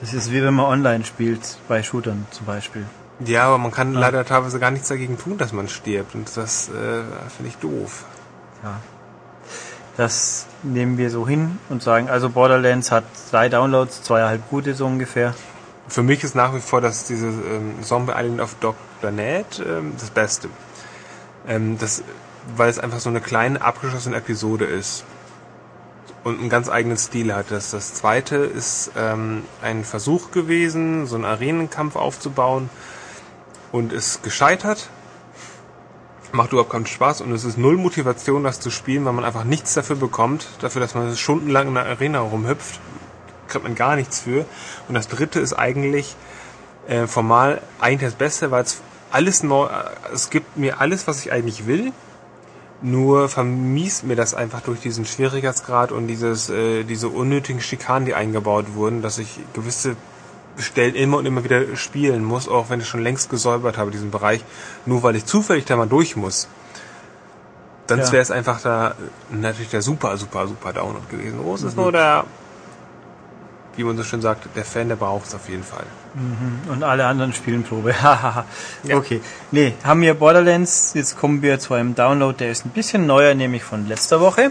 Das 0.00 0.14
ist 0.14 0.32
wie 0.32 0.42
wenn 0.42 0.54
man 0.54 0.66
online 0.66 1.04
spielt, 1.04 1.58
bei 1.68 1.82
Shootern 1.82 2.26
zum 2.30 2.46
Beispiel. 2.46 2.86
Ja, 3.24 3.44
aber 3.44 3.58
man 3.58 3.70
kann 3.70 3.92
ja. 3.92 4.00
leider 4.00 4.24
teilweise 4.24 4.58
gar 4.58 4.70
nichts 4.70 4.88
dagegen 4.88 5.18
tun, 5.18 5.36
dass 5.36 5.52
man 5.52 5.68
stirbt. 5.68 6.14
Und 6.14 6.34
das 6.36 6.68
äh, 6.68 7.02
finde 7.36 7.48
ich 7.48 7.56
doof. 7.58 8.04
Ja. 8.62 8.80
Das 9.96 10.46
nehmen 10.62 10.96
wir 10.96 11.10
so 11.10 11.28
hin 11.28 11.58
und 11.68 11.82
sagen, 11.82 12.08
also 12.08 12.30
Borderlands 12.30 12.90
hat 12.90 13.04
drei 13.30 13.50
Downloads, 13.50 14.02
zweieinhalb 14.02 14.48
gute 14.48 14.74
so 14.74 14.86
ungefähr. 14.86 15.34
Für 15.88 16.02
mich 16.02 16.24
ist 16.24 16.34
nach 16.34 16.54
wie 16.54 16.60
vor 16.60 16.80
das 16.80 17.04
diese 17.04 17.26
ähm, 17.26 17.82
Zombie 17.82 18.12
Island 18.16 18.40
of 18.40 18.54
Dr. 18.60 19.10
Ned 19.10 19.62
ähm, 19.66 19.92
das 19.98 20.08
Beste. 20.10 20.48
Ähm, 21.46 21.76
das 21.78 22.02
weil 22.56 22.68
es 22.68 22.78
einfach 22.78 23.00
so 23.00 23.10
eine 23.10 23.20
kleine 23.20 23.60
abgeschlossene 23.60 24.16
Episode 24.16 24.64
ist 24.64 25.04
und 26.24 26.38
einen 26.38 26.48
ganz 26.48 26.68
eigenen 26.68 26.96
Stil 26.96 27.34
hat. 27.34 27.50
Das, 27.50 27.70
das 27.70 27.94
zweite 27.94 28.36
ist 28.36 28.92
ähm, 28.96 29.44
ein 29.62 29.84
Versuch 29.84 30.30
gewesen, 30.30 31.06
so 31.06 31.16
einen 31.16 31.24
Arenenkampf 31.24 31.96
aufzubauen 31.96 32.70
und 33.72 33.92
ist 33.92 34.22
gescheitert. 34.22 34.90
Macht 36.32 36.52
überhaupt 36.52 36.70
keinen 36.70 36.86
Spaß 36.86 37.22
und 37.22 37.32
es 37.32 37.44
ist 37.44 37.58
null 37.58 37.76
Motivation, 37.76 38.44
das 38.44 38.60
zu 38.60 38.70
spielen, 38.70 39.04
weil 39.04 39.12
man 39.12 39.24
einfach 39.24 39.44
nichts 39.44 39.74
dafür 39.74 39.96
bekommt, 39.96 40.46
dafür, 40.60 40.80
dass 40.80 40.94
man 40.94 41.16
stundenlang 41.16 41.68
in 41.68 41.74
der 41.74 41.86
Arena 41.86 42.20
rumhüpft, 42.20 42.78
kriegt 43.48 43.64
man 43.64 43.74
gar 43.74 43.96
nichts 43.96 44.20
für. 44.20 44.44
Und 44.86 44.94
das 44.94 45.08
dritte 45.08 45.40
ist 45.40 45.54
eigentlich 45.54 46.14
äh, 46.86 47.08
formal 47.08 47.60
eigentlich 47.80 48.10
das 48.10 48.18
Beste, 48.18 48.52
weil 48.52 48.62
es 48.62 48.80
alles 49.10 49.42
neu, 49.42 49.68
es 50.12 50.30
gibt 50.30 50.56
mir 50.56 50.80
alles, 50.80 51.08
was 51.08 51.20
ich 51.24 51.32
eigentlich 51.32 51.66
will, 51.66 51.92
nur 52.82 53.28
vermiest 53.28 54.04
mir 54.04 54.16
das 54.16 54.34
einfach 54.34 54.60
durch 54.60 54.80
diesen 54.80 55.04
Schwierigkeitsgrad 55.04 55.92
und 55.92 56.06
dieses, 56.06 56.48
äh, 56.48 56.84
diese 56.84 57.08
unnötigen 57.08 57.60
Schikanen, 57.60 58.06
die 58.06 58.14
eingebaut 58.14 58.74
wurden, 58.74 59.02
dass 59.02 59.18
ich 59.18 59.38
gewisse 59.52 59.96
Stellen 60.58 60.94
immer 60.94 61.18
und 61.18 61.26
immer 61.26 61.44
wieder 61.44 61.76
spielen 61.76 62.24
muss, 62.24 62.48
auch 62.48 62.70
wenn 62.70 62.80
ich 62.80 62.88
schon 62.88 63.02
längst 63.02 63.30
gesäubert 63.30 63.78
habe, 63.78 63.90
diesen 63.90 64.10
Bereich, 64.10 64.44
nur 64.86 65.02
weil 65.02 65.16
ich 65.16 65.26
zufällig 65.26 65.64
da 65.64 65.76
mal 65.76 65.88
durch 65.88 66.16
muss. 66.16 66.48
Sonst 67.88 68.06
ja. 68.06 68.12
wäre 68.12 68.22
es 68.22 68.30
einfach 68.30 68.60
da 68.60 68.94
natürlich 69.30 69.70
der 69.70 69.82
super, 69.82 70.16
super, 70.16 70.46
super 70.46 70.72
Download 70.72 71.04
gewesen. 71.10 71.40
Wo 71.42 71.54
ist 71.54 71.64
mhm. 71.64 71.82
nur 71.82 71.92
der, 71.92 72.24
wie 73.76 73.84
man 73.84 73.96
so 73.96 74.04
schön 74.04 74.20
sagt, 74.20 74.48
der 74.56 74.64
Fan, 74.64 74.88
der 74.88 74.96
braucht 74.96 75.26
es 75.26 75.34
auf 75.34 75.48
jeden 75.48 75.64
Fall. 75.64 75.84
Mhm. 76.14 76.70
Und 76.70 76.82
alle 76.82 77.06
anderen 77.06 77.32
spielen 77.32 77.62
Probe. 77.62 77.94
ja. 78.02 78.44
Okay. 78.92 79.20
Nee, 79.50 79.74
haben 79.84 80.02
wir 80.02 80.14
Borderlands. 80.14 80.92
Jetzt 80.94 81.18
kommen 81.18 81.42
wir 81.42 81.58
zu 81.58 81.74
einem 81.74 81.94
Download, 81.94 82.36
der 82.36 82.50
ist 82.50 82.66
ein 82.66 82.70
bisschen 82.70 83.06
neuer, 83.06 83.34
nämlich 83.34 83.62
von 83.62 83.86
letzter 83.86 84.20
Woche. 84.20 84.50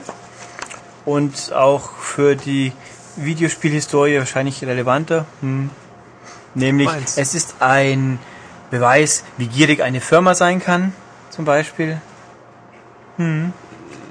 Und 1.05 1.53
auch 1.53 1.91
für 1.91 2.35
die 2.35 2.71
Videospielhistorie 3.15 4.17
wahrscheinlich 4.19 4.63
relevanter. 4.63 5.25
Hm. 5.41 5.69
Nämlich, 6.55 6.87
Meins. 6.87 7.17
es 7.17 7.35
ist 7.35 7.55
ein 7.59 8.19
Beweis, 8.71 9.23
wie 9.37 9.47
gierig 9.47 9.81
eine 9.83 10.01
Firma 10.01 10.33
sein 10.33 10.61
kann, 10.61 10.93
zum 11.29 11.45
Beispiel. 11.45 12.01
Hm. 13.17 13.53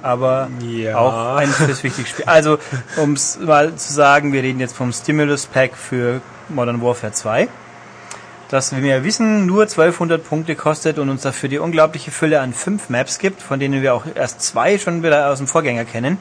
Aber 0.01 0.49
ja. 0.61 0.97
auch 0.97 1.35
ein 1.35 1.49
fürs 1.49 1.83
wichtige 1.83 2.07
Spiel. 2.07 2.25
Also, 2.25 2.57
um 2.97 3.13
es 3.13 3.39
mal 3.39 3.75
zu 3.75 3.93
sagen, 3.93 4.31
wir 4.33 4.43
reden 4.43 4.59
jetzt 4.59 4.75
vom 4.75 4.93
Stimulus 4.93 5.45
Pack 5.45 5.75
für 5.75 6.21
Modern 6.47 6.81
Warfare 6.81 7.11
2, 7.11 7.49
das, 8.49 8.75
wie 8.75 8.81
wir 8.81 9.03
wissen, 9.03 9.45
nur 9.45 9.63
1200 9.63 10.23
Punkte 10.23 10.55
kostet 10.55 10.97
und 10.97 11.09
uns 11.09 11.21
dafür 11.21 11.49
die 11.49 11.59
unglaubliche 11.59 12.09
Fülle 12.09 12.41
an 12.41 12.53
fünf 12.53 12.89
Maps 12.89 13.19
gibt, 13.19 13.43
von 13.43 13.59
denen 13.59 13.83
wir 13.83 13.93
auch 13.93 14.05
erst 14.15 14.41
zwei 14.41 14.79
schon 14.79 15.03
wieder 15.03 15.29
aus 15.29 15.37
dem 15.37 15.45
Vorgänger 15.45 15.85
kennen. 15.85 16.17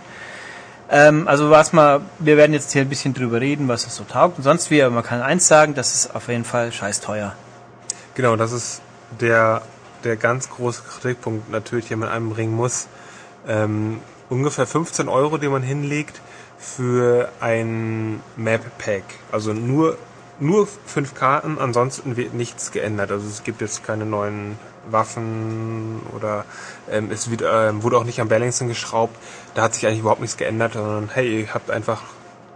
Ähm, 0.90 1.26
also 1.26 1.50
was 1.50 1.72
mal, 1.72 2.02
wir 2.18 2.36
werden 2.36 2.52
jetzt 2.52 2.72
hier 2.72 2.82
ein 2.82 2.88
bisschen 2.88 3.14
drüber 3.14 3.40
reden, 3.40 3.66
was 3.68 3.86
es 3.86 3.96
so 3.96 4.05
taugt 4.05 4.38
und 4.38 4.44
sonst 4.44 4.70
wie, 4.70 4.82
aber 4.82 4.94
man 4.94 5.05
kann 5.05 5.22
eins 5.22 5.48
sagen, 5.48 5.74
das 5.74 5.94
ist 5.94 6.14
auf 6.14 6.28
jeden 6.28 6.44
Fall 6.44 6.70
scheiß 6.70 7.00
teuer. 7.00 7.34
Genau, 8.14 8.36
das 8.36 8.52
ist 8.52 8.82
der, 9.20 9.62
der 10.05 10.16
ganz 10.16 10.50
große 10.50 10.82
Kritikpunkt 10.82 11.50
natürlich, 11.50 11.88
den 11.88 12.00
man 12.00 12.10
anbringen 12.10 12.55
muss. 12.55 12.88
Ähm, 13.48 14.00
ungefähr 14.28 14.66
15 14.66 15.08
Euro, 15.08 15.38
die 15.38 15.48
man 15.48 15.62
hinlegt 15.62 16.20
für 16.58 17.30
ein 17.40 18.20
Map 18.36 18.62
Pack. 18.78 19.04
Also 19.32 19.52
nur 19.52 19.96
nur 20.40 20.68
fünf 20.86 21.14
Karten, 21.14 21.58
ansonsten 21.58 22.16
wird 22.16 22.32
nichts 22.32 22.70
geändert. 22.70 23.10
Also 23.10 23.26
es 23.26 23.42
gibt 23.42 23.60
jetzt 23.60 23.84
keine 23.84 24.06
neuen 24.06 24.56
Waffen 24.88 26.00
oder 26.14 26.44
ähm, 26.90 27.10
es 27.10 27.30
wird, 27.30 27.42
ähm, 27.44 27.82
wurde 27.82 27.98
auch 27.98 28.04
nicht 28.04 28.20
am 28.20 28.28
Balancing 28.28 28.68
geschraubt. 28.68 29.16
Da 29.54 29.62
hat 29.62 29.74
sich 29.74 29.86
eigentlich 29.86 30.00
überhaupt 30.00 30.20
nichts 30.20 30.36
geändert, 30.36 30.74
sondern 30.74 31.10
hey, 31.12 31.40
ihr 31.40 31.54
habt 31.54 31.70
einfach 31.70 32.02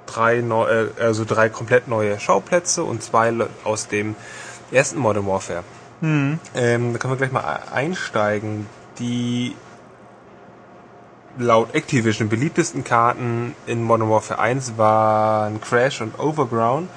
drei 0.07 0.41
neu, 0.41 0.69
äh, 0.69 0.89
also 1.01 1.25
drei 1.25 1.49
komplett 1.49 1.89
neue 1.89 2.21
Schauplätze 2.21 2.85
und 2.85 3.03
zwei 3.03 3.33
aus 3.65 3.89
dem 3.89 4.15
ersten 4.71 4.99
Modern 4.99 5.27
Warfare. 5.27 5.65
Mhm. 6.01 6.39
Ähm, 6.55 6.93
da 6.93 6.99
können 6.99 7.15
wir 7.15 7.19
gleich 7.19 7.33
mal 7.33 7.63
einsteigen. 7.73 8.67
Die 8.99 9.57
laut 11.39 11.75
Activision 11.75 12.29
beliebtesten 12.29 12.85
Karten 12.85 13.55
in 13.67 13.83
Modern 13.83 14.11
Warfare 14.11 14.41
1 14.41 14.77
waren 14.77 15.61
Crash 15.61 16.01
und 16.01 16.19
Overground. 16.19 16.89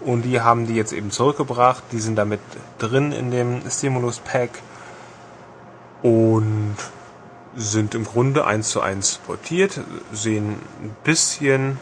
Und 0.00 0.22
die 0.22 0.40
haben 0.40 0.66
die 0.66 0.74
jetzt 0.74 0.92
eben 0.92 1.10
zurückgebracht. 1.10 1.84
Die 1.92 2.00
sind 2.00 2.16
damit 2.16 2.40
drin 2.78 3.12
in 3.12 3.30
dem 3.30 3.62
Stimulus 3.70 4.18
Pack. 4.18 4.50
Und 6.02 6.76
sind 7.54 7.94
im 7.94 8.04
Grunde 8.04 8.46
eins 8.46 8.70
zu 8.70 8.80
eins 8.80 9.18
portiert, 9.26 9.80
sehen 10.12 10.56
ein 10.82 10.96
bisschen 11.04 11.78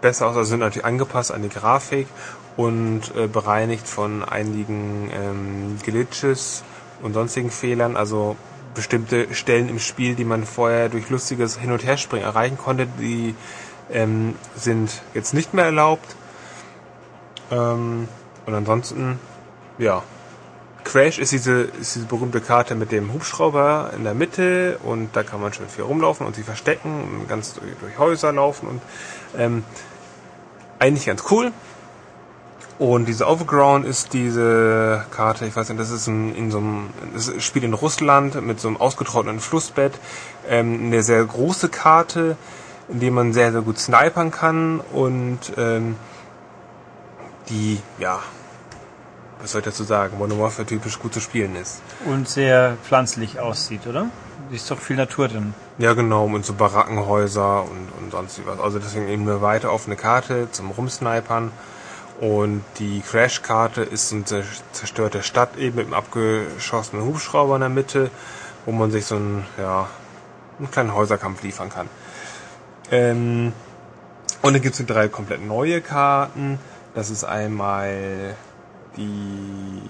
besser 0.00 0.26
aus, 0.26 0.36
also 0.36 0.48
sind 0.48 0.60
natürlich 0.60 0.84
angepasst 0.84 1.32
an 1.32 1.42
die 1.42 1.48
Grafik 1.48 2.06
und 2.56 3.14
äh, 3.16 3.26
bereinigt 3.26 3.86
von 3.86 4.24
einigen 4.24 5.10
ähm, 5.12 5.78
Glitches 5.82 6.64
und 7.02 7.14
sonstigen 7.14 7.50
Fehlern. 7.50 7.96
Also 7.96 8.36
bestimmte 8.74 9.34
Stellen 9.34 9.68
im 9.68 9.78
Spiel, 9.78 10.14
die 10.14 10.24
man 10.24 10.44
vorher 10.44 10.88
durch 10.88 11.10
lustiges 11.10 11.58
Hin- 11.58 11.72
und 11.72 11.84
Herspringen 11.84 12.24
erreichen 12.24 12.58
konnte, 12.58 12.86
die 12.86 13.34
ähm, 13.90 14.34
sind 14.56 15.02
jetzt 15.14 15.34
nicht 15.34 15.54
mehr 15.54 15.66
erlaubt. 15.66 16.16
Ähm, 17.50 18.08
und 18.46 18.54
ansonsten, 18.54 19.18
ja. 19.78 20.02
Crash 20.84 21.20
ist 21.20 21.30
diese, 21.30 21.62
ist 21.80 21.94
diese 21.94 22.06
berühmte 22.06 22.40
Karte 22.40 22.74
mit 22.74 22.90
dem 22.90 23.12
Hubschrauber 23.12 23.92
in 23.96 24.02
der 24.02 24.14
Mitte 24.14 24.78
und 24.82 25.14
da 25.14 25.22
kann 25.22 25.40
man 25.40 25.52
schön 25.52 25.68
viel 25.68 25.84
rumlaufen 25.84 26.26
und 26.26 26.34
sie 26.34 26.42
verstecken 26.42 27.20
und 27.20 27.28
ganz 27.28 27.54
durch, 27.54 27.70
durch 27.80 27.98
Häuser 27.98 28.32
laufen 28.32 28.66
und 28.66 28.82
ähm, 29.38 29.62
eigentlich 30.80 31.06
ganz 31.06 31.22
cool. 31.30 31.52
Und 32.82 33.04
diese 33.04 33.28
Overground 33.28 33.86
ist 33.86 34.12
diese 34.12 35.06
Karte, 35.12 35.46
ich 35.46 35.54
weiß 35.54 35.68
nicht, 35.68 35.80
das 35.80 35.92
ist 35.92 36.08
in, 36.08 36.34
in 36.34 36.50
so 36.50 36.58
einem, 36.58 36.90
das 37.14 37.32
spielt 37.40 37.64
in 37.64 37.74
Russland 37.74 38.44
mit 38.44 38.58
so 38.58 38.66
einem 38.66 38.76
ausgetrockneten 38.76 39.38
Flussbett. 39.38 39.92
Ähm, 40.48 40.86
eine 40.86 41.04
sehr 41.04 41.24
große 41.24 41.68
Karte, 41.68 42.36
in 42.88 42.98
der 42.98 43.12
man 43.12 43.32
sehr, 43.32 43.52
sehr 43.52 43.60
gut 43.60 43.78
snipern 43.78 44.32
kann 44.32 44.80
und 44.80 45.38
ähm, 45.56 45.94
die, 47.50 47.80
ja, 48.00 48.18
was 49.40 49.52
soll 49.52 49.60
ich 49.60 49.66
dazu 49.66 49.84
sagen, 49.84 50.18
Modern 50.18 50.40
Warfare 50.40 50.66
typisch 50.66 50.98
gut 50.98 51.14
zu 51.14 51.20
spielen 51.20 51.54
ist. 51.54 51.82
Und 52.04 52.28
sehr 52.28 52.76
pflanzlich 52.82 53.38
aussieht, 53.38 53.86
oder? 53.86 54.06
Ist 54.50 54.68
doch 54.72 54.80
viel 54.80 54.96
Natur 54.96 55.28
drin. 55.28 55.54
Ja, 55.78 55.92
genau, 55.94 56.24
und 56.24 56.44
so 56.44 56.54
Barackenhäuser 56.54 57.62
und, 57.62 58.02
und 58.02 58.10
sonst 58.10 58.40
was. 58.44 58.58
Also 58.58 58.80
deswegen 58.80 59.06
eben 59.06 59.22
eine 59.22 59.40
weite 59.40 59.70
offene 59.70 59.94
Karte 59.94 60.48
zum 60.50 60.72
Rumsnipern. 60.72 61.52
Und 62.22 62.62
die 62.78 63.00
Crash-Karte 63.00 63.82
ist 63.82 64.12
eine 64.12 64.24
zerstörte 64.24 65.24
Stadt 65.24 65.56
eben 65.56 65.74
mit 65.74 65.86
einem 65.86 65.94
abgeschossenen 65.94 67.04
Hubschrauber 67.04 67.56
in 67.56 67.62
der 67.62 67.68
Mitte, 67.68 68.12
wo 68.64 68.70
man 68.70 68.92
sich 68.92 69.06
so 69.06 69.16
einen, 69.16 69.44
ja, 69.58 69.88
einen 70.60 70.70
kleinen 70.70 70.94
Häuserkampf 70.94 71.42
liefern 71.42 71.68
kann. 71.68 71.88
Ähm, 72.92 73.52
und 74.40 74.52
dann 74.52 74.62
gibt 74.62 74.78
es 74.78 74.86
drei 74.86 75.08
komplett 75.08 75.44
neue 75.44 75.80
Karten. 75.80 76.60
Das 76.94 77.10
ist 77.10 77.24
einmal 77.24 78.36
die, 78.96 79.82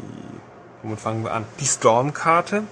womit 0.83 1.01
fangen 1.01 1.25
wir 1.25 1.35
an? 1.35 1.45
Die 1.61 1.67
Storm-Karte. 1.67 2.63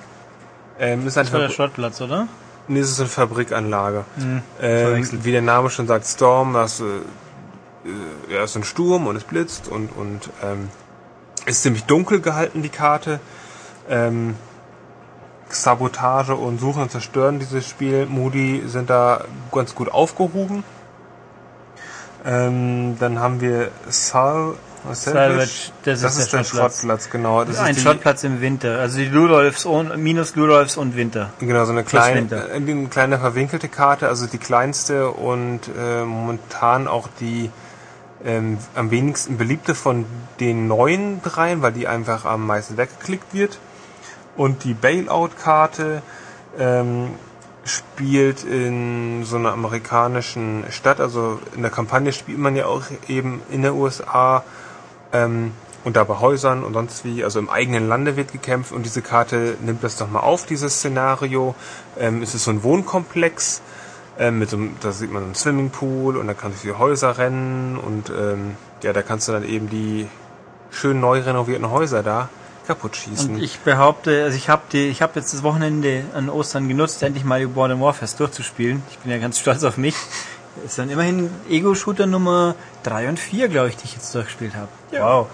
Ähm, 0.78 1.07
ist 1.07 1.19
ein 1.19 1.27
das 1.27 1.35
war 1.35 1.41
der 1.41 1.51
Schrottplatz, 1.51 2.01
oder? 2.01 2.28
Nee, 2.66 2.81
es 2.81 2.91
ist 2.91 3.01
eine 3.01 3.11
Fabrikanlage. 3.11 4.07
Hm, 4.16 4.41
ähm, 4.62 5.09
wie 5.23 5.32
der 5.32 5.43
Name 5.43 5.69
schon 5.69 5.87
sagt, 5.87 6.07
Storm, 6.07 6.55
das 6.55 6.82
äh, 7.85 7.89
äh, 7.89 8.35
ja, 8.35 8.44
ist 8.44 8.57
ein 8.57 8.65
Sturm 8.65 9.07
und 9.07 9.16
es 9.16 9.24
blitzt 9.24 9.69
und, 9.69 9.90
und 9.97 10.31
ähm, 10.43 10.69
ist 11.47 11.62
ziemlich 11.62 11.85
dunkel 11.85 12.20
gehalten, 12.20 12.62
die 12.62 12.69
Karte. 12.69 13.20
Ähm, 13.89 14.36
Sabotage 15.48 16.36
und 16.36 16.61
Suchen 16.61 16.82
und 16.82 16.93
Zerstören 16.93 17.40
dieses 17.40 17.69
Spiel, 17.69 18.07
Moody 18.07 18.62
sind 18.66 18.89
da 18.89 19.24
ganz 19.51 19.74
gut 19.74 19.90
aufgehoben. 19.90 20.62
Ähm, 22.24 22.97
dann 23.01 23.19
haben 23.19 23.40
wir 23.40 23.70
Sal 23.89 24.55
Salvage, 24.93 25.73
das, 25.85 26.01
das 26.01 26.12
ist, 26.16 26.19
ist 26.20 26.32
der, 26.32 26.44
Schrottplatz, 26.44 26.81
Schrottplatz 26.81 27.11
genau. 27.11 27.44
Das 27.44 27.59
ein 27.59 27.77
Schrottplatz 27.77 28.24
im 28.24 28.40
Winter, 28.40 28.78
also 28.78 28.98
die 28.98 29.07
Ludolfs 29.07 29.66
und, 29.66 29.97
minus 29.98 30.36
Ludolfs 30.36 30.77
und 30.77 30.97
Winter. 30.97 31.31
Genau, 31.39 31.65
so 31.66 31.73
eine 31.73 31.85
kleine, 31.85 32.47
eine 32.55 32.89
kleine 32.89 33.19
verwinkelte 33.19 33.69
Karte, 33.69 34.09
also 34.09 34.27
die 34.27 34.39
kleinste 34.39 35.11
und 35.11 35.61
äh, 35.78 36.05
momentan 36.05 36.89
auch 36.89 37.09
die 37.20 37.51
ähm, 38.25 38.59
am 38.75 38.91
wenigsten 38.91 39.39
beliebte 39.39 39.75
von 39.75 40.05
den 40.41 40.69
neuen 40.69 41.23
dreien, 41.23 41.63
weil 41.63 41.73
die 41.73 41.87
einfach 41.87 42.25
am 42.25 42.47
meisten 42.47 42.77
weggeklickt 42.77 43.33
wird. 43.33 43.59
Und 44.37 44.65
die 44.65 44.75
Bailout-Karte 44.75 46.03
ähm, 46.59 47.11
spielt 47.65 48.45
in 48.45 49.25
so 49.25 49.37
einer 49.37 49.53
amerikanischen 49.53 50.65
Stadt, 50.71 51.01
also 51.01 51.41
in 51.55 51.63
der 51.63 51.71
Kampagne 51.71 52.13
spielt 52.13 52.39
man 52.39 52.57
ja 52.57 52.67
auch 52.67 52.85
eben 53.09 53.43
in 53.51 53.63
der 53.63 53.75
USA 53.75 54.45
ähm, 55.13 55.53
und 55.85 55.97
da 55.97 56.05
bei 56.05 56.19
Häusern 56.19 56.63
und 56.63 56.75
sonst 56.75 57.05
wie, 57.05 57.25
also 57.25 57.39
im 57.39 57.49
eigenen 57.49 57.89
Lande 57.89 58.17
wird 58.17 58.33
gekämpft 58.33 58.73
und 58.73 58.85
diese 58.85 59.03
Karte 59.03 59.57
nimmt 59.61 59.83
das 59.83 59.97
doch 59.97 60.11
mal 60.11 60.21
auf, 60.21 60.47
dieses 60.47 60.77
Szenario. 60.77 61.55
Ähm, 61.99 62.23
es 62.23 62.35
ist 62.35 62.45
so 62.45 62.51
ein 62.51 62.63
Wohnkomplex 62.63 63.63
ähm, 64.21 64.39
mit 64.39 64.51
so 64.51 64.59
einem, 64.59 64.77
da 64.81 64.93
sieht 64.93 65.11
man 65.11 65.25
einen 65.25 65.35
Swimmingpool 65.35 66.17
und 66.19 66.27
da 66.27 66.35
kannst 66.35 66.63
du 66.63 66.69
die 66.69 66.75
Häuser 66.75 67.17
rennen 67.17 67.79
und 67.79 68.11
ähm, 68.11 68.57
ja, 68.83 68.93
da 68.93 69.03
kannst 69.03 69.27
du 69.29 69.33
dann 69.33 69.45
eben 69.45 69.71
die 69.71 70.07
schön 70.71 71.01
neu 71.01 71.21
renovierten 71.21 71.71
Häuser 71.71 72.03
da 72.03 72.29
kaputt 72.67 72.97
schießen. 72.97 73.37
Und 73.37 73.43
ich 73.43 73.61
behaupte, 73.61 74.23
also 74.23 74.37
ich 74.37 74.49
habe 74.49 74.77
ich 74.77 75.01
habe 75.03 75.13
jetzt 75.17 75.33
das 75.33 75.43
Wochenende 75.43 76.05
an 76.15 76.29
Ostern 76.29 76.69
genutzt, 76.69 77.03
endlich 77.03 77.25
mal 77.25 77.41
die 77.41 77.47
Modern 77.47 77.81
Warfare 77.81 78.11
durchzuspielen. 78.17 78.83
Ich 78.91 78.99
bin 78.99 79.11
ja 79.11 79.19
ganz 79.19 79.39
stolz 79.41 79.65
auf 79.65 79.79
mich. 79.79 79.97
ist 80.67 80.79
dann 80.79 80.91
immerhin 80.91 81.31
Ego-Shooter 81.49 82.07
Nummer 82.07 82.55
3 82.83 83.09
und 83.09 83.19
4, 83.19 83.49
glaube 83.49 83.71
ich, 83.71 83.77
die 83.79 83.87
ich 83.87 83.95
jetzt 83.95 84.15
durchgespielt 84.15 84.55
habe. 84.55 84.69
Ja. 84.93 85.05
Wow. 85.05 85.27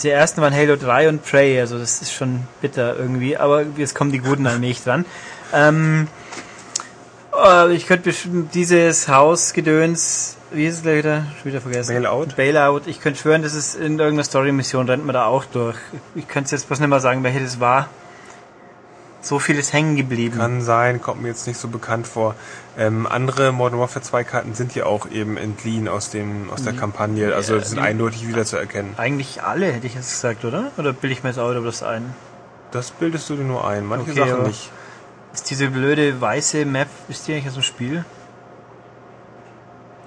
Die 0.00 0.10
ersten 0.10 0.40
waren 0.40 0.54
Halo 0.54 0.76
3 0.76 1.08
und 1.08 1.24
Prey, 1.24 1.58
also 1.58 1.76
das 1.76 2.02
ist 2.02 2.12
schon 2.12 2.46
bitter 2.60 2.96
irgendwie, 2.96 3.36
aber 3.36 3.64
jetzt 3.76 3.96
kommen 3.96 4.12
die 4.12 4.20
Guten 4.20 4.46
allmählich 4.46 4.84
dran. 4.84 5.04
Ähm, 5.52 6.06
äh, 6.06 6.21
ich 7.70 7.86
könnte 7.86 8.04
bestimmt 8.04 8.54
dieses 8.54 9.08
Hausgedöns, 9.08 10.36
wie 10.50 10.66
ist 10.66 10.76
es 10.76 10.82
gleich 10.82 10.98
wieder? 10.98 11.26
Schon 11.36 11.52
wieder 11.52 11.60
vergessen. 11.60 11.94
Bailout. 11.94 12.26
Bailout. 12.36 12.82
Ich 12.86 13.00
könnte 13.00 13.20
schwören, 13.20 13.42
das 13.42 13.54
ist 13.54 13.74
in 13.74 13.98
irgendeiner 13.98 14.24
Story-Mission, 14.24 14.88
rennt 14.88 15.06
man 15.06 15.14
da 15.14 15.24
auch 15.24 15.44
durch. 15.46 15.76
Ich 16.14 16.28
könnte 16.28 16.50
jetzt 16.50 16.66
bloß 16.66 16.80
nicht 16.80 16.88
mal 16.88 17.00
sagen, 17.00 17.22
welche 17.24 17.40
das 17.40 17.58
war. 17.58 17.88
So 19.22 19.38
viel 19.38 19.56
ist 19.56 19.72
hängen 19.72 19.94
geblieben. 19.94 20.36
Kann 20.36 20.62
sein, 20.62 21.00
kommt 21.00 21.22
mir 21.22 21.28
jetzt 21.28 21.46
nicht 21.46 21.58
so 21.58 21.68
bekannt 21.68 22.08
vor. 22.08 22.34
Ähm, 22.76 23.06
andere 23.06 23.52
Modern 23.52 23.78
Warfare 23.78 24.04
2 24.04 24.24
Karten 24.24 24.54
sind 24.54 24.74
ja 24.74 24.84
auch 24.84 25.08
eben 25.10 25.36
entliehen 25.36 25.86
aus 25.86 26.10
dem 26.10 26.50
aus 26.50 26.64
der 26.64 26.72
Kampagne, 26.72 27.32
also 27.32 27.54
ja, 27.54 27.64
sind 27.64 27.78
eindeutig 27.78 28.26
wieder 28.26 28.44
zu 28.44 28.56
erkennen. 28.56 28.94
Eigentlich 28.96 29.42
alle, 29.42 29.66
hätte 29.72 29.86
ich 29.86 29.94
jetzt 29.94 30.10
gesagt, 30.10 30.44
oder? 30.44 30.72
Oder 30.76 30.92
bilde 30.92 31.14
ich 31.14 31.22
mir 31.22 31.30
jetzt 31.30 31.38
auch 31.38 31.54
das 31.54 31.84
ein? 31.84 32.14
Das 32.72 32.90
bildest 32.90 33.30
du 33.30 33.36
dir 33.36 33.44
nur 33.44 33.66
ein, 33.66 33.86
manche 33.86 34.10
okay, 34.10 34.28
Sachen 34.28 34.42
nicht. 34.48 34.70
Ist 35.32 35.48
diese 35.50 35.68
blöde 35.68 36.20
weiße 36.20 36.64
Map, 36.66 36.88
ist 37.08 37.26
die 37.26 37.32
eigentlich 37.32 37.48
aus 37.48 37.54
dem 37.54 37.62
Spiel? 37.62 38.04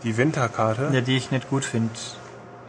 Die 0.04 0.18
Winterkarte? 0.18 0.90
Ja, 0.94 1.02
die 1.02 1.18
ich 1.18 1.32
nicht 1.32 1.50
gut 1.50 1.66
finde. 1.66 1.90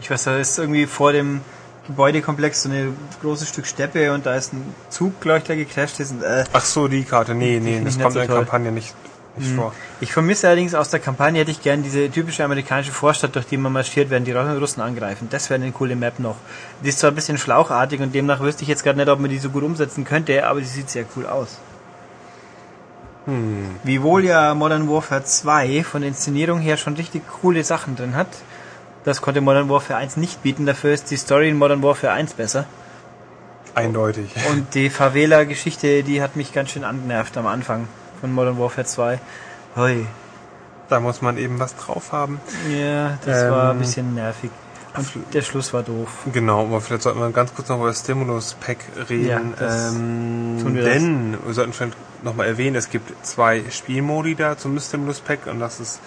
Ich 0.00 0.10
weiß, 0.10 0.24
da 0.24 0.38
ist 0.38 0.58
irgendwie 0.58 0.86
vor 0.86 1.12
dem 1.12 1.42
Gebäudekomplex 1.86 2.62
so 2.62 2.70
ein 2.70 2.96
großes 3.20 3.48
Stück 3.48 3.66
Steppe 3.66 4.12
und 4.12 4.24
da 4.26 4.34
ist 4.34 4.54
ein 4.54 4.74
Zug, 4.88 5.20
glaube 5.20 5.38
ich, 5.38 5.44
da 5.44 5.54
gecrasht 5.54 6.00
ist. 6.00 6.12
Und, 6.12 6.22
äh, 6.22 6.44
Ach 6.52 6.64
so, 6.64 6.88
die 6.88 7.04
Karte. 7.04 7.34
Nee, 7.34 7.60
nee, 7.60 7.82
das 7.84 7.98
kommt 7.98 8.14
so 8.14 8.20
in 8.20 8.26
der 8.26 8.36
Kampagne 8.36 8.72
nicht, 8.72 8.94
nicht 9.36 9.50
hm. 9.50 9.56
vor. 9.56 9.74
Ich 10.00 10.12
vermisse 10.12 10.48
allerdings 10.48 10.74
aus 10.74 10.88
der 10.88 11.00
Kampagne, 11.00 11.40
hätte 11.40 11.50
ich 11.50 11.62
gern 11.62 11.82
diese 11.82 12.10
typische 12.10 12.42
amerikanische 12.42 12.92
Vorstadt, 12.92 13.34
durch 13.34 13.46
die 13.46 13.58
man 13.58 13.72
marschiert, 13.72 14.08
während 14.08 14.26
die 14.26 14.32
Russen 14.32 14.80
angreifen. 14.80 15.28
Das 15.30 15.50
wäre 15.50 15.62
eine 15.62 15.72
coole 15.72 15.94
Map 15.94 16.18
noch. 16.18 16.36
Die 16.82 16.88
ist 16.88 17.00
zwar 17.00 17.10
ein 17.10 17.14
bisschen 17.14 17.36
schlauchartig 17.36 18.00
und 18.00 18.14
demnach 18.14 18.40
wüsste 18.40 18.62
ich 18.62 18.68
jetzt 18.68 18.82
gerade 18.82 18.98
nicht, 18.98 19.08
ob 19.08 19.20
man 19.20 19.30
die 19.30 19.38
so 19.38 19.50
gut 19.50 19.62
umsetzen 19.62 20.04
könnte, 20.04 20.46
aber 20.46 20.60
die 20.60 20.66
sieht 20.66 20.88
sehr 20.88 21.04
cool 21.16 21.26
aus. 21.26 21.58
Hm. 23.26 23.76
Wiewohl 23.82 24.24
ja 24.24 24.54
Modern 24.54 24.88
Warfare 24.88 25.24
2 25.24 25.84
von 25.84 26.00
der 26.00 26.08
Inszenierung 26.08 26.60
her 26.60 26.76
schon 26.76 26.94
richtig 26.94 27.22
coole 27.42 27.64
Sachen 27.64 27.96
drin 27.96 28.14
hat. 28.14 28.28
Das 29.04 29.20
konnte 29.20 29.40
Modern 29.40 29.68
Warfare 29.68 29.98
1 29.98 30.16
nicht 30.16 30.42
bieten, 30.42 30.66
dafür 30.66 30.92
ist 30.92 31.10
die 31.10 31.16
Story 31.16 31.48
in 31.48 31.58
Modern 31.58 31.82
Warfare 31.82 32.12
1 32.12 32.34
besser. 32.34 32.64
Eindeutig. 33.74 34.30
Und 34.50 34.74
die 34.74 34.90
Favela-Geschichte, 34.90 36.02
die 36.02 36.22
hat 36.22 36.34
mich 36.36 36.52
ganz 36.52 36.70
schön 36.70 36.84
angenervt 36.84 37.36
am 37.36 37.46
Anfang 37.46 37.88
von 38.20 38.32
Modern 38.32 38.58
Warfare 38.58 38.86
2. 38.86 39.20
Hoi. 39.76 40.06
Da 40.88 41.00
muss 41.00 41.20
man 41.20 41.36
eben 41.36 41.58
was 41.58 41.76
drauf 41.76 42.12
haben. 42.12 42.40
Ja, 42.70 43.18
das 43.24 43.42
ähm, 43.42 43.50
war 43.50 43.70
ein 43.72 43.78
bisschen 43.78 44.14
nervig. 44.14 44.50
Und 44.96 45.34
der 45.34 45.42
Schluss 45.42 45.72
war 45.74 45.82
doof. 45.82 46.08
Genau, 46.32 46.62
aber 46.62 46.80
vielleicht 46.80 47.02
sollten 47.02 47.20
wir 47.20 47.30
ganz 47.30 47.54
kurz 47.54 47.68
noch 47.68 47.78
über 47.78 47.88
das 47.88 48.00
Stimulus-Pack 48.00 48.78
reden. 49.10 49.26
Ja, 49.26 49.40
das 49.58 49.92
ähm, 49.92 50.58
tun 50.62 50.74
wir 50.74 50.84
denn 50.84 51.36
wir 51.44 51.54
sollten 51.54 51.72
vielleicht 51.72 51.96
nochmal 52.26 52.46
erwähnen, 52.46 52.76
es 52.76 52.90
gibt 52.90 53.10
zwei 53.24 53.62
Spielmodi 53.70 54.34
da 54.34 54.58
zum 54.58 54.78
Stimulus-Pack 54.78 55.46
und 55.46 55.60
das 55.60 55.80
ist 55.80 56.00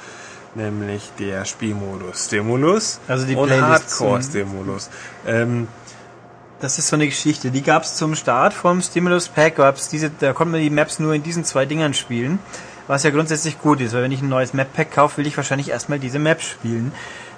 nämlich 0.55 1.11
der 1.17 1.45
Spielmodus 1.45 2.25
Stimulus 2.25 2.99
Also 3.07 3.25
die 3.25 3.35
und 3.35 3.47
Playlists 3.47 3.99
Hardcore-Stimulus. 3.99 4.89
Ähm, 5.25 5.67
Das 6.61 6.77
ist 6.77 6.89
so 6.89 6.97
eine 6.97 7.07
Geschichte. 7.07 7.51
Die 7.51 7.61
gab 7.61 7.83
es 7.83 7.95
zum 7.95 8.15
Start 8.15 8.53
vom 8.53 8.81
Stimulus 8.81 9.29
Pack, 9.29 9.55
gab's 9.55 9.87
diese, 9.87 10.09
da 10.09 10.33
konnte 10.33 10.51
man 10.51 10.61
die 10.61 10.69
Maps 10.69 10.99
nur 10.99 11.13
in 11.13 11.23
diesen 11.23 11.45
zwei 11.45 11.65
Dingern 11.65 11.93
spielen, 11.93 12.39
was 12.87 13.03
ja 13.03 13.11
grundsätzlich 13.11 13.61
gut 13.61 13.79
ist, 13.79 13.93
weil 13.93 14.03
wenn 14.03 14.11
ich 14.11 14.21
ein 14.21 14.27
neues 14.27 14.53
Map 14.53 14.73
Pack 14.73 14.91
kaufe, 14.91 15.17
will 15.17 15.27
ich 15.27 15.37
wahrscheinlich 15.37 15.69
erstmal 15.69 15.99
diese 15.99 16.19
Maps 16.19 16.45
spielen. 16.45 16.91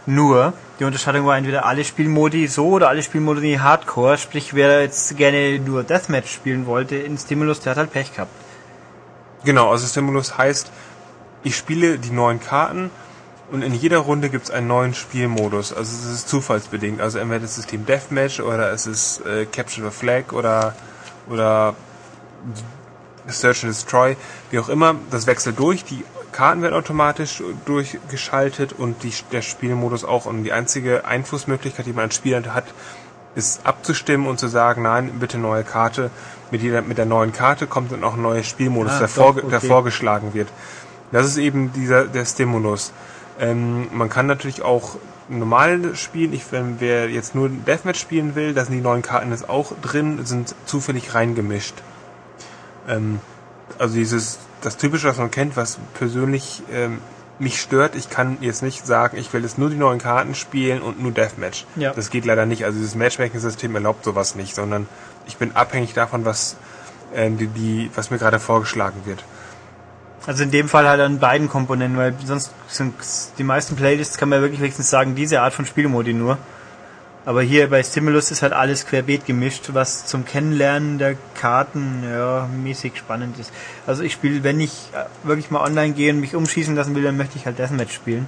Nur, 0.08 0.54
die 0.80 0.86
Unterscheidung 0.86 1.28
war 1.28 1.38
entweder 1.38 1.66
alle 1.66 1.84
Spielmodi 1.84 2.48
so 2.48 2.70
oder 2.70 2.90
alle 2.90 3.04
Spielmodi 3.04 3.60
Hardcore, 3.62 4.18
sprich 4.18 4.56
wer 4.56 4.82
jetzt 4.82 5.16
gerne 5.16 5.60
nur 5.60 5.84
Deathmatch 5.84 6.34
spielen 6.34 6.66
wollte 6.66 6.96
in 6.96 7.16
Stimulus, 7.20 7.60
der 7.60 7.72
hat 7.72 7.78
halt 7.78 7.94
Pech 7.94 8.16
gehabt. 8.16 8.32
Genau, 9.44 9.72
also 9.72 9.88
Stimulus 9.88 10.38
heißt, 10.38 10.72
ich 11.44 11.56
spiele 11.56 11.98
die 11.98 12.12
neuen 12.12 12.40
Karten 12.40 12.92
und 13.52 13.64
in 13.64 13.74
jeder 13.74 13.98
Runde 13.98 14.30
gibt 14.30 14.46
es 14.46 14.52
einen 14.52 14.68
neuen 14.68 14.94
Spielmodus. 14.94 15.74
Also 15.74 15.92
es 15.92 16.14
ist 16.14 16.30
zufallsbedingt. 16.30 17.02
Also 17.02 17.20
entweder 17.20 17.42
das 17.42 17.56
System 17.56 17.86
Deathmatch 17.86 18.40
oder 18.40 18.72
es 18.72 18.86
ist 18.88 19.26
äh, 19.26 19.46
Capture 19.46 19.90
the 19.90 19.96
Flag 19.96 20.32
oder 20.32 20.76
oder 21.28 21.76
Search 23.28 23.64
and 23.64 23.74
Destroy, 23.74 24.16
wie 24.52 24.60
auch 24.60 24.70
immer. 24.70 24.96
Das 25.10 25.28
wechselt 25.28 25.60
durch. 25.60 25.84
Die 25.84 26.04
Karten 26.32 26.62
werden 26.62 26.76
automatisch 26.76 27.44
durchgeschaltet 27.66 28.74
und 28.74 29.04
die, 29.04 29.14
der 29.32 29.42
Spielmodus 29.42 30.06
auch. 30.06 30.26
Und 30.26 30.44
die 30.44 30.54
einzige 30.54 31.06
Einflussmöglichkeit, 31.06 31.86
die 31.86 31.94
man 31.94 32.06
als 32.06 32.16
Spieler 32.16 32.42
hat, 32.54 32.66
ist 33.36 33.66
abzustimmen 33.66 34.28
und 34.28 34.40
zu 34.40 34.48
sagen, 34.48 34.84
nein, 34.84 35.20
bitte 35.20 35.38
neue 35.38 35.64
Karte. 35.64 36.10
Mit, 36.52 36.62
jeder, 36.62 36.82
mit 36.82 36.98
der 36.98 37.06
neuen 37.06 37.32
Karte 37.32 37.66
kommt 37.66 37.92
dann 37.92 38.04
auch 38.04 38.16
ein 38.16 38.22
neuer 38.22 38.44
Spielmodus, 38.44 38.94
Ah, 38.94 39.00
der, 39.00 39.08
doch, 39.08 39.14
vorge 39.14 39.42
okay. 39.42 39.50
der 39.52 39.62
vorgeschlagen 39.62 40.34
wird. 40.34 40.50
Das 41.12 41.26
ist 41.26 41.38
eben 41.38 41.72
dieser 41.74 42.06
der 42.06 42.26
Stimulus. 42.26 42.94
Ähm, 43.40 43.88
man 43.94 44.10
kann 44.10 44.28
natürlich 44.28 44.62
auch 44.62 44.98
normal 45.30 45.96
spielen. 45.96 46.34
Ich, 46.34 46.52
wenn 46.52 46.80
wer 46.80 47.10
jetzt 47.10 47.36
nur 47.36 47.50
Deathmatch 47.50 48.00
spielen 48.00 48.36
will, 48.36 48.54
da 48.54 48.66
sind 48.66 48.76
die 48.76 48.82
neuen 48.82 49.02
Karten 49.02 49.32
jetzt 49.32 49.50
auch 49.50 49.74
drin, 49.82 50.26
sind 50.26 50.54
zufällig 50.66 51.14
reingemischt. 51.16 51.76
Ähm, 52.88 53.20
also 53.78 53.96
dieses 53.96 54.40
das 54.62 54.78
typische, 54.78 55.08
was 55.08 55.18
man 55.18 55.32
kennt, 55.32 55.58
was 55.58 55.80
persönlich 55.96 56.62
ähm, 56.72 57.00
mich 57.40 57.60
stört. 57.60 57.96
Ich 57.96 58.10
kann 58.10 58.38
jetzt 58.42 58.62
nicht 58.62 58.86
sagen, 58.86 59.18
ich 59.18 59.34
will 59.34 59.42
jetzt 59.42 59.58
nur 59.58 59.70
die 59.70 59.76
neuen 59.76 60.00
Karten 60.00 60.36
spielen 60.36 60.82
und 60.82 61.02
nur 61.02 61.12
Deathmatch. 61.12 61.66
Ja. 61.76 61.92
Das 61.94 62.12
geht 62.12 62.26
leider 62.26 62.46
nicht. 62.46 62.66
Also 62.66 62.78
dieses 62.78 62.96
Matchmaking-System 62.96 63.74
erlaubt 63.74 64.06
sowas 64.06 64.36
nicht, 64.36 64.54
sondern 64.54 64.88
ich 65.28 65.38
bin 65.38 65.56
abhängig 65.56 65.94
davon, 65.94 66.26
was 66.26 66.56
ähm, 67.14 67.38
die, 67.38 67.48
die, 67.48 67.92
was 67.96 68.12
mir 68.12 68.18
gerade 68.18 68.40
vorgeschlagen 68.40 69.02
wird. 69.06 69.24
Also 70.28 70.44
in 70.44 70.52
dem 70.52 70.70
Fall 70.70 70.88
halt 70.88 71.02
an 71.02 71.20
beiden 71.20 71.50
Komponenten, 71.50 71.98
weil 71.98 72.14
sonst 72.24 72.52
sind 72.68 72.94
die 73.38 73.44
meisten 73.44 73.76
Playlists 73.76 74.18
kann 74.18 74.30
man 74.30 74.40
ja 74.40 74.44
wirklich 74.44 74.62
wenigstens 74.62 74.90
sagen, 74.90 75.16
diese 75.16 75.42
Art 75.42 75.54
von 75.54 75.66
Spielmodi 75.66 76.14
nur. 76.14 76.38
Aber 77.24 77.44
hier 77.44 77.70
bei 77.70 77.84
Stimulus 77.84 78.32
ist 78.32 78.42
halt 78.42 78.54
alles 78.54 78.88
querbeet 78.88 79.26
gemischt, 79.28 79.70
was 79.74 80.08
zum 80.08 80.26
Kennenlernen 80.26 80.98
der 80.98 81.16
Karten 81.36 82.04
ja 82.04 82.48
mäßig 82.52 82.98
spannend 82.98 83.38
ist. 83.40 83.52
Also 83.86 84.02
ich 84.02 84.14
spiele, 84.14 84.44
wenn 84.44 84.60
ich 84.60 84.90
äh, 84.94 85.06
wirklich 85.28 85.52
mal 85.52 85.62
online 85.62 85.94
gehe 85.94 86.12
und 86.12 86.20
mich 86.20 86.36
umschießen 86.36 86.76
lassen 86.76 86.96
will, 86.96 87.04
dann 87.04 87.18
möchte 87.18 87.38
ich 87.38 87.46
halt 87.46 87.60
Deathmatch 87.60 87.94
spielen. 87.94 88.28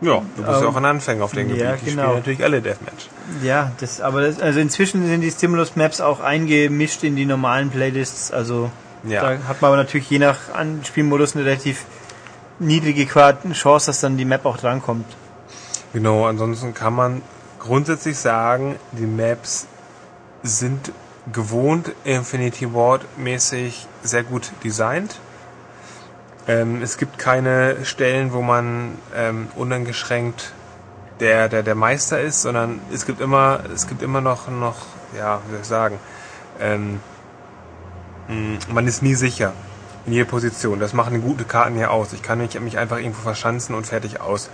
Ja, 0.00 0.22
du 0.36 0.42
bist 0.42 0.48
ja 0.48 0.60
Ähm, 0.60 0.66
auch 0.68 0.76
ein 0.76 0.84
Anfänger 0.84 1.24
auf 1.24 1.32
dem 1.32 1.48
ja, 1.54 1.72
Gebiet. 1.72 1.86
Die 1.86 1.90
genau. 1.90 2.02
spielen 2.02 2.16
natürlich 2.18 2.44
alle 2.44 2.62
Deathmatch. 2.62 3.08
Ja, 3.42 3.72
das, 3.80 4.00
aber 4.00 4.20
das, 4.20 4.40
also 4.40 4.60
inzwischen 4.60 5.06
sind 5.06 5.22
die 5.22 5.30
Stimulus 5.30 5.74
Maps 5.74 6.00
auch 6.00 6.20
eingemischt 6.20 7.02
in 7.02 7.16
die 7.16 7.26
normalen 7.26 7.70
Playlists. 7.70 8.30
Also 8.30 8.70
Ja. 9.04 9.22
da 9.22 9.48
hat 9.48 9.60
man 9.60 9.70
aber 9.70 9.76
natürlich 9.76 10.08
je 10.08 10.20
nach 10.20 10.38
Spielmodus 10.84 11.34
eine 11.34 11.44
relativ 11.44 11.84
niedrige 12.60 13.06
Chance, 13.06 13.86
dass 13.86 14.00
dann 14.00 14.16
die 14.16 14.24
Map 14.24 14.44
auch 14.46 14.56
drankommt. 14.56 15.06
Genau, 15.92 16.26
ansonsten 16.26 16.74
kann 16.74 16.94
man 16.94 17.22
grundsätzlich 17.58 18.18
sagen, 18.18 18.76
die 18.92 19.06
Maps 19.06 19.66
sind 20.42 20.92
gewohnt 21.32 21.92
Infinity 22.04 22.72
Ward 22.72 23.02
mäßig 23.16 23.86
sehr 24.02 24.22
gut 24.22 24.52
designt. 24.64 25.18
Ähm, 26.48 26.82
es 26.82 26.96
gibt 26.96 27.18
keine 27.18 27.84
Stellen, 27.84 28.32
wo 28.32 28.40
man 28.40 28.96
ähm, 29.14 29.48
uneingeschränkt 29.54 30.52
der, 31.20 31.48
der, 31.48 31.62
der 31.62 31.74
Meister 31.74 32.20
ist, 32.20 32.42
sondern 32.42 32.80
es 32.92 33.04
gibt 33.04 33.20
immer, 33.20 33.60
es 33.74 33.86
gibt 33.86 34.02
immer 34.02 34.22
noch, 34.22 34.48
noch, 34.48 34.86
ja, 35.16 35.40
wie 35.46 35.52
soll 35.52 35.60
ich 35.60 35.66
sagen, 35.66 35.98
ähm, 36.58 37.00
mh, 38.28 38.58
man 38.72 38.86
ist 38.86 39.02
nie 39.02 39.14
sicher 39.14 39.52
in 40.06 40.14
jeder 40.14 40.24
Position. 40.24 40.80
Das 40.80 40.94
machen 40.94 41.20
gute 41.20 41.44
Karten 41.44 41.78
ja 41.78 41.88
aus. 41.88 42.14
Ich 42.14 42.22
kann 42.22 42.38
mich, 42.38 42.56
einfach 42.78 42.96
irgendwo 42.96 43.20
verschanzen 43.20 43.74
und 43.74 43.86
fertig 43.86 44.20
aus. 44.20 44.48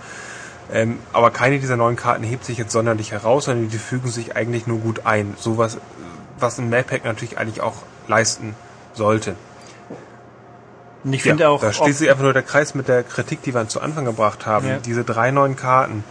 Ähm, 0.73 0.99
aber 1.13 1.31
keine 1.31 1.59
dieser 1.59 1.77
neuen 1.77 1.95
Karten 1.95 2.23
hebt 2.23 2.43
sich 2.43 2.57
jetzt 2.57 2.73
sonderlich 2.73 3.11
heraus, 3.11 3.45
sondern 3.45 3.69
die 3.69 3.77
fügen 3.77 4.09
sich 4.09 4.35
eigentlich 4.35 4.67
nur 4.67 4.79
gut 4.79 5.05
ein. 5.05 5.35
Sowas, 5.37 5.77
was 6.39 6.57
ein 6.57 6.69
Map-Pack 6.69 7.05
natürlich 7.05 7.37
eigentlich 7.37 7.61
auch 7.61 7.83
leisten 8.07 8.53
sollte. 8.93 9.35
Und 11.05 11.13
ich 11.13 11.21
finde 11.23 11.47
auch, 11.49 11.61
da 11.61 11.71
schließt 11.71 11.99
sich 11.99 12.09
einfach 12.09 12.23
nur 12.23 12.33
der 12.33 12.41
Kreis 12.43 12.73
mit 12.75 12.87
der 12.87 13.03
Kritik, 13.03 13.43
die 13.43 13.53
wir 13.53 13.67
zu 13.67 13.79
Anfang 13.79 14.05
gebracht 14.05 14.45
haben. 14.45 14.67
Ja. 14.67 14.77
Diese 14.79 15.03
drei 15.03 15.29
neuen 15.29 15.55
Karten 15.55 16.03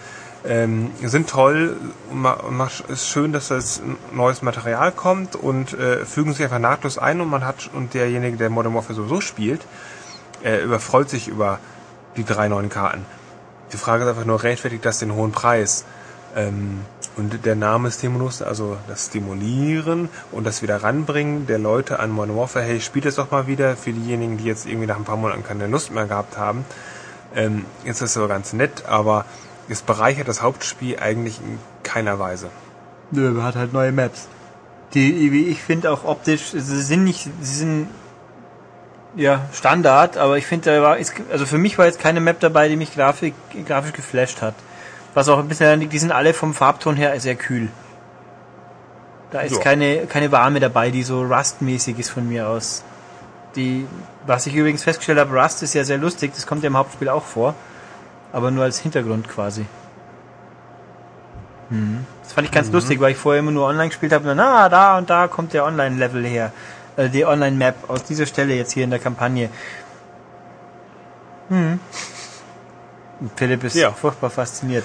ähm, 0.47 0.93
sind 1.03 1.29
toll. 1.29 1.77
Ma- 2.13 2.39
macht- 2.49 2.89
ist 2.89 3.09
schön, 3.09 3.33
dass 3.33 3.49
das 3.49 3.83
neues 4.13 4.41
Material 4.43 4.93
kommt 4.93 5.35
und 5.35 5.73
äh, 5.73 6.05
fügen 6.05 6.33
sich 6.33 6.45
einfach 6.45 6.61
nahtlos 6.61 6.97
ein 6.97 7.21
und 7.21 7.29
man 7.29 7.45
hat 7.45 7.69
und 7.75 7.93
derjenige, 7.93 8.37
der 8.37 8.51
Modern 8.51 8.73
Warfare 8.75 8.95
sowieso 8.95 9.21
spielt, 9.21 9.63
äh, 10.45 10.63
überfreut 10.63 11.11
sich 11.11 11.27
über 11.27 11.59
die 12.17 12.25
drei 12.25 12.47
neuen 12.47 12.69
Karten. 12.69 13.05
Die 13.73 13.77
Frage 13.77 14.05
ist 14.05 14.09
einfach 14.11 14.25
nur, 14.25 14.45
rechtfertigt 14.45 14.85
das 14.85 15.01
den 15.01 15.13
hohen 15.15 15.33
Preis? 15.33 15.85
Ähm, 16.37 16.83
und 17.17 17.45
der 17.45 17.55
Name 17.55 17.91
Stimulus, 17.91 18.43
also 18.43 18.77
das 18.89 19.07
Stimulieren 19.07 20.09
und 20.33 20.45
das 20.45 20.63
wieder 20.63 20.83
ranbringen 20.83 21.47
der 21.47 21.59
Leute 21.59 22.01
an 22.01 22.11
Modern 22.11 22.37
Warfare, 22.37 22.65
hey, 22.65 22.81
spielt 22.81 23.07
es 23.07 23.17
doch 23.17 23.31
mal 23.31 23.47
wieder 23.47 23.77
für 23.77 23.93
diejenigen, 23.93 24.37
die 24.37 24.45
jetzt 24.45 24.67
irgendwie 24.67 24.87
nach 24.87 24.97
ein 24.97 25.05
paar 25.05 25.17
Monaten 25.17 25.45
keine 25.45 25.67
Lust 25.67 25.93
mehr 25.93 26.07
gehabt 26.07 26.37
haben. 26.37 26.65
Ähm, 27.37 27.67
ist 27.85 28.03
das 28.03 28.15
so 28.15 28.27
ganz 28.27 28.53
nett, 28.53 28.85
aber 28.87 29.25
es 29.69 29.83
bereichert 29.83 30.29
das 30.29 30.43
Hauptspiel 30.43 30.99
eigentlich 30.99 31.39
in 31.41 31.59
keiner 31.83 32.19
Weise. 32.19 32.49
Nö, 33.11 33.31
man 33.31 33.45
hat 33.45 33.57
halt 33.57 33.73
neue 33.73 33.93
Maps. 33.93 34.29
Die, 34.95 35.33
wie 35.33 35.47
ich 35.47 35.63
finde, 35.63 35.91
auch 35.91 36.05
optisch, 36.05 36.51
sie 36.53 36.83
sind 36.83 37.05
nicht, 37.05 37.29
sie 37.41 37.55
sind 37.55 37.89
ja 39.17 39.49
Standard, 39.53 40.17
aber 40.17 40.39
ich 40.39 40.47
finde, 40.47 40.71
da 40.71 40.83
war, 40.83 40.97
also 41.31 41.47
für 41.47 41.59
mich 41.59 41.79
war 41.79 41.87
jetzt 41.87 42.01
keine 42.01 42.21
Map 42.21 42.41
dabei, 42.41 42.69
die 42.69 42.77
mich 42.77 42.95
grafik, 42.95 43.35
grafisch 43.67 43.93
geflasht 43.93 44.43
hat. 44.43 44.55
Was 45.15 45.29
auch 45.29 45.39
ein 45.39 45.49
bisschen 45.49 45.65
daran 45.67 45.81
liegt, 45.81 45.93
die 45.93 45.99
sind 45.99 46.13
alle 46.13 46.35
vom 46.35 46.55
Farbton 46.55 46.97
her 46.97 47.19
sehr 47.21 47.37
kühl. 47.37 47.69
Da 49.31 49.41
ist 49.41 49.57
Ja. 49.57 49.61
keine, 49.63 50.07
keine 50.07 50.31
Warme 50.33 50.61
dabei, 50.61 50.91
die 50.91 51.03
so 51.03 51.23
Rust-mäßig 51.23 51.99
ist 51.99 52.11
von 52.11 52.29
mir 52.29 52.49
aus. 52.49 52.83
Die, 53.57 53.87
was 54.27 54.47
ich 54.47 54.55
übrigens 54.55 54.83
festgestellt 54.83 55.19
habe, 55.19 55.37
Rust 55.41 55.63
ist 55.63 55.75
ja 55.75 55.85
sehr 55.85 55.99
lustig, 55.99 56.33
das 56.35 56.47
kommt 56.47 56.63
ja 56.63 56.69
im 56.69 56.77
Hauptspiel 56.77 57.09
auch 57.09 57.23
vor. 57.25 57.55
Aber 58.33 58.51
nur 58.51 58.65
als 58.65 58.79
Hintergrund 58.81 59.29
quasi. 59.29 59.65
Das 62.23 62.33
fand 62.33 62.47
ich 62.47 62.53
ganz 62.53 62.71
lustig, 62.71 63.01
weil 63.01 63.13
ich 63.13 63.17
vorher 63.17 63.41
immer 63.41 63.51
nur 63.51 63.67
online 63.67 63.89
gespielt 63.89 64.13
habe. 64.13 64.29
und 64.31 64.37
dann, 64.37 64.47
Ah, 64.47 64.69
da 64.69 64.99
und 64.99 65.09
da 65.11 65.27
kommt 65.29 65.53
der 65.53 65.65
Online-Level 65.65 66.25
her. 66.25 66.53
Äh, 66.97 67.09
die 67.09 67.25
Online-Map 67.25 67.89
aus 67.91 68.05
dieser 68.05 68.27
Stelle 68.27 68.55
jetzt 68.55 68.73
hier 68.73 68.85
in 68.85 68.91
der 68.91 68.99
Kampagne. 69.01 69.49
Hm. 71.49 71.81
Philipp 73.37 73.65
ist 73.65 73.75
Ja. 73.77 73.91
furchtbar 73.93 74.31
fasziniert. 74.31 74.85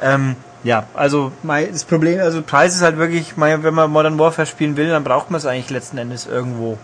Ähm, 0.00 0.36
ja, 0.62 0.84
also 0.94 1.32
mein, 1.42 1.72
das 1.72 1.84
Problem, 1.84 2.20
also 2.20 2.42
Preis 2.42 2.74
ist 2.74 2.82
halt 2.82 2.98
wirklich, 2.98 3.36
mein, 3.36 3.62
wenn 3.62 3.74
man 3.74 3.90
Modern 3.90 4.18
Warfare 4.18 4.46
spielen 4.46 4.76
will, 4.76 4.90
dann 4.90 5.04
braucht 5.04 5.30
man 5.30 5.38
es 5.38 5.46
eigentlich 5.46 5.70
letzten 5.70 5.98
Endes 5.98 6.26
irgendwo. 6.26 6.78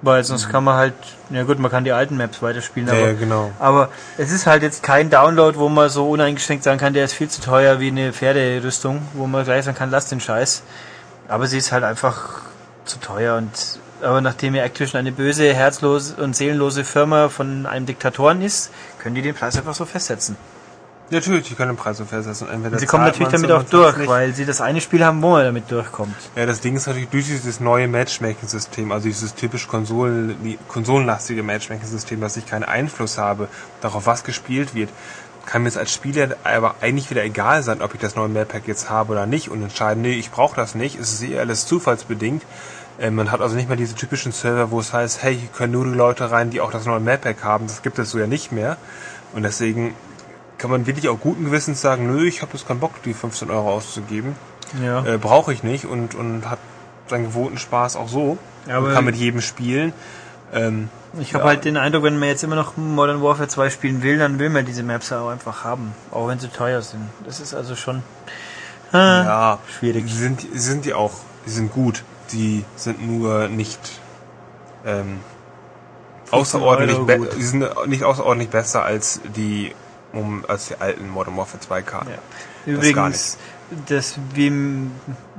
Weil 0.00 0.22
sonst 0.22 0.48
kann 0.48 0.62
man 0.62 0.76
halt, 0.76 0.94
ja 1.30 1.42
gut, 1.42 1.58
man 1.58 1.72
kann 1.72 1.82
die 1.82 1.90
alten 1.90 2.16
Maps 2.16 2.40
weiterspielen, 2.40 2.88
Ja, 2.88 2.94
aber 2.94 3.06
ja, 3.08 3.12
genau. 3.14 3.50
aber 3.58 3.88
es 4.16 4.30
ist 4.30 4.46
halt 4.46 4.62
jetzt 4.62 4.84
kein 4.84 5.10
Download, 5.10 5.58
wo 5.58 5.68
man 5.68 5.88
so 5.90 6.08
uneingeschränkt 6.08 6.62
sagen 6.62 6.78
kann, 6.78 6.92
der 6.94 7.04
ist 7.04 7.14
viel 7.14 7.28
zu 7.28 7.40
teuer 7.40 7.80
wie 7.80 7.88
eine 7.88 8.12
Pferderüstung, 8.12 9.02
wo 9.14 9.26
man 9.26 9.42
gleich 9.44 9.64
sagen 9.64 9.76
kann, 9.76 9.90
lass 9.90 10.08
den 10.08 10.20
Scheiß. 10.20 10.62
Aber 11.26 11.48
sie 11.48 11.58
ist 11.58 11.72
halt 11.72 11.82
einfach 11.82 12.42
zu 12.84 13.00
teuer 13.00 13.36
und 13.38 13.50
aber 14.02 14.20
nachdem 14.20 14.54
ja 14.54 14.64
Activision 14.64 15.00
eine 15.00 15.12
böse, 15.12 15.52
herzlose 15.52 16.16
und 16.16 16.36
seelenlose 16.36 16.84
Firma 16.84 17.28
von 17.28 17.66
einem 17.66 17.86
Diktatoren 17.86 18.42
ist, 18.42 18.70
können 18.98 19.14
die 19.14 19.22
den 19.22 19.34
Preis 19.34 19.56
einfach 19.56 19.74
so 19.74 19.84
festsetzen. 19.84 20.36
Natürlich, 21.10 21.48
die 21.48 21.54
können 21.54 21.70
den 21.70 21.76
Preis 21.76 21.96
so 21.96 22.04
festsetzen. 22.04 22.48
Entweder 22.50 22.74
Und 22.74 22.80
sie 22.80 22.86
kommen 22.86 23.04
natürlich 23.04 23.32
damit 23.32 23.50
auch 23.50 23.62
durch, 23.62 23.96
nicht. 23.96 24.08
weil 24.08 24.34
sie 24.34 24.44
das 24.44 24.60
eine 24.60 24.80
Spiel 24.80 25.04
haben, 25.04 25.22
wo 25.22 25.30
man 25.30 25.44
damit 25.44 25.70
durchkommt. 25.70 26.14
Ja, 26.36 26.44
das 26.44 26.60
Ding 26.60 26.76
ist 26.76 26.86
natürlich 26.86 27.08
durch 27.08 27.26
dieses 27.26 27.60
neue 27.60 27.88
Matchmaking-System, 27.88 28.92
also 28.92 29.08
dieses 29.08 29.34
typisch 29.34 29.68
Konsolen, 29.68 30.58
konsolenlastige 30.68 31.42
Matchmaking-System, 31.42 32.20
dass 32.20 32.36
ich 32.36 32.44
keinen 32.44 32.64
Einfluss 32.64 33.16
habe 33.16 33.48
darauf, 33.80 34.04
was 34.06 34.22
gespielt 34.22 34.74
wird, 34.74 34.90
kann 35.46 35.62
mir 35.62 35.68
es 35.68 35.78
als 35.78 35.94
Spieler 35.94 36.36
aber 36.44 36.74
eigentlich 36.82 37.08
wieder 37.08 37.24
egal 37.24 37.62
sein, 37.62 37.80
ob 37.80 37.94
ich 37.94 38.00
das 38.00 38.14
neue 38.14 38.28
Map 38.28 38.48
Pack 38.48 38.68
jetzt 38.68 38.90
habe 38.90 39.12
oder 39.12 39.24
nicht 39.24 39.48
und 39.48 39.62
entscheiden, 39.62 40.02
nee, 40.02 40.12
ich 40.12 40.30
brauche 40.30 40.54
das 40.54 40.74
nicht. 40.74 41.00
Es 41.00 41.14
ist 41.14 41.22
eh 41.22 41.38
alles 41.38 41.66
zufallsbedingt. 41.66 42.42
Äh, 42.98 43.10
man 43.10 43.30
hat 43.30 43.40
also 43.40 43.54
nicht 43.56 43.68
mehr 43.68 43.76
diese 43.76 43.94
typischen 43.94 44.32
Server, 44.32 44.70
wo 44.70 44.80
es 44.80 44.92
heißt, 44.92 45.22
hey, 45.22 45.36
hier 45.36 45.48
können 45.50 45.72
nur 45.72 45.84
die 45.84 45.92
Leute 45.94 46.30
rein, 46.30 46.50
die 46.50 46.60
auch 46.60 46.70
das 46.72 46.84
neue 46.86 47.00
Map 47.00 47.22
Pack 47.22 47.44
haben. 47.44 47.66
Das 47.66 47.82
gibt 47.82 47.98
es 47.98 48.10
so 48.10 48.18
ja 48.18 48.26
nicht 48.26 48.52
mehr. 48.52 48.76
Und 49.32 49.42
deswegen 49.42 49.94
kann 50.58 50.70
man 50.70 50.86
wirklich 50.86 51.08
auch 51.08 51.20
guten 51.20 51.44
Gewissens 51.44 51.80
sagen, 51.80 52.06
nö, 52.12 52.26
ich 52.26 52.42
habe 52.42 52.52
jetzt 52.54 52.66
keinen 52.66 52.80
Bock, 52.80 53.00
die 53.04 53.14
15 53.14 53.50
Euro 53.50 53.72
auszugeben. 53.72 54.34
Ja. 54.82 55.04
Äh, 55.04 55.18
Brauche 55.18 55.52
ich 55.52 55.62
nicht 55.62 55.84
und, 55.86 56.14
und 56.14 56.48
hat 56.50 56.58
seinen 57.06 57.24
gewohnten 57.24 57.58
Spaß 57.58 57.96
auch 57.96 58.08
so. 58.08 58.36
Ja, 58.66 58.78
und 58.78 58.84
aber- 58.86 58.94
kann 58.94 59.04
mit 59.04 59.16
jedem 59.16 59.40
spielen. 59.40 59.92
Ähm, 60.52 60.88
Ich 61.20 61.32
habe 61.34 61.44
Ja. 61.44 61.50
halt 61.50 61.64
den 61.64 61.76
Eindruck, 61.76 62.02
wenn 62.04 62.18
man 62.18 62.28
jetzt 62.28 62.42
immer 62.42 62.56
noch 62.56 62.76
Modern 62.76 63.22
Warfare 63.22 63.48
2 63.48 63.70
spielen 63.70 64.02
will, 64.02 64.18
dann 64.18 64.38
will 64.38 64.50
man 64.50 64.64
diese 64.66 64.82
Maps 64.82 65.10
auch 65.12 65.28
einfach 65.30 65.62
haben. 65.64 65.94
Auch 66.10 66.28
wenn 66.28 66.38
sie 66.38 66.48
teuer 66.48 66.82
sind. 66.82 67.02
Das 67.24 67.38
ist 67.40 67.54
also 67.54 67.76
schon 67.76 68.02
äh, 68.92 68.96
ja, 68.96 69.58
schwierig. 69.78 70.04
Sind, 70.08 70.42
die 70.42 70.58
sind 70.58 70.84
die 70.84 70.94
auch, 70.94 71.12
die 71.46 71.50
sind 71.50 71.72
gut. 71.72 72.02
Die 72.32 72.64
sind 72.76 73.06
nur 73.06 73.48
nicht 73.48 73.78
ähm, 74.84 75.20
15 76.26 76.60
außerordentlich, 76.60 77.28
die 77.36 77.42
sind 77.42 77.86
nicht 77.86 78.04
außerordentlich 78.04 78.50
besser 78.50 78.84
als 78.84 79.20
die 79.36 79.74
um, 80.12 80.44
als 80.48 80.68
die 80.68 80.74
alten 80.80 81.08
Modern 81.08 81.36
Warfare 81.36 81.60
2 81.60 81.82
Karten. 81.82 82.10
Ja. 82.10 82.16
Das 82.66 82.74
Übrigens, 82.74 83.38
das 83.86 84.18
wie 84.34 84.52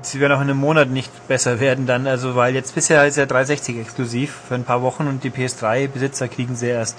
sie 0.02 0.20
werden 0.20 0.34
auch 0.34 0.42
in 0.42 0.50
einem 0.50 0.58
Monat 0.58 0.90
nicht 0.90 1.28
besser 1.28 1.60
werden 1.60 1.86
dann, 1.86 2.08
also 2.08 2.36
weil 2.36 2.56
jetzt 2.56 2.76
bisher 2.76 3.06
ist 3.06 3.18
ja 3.18 3.26
360 3.26 3.80
exklusiv 3.80 4.36
für 4.48 4.56
ein 4.56 4.64
paar 4.64 4.82
Wochen 4.82 5.08
und 5.08 5.24
die 5.24 5.30
PS3-Besitzer 5.30 6.28
kriegen 6.28 6.56
sie 6.56 6.68
erst 6.68 6.98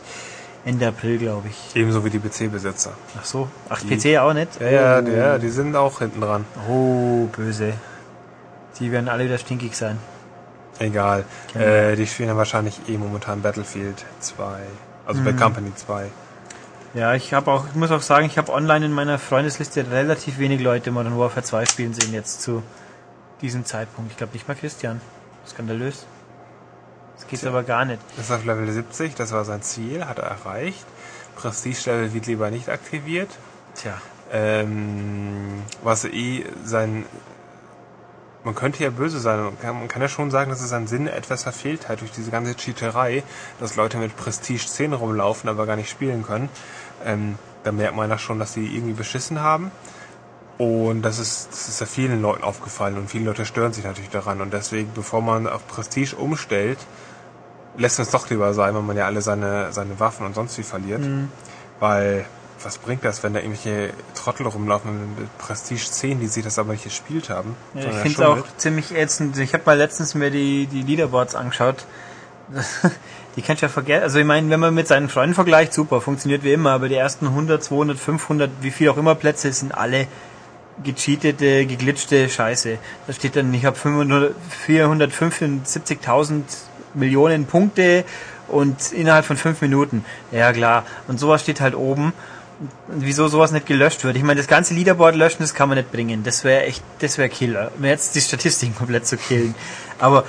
Ende 0.65 0.87
April, 0.89 1.19
glaube 1.19 1.49
ich. 1.49 1.75
Ebenso 1.75 2.05
wie 2.05 2.11
die 2.11 2.19
PC-Besitzer. 2.19 2.93
Ach 3.19 3.25
so. 3.25 3.49
Ach, 3.71 3.81
Die- 3.81 3.97
PC 3.97 4.19
auch 4.19 4.35
nicht? 4.35 4.61
Ja, 4.61 4.71
ja, 4.71 4.99
oh. 4.99 5.03
die, 5.03 5.13
ja, 5.13 5.39
die 5.39 5.49
sind 5.49 5.75
auch 5.75 6.01
hinten 6.01 6.21
dran. 6.21 6.45
oh, 6.69 7.27
böse. 7.35 7.73
Die 8.81 8.91
werden 8.93 9.09
alle 9.09 9.25
wieder 9.27 9.39
stinkig 9.39 9.77
sein. 9.77 9.99
Egal. 10.79 11.25
Äh, 11.55 11.95
die 11.97 12.07
spielen 12.07 12.31
ja 12.31 12.37
wahrscheinlich 12.37 12.81
eh 12.89 12.97
momentan 12.97 13.43
Battlefield 13.43 14.05
2. 14.21 14.61
Also 15.07 15.21
Mhm. 15.21 15.25
Bad 15.25 15.37
Company 15.39 15.75
2. 15.75 16.07
Ja, 16.95 17.15
ich 17.15 17.33
habe 17.35 17.51
auch, 17.53 17.67
ich 17.69 17.77
muss 17.77 17.91
auch 17.91 18.03
sagen, 18.03 18.27
ich 18.27 18.39
habe 18.39 18.53
online 18.53 18.87
in 18.87 18.93
meiner 18.93 19.19
Freundesliste 19.19 19.91
relativ 19.91 20.39
wenig 20.39 20.61
Leute 20.61 20.91
Modern 20.91 21.17
Warfare 21.19 21.45
2 21.45 21.67
spielen 21.67 21.95
sehen 21.95 22.13
jetzt 22.13 22.43
zu 22.43 22.63
diesem 23.43 23.65
Zeitpunkt. 23.65 24.11
Ich 24.11 24.17
glaube 24.17 24.33
nicht 24.33 24.49
mal 24.49 24.55
Christian. 24.57 25.01
Skandalös. 25.47 26.07
Das 27.17 27.27
geht 27.29 27.45
aber 27.47 27.63
gar 27.63 27.85
nicht. 27.85 28.01
Das 28.17 28.27
ist 28.27 28.33
auf 28.33 28.45
Level 28.45 28.71
70, 28.71 29.15
das 29.15 29.31
war 29.33 29.45
sein 29.45 29.63
Ziel, 29.63 30.07
hat 30.07 30.19
er 30.19 30.25
erreicht. 30.25 30.87
Prestige-Level 31.37 32.13
wird 32.15 32.27
lieber 32.27 32.51
nicht 32.51 32.69
aktiviert. 32.69 33.29
Tja. 33.75 34.01
Ähm, 34.33 35.63
was 35.83 36.05
eh 36.07 36.45
sein. 36.65 37.05
Man 38.45 38.55
könnte 38.55 38.83
ja 38.83 38.91
böse 38.91 39.21
sein. 39.21 39.43
Man 39.43 39.61
kann, 39.61 39.79
man 39.79 39.89
kann 39.89 40.01
ja 40.01 40.09
schon 40.09 40.31
sagen, 40.31 40.51
dass 40.51 40.63
es 40.63 40.71
seinen 40.71 40.87
Sinn 40.87 41.07
etwas 41.07 41.43
verfehlt 41.43 41.89
hat 41.89 42.01
durch 42.01 42.11
diese 42.11 42.31
ganze 42.31 42.55
Cheaterei, 42.55 43.23
dass 43.59 43.77
Leute 43.77 43.99
mit 43.99 44.17
Prestige 44.17 44.65
10 44.67 44.95
rumlaufen, 44.95 45.51
aber 45.51 45.67
gar 45.67 45.77
nicht 45.77 45.91
spielen 45.91 46.23
können. 46.23 46.49
Ähm, 47.05 47.39
da 47.65 47.73
merkt 47.73 47.97
man 47.97 48.09
ja 48.09 48.19
schon, 48.19 48.39
dass 48.39 48.55
sie 48.55 48.67
irgendwie 48.67 48.95
beschissen 48.95 49.41
haben. 49.41 49.71
Und 50.57 51.03
das 51.03 51.19
ist, 51.19 51.49
das 51.51 51.69
ist 51.69 51.81
ja 51.81 51.87
vielen 51.87 52.21
Leuten 52.21 52.45
aufgefallen 52.45 52.99
und 52.99 53.11
viele 53.11 53.25
Leute 53.25 53.47
stören 53.47 53.73
sich 53.73 53.85
natürlich 53.85 54.11
daran. 54.11 54.43
Und 54.43 54.53
deswegen, 54.53 54.91
bevor 54.95 55.23
man 55.23 55.47
auf 55.47 55.67
Prestige 55.67 56.17
umstellt, 56.17 56.79
lässt 57.79 57.99
es 57.99 58.11
doch 58.11 58.29
lieber 58.29 58.53
sein, 58.53 58.75
weil 58.75 58.83
man 58.83 58.97
ja 58.97 59.07
alle 59.07 59.23
seine, 59.23 59.73
seine 59.73 59.99
Waffen 60.01 60.27
und 60.27 60.35
sonst 60.35 60.59
wie 60.59 60.63
verliert. 60.63 61.01
Mhm. 61.01 61.31
Weil, 61.79 62.27
was 62.63 62.79
bringt 62.79 63.05
das, 63.05 63.23
wenn 63.23 63.35
da 63.35 63.41
irgendwelche 63.41 63.93
Trottel 64.15 64.47
rumlaufen 64.47 65.17
mit 65.19 65.39
Prestige 65.39 65.81
10, 65.81 66.21
die 66.21 66.27
sich 66.27 66.45
das 66.45 66.59
aber 66.59 66.73
nicht 66.73 66.85
gespielt 66.85 67.31
haben? 67.31 67.57
Ja, 67.75 67.91
ich 67.91 67.97
finde 67.97 68.11
es 68.11 68.21
auch 68.21 68.45
ziemlich 68.57 68.95
ätzend. 68.95 69.39
Ich 69.39 69.55
habe 69.55 69.65
mal 69.67 69.79
letztens 69.79 70.15
mir 70.15 70.31
die, 70.31 70.67
die 70.67 70.83
Leaderboards 70.83 71.35
angeschaut. 71.35 71.87
Die 73.37 73.43
kannst 73.43 73.63
du 73.63 73.67
ja 73.67 73.71
vergessen. 73.71 74.03
Also 74.03 74.19
ich 74.19 74.25
meine, 74.25 74.51
wenn 74.51 74.59
man 74.59 74.75
mit 74.75 74.89
seinen 74.89 75.09
Freunden 75.09 75.37
vergleicht, 75.37 75.73
super, 75.73 76.01
funktioniert 76.01 76.43
wie 76.43 76.53
immer, 76.53 76.73
aber 76.73 76.89
die 76.89 76.97
ersten 76.97 77.29
100, 77.29 77.63
200, 77.63 77.97
500, 77.97 78.51
wie 78.61 78.73
viel 78.73 78.89
auch 78.89 78.97
immer 78.97 79.15
Plätze 79.15 79.53
sind 79.53 79.73
alle 79.73 80.09
gecheatete, 80.83 81.65
geglitschte 81.67 82.29
Scheiße. 82.29 82.79
Da 83.07 83.13
steht 83.13 83.37
dann, 83.37 83.55
ich 83.55 83.65
habe 83.65 83.79
475.000 83.79 86.43
Millionen 86.95 87.47
Punkte 87.47 88.05
und 88.49 88.91
innerhalb 88.93 89.25
von 89.25 89.37
fünf 89.37 89.61
Minuten. 89.61 90.05
Ja 90.33 90.53
klar. 90.53 90.83
Und 91.07 91.21
sowas 91.21 91.43
steht 91.43 91.61
halt 91.61 91.77
oben. 91.77 92.13
Wieso 92.89 93.29
sowas 93.29 93.53
nicht 93.53 93.65
gelöscht 93.65 94.05
wird. 94.05 94.17
Ich 94.17 94.23
meine, 94.23 94.39
das 94.39 94.47
ganze 94.47 94.75
Leaderboard 94.75 95.17
löschen, 95.17 95.39
das 95.41 95.55
kann 95.55 95.71
man 95.71 95.79
nicht 95.79 95.91
bringen. 95.91 96.23
Das 96.25 96.45
wäre 96.45 96.65
echt, 96.65 96.83
das 96.99 97.17
wäre 97.17 97.31
Killer. 97.31 97.71
Jetzt 97.83 98.15
die 98.15 98.21
Statistiken 98.21 98.75
komplett 98.79 99.07
zu 99.07 99.17
killen. 99.17 99.55
Aber 99.99 100.25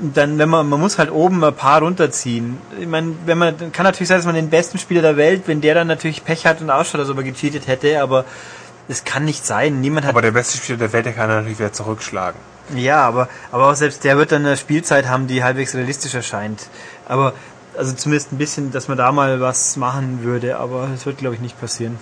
dann, 0.00 0.38
wenn 0.38 0.48
man, 0.48 0.66
man 0.68 0.80
muss 0.80 0.98
halt 0.98 1.10
oben 1.10 1.44
ein 1.44 1.54
paar 1.54 1.80
runterziehen. 1.82 2.58
Ich 2.80 2.86
meine, 2.86 3.14
wenn 3.26 3.38
man, 3.38 3.72
kann 3.72 3.84
natürlich 3.84 4.08
sein, 4.08 4.18
dass 4.18 4.26
man 4.26 4.34
den 4.34 4.50
besten 4.50 4.78
Spieler 4.78 5.02
der 5.02 5.16
Welt, 5.16 5.42
wenn 5.46 5.60
der 5.60 5.74
dann 5.74 5.86
natürlich 5.86 6.24
Pech 6.24 6.46
hat 6.46 6.60
und 6.62 6.70
ausschaut, 6.70 7.00
als 7.00 7.10
ob 7.10 7.18
er 7.18 7.22
gecheatet 7.22 7.66
hätte, 7.66 8.00
aber 8.02 8.24
das 8.88 9.04
kann 9.04 9.24
nicht 9.24 9.44
sein. 9.46 9.80
Niemand 9.80 10.06
hat 10.06 10.10
Aber 10.10 10.22
der 10.22 10.32
beste 10.32 10.58
Spieler 10.58 10.78
der 10.78 10.92
Welt, 10.92 11.06
der 11.06 11.12
kann 11.12 11.28
natürlich 11.28 11.58
wieder 11.58 11.72
zurückschlagen. 11.72 12.38
ja, 12.74 13.00
aber, 13.02 13.28
aber 13.50 13.70
auch 13.70 13.74
selbst 13.74 14.04
der 14.04 14.16
wird 14.16 14.32
dann 14.32 14.44
eine 14.44 14.56
Spielzeit 14.56 15.08
haben, 15.08 15.26
die 15.26 15.42
halbwegs 15.42 15.74
realistisch 15.74 16.14
erscheint. 16.14 16.66
Aber, 17.06 17.32
also 17.76 17.92
zumindest 17.94 18.32
ein 18.32 18.38
bisschen, 18.38 18.72
dass 18.72 18.88
man 18.88 18.98
da 18.98 19.12
mal 19.12 19.40
was 19.40 19.76
machen 19.76 20.22
würde, 20.22 20.58
aber 20.58 20.88
das 20.90 21.06
wird, 21.06 21.18
glaube 21.18 21.34
ich, 21.34 21.40
nicht 21.40 21.60
passieren. 21.60 21.98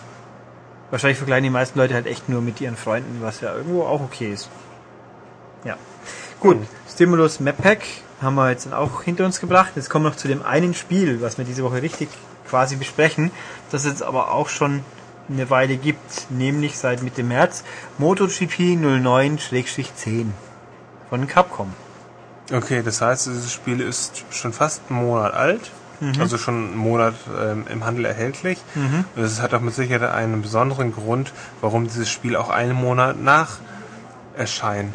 Wahrscheinlich 0.90 1.18
vergleichen 1.18 1.44
die 1.44 1.50
meisten 1.50 1.78
Leute 1.78 1.94
halt 1.94 2.06
echt 2.06 2.28
nur 2.28 2.42
mit 2.42 2.60
ihren 2.60 2.76
Freunden, 2.76 3.18
was 3.22 3.40
ja 3.40 3.54
irgendwo 3.54 3.84
auch 3.84 4.00
okay 4.00 4.32
ist. 4.32 4.50
Ja. 5.64 5.76
Gut, 6.40 6.58
Stimulus 6.88 7.40
Map 7.40 7.62
Pack 7.62 7.82
haben 8.20 8.34
wir 8.34 8.50
jetzt 8.50 8.72
auch 8.72 9.02
hinter 9.02 9.24
uns 9.24 9.40
gebracht. 9.40 9.72
Jetzt 9.74 9.90
kommen 9.90 10.04
wir 10.04 10.10
noch 10.10 10.16
zu 10.16 10.28
dem 10.28 10.42
einen 10.42 10.74
Spiel, 10.74 11.20
was 11.22 11.38
wir 11.38 11.44
diese 11.44 11.64
Woche 11.64 11.82
richtig 11.82 12.08
quasi 12.48 12.76
besprechen, 12.76 13.30
das 13.70 13.84
es 13.84 14.02
aber 14.02 14.32
auch 14.32 14.48
schon 14.48 14.84
eine 15.30 15.48
Weile 15.50 15.76
gibt, 15.76 16.30
nämlich 16.30 16.78
seit 16.78 17.02
Mitte 17.02 17.22
März 17.22 17.64
MotoGP 17.98 18.76
09-10 18.76 20.26
von 21.08 21.26
Capcom. 21.26 21.72
Okay, 22.52 22.82
das 22.84 23.00
heißt, 23.00 23.26
dieses 23.26 23.52
Spiel 23.52 23.80
ist 23.80 24.24
schon 24.30 24.52
fast 24.52 24.82
einen 24.88 25.04
Monat 25.04 25.34
alt. 25.34 25.70
Mhm. 26.00 26.20
Also 26.20 26.36
schon 26.36 26.54
einen 26.54 26.76
Monat 26.76 27.14
ähm, 27.40 27.64
im 27.70 27.84
Handel 27.84 28.04
erhältlich. 28.04 28.58
Und 28.74 29.22
es 29.22 29.40
hat 29.40 29.54
auch 29.54 29.60
mit 29.60 29.74
Sicherheit 29.74 30.10
einen 30.10 30.42
besonderen 30.42 30.92
Grund, 30.92 31.32
warum 31.60 31.84
dieses 31.84 32.10
Spiel 32.10 32.34
auch 32.34 32.50
einen 32.50 32.74
Monat 32.74 33.20
nach 33.22 33.58
erscheint. 34.36 34.94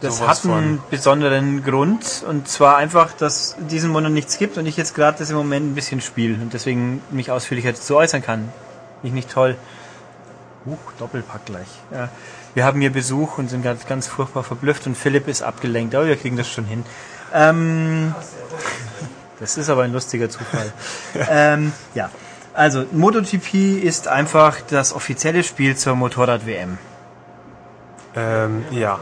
Das 0.00 0.18
Sowas 0.18 0.44
hat 0.44 0.50
einen 0.50 0.82
besonderen 0.90 1.64
Grund 1.64 2.22
und 2.28 2.48
zwar 2.48 2.76
einfach, 2.76 3.12
dass 3.12 3.56
diesen 3.58 3.90
Monat 3.90 4.12
nichts 4.12 4.36
gibt 4.36 4.58
und 4.58 4.66
ich 4.66 4.76
jetzt 4.76 4.94
gerade 4.94 5.18
das 5.18 5.30
im 5.30 5.36
Moment 5.36 5.72
ein 5.72 5.74
bisschen 5.74 6.02
spiele 6.02 6.34
und 6.34 6.52
deswegen 6.52 7.00
mich 7.10 7.30
ausführlicher 7.30 7.72
dazu 7.72 7.96
äußern 7.96 8.22
kann. 8.22 8.52
Nicht 9.02 9.14
nicht 9.14 9.30
toll. 9.30 9.56
Huch, 10.66 10.92
Doppelpack 10.98 11.46
gleich. 11.46 11.68
Ja. 11.90 12.10
Wir 12.56 12.64
haben 12.64 12.80
hier 12.80 12.90
Besuch 12.90 13.36
und 13.36 13.50
sind 13.50 13.62
ganz, 13.62 13.86
ganz 13.86 14.06
furchtbar 14.06 14.42
verblüfft 14.42 14.86
und 14.86 14.96
Philipp 14.96 15.28
ist 15.28 15.42
abgelenkt, 15.42 15.94
aber 15.94 16.06
wir 16.06 16.16
kriegen 16.16 16.38
das 16.38 16.48
schon 16.48 16.64
hin. 16.64 16.86
Ähm, 17.34 18.14
das 19.38 19.58
ist 19.58 19.68
aber 19.68 19.82
ein 19.82 19.92
lustiger 19.92 20.30
Zufall. 20.30 20.72
ähm, 21.28 21.74
ja, 21.94 22.08
also 22.54 22.86
MotoGP 22.92 23.82
ist 23.84 24.08
einfach 24.08 24.56
das 24.70 24.94
offizielle 24.94 25.44
Spiel 25.44 25.76
zur 25.76 25.96
Motorrad-WM. 25.96 26.78
Ähm, 28.14 28.64
ja. 28.70 29.00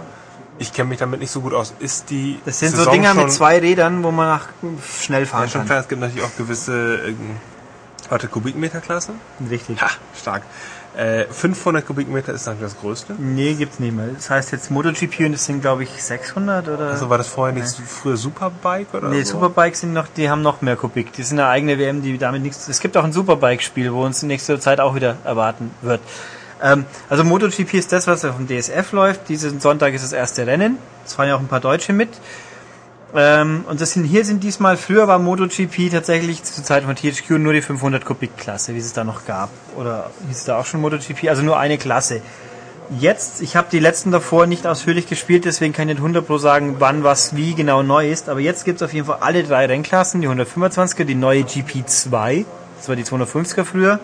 Ich 0.58 0.72
kenne 0.72 0.88
mich 0.88 0.98
damit 0.98 1.20
nicht 1.20 1.30
so 1.30 1.40
gut 1.40 1.54
aus. 1.54 1.74
Ist 1.78 2.10
die 2.10 2.40
Das 2.44 2.58
sind 2.58 2.72
so 2.72 2.78
Saison 2.78 2.92
Dinger 2.92 3.14
schon, 3.14 3.22
mit 3.22 3.32
zwei 3.32 3.60
Rädern, 3.60 4.02
wo 4.02 4.10
man 4.10 4.30
nach 4.30 4.48
schnell 5.00 5.22
Ja, 5.22 5.26
fahren 5.28 5.48
schon 5.48 5.60
kann. 5.60 5.68
klar, 5.68 5.78
es 5.78 5.86
gibt 5.86 6.00
natürlich 6.00 6.24
auch 6.24 6.36
gewisse 6.36 6.96
ähm, 7.06 7.36
warte, 8.08 8.26
Kubikmeterklassen. 8.26 9.14
Richtig. 9.48 9.80
Ha, 9.80 9.90
stark. 10.18 10.42
Äh, 10.96 11.24
500 11.24 11.84
Kubikmeter 11.84 12.32
ist 12.32 12.46
dann 12.46 12.60
das 12.60 12.78
größte. 12.78 13.16
Nee, 13.18 13.54
gibt's 13.54 13.80
nicht 13.80 13.96
mehr. 13.96 14.06
Das 14.14 14.30
heißt 14.30 14.52
jetzt 14.52 14.70
MotoGP 14.70 15.20
und 15.26 15.32
das 15.32 15.44
sind 15.44 15.60
glaube 15.60 15.82
ich 15.82 15.90
600 15.90 16.68
oder? 16.68 16.90
Also 16.90 17.10
war 17.10 17.18
das 17.18 17.26
vorher 17.26 17.52
nicht 17.52 17.66
so, 17.66 17.82
früher 17.82 18.16
Superbike 18.16 18.94
oder 18.94 19.08
nee, 19.08 19.22
so? 19.22 19.32
Superbikes 19.32 19.80
sind 19.80 19.92
noch, 19.92 20.06
die 20.06 20.30
haben 20.30 20.42
noch 20.42 20.62
mehr 20.62 20.76
Kubik. 20.76 21.12
Die 21.12 21.24
sind 21.24 21.40
eine 21.40 21.48
eigene 21.48 21.78
WM, 21.78 22.02
die 22.02 22.16
damit 22.16 22.42
nichts. 22.42 22.68
Es 22.68 22.78
gibt 22.78 22.96
auch 22.96 23.02
ein 23.02 23.12
Superbike-Spiel, 23.12 23.92
wo 23.92 24.04
uns 24.04 24.22
in 24.22 24.28
nächster 24.28 24.60
Zeit 24.60 24.78
auch 24.78 24.94
wieder 24.94 25.16
erwarten 25.24 25.72
wird. 25.82 26.00
Ähm, 26.62 26.84
also 27.08 27.24
MotoGP 27.24 27.74
ist 27.74 27.90
das, 27.90 28.06
was 28.06 28.24
auf 28.24 28.36
dem 28.36 28.46
DSF 28.46 28.92
läuft. 28.92 29.28
Diesen 29.28 29.60
Sonntag 29.60 29.94
ist 29.94 30.04
das 30.04 30.12
erste 30.12 30.46
Rennen. 30.46 30.78
Es 31.04 31.14
fahren 31.14 31.28
ja 31.28 31.34
auch 31.34 31.40
ein 31.40 31.48
paar 31.48 31.60
Deutsche 31.60 31.92
mit. 31.92 32.10
Ähm, 33.16 33.64
und 33.68 33.80
das 33.80 33.92
sind 33.92 34.04
hier 34.04 34.24
sind 34.24 34.42
diesmal, 34.42 34.76
früher 34.76 35.06
war 35.06 35.20
MotoGP 35.20 35.90
tatsächlich 35.90 36.42
zur 36.42 36.64
Zeit 36.64 36.82
von 36.82 36.96
THQ 36.96 37.30
nur 37.38 37.52
die 37.52 37.62
500 37.62 38.04
Kubik 38.04 38.36
Klasse, 38.36 38.74
wie 38.74 38.78
es 38.78 38.92
da 38.92 39.04
noch 39.04 39.24
gab. 39.24 39.50
Oder 39.76 40.10
hieß 40.26 40.38
es 40.38 40.44
da 40.44 40.58
auch 40.58 40.66
schon 40.66 40.80
MotoGP? 40.80 41.28
Also 41.28 41.42
nur 41.42 41.56
eine 41.56 41.78
Klasse. 41.78 42.22
Jetzt, 42.98 43.40
ich 43.40 43.54
habe 43.56 43.68
die 43.70 43.78
letzten 43.78 44.10
davor 44.10 44.46
nicht 44.46 44.66
ausführlich 44.66 45.08
gespielt, 45.08 45.44
deswegen 45.44 45.72
kann 45.72 45.88
ich 45.88 45.94
nicht 45.94 46.02
100 46.02 46.26
pro 46.26 46.38
sagen, 46.38 46.76
wann 46.80 47.04
was 47.04 47.36
wie 47.36 47.54
genau 47.54 47.84
neu 47.84 48.10
ist. 48.10 48.28
Aber 48.28 48.40
jetzt 48.40 48.64
gibt's 48.64 48.82
auf 48.82 48.92
jeden 48.92 49.06
Fall 49.06 49.18
alle 49.20 49.44
drei 49.44 49.66
Rennklassen, 49.66 50.20
die 50.20 50.28
125er, 50.28 51.04
die 51.04 51.14
neue 51.14 51.42
GP2, 51.42 52.44
das 52.76 52.88
war 52.88 52.96
die 52.96 53.04
250er 53.04 53.64
früher, 53.64 54.00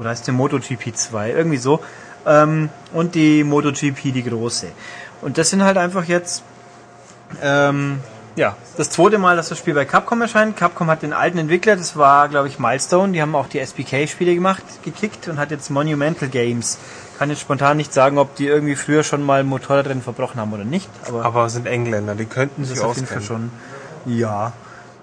Oder 0.00 0.10
heißt 0.10 0.26
der 0.26 0.34
MotoGP 0.34 0.96
2? 0.96 1.30
Irgendwie 1.30 1.58
so. 1.58 1.80
Ähm, 2.26 2.70
und 2.92 3.14
die 3.14 3.44
MotoGP, 3.44 4.12
die 4.12 4.24
große. 4.24 4.66
Und 5.22 5.38
das 5.38 5.50
sind 5.50 5.62
halt 5.62 5.78
einfach 5.78 6.04
jetzt 6.04 6.42
ähm, 7.42 8.00
ja, 8.36 8.56
das 8.76 8.90
zweite 8.90 9.18
Mal, 9.18 9.36
dass 9.36 9.48
das 9.48 9.58
Spiel 9.58 9.74
bei 9.74 9.84
Capcom 9.84 10.20
erscheint. 10.20 10.56
Capcom 10.56 10.88
hat 10.88 11.02
den 11.02 11.12
alten 11.12 11.38
Entwickler, 11.38 11.76
das 11.76 11.96
war, 11.96 12.28
glaube 12.28 12.48
ich, 12.48 12.58
Milestone. 12.58 13.12
Die 13.12 13.22
haben 13.22 13.34
auch 13.36 13.46
die 13.46 13.60
SPK-Spiele 13.60 14.34
gemacht, 14.34 14.62
gekickt 14.82 15.28
und 15.28 15.38
hat 15.38 15.50
jetzt 15.52 15.70
Monumental 15.70 16.28
Games. 16.28 16.78
Kann 17.18 17.30
jetzt 17.30 17.40
spontan 17.40 17.76
nicht 17.76 17.92
sagen, 17.92 18.18
ob 18.18 18.34
die 18.34 18.46
irgendwie 18.46 18.74
früher 18.74 19.04
schon 19.04 19.22
mal 19.22 19.44
Motorradrennen 19.44 20.02
verbrochen 20.02 20.40
haben 20.40 20.52
oder 20.52 20.64
nicht. 20.64 20.90
Aber, 21.06 21.24
aber 21.24 21.48
sind 21.48 21.66
Engländer, 21.66 22.16
die 22.16 22.24
könnten 22.24 22.64
sich 22.64 22.80
auf 22.80 22.96
jeden 22.96 23.06
Fall 23.06 23.22
schon. 23.22 23.52
Ja. 24.06 24.52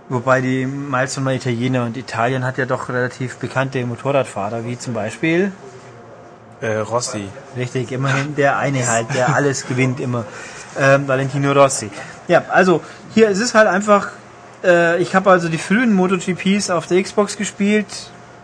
Wobei 0.09 0.41
die 0.41 0.65
Milestone 0.65 1.23
mal 1.23 1.35
Italiener 1.35 1.85
und 1.85 1.95
Italien 1.95 2.43
hat 2.43 2.57
ja 2.57 2.65
doch 2.65 2.89
relativ 2.89 3.37
bekannte 3.37 3.85
Motorradfahrer, 3.85 4.65
wie 4.65 4.77
zum 4.77 4.93
Beispiel 4.93 5.53
äh, 6.59 6.77
Rossi. 6.77 7.29
Richtig, 7.55 7.93
immerhin 7.93 8.35
der 8.35 8.57
eine 8.57 8.87
halt, 8.87 9.13
der 9.15 9.33
alles 9.35 9.65
gewinnt 9.67 10.01
immer. 10.01 10.25
Ähm, 10.79 11.07
Valentino 11.07 11.51
Rossi. 11.51 11.89
Ja, 12.27 12.45
also 12.49 12.81
hier 13.13 13.29
ist 13.29 13.39
es 13.39 13.53
halt 13.53 13.67
einfach, 13.67 14.09
äh, 14.63 15.01
ich 15.01 15.15
habe 15.15 15.29
also 15.29 15.49
die 15.49 15.57
frühen 15.57 15.93
MotoGPs 15.93 16.69
auf 16.69 16.87
der 16.87 17.01
Xbox 17.03 17.35
gespielt, 17.35 17.87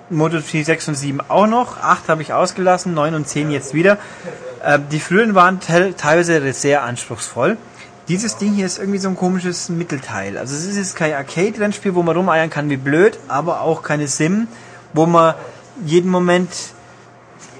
MotoGP 0.09 0.65
6 0.65 0.89
und 0.89 0.95
7 0.95 1.21
auch 1.29 1.47
noch, 1.47 1.77
8 1.77 2.09
habe 2.09 2.21
ich 2.21 2.33
ausgelassen, 2.33 2.93
9 2.93 3.15
und 3.15 3.27
10 3.27 3.51
jetzt 3.51 3.73
wieder. 3.73 3.97
Äh, 4.63 4.79
die 4.91 4.99
frühen 4.99 5.35
waren 5.35 5.59
teilweise 5.59 6.53
sehr 6.53 6.83
anspruchsvoll. 6.83 7.57
Dieses 8.07 8.37
Ding 8.37 8.53
hier 8.53 8.65
ist 8.65 8.79
irgendwie 8.79 8.99
so 8.99 9.09
ein 9.09 9.17
komisches 9.17 9.67
Mittelteil. 9.67 10.37
Also 10.37 10.55
es 10.55 10.65
ist 10.65 10.77
jetzt 10.77 10.95
kein 10.95 11.13
Arcade-Rennspiel, 11.13 11.93
wo 11.93 12.03
man 12.03 12.15
rumeiern 12.15 12.49
kann 12.49 12.69
wie 12.69 12.77
blöd, 12.77 13.19
aber 13.27 13.61
auch 13.61 13.83
keine 13.83 14.07
Sim, 14.07 14.47
wo 14.93 15.05
man 15.05 15.35
jeden 15.85 16.09
Moment 16.09 16.49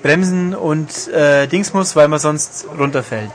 bremsen 0.02 0.56
und 0.56 1.10
äh, 1.10 1.48
Dings 1.48 1.74
muss, 1.74 1.96
weil 1.96 2.08
man 2.08 2.20
sonst 2.20 2.66
runterfällt. 2.78 3.32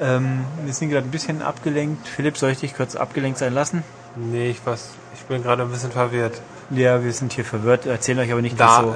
Ähm, 0.00 0.44
wir 0.64 0.72
sind 0.72 0.90
gerade 0.90 1.06
ein 1.06 1.10
bisschen 1.10 1.42
abgelenkt. 1.42 2.06
Philipp, 2.06 2.36
soll 2.36 2.50
ich 2.50 2.60
dich 2.60 2.74
kurz 2.74 2.96
abgelenkt 2.96 3.38
sein 3.38 3.54
lassen? 3.54 3.82
Nee, 4.16 4.50
ich, 4.50 4.60
was, 4.64 4.88
ich 5.14 5.22
bin 5.22 5.42
gerade 5.42 5.62
ein 5.62 5.70
bisschen 5.70 5.92
verwirrt. 5.92 6.40
Ja, 6.70 7.02
wir 7.04 7.12
sind 7.12 7.32
hier 7.32 7.44
verwirrt, 7.44 7.86
erzählen 7.86 8.18
euch 8.18 8.32
aber 8.32 8.42
nicht 8.42 8.58
da, 8.58 8.80
so. 8.82 8.94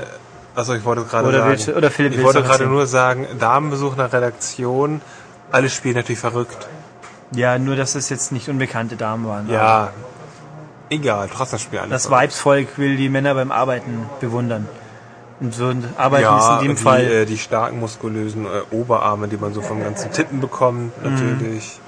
Also 0.55 0.75
ich 0.75 0.85
wollte 0.85 1.05
gerade 1.05 1.29
oder 1.29 1.57
sagen. 1.57 1.79
oder 1.79 1.91
Philipp 1.91 2.15
ich 2.15 2.23
wollte 2.23 2.43
gerade 2.43 2.67
nur 2.67 2.87
sagen, 2.87 3.27
Damenbesuch 3.39 3.97
nach 3.97 4.13
Redaktion, 4.13 5.01
alle 5.53 5.71
spielen 5.71 5.95
natürlich 5.95 6.19
verrückt. 6.19 6.69
Ja, 7.33 7.59
nur 7.59 7.77
dass 7.77 7.95
es 7.95 8.09
jetzt 8.09 8.33
nicht 8.33 8.49
unbekannte 8.49 8.97
Damen 8.97 9.27
waren. 9.27 9.49
Ja, 9.49 9.93
egal, 10.89 11.29
trotzdem 11.33 11.61
spielen 11.61 11.83
alle. 11.83 11.91
Das 11.91 12.11
Vibes-Volk 12.11 12.79
will 12.79 12.97
die 12.97 13.09
Männer 13.09 13.35
beim 13.35 13.53
Arbeiten 13.53 14.07
bewundern. 14.21 14.69
Und 15.41 15.55
so 15.55 15.73
Arbeiten 15.97 16.23
ja, 16.23 16.39
ist 16.39 16.63
in 16.63 16.69
dem 16.69 16.77
die, 16.77 16.83
Fall. 16.83 17.05
Äh, 17.05 17.27
die 17.27 17.39
starken 17.39 17.81
muskulösen 17.81 18.45
äh, 18.45 18.75
Oberarme, 18.75 19.27
die 19.29 19.39
man 19.39 19.55
so 19.55 19.63
vom 19.63 19.83
ganzen 19.83 20.13
Tippen 20.13 20.41
bekommt, 20.41 20.93
mhm. 21.03 21.11
natürlich. 21.11 21.81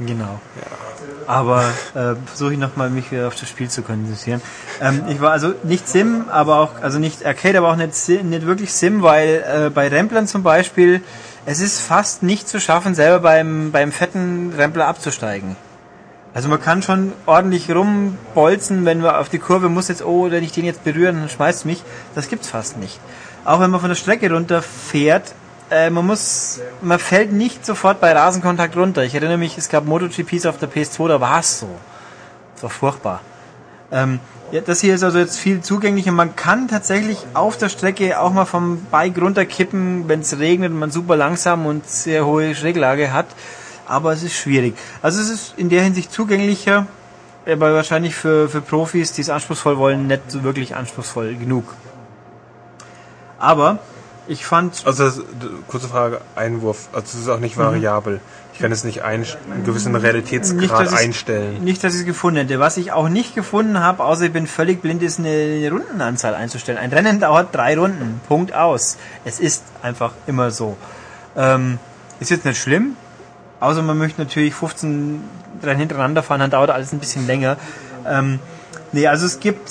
Genau. 0.00 0.40
Ja. 0.60 1.26
Aber 1.26 1.62
äh, 1.94 2.16
versuche 2.26 2.52
ich 2.52 2.58
nochmal 2.58 2.90
mich 2.90 3.10
wieder 3.10 3.28
auf 3.28 3.36
das 3.36 3.48
Spiel 3.48 3.70
zu 3.70 3.82
konzentrieren. 3.82 4.42
Ähm, 4.80 5.04
ich 5.08 5.20
war 5.20 5.30
also 5.30 5.54
nicht 5.62 5.88
Sim, 5.88 6.24
aber 6.30 6.58
auch, 6.58 6.82
also 6.82 6.98
nicht 6.98 7.24
Arcade, 7.24 7.58
aber 7.58 7.70
auch 7.70 7.76
nicht, 7.76 7.94
nicht 8.08 8.46
wirklich 8.46 8.72
Sim, 8.72 9.02
weil 9.02 9.44
äh, 9.46 9.70
bei 9.70 9.88
Remplern 9.88 10.26
zum 10.26 10.42
Beispiel, 10.42 11.00
es 11.46 11.60
ist 11.60 11.80
fast 11.80 12.22
nicht 12.22 12.48
zu 12.48 12.60
schaffen, 12.60 12.94
selber 12.94 13.20
beim, 13.20 13.70
beim 13.70 13.92
fetten 13.92 14.52
Rempler 14.56 14.86
abzusteigen. 14.86 15.56
Also 16.34 16.48
man 16.48 16.60
kann 16.60 16.82
schon 16.82 17.12
ordentlich 17.26 17.70
rumbolzen, 17.70 18.84
wenn 18.84 19.00
man 19.00 19.14
auf 19.14 19.28
die 19.28 19.38
Kurve 19.38 19.68
muss 19.68 19.86
jetzt, 19.86 20.04
oh, 20.04 20.28
wenn 20.32 20.42
ich 20.42 20.50
den 20.50 20.64
jetzt 20.64 20.82
berühren, 20.82 21.20
dann 21.20 21.28
schmeißt 21.28 21.64
mich. 21.64 21.84
Das 22.16 22.28
gibt's 22.28 22.48
fast 22.48 22.76
nicht. 22.76 22.98
Auch 23.44 23.60
wenn 23.60 23.70
man 23.70 23.78
von 23.78 23.88
der 23.88 23.94
Strecke 23.94 24.32
runterfährt, 24.32 25.32
äh, 25.70 25.90
man 25.90 26.04
muss, 26.04 26.60
man 26.82 26.98
fällt 26.98 27.32
nicht 27.32 27.64
sofort 27.64 28.00
bei 28.00 28.12
Rasenkontakt 28.12 28.76
runter. 28.76 29.04
Ich 29.04 29.14
erinnere 29.14 29.38
mich, 29.38 29.56
es 29.56 29.68
gab 29.68 29.84
MotoGPs 29.84 30.46
auf 30.46 30.58
der 30.58 30.68
PS2, 30.68 31.06
da 31.06 31.20
war 31.20 31.38
es 31.38 31.60
so. 31.60 31.68
Das 32.54 32.64
war 32.64 32.70
furchtbar. 32.70 33.20
Ähm, 33.92 34.18
ja, 34.50 34.60
das 34.60 34.80
hier 34.80 34.96
ist 34.96 35.04
also 35.04 35.18
jetzt 35.18 35.38
viel 35.38 35.60
zugänglicher. 35.60 36.10
Man 36.10 36.34
kann 36.34 36.66
tatsächlich 36.66 37.18
auf 37.34 37.58
der 37.58 37.68
Strecke 37.68 38.18
auch 38.20 38.32
mal 38.32 38.44
vom 38.44 38.84
Bike 38.90 39.20
runterkippen, 39.20 40.08
wenn 40.08 40.20
es 40.20 40.36
regnet 40.36 40.72
und 40.72 40.80
man 40.80 40.90
super 40.90 41.14
langsam 41.14 41.64
und 41.64 41.88
sehr 41.88 42.26
hohe 42.26 42.56
Schräglage 42.56 43.12
hat 43.12 43.26
aber 43.86 44.12
es 44.12 44.22
ist 44.22 44.34
schwierig. 44.34 44.76
Also 45.02 45.20
es 45.20 45.28
ist 45.28 45.54
in 45.56 45.68
der 45.68 45.82
Hinsicht 45.82 46.12
zugänglicher, 46.12 46.86
aber 47.46 47.74
wahrscheinlich 47.74 48.14
für, 48.14 48.48
für 48.48 48.60
Profis, 48.60 49.12
die 49.12 49.20
es 49.20 49.30
anspruchsvoll 49.30 49.76
wollen, 49.76 50.06
nicht 50.06 50.30
so 50.30 50.42
wirklich 50.42 50.76
anspruchsvoll 50.76 51.34
genug. 51.34 51.74
Aber 53.38 53.78
ich 54.26 54.46
fand. 54.46 54.86
Also, 54.86 55.04
das, 55.04 55.20
kurze 55.68 55.88
Frage, 55.88 56.20
Einwurf. 56.34 56.88
Also, 56.92 57.18
es 57.18 57.24
ist 57.24 57.28
auch 57.28 57.40
nicht 57.40 57.58
variabel. 57.58 58.14
Mhm. 58.14 58.20
Ich 58.54 58.60
kann 58.60 58.70
es 58.70 58.84
nicht 58.84 59.02
ein, 59.02 59.26
einen 59.50 59.64
gewissen 59.64 59.94
Realitätsgrad 59.96 60.82
nicht, 60.82 60.94
einstellen. 60.94 61.64
Nicht, 61.64 61.82
dass 61.82 61.94
ich 61.94 62.00
es 62.00 62.06
gefunden 62.06 62.38
hätte. 62.38 62.60
Was 62.60 62.76
ich 62.76 62.92
auch 62.92 63.08
nicht 63.08 63.34
gefunden 63.34 63.80
habe, 63.80 64.04
außer 64.04 64.26
ich 64.26 64.32
bin 64.32 64.46
völlig 64.46 64.80
blind, 64.80 65.02
ist 65.02 65.18
eine, 65.18 65.28
eine 65.28 65.70
Rundenanzahl 65.70 66.34
einzustellen. 66.34 66.78
Ein 66.78 66.92
Rennen 66.92 67.18
dauert 67.18 67.54
drei 67.54 67.76
Runden. 67.76 68.20
Punkt 68.28 68.54
aus. 68.54 68.96
Es 69.24 69.40
ist 69.40 69.64
einfach 69.82 70.12
immer 70.28 70.52
so. 70.52 70.76
Ähm, 71.36 71.78
ist 72.20 72.30
jetzt 72.30 72.44
nicht 72.44 72.60
schlimm. 72.60 72.96
Außer 73.60 73.82
man 73.82 73.96
möchte 73.98 74.20
natürlich 74.20 74.54
15 74.54 75.22
Rennen 75.62 75.80
hintereinander 75.80 76.22
fahren, 76.22 76.40
dann 76.40 76.50
dauert 76.50 76.70
alles 76.70 76.92
ein 76.92 76.98
bisschen 76.98 77.26
länger. 77.26 77.56
Ähm, 78.06 78.40
nee, 78.92 79.06
also 79.06 79.26
es 79.26 79.40
gibt, 79.40 79.70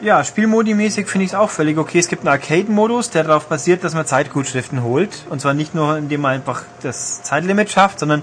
ja, 0.00 0.20
Spielmodi-mäßig 0.22 1.06
finde 1.06 1.24
ich 1.24 1.32
es 1.32 1.34
auch 1.34 1.50
völlig 1.50 1.76
okay. 1.78 1.98
Es 1.98 2.08
gibt 2.08 2.22
einen 2.22 2.28
Arcade-Modus, 2.28 3.10
der 3.10 3.24
darauf 3.24 3.46
basiert, 3.46 3.84
dass 3.84 3.94
man 3.94 4.06
Zeitgutschriften 4.06 4.82
holt. 4.82 5.24
Und 5.30 5.40
zwar 5.40 5.54
nicht 5.54 5.74
nur, 5.74 5.98
indem 5.98 6.22
man 6.22 6.32
einfach 6.32 6.62
das 6.82 7.22
Zeitlimit 7.22 7.70
schafft, 7.70 7.98
sondern 7.98 8.22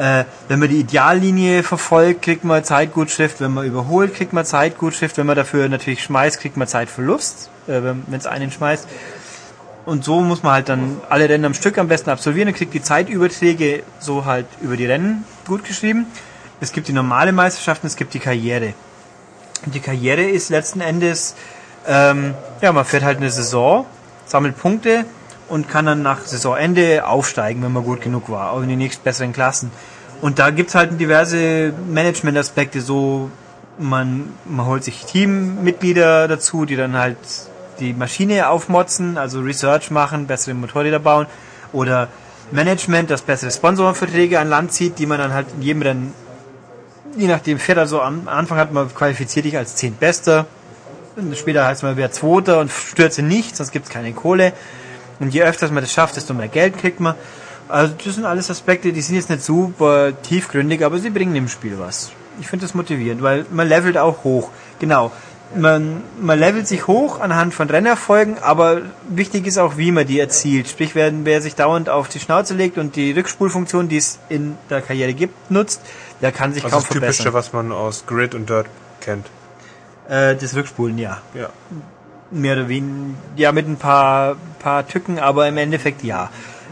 äh, 0.00 0.24
wenn 0.48 0.58
man 0.58 0.68
die 0.68 0.80
Ideallinie 0.80 1.62
verfolgt, 1.62 2.22
kriegt 2.22 2.42
man 2.44 2.64
Zeitgutschrift. 2.64 3.40
Wenn 3.40 3.52
man 3.52 3.66
überholt, 3.66 4.14
kriegt 4.14 4.32
man 4.32 4.44
Zeitgutschrift. 4.44 5.18
Wenn 5.18 5.26
man 5.26 5.36
dafür 5.36 5.68
natürlich 5.68 6.02
schmeißt, 6.02 6.40
kriegt 6.40 6.56
man 6.56 6.66
Zeitverlust, 6.66 7.50
äh, 7.66 7.82
wenn 7.82 8.18
es 8.18 8.26
einen 8.26 8.50
schmeißt. 8.50 8.88
Und 9.90 10.04
so 10.04 10.20
muss 10.20 10.44
man 10.44 10.52
halt 10.52 10.68
dann 10.68 11.00
alle 11.08 11.28
Rennen 11.28 11.46
am 11.46 11.52
Stück 11.52 11.76
am 11.76 11.88
besten 11.88 12.10
absolvieren. 12.10 12.46
Dann 12.46 12.54
kriegt 12.54 12.72
die 12.72 12.80
Zeitüberträge 12.80 13.82
so 13.98 14.24
halt 14.24 14.46
über 14.60 14.76
die 14.76 14.86
Rennen 14.86 15.24
gut 15.48 15.64
geschrieben. 15.64 16.06
Es 16.60 16.70
gibt 16.70 16.86
die 16.86 16.92
normale 16.92 17.32
Meisterschaften, 17.32 17.88
es 17.88 17.96
gibt 17.96 18.14
die 18.14 18.20
Karriere. 18.20 18.74
Und 19.66 19.74
die 19.74 19.80
Karriere 19.80 20.22
ist 20.22 20.48
letzten 20.48 20.80
Endes, 20.80 21.34
ähm, 21.88 22.34
ja, 22.60 22.70
man 22.70 22.84
fährt 22.84 23.02
halt 23.02 23.16
eine 23.16 23.30
Saison, 23.32 23.84
sammelt 24.26 24.56
Punkte 24.56 25.06
und 25.48 25.68
kann 25.68 25.86
dann 25.86 26.02
nach 26.02 26.20
Saisonende 26.20 27.04
aufsteigen, 27.04 27.60
wenn 27.64 27.72
man 27.72 27.82
gut 27.82 28.00
genug 28.00 28.30
war, 28.30 28.52
auch 28.52 28.62
in 28.62 28.68
die 28.68 28.76
nächstbesseren 28.76 29.32
Klassen. 29.32 29.72
Und 30.20 30.38
da 30.38 30.50
gibt's 30.50 30.76
halt 30.76 31.00
diverse 31.00 31.72
Management-Aspekte, 31.88 32.80
so 32.80 33.28
man, 33.76 34.34
man 34.44 34.66
holt 34.66 34.84
sich 34.84 35.04
Teammitglieder 35.04 36.28
dazu, 36.28 36.64
die 36.64 36.76
dann 36.76 36.96
halt 36.96 37.18
die 37.80 37.92
Maschine 37.92 38.48
aufmotzen, 38.48 39.18
also 39.18 39.40
Research 39.40 39.90
machen, 39.90 40.26
bessere 40.26 40.54
Motorräder 40.54 40.98
bauen 40.98 41.26
oder 41.72 42.08
Management, 42.52 43.10
das 43.10 43.22
bessere 43.22 43.50
Sponsorenverträge 43.50 44.38
an 44.38 44.48
Land 44.48 44.72
zieht, 44.72 44.98
die 44.98 45.06
man 45.06 45.18
dann 45.18 45.32
halt 45.32 45.46
in 45.56 45.62
jedem 45.62 45.82
Rennen, 45.82 46.14
je 47.16 47.26
nachdem 47.26 47.58
fährt 47.58 47.78
also 47.78 48.00
am 48.00 48.28
Anfang 48.28 48.58
hat 48.58 48.72
man 48.72 48.92
qualifiziert 48.94 49.46
dich 49.46 49.56
als 49.56 49.76
Zehntbester, 49.76 50.46
später 51.34 51.66
heißt 51.66 51.82
man 51.82 51.96
wer 51.96 52.12
Zweiter 52.12 52.60
und 52.60 52.70
stürze 52.70 53.22
nicht, 53.22 53.56
sonst 53.56 53.72
gibt 53.72 53.86
es 53.86 53.90
keine 53.90 54.12
Kohle. 54.12 54.52
Und 55.18 55.34
je 55.34 55.42
öfter 55.42 55.70
man 55.70 55.82
das 55.82 55.92
schafft, 55.92 56.16
desto 56.16 56.32
mehr 56.32 56.48
Geld 56.48 56.78
kriegt 56.78 56.98
man. 56.98 57.14
Also 57.68 57.94
das 58.02 58.14
sind 58.14 58.24
alles 58.24 58.50
Aspekte, 58.50 58.92
die 58.92 59.02
sind 59.02 59.16
jetzt 59.16 59.28
nicht 59.28 59.42
super 59.42 60.12
tiefgründig, 60.22 60.84
aber 60.84 60.98
sie 60.98 61.10
bringen 61.10 61.34
dem 61.34 61.48
Spiel 61.48 61.78
was. 61.78 62.10
Ich 62.40 62.48
finde 62.48 62.64
das 62.64 62.74
motivierend, 62.74 63.22
weil 63.22 63.44
man 63.50 63.68
levelt 63.68 63.98
auch 63.98 64.24
hoch. 64.24 64.50
Genau 64.78 65.12
man, 65.54 66.02
man 66.20 66.38
levelt 66.38 66.68
sich 66.68 66.86
hoch 66.86 67.20
anhand 67.20 67.54
von 67.54 67.68
Rennerfolgen, 67.68 68.38
aber 68.38 68.82
wichtig 69.08 69.46
ist 69.46 69.58
auch, 69.58 69.76
wie 69.76 69.90
man 69.90 70.06
die 70.06 70.20
erzielt. 70.20 70.68
Sprich, 70.68 70.94
wer, 70.94 71.12
wer 71.24 71.42
sich 71.42 71.54
dauernd 71.54 71.88
auf 71.88 72.08
die 72.08 72.20
Schnauze 72.20 72.54
legt 72.54 72.78
und 72.78 72.96
die 72.96 73.12
Rückspulfunktion, 73.12 73.88
die 73.88 73.96
es 73.96 74.18
in 74.28 74.56
der 74.68 74.80
Karriere 74.80 75.14
gibt, 75.14 75.50
nutzt, 75.50 75.80
der 76.22 76.32
kann 76.32 76.52
sich 76.52 76.64
also 76.64 76.76
kaum 76.76 76.82
das 76.82 76.92
verbessern. 76.92 77.08
Das 77.08 77.16
Typische, 77.16 77.34
was 77.34 77.52
man 77.52 77.72
aus 77.72 78.04
Grid 78.06 78.34
und 78.34 78.48
Dirt 78.48 78.66
kennt. 79.00 79.26
Äh, 80.08 80.36
das 80.36 80.54
Rückspulen, 80.54 80.98
ja. 80.98 81.20
Ja. 81.34 81.50
Mehr 82.30 82.54
oder 82.54 82.68
weniger, 82.68 83.14
ja, 83.36 83.52
mit 83.52 83.66
ein 83.66 83.76
paar, 83.76 84.36
paar 84.60 84.86
Tücken, 84.86 85.18
aber 85.18 85.48
im 85.48 85.56
Endeffekt 85.56 86.04
ja. 86.04 86.30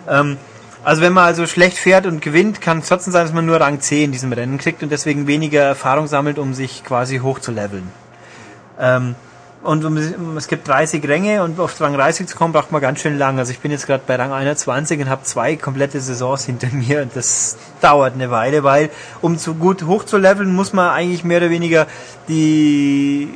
Ähm, 0.08 0.36
also 0.84 1.02
wenn 1.02 1.12
man 1.12 1.24
also 1.24 1.46
schlecht 1.46 1.76
fährt 1.76 2.06
und 2.06 2.22
gewinnt, 2.22 2.60
kann 2.60 2.78
es 2.78 2.88
trotzdem 2.88 3.12
sein, 3.12 3.24
dass 3.24 3.34
man 3.34 3.44
nur 3.44 3.60
Rang 3.60 3.80
C 3.80 4.04
in 4.04 4.12
diesem 4.12 4.32
Rennen 4.32 4.58
kriegt 4.58 4.84
und 4.84 4.90
deswegen 4.90 5.26
weniger 5.26 5.62
Erfahrung 5.62 6.06
sammelt, 6.06 6.38
um 6.38 6.54
sich 6.54 6.84
quasi 6.84 7.18
hoch 7.18 7.40
zu 7.40 7.50
leveln. 7.50 7.90
Ähm, 8.78 9.14
und 9.62 9.84
es 10.36 10.46
gibt 10.46 10.68
30 10.68 11.06
Ränge 11.08 11.42
und 11.42 11.58
auf 11.58 11.80
Rang 11.80 11.94
30 11.94 12.28
zu 12.28 12.36
kommen, 12.36 12.52
braucht 12.52 12.70
man 12.70 12.80
ganz 12.80 13.00
schön 13.00 13.18
lang. 13.18 13.38
Also 13.38 13.50
ich 13.50 13.58
bin 13.58 13.72
jetzt 13.72 13.86
gerade 13.86 14.02
bei 14.06 14.14
Rang 14.14 14.32
21 14.32 15.00
und 15.00 15.08
habe 15.08 15.24
zwei 15.24 15.56
komplette 15.56 16.00
Saisons 16.00 16.44
hinter 16.44 16.68
mir 16.72 17.02
und 17.02 17.16
das 17.16 17.56
dauert 17.80 18.14
eine 18.14 18.30
Weile, 18.30 18.62
weil 18.62 18.90
um 19.20 19.36
zu 19.36 19.54
gut 19.54 19.82
hoch 19.82 20.04
zu 20.04 20.16
leveln, 20.16 20.54
muss 20.54 20.72
man 20.72 20.90
eigentlich 20.90 21.24
mehr 21.24 21.38
oder 21.38 21.50
weniger 21.50 21.86
die 22.28 23.34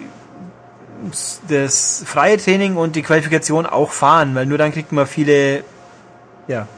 das 1.49 2.05
freie 2.07 2.37
Training 2.37 2.77
und 2.77 2.95
die 2.95 3.03
Qualifikation 3.03 3.67
auch 3.67 3.91
fahren, 3.91 4.37
weil 4.37 4.47
nur 4.47 4.57
dann 4.57 4.71
kriegt 4.71 4.93
man 4.93 5.05
viele 5.07 5.65
ja, 6.47 6.69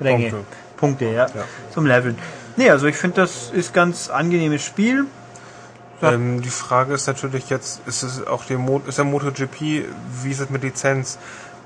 Ränge, 0.00 0.30
Punkte, 0.30 0.56
Punkte 0.76 1.04
ja, 1.04 1.26
ja, 1.26 1.44
zum 1.72 1.86
Leveln. 1.86 2.18
Nee, 2.56 2.70
also 2.70 2.86
ich 2.86 2.96
finde, 2.96 3.20
das 3.20 3.50
ist 3.52 3.72
ganz 3.72 4.10
angenehmes 4.10 4.64
Spiel. 4.64 5.06
Ja. 6.02 6.12
Ähm, 6.12 6.42
die 6.42 6.50
Frage 6.50 6.94
ist 6.94 7.06
natürlich 7.06 7.48
jetzt, 7.48 7.80
ist 7.86 8.02
es 8.02 8.26
auch 8.26 8.44
der 8.44 8.58
Mo 8.58 8.82
ist 8.86 8.98
der 8.98 9.04
MotoGP, 9.04 9.60
wie 10.22 10.30
ist 10.30 10.40
es 10.40 10.50
mit 10.50 10.62
Lizenz? 10.62 11.18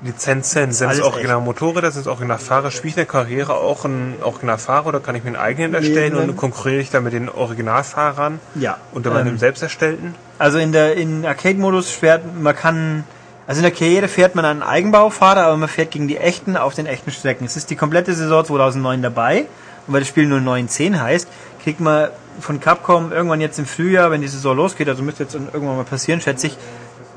Lizenzen, 0.03 0.71
sind 0.73 0.91
es 0.91 1.01
original 1.01 1.41
Motorräder, 1.41 1.89
sind 1.89 2.01
es 2.01 2.07
original 2.07 2.37
Fahrer? 2.37 2.69
Spiele 2.69 2.89
ich 2.89 2.93
in 2.97 3.01
der 3.01 3.05
Karriere 3.07 3.55
auch 3.55 3.83
ein 3.83 4.13
original 4.21 4.59
Fahrer 4.59 4.87
oder 4.87 4.99
kann 4.99 5.15
ich 5.15 5.23
mir 5.23 5.29
einen 5.29 5.37
eigenen 5.37 5.73
erstellen 5.73 6.13
nee, 6.13 6.19
und 6.19 6.37
konkurriere 6.37 6.81
ich 6.81 6.91
da 6.91 7.01
mit 7.01 7.13
den 7.13 7.29
Originalfahrern? 7.29 8.39
Ja. 8.53 8.77
Unter 8.91 9.09
meinem 9.09 9.29
ähm, 9.29 9.37
selbst 9.39 9.63
erstellten? 9.63 10.13
Also 10.37 10.59
in 10.59 10.71
der 10.71 10.95
in 10.95 11.25
Arcade-Modus 11.25 11.89
fährt 11.89 12.21
man 12.39 12.55
kann 12.55 13.05
also 13.47 13.59
in 13.59 13.63
der 13.63 13.71
Karriere 13.71 14.07
fährt 14.07 14.35
man 14.35 14.45
einen 14.45 14.61
Eigenbaufahrer, 14.61 15.43
aber 15.43 15.57
man 15.57 15.69
fährt 15.69 15.91
gegen 15.91 16.07
die 16.07 16.17
echten 16.17 16.57
auf 16.57 16.75
den 16.75 16.85
echten 16.85 17.11
Strecken. 17.11 17.45
Es 17.45 17.55
ist 17.55 17.69
die 17.69 17.77
komplette 17.77 18.13
Saison 18.13 18.45
2009 18.45 19.01
dabei 19.01 19.45
und 19.87 19.93
weil 19.93 20.01
das 20.01 20.09
Spiel 20.09 20.27
nur 20.27 20.41
910 20.41 21.01
heißt, 21.01 21.27
kriegt 21.63 21.79
man 21.79 22.09
von 22.39 22.59
Capcom 22.59 23.11
irgendwann 23.11 23.41
jetzt 23.41 23.59
im 23.59 23.65
Frühjahr, 23.65 24.11
wenn 24.11 24.21
die 24.21 24.27
Saison 24.27 24.55
losgeht, 24.55 24.87
also 24.89 25.03
müsste 25.03 25.23
jetzt 25.23 25.35
irgendwann 25.35 25.77
mal 25.77 25.83
passieren, 25.83 26.21
schätze 26.21 26.47
ich, 26.47 26.57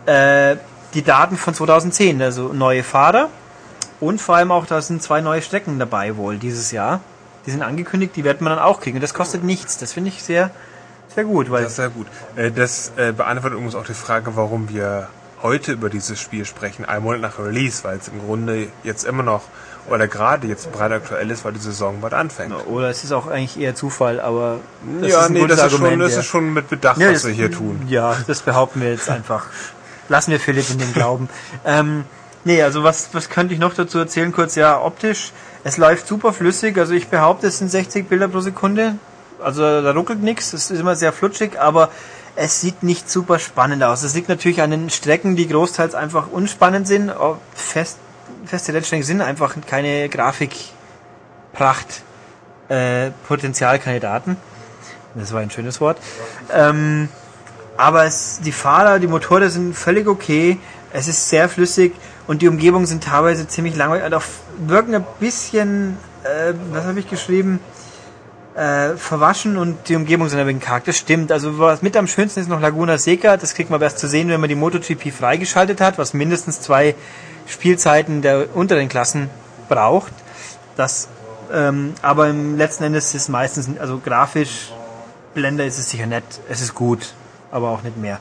äh, 0.07 0.57
die 0.95 1.03
Daten 1.03 1.37
von 1.37 1.55
2010, 1.55 2.21
also 2.23 2.53
neue 2.53 2.83
Fahrer 2.83 3.29
und 4.01 4.21
vor 4.21 4.37
allem 4.37 4.51
auch, 4.51 4.67
da 4.67 4.81
sind 4.81 5.03
zwei 5.03 5.21
neue 5.21 5.43
Strecken 5.43 5.79
dabei 5.79 6.17
wohl 6.17 6.39
dieses 6.39 6.73
Jahr. 6.73 7.01
Die 7.47 7.51
sind 7.51 7.63
angekündigt, 7.63 8.17
die 8.17 8.25
wird 8.25 8.41
man 8.41 8.57
dann 8.57 8.59
auch 8.59 8.81
kriegen. 8.81 8.97
Und 8.97 9.03
das 9.03 9.15
kostet 9.15 9.45
nichts. 9.45 9.79
Das 9.79 9.93
finde 9.93 10.09
ich 10.09 10.23
sehr, 10.23 10.51
sehr 11.15 11.25
gut. 11.25 11.51
Weil 11.51 11.63
das 11.63 11.73
ist 11.73 11.77
sehr 11.77 11.91
gut. 11.91 12.07
Äh, 12.35 12.51
das 12.51 12.93
äh, 12.97 13.13
beantwortet 13.13 13.59
uns 13.59 13.75
auch 13.75 13.85
die 13.85 13.95
Frage, 13.95 14.37
warum 14.37 14.71
wir 14.71 15.09
heute 15.43 15.73
über 15.73 15.91
dieses 15.91 16.21
Spiel 16.21 16.45
sprechen, 16.45 16.85
einen 16.85 17.05
Monat 17.05 17.21
nach 17.21 17.39
Release, 17.39 17.85
weil 17.85 17.99
es 17.99 18.09
im 18.09 18.21
Grunde 18.21 18.69
jetzt 18.85 19.05
immer 19.05 19.23
noch 19.23 19.43
oder 19.91 20.09
gerade 20.09 20.47
jetzt 20.47 20.71
breit 20.73 20.93
aktuell 20.93 21.31
ist, 21.31 21.45
weil 21.45 21.53
die 21.53 21.59
Saison 21.59 22.01
bald 22.01 22.15
anfängt. 22.15 22.55
Oder 22.67 22.91
es 22.91 23.05
ist 23.05 23.13
auch 23.13 23.27
eigentlich 23.27 23.59
eher 23.59 23.75
Zufall, 23.75 24.21
aber 24.21 24.61
das 25.01 25.11
ja, 25.11 25.23
ist 25.25 25.31
nee, 25.31 25.47
das, 25.47 25.59
Argument, 25.61 25.71
ist 25.71 25.91
schon, 25.91 25.99
das 26.01 26.17
ist 26.17 26.27
schon 26.27 26.53
mit 26.55 26.69
Bedacht, 26.69 26.99
ja, 26.99 27.13
was 27.13 27.27
wir 27.27 27.33
hier 27.33 27.51
tun. 27.51 27.83
Ja, 27.89 28.17
das 28.27 28.43
behaupten 28.43 28.81
wir 28.81 28.91
jetzt 28.91 29.11
einfach. 29.11 29.47
Lassen 30.09 30.31
wir 30.31 30.41
Philipp 30.41 30.71
in 30.71 30.79
den 30.79 30.93
Glauben. 30.93 31.29
ähm, 31.65 32.05
nee, 32.45 32.63
also 32.63 32.85
was, 32.85 33.11
was 33.13 33.29
könnte 33.29 33.53
ich 33.53 33.61
noch 33.61 33.75
dazu 33.75 33.99
erzählen? 33.99 34.33
Kurz, 34.33 34.55
ja, 34.55 34.81
optisch, 34.81 35.33
es 35.65 35.77
läuft 35.77 36.07
super 36.07 36.33
flüssig. 36.33 36.79
Also 36.79 36.95
ich 36.95 37.09
behaupte, 37.09 37.49
es 37.49 37.59
sind 37.59 37.71
60 37.71 38.09
Bilder 38.09 38.29
pro 38.29 38.41
Sekunde. 38.41 38.95
Also 39.43 39.63
da 39.63 39.91
ruckelt 39.93 40.23
nichts, 40.23 40.53
es 40.53 40.71
ist 40.71 40.81
immer 40.81 40.97
sehr 40.97 41.13
flutschig, 41.13 41.59
aber 41.59 41.89
es 42.37 42.61
sieht 42.61 42.83
nicht 42.83 43.11
super 43.11 43.39
spannend 43.39 43.83
aus. 43.83 44.03
Es 44.03 44.15
liegt 44.15 44.29
natürlich 44.29 44.63
an 44.63 44.71
den 44.71 44.91
Strecken, 44.91 45.35
die 45.35 45.49
großteils 45.49 45.95
einfach 45.95 46.31
unspannend 46.31 46.87
sind. 46.87 47.13
Fest, 47.55 47.99
feste 48.45 48.73
Rennstrecken 48.75 49.05
sind 49.05 49.21
einfach 49.21 49.55
keine 49.67 50.09
Grafikpracht, 50.09 52.03
äh. 52.69 53.11
Das 55.15 55.33
war 55.33 55.41
ein 55.41 55.51
schönes 55.51 55.81
Wort. 55.81 55.99
Ähm, 56.53 57.09
aber 57.77 58.05
es, 58.05 58.41
die 58.45 58.53
Fahrer, 58.53 58.99
die 58.99 59.09
Motorräder 59.09 59.51
sind 59.51 59.75
völlig 59.75 60.07
okay. 60.07 60.59
Es 60.93 61.09
ist 61.09 61.29
sehr 61.29 61.49
flüssig 61.49 61.95
und 62.27 62.43
die 62.43 62.49
Umgebungen 62.49 62.87
sind 62.87 63.03
teilweise 63.05 63.49
ziemlich 63.49 63.77
langweilig. 63.77 64.05
Also 64.05 64.21
wirken 64.59 64.95
ein 64.95 65.05
bisschen, 65.19 65.97
äh, 66.23 66.53
was 66.73 66.85
habe 66.85 67.01
ich 67.01 67.09
geschrieben? 67.09 67.61
Äh, 68.55 68.97
verwaschen 68.97 69.57
und 69.57 69.89
die 69.89 69.97
Umgebung 69.97 70.29
sind 70.29 70.39
ein 70.39 70.47
wenig 70.47 70.63
karg. 70.63 70.85
Das 70.85 70.97
stimmt. 70.97 71.33
Also 71.33 71.59
was 71.59 71.83
mit 71.83 71.97
am 71.97 72.07
schönsten 72.07 72.41
ist 72.41 72.49
noch 72.49 72.61
Laguna 72.61 72.99
Seca. 72.99 73.37
Das 73.37 73.55
kriegt 73.55 73.71
man 73.71 73.81
erst 73.81 73.99
zu 73.99 74.09
sehen, 74.09 74.29
wenn 74.29 74.41
man 74.41 74.49
die 74.49 74.57
MotoGP 74.57 75.13
freigeschaltet 75.13 75.81
hat, 75.81 75.99
was 75.99 76.15
mindestens 76.15 76.61
zwei 76.61 76.95
Spielzeiten 77.51 78.23
der 78.23 78.55
unteren 78.55 78.89
Klassen 78.89 79.29
braucht. 79.69 80.13
Das, 80.77 81.09
ähm, 81.53 81.95
aber 82.01 82.29
im 82.29 82.57
letzten 82.57 82.85
Endes 82.85 83.15
ist 83.15 83.23
es 83.23 83.29
meistens, 83.29 83.69
also 83.79 83.99
grafisch 83.99 84.73
Blender 85.35 85.65
ist 85.65 85.79
es 85.79 85.91
sicher 85.91 86.07
nett. 86.07 86.25
Es 86.49 86.61
ist 86.61 86.75
gut 86.75 87.15
aber 87.51 87.71
auch 87.71 87.83
nicht 87.83 87.97
mehr. 87.97 88.19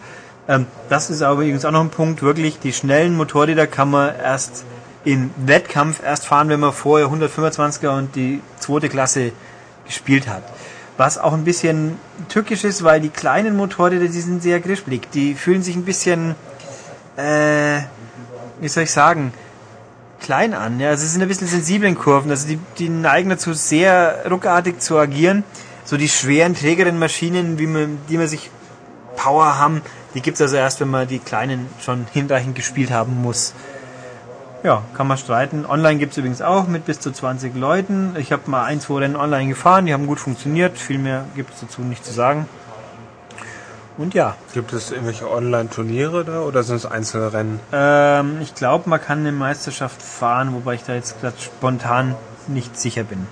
Ähm, 0.48 0.66
das 0.90 1.10
ist 1.10 1.22
aber 1.22 1.42
übrigens 1.42 1.66
auch 1.66 1.72
noch 1.72 1.82
ein 1.82 1.90
Punkt, 1.90 2.22
wirklich, 2.22 2.60
die 2.60 2.74
schnellen 2.74 3.16
Motorräder 3.16 3.68
kann 3.68 3.92
man 3.92 4.16
erst 4.16 4.66
im 5.06 5.32
Wettkampf 5.38 6.04
erst 6.04 6.26
fahren, 6.26 6.50
wenn 6.50 6.60
man 6.60 6.74
vorher 6.74 7.08
125er 7.08 7.98
und 7.98 8.16
die 8.16 8.42
zweite 8.60 8.90
Klasse 8.90 9.32
gespielt 9.86 10.28
hat. 10.28 10.44
Was 10.98 11.18
auch 11.18 11.34
ein 11.34 11.46
bisschen 11.46 11.98
tückisch 12.28 12.66
ist, 12.66 12.84
weil 12.84 13.00
die 13.00 13.10
kleinen 13.10 13.56
Motorräder, 13.56 14.08
die 14.08 14.20
sind 14.20 14.44
sehr 14.44 14.60
grifflig. 14.60 15.10
Die 15.12 15.36
fühlen 15.36 15.64
sich 15.64 15.76
ein 15.76 15.86
bisschen, 15.86 16.36
äh, 17.16 17.80
wie 18.61 18.68
soll 18.68 18.84
ich 18.84 18.91
sagen, 18.91 19.34
klein 20.19 20.53
an. 20.53 20.80
Ja, 20.80 20.90
also 20.90 21.03
sie 21.03 21.10
sind 21.10 21.22
ein 21.22 21.27
bisschen 21.27 21.48
sensiblen 21.48 21.95
Kurven. 21.95 22.30
Also 22.30 22.48
die, 22.48 22.60
die 22.77 22.90
neigen 22.90 23.30
dazu, 23.30 23.53
sehr 23.53 24.26
ruckartig 24.30 24.80
zu 24.80 24.98
agieren. 24.98 25.44
So 25.86 25.98
die 25.98 26.10
schweren, 26.10 26.56
trägeren 26.56 26.99
Maschinen, 26.99 27.57
wie 27.57 27.68
man, 27.68 27.99
die 28.10 28.18
man 28.18 28.27
sich 28.27 28.52
Power 29.15 29.57
haben. 29.57 29.81
Die 30.14 30.22
gibt 30.22 30.36
es 30.36 30.41
also 30.41 30.56
erst, 30.56 30.80
wenn 30.81 30.90
man 30.90 31.07
die 31.07 31.19
kleinen 31.19 31.68
schon 31.81 32.07
hinreichend 32.11 32.56
gespielt 32.56 32.91
haben 32.91 33.22
muss. 33.22 33.53
Ja, 34.64 34.84
kann 34.94 35.07
man 35.07 35.18
streiten. 35.18 35.65
Online 35.65 35.99
gibt 35.99 36.11
es 36.11 36.18
übrigens 36.18 36.41
auch 36.41 36.68
mit 36.68 36.86
bis 36.86 36.99
zu 36.99 37.11
20 37.11 37.56
Leuten. 37.56 38.15
Ich 38.18 38.31
habe 38.31 38.49
mal 38.52 38.65
ein, 38.65 38.81
zwei 38.81 38.99
Rennen 38.99 39.15
online 39.15 39.48
gefahren, 39.48 39.86
die 39.86 39.94
haben 39.94 40.06
gut 40.06 40.19
funktioniert. 40.19 40.77
Viel 40.77 40.98
mehr 40.98 41.26
gibt 41.36 41.53
es 41.53 41.61
dazu 41.61 41.81
nicht 41.81 42.03
zu 42.03 42.11
sagen. 42.11 42.48
Und 44.00 44.14
ja. 44.14 44.38
Gibt 44.54 44.72
es 44.72 44.92
irgendwelche 44.92 45.30
Online-Turniere 45.30 46.24
da 46.24 46.40
oder 46.40 46.64
sind 46.64 46.78
es 46.78 46.86
einzelne 46.86 47.34
Rennen? 47.34 47.60
Ähm, 47.74 48.38
ich 48.42 48.56
glaube, 48.56 48.90
man 48.90 49.02
kann 49.02 49.20
eine 49.20 49.34
Meisterschaft 49.34 50.02
fahren, 50.02 50.54
wobei 50.54 50.76
ich 50.76 50.84
da 50.84 50.94
jetzt 50.94 51.20
gerade 51.20 51.36
spontan 51.38 52.16
nicht 52.48 52.80
sicher 52.80 53.04
bin. 53.04 53.28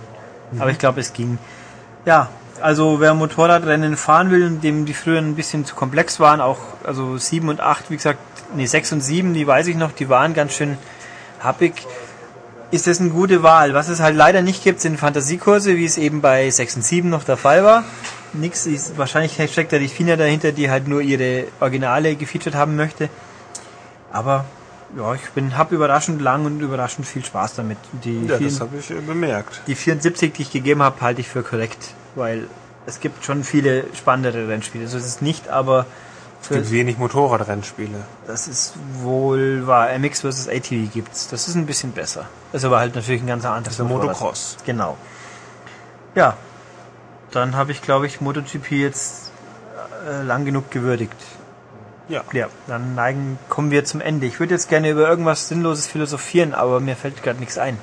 Mhm. 0.52 0.62
Aber 0.62 0.70
ich 0.70 0.78
glaube, 0.78 1.00
es 1.00 1.14
ging. 1.14 1.38
Ja, 2.06 2.28
also 2.62 3.00
wer 3.00 3.14
Motorradrennen 3.14 3.96
fahren 3.96 4.30
will 4.30 4.50
dem 4.58 4.86
die 4.86 4.94
früher 4.94 5.20
ein 5.20 5.36
bisschen 5.36 5.64
zu 5.64 5.74
komplex 5.74 6.20
waren, 6.20 6.42
auch 6.42 6.60
also 6.84 7.18
7 7.18 7.48
und 7.48 7.62
8, 7.62 7.90
wie 7.90 7.96
gesagt, 7.96 8.20
nee, 8.54 8.66
6 8.66 8.92
und 8.92 9.02
7, 9.02 9.34
die 9.34 9.48
weiß 9.48 9.68
ich 9.68 9.78
noch, 9.78 9.94
die 9.94 10.10
waren 10.10 10.34
ganz 10.34 10.52
schön 10.52 10.78
happig, 11.40 11.88
ist 12.72 12.88
das 12.88 13.00
eine 13.00 13.10
gute 13.10 13.44
Wahl. 13.44 13.74
Was 13.74 13.88
es 13.88 14.00
halt 14.00 14.16
leider 14.16 14.42
nicht 14.42 14.64
gibt, 14.64 14.82
sind 14.82 14.98
Fantasiekurse, 14.98 15.78
wie 15.78 15.86
es 15.86 15.98
eben 15.98 16.22
bei 16.22 16.50
6 16.50 16.78
und 16.78 16.86
7 16.86 17.10
noch 17.10 17.24
der 17.24 17.38
Fall 17.38 17.64
war. 17.64 17.84
Nix 18.34 18.66
ist, 18.66 18.98
wahrscheinlich 18.98 19.34
steckt 19.52 19.72
da 19.72 19.80
die 19.80 19.88
FINA 19.88 20.16
dahinter, 20.16 20.52
die 20.52 20.70
halt 20.70 20.88
nur 20.88 21.02
ihre 21.02 21.46
Originale 21.60 22.16
gefeatured 22.16 22.56
haben 22.56 22.76
möchte. 22.76 23.10
Aber 24.12 24.46
ja, 24.98 25.14
ich 25.16 25.30
bin 25.32 25.58
hab 25.58 25.72
überraschend 25.72 26.22
lang 26.22 26.46
und 26.46 26.62
überraschend 26.62 27.08
viel 27.08 27.24
Spaß 27.24 27.56
damit. 27.56 27.78
Die 28.04 28.26
ja, 28.26 28.38
vielen, 28.38 28.50
das 28.50 28.62
habe 28.62 28.78
ich 28.78 28.88
bemerkt. 28.88 29.62
Die 29.68 29.76
74, 29.76 30.34
die 30.34 30.42
ich 30.44 30.52
gegeben 30.52 30.82
habe, 30.84 31.00
halte 31.02 31.22
ich 31.22 31.28
für 31.28 31.44
korrekt 31.44 31.94
weil 32.18 32.48
es 32.86 33.00
gibt 33.00 33.24
schon 33.24 33.44
viele 33.44 33.86
spannendere 33.94 34.48
Rennspiele. 34.48 34.88
So 34.88 34.98
ist 34.98 35.06
es 35.06 35.22
nicht, 35.22 35.50
aber 35.50 35.86
es 36.42 36.50
gibt 36.50 36.72
wenig 36.72 36.98
Motorradrennspiele. 36.98 38.06
Das 38.26 38.48
ist 38.48 38.74
wohl 39.02 39.68
wahr. 39.68 39.90
MX 39.98 40.22
vs. 40.22 40.48
ATV 40.48 40.92
gibt's. 40.94 41.28
Das 41.28 41.48
ist 41.48 41.56
ein 41.56 41.66
bisschen 41.66 41.92
besser. 41.92 42.28
Das 42.52 42.62
ist 42.62 42.66
aber 42.66 42.80
halt 42.80 42.96
natürlich 42.96 43.22
ein 43.22 43.28
ganz 43.28 43.46
anderes. 43.46 43.78
Das 43.78 43.86
ist 43.86 43.92
Motocross. 43.92 44.58
Genau. 44.66 44.98
Ja. 46.16 46.38
Dann 47.32 47.56
habe 47.56 47.72
ich, 47.72 47.82
glaube 47.82 48.08
ich, 48.08 48.22
MotoGP 48.22 48.72
jetzt 48.72 49.32
äh, 50.08 50.24
lang 50.24 50.46
genug 50.46 50.72
gewürdigt. 50.72 51.16
Ja. 52.10 52.24
Ja, 52.32 52.48
dann 52.68 52.96
neigen, 52.96 53.38
kommen 53.50 53.70
wir 53.70 53.84
zum 53.84 54.00
Ende. 54.00 54.26
Ich 54.26 54.40
würde 54.40 54.54
jetzt 54.54 54.70
gerne 54.70 54.90
über 54.90 55.10
irgendwas 55.10 55.50
Sinnloses 55.50 55.88
philosophieren, 55.88 56.54
aber 56.54 56.80
mir 56.80 56.96
fällt 56.96 57.22
gerade 57.22 57.40
nichts 57.40 57.58
ein. 57.58 57.78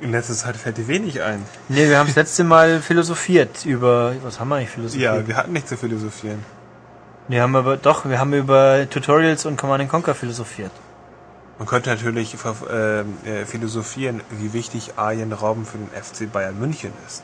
In 0.00 0.10
letzter 0.10 0.34
Zeit 0.34 0.56
fällt 0.56 0.78
dir 0.78 0.88
wenig 0.88 1.22
ein. 1.22 1.44
Nee, 1.68 1.88
wir 1.88 1.98
haben 1.98 2.08
das 2.08 2.16
letzte 2.16 2.42
Mal 2.42 2.80
philosophiert 2.80 3.64
über. 3.64 4.14
Was 4.24 4.40
haben 4.40 4.48
wir 4.48 4.56
eigentlich 4.56 4.70
philosophiert? 4.70 5.14
Ja, 5.14 5.28
wir 5.28 5.36
hatten 5.36 5.52
nicht 5.52 5.68
zu 5.68 5.76
philosophieren. 5.76 6.44
Wir 7.28 7.42
haben 7.42 7.56
aber 7.56 7.76
doch, 7.76 8.04
wir 8.04 8.18
haben 8.18 8.34
über 8.34 8.86
Tutorials 8.88 9.46
und 9.46 9.56
Command 9.56 9.88
Conquer 9.88 10.14
philosophiert. 10.14 10.72
Man 11.58 11.66
könnte 11.66 11.90
natürlich 11.90 12.36
ähm, 12.70 13.16
äh, 13.24 13.44
philosophieren, 13.44 14.20
wie 14.30 14.52
wichtig 14.52 14.92
Arjen 14.96 15.32
Rauben 15.32 15.64
für 15.64 15.78
den 15.78 15.88
FC 15.88 16.30
Bayern 16.30 16.58
München 16.58 16.92
ist. 17.06 17.22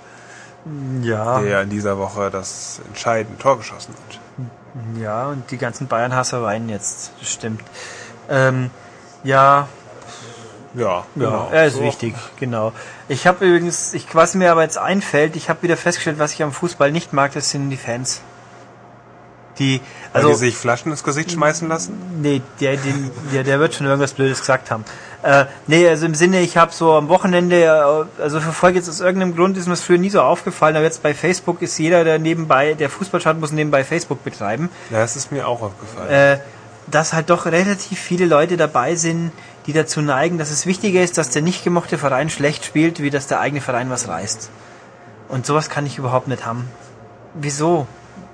Ja. 1.03 1.41
Der 1.41 1.63
in 1.63 1.71
dieser 1.71 1.99
Woche 1.99 2.31
das 2.31 2.81
entscheidende 2.87 3.39
Tor 3.39 3.59
geschossen 3.59 3.95
hat. 3.95 5.01
Ja, 5.01 5.29
und 5.29 5.51
die 5.51 5.59
ganzen 5.59 5.89
Bayern-Hasser 5.89 6.43
weinen 6.43 6.69
jetzt. 6.69 7.13
Das 7.19 7.29
stimmt. 7.31 7.63
Ähm, 8.29 8.71
ja, 9.25 9.69
ja, 10.75 11.05
genau. 11.15 11.31
Ja, 11.31 11.49
er 11.51 11.67
ist 11.67 11.77
so. 11.77 11.83
wichtig, 11.83 12.15
genau. 12.39 12.73
Ich 13.09 13.27
habe 13.27 13.45
übrigens, 13.45 13.93
ich, 13.93 14.15
was 14.15 14.35
mir 14.35 14.53
aber 14.53 14.63
jetzt 14.63 14.79
einfällt, 14.79 15.35
ich 15.35 15.49
habe 15.49 15.63
wieder 15.63 15.77
festgestellt, 15.77 16.19
was 16.19 16.33
ich 16.33 16.43
am 16.43 16.53
Fußball 16.53 16.93
nicht 16.93 17.13
mag, 17.13 17.33
das 17.33 17.51
sind 17.51 17.71
die 17.71 17.77
Fans. 17.77 18.21
Die, 19.61 19.81
also, 20.13 20.29
Weil 20.29 20.35
die 20.35 20.41
sich 20.41 20.57
Flaschen 20.57 20.91
ins 20.91 21.05
Gesicht 21.05 21.31
schmeißen 21.31 21.69
lassen? 21.69 21.93
Nee, 22.21 22.41
der, 22.61 22.79
der, 23.33 23.45
der 23.45 23.61
wird 23.61 23.75
schon 23.75 23.87
irgendwas 23.87 24.15
Blödes 24.15 24.41
gesagt 24.41 24.71
haben. 24.71 24.85
Äh, 25.23 25.45
nee, 25.67 25.87
also 25.87 26.07
im 26.07 26.15
Sinne, 26.15 26.41
ich 26.41 26.57
habe 26.57 26.73
so 26.73 26.95
am 26.95 27.09
Wochenende, 27.09 27.63
äh, 27.65 28.23
also 28.23 28.41
verfolge 28.41 28.79
jetzt 28.79 28.89
aus 28.89 29.01
irgendeinem 29.01 29.37
Grund, 29.37 29.59
ist 29.59 29.67
mir 29.67 29.73
das 29.73 29.83
früher 29.83 29.99
nie 29.99 30.09
so 30.09 30.23
aufgefallen, 30.23 30.77
aber 30.77 30.85
jetzt 30.87 31.03
bei 31.03 31.13
Facebook 31.13 31.61
ist 31.61 31.79
jeder, 31.79 32.05
der 32.05 32.19
nebenbei, 32.19 32.73
der 32.73 32.89
Fußball 32.89 33.21
schaut, 33.21 33.39
muss 33.39 33.53
nebenbei 33.53 33.85
Facebook 33.85 34.25
betreiben. 34.25 34.71
Ja, 34.91 35.01
das 35.01 35.15
ist 35.15 35.31
mir 35.31 35.47
auch 35.47 35.61
aufgefallen. 35.61 36.11
Äh, 36.11 36.39
dass 36.91 37.13
halt 37.13 37.29
doch 37.29 37.45
relativ 37.45 38.01
viele 38.01 38.25
Leute 38.25 38.57
dabei 38.57 38.97
sind, 38.97 39.31
die 39.67 39.75
dazu 39.75 40.01
neigen, 40.01 40.39
dass 40.39 40.51
es 40.51 40.65
wichtiger 40.65 41.03
ist, 41.03 41.19
dass 41.19 41.29
der 41.29 41.43
nicht 41.43 41.65
gemochte 41.65 41.99
Verein 41.99 42.31
schlecht 42.31 42.65
spielt, 42.65 43.03
wie 43.03 43.11
dass 43.11 43.27
der 43.27 43.41
eigene 43.41 43.61
Verein 43.61 43.91
was 43.91 44.09
reißt. 44.09 44.51
Und 45.29 45.45
sowas 45.45 45.69
kann 45.69 45.85
ich 45.85 45.99
überhaupt 45.99 46.29
nicht 46.29 46.47
haben. 46.47 46.69
Wieso? 47.35 47.87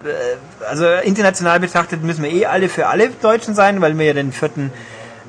Äh, 0.07 0.37
Also 0.69 0.87
international 1.05 1.61
betrachtet 1.61 2.03
müssen 2.03 2.25
wir 2.25 2.31
eh 2.31 2.47
alle 2.47 2.69
für 2.69 2.87
alle 2.87 3.11
Deutschen 3.11 3.55
sein, 3.55 3.81
weil 3.81 3.97
wir 3.99 4.07
ja 4.07 4.15
den 4.15 4.33
vierten 4.33 4.73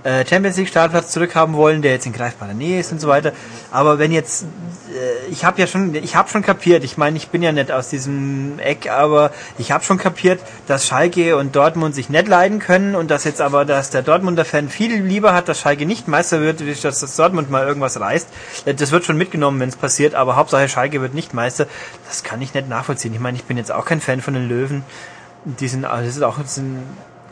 äh, 0.04 0.26
Champions 0.26 0.58
League 0.58 0.70
Startplatz 0.70 1.12
zurückhaben 1.12 1.56
wollen, 1.56 1.82
der 1.82 1.92
jetzt 1.92 2.06
in 2.06 2.14
greifbarer 2.14 2.54
Nähe 2.54 2.80
ist 2.80 2.92
und 2.92 3.00
so 3.00 3.08
weiter. 3.08 3.32
Aber 3.72 4.00
wenn 4.00 4.12
jetzt 4.12 4.44
äh, 4.44 5.32
ich 5.32 5.46
habe 5.46 5.60
ja 5.60 5.68
schon 5.68 5.94
ich 5.96 6.16
habe 6.16 6.30
schon 6.30 6.42
kapiert, 6.42 6.84
ich 6.84 6.98
meine, 6.98 7.18
ich 7.18 7.30
bin 7.30 7.42
ja 7.42 7.52
nicht 7.52 7.72
aus 7.72 7.90
diesem 7.90 8.60
Eck, 8.60 8.90
aber 8.90 9.32
ich 9.58 9.72
habe 9.72 9.84
schon 9.84 9.98
kapiert, 9.98 10.40
dass 10.68 10.88
Schalke 10.88 11.38
und 11.38 11.56
Dortmund 11.56 11.96
sich 11.96 12.10
nicht 12.10 12.28
leiden 12.28 12.60
können 12.60 12.96
und 12.96 13.12
dass 13.12 13.24
jetzt 13.24 13.42
aber 13.42 13.66
dass 13.66 13.90
der 13.90 14.02
Dortmunder 14.02 14.46
Fan 14.46 14.70
viel 14.70 15.02
lieber 15.02 15.34
hat, 15.34 15.48
dass 15.50 15.60
Schalke 15.60 15.86
nicht 15.86 16.08
Meister 16.08 16.42
wird, 16.42 16.62
dass 16.84 17.00
das 17.00 17.16
Dortmund 17.16 17.50
mal 17.50 17.66
irgendwas 17.68 18.00
reißt. 18.00 18.28
Äh, 18.66 18.74
Das 18.74 18.92
wird 18.92 19.06
schon 19.06 19.18
mitgenommen, 19.18 19.60
wenn 19.60 19.70
es 19.70 19.76
passiert, 19.76 20.16
aber 20.16 20.36
Hauptsache 20.36 20.70
Schalke 20.70 21.02
wird 21.02 21.14
nicht 21.14 21.34
Meister. 21.34 21.68
Das 22.08 22.24
kann 22.24 22.42
ich 22.42 22.54
nicht 22.54 22.70
nachvollziehen. 22.70 23.14
Ich 23.14 23.20
meine, 23.20 23.38
ich 23.38 23.44
bin 23.44 23.58
jetzt 23.58 23.72
auch 23.72 23.86
kein 23.86 24.02
Fan 24.02 24.22
von 24.22 24.34
den 24.34 24.48
Löwen. 24.48 24.84
Die 25.46 25.68
sind, 25.68 25.84
das 25.84 26.06
ist 26.08 26.24
auch 26.24 26.38
das 26.40 26.56
sind, 26.56 26.84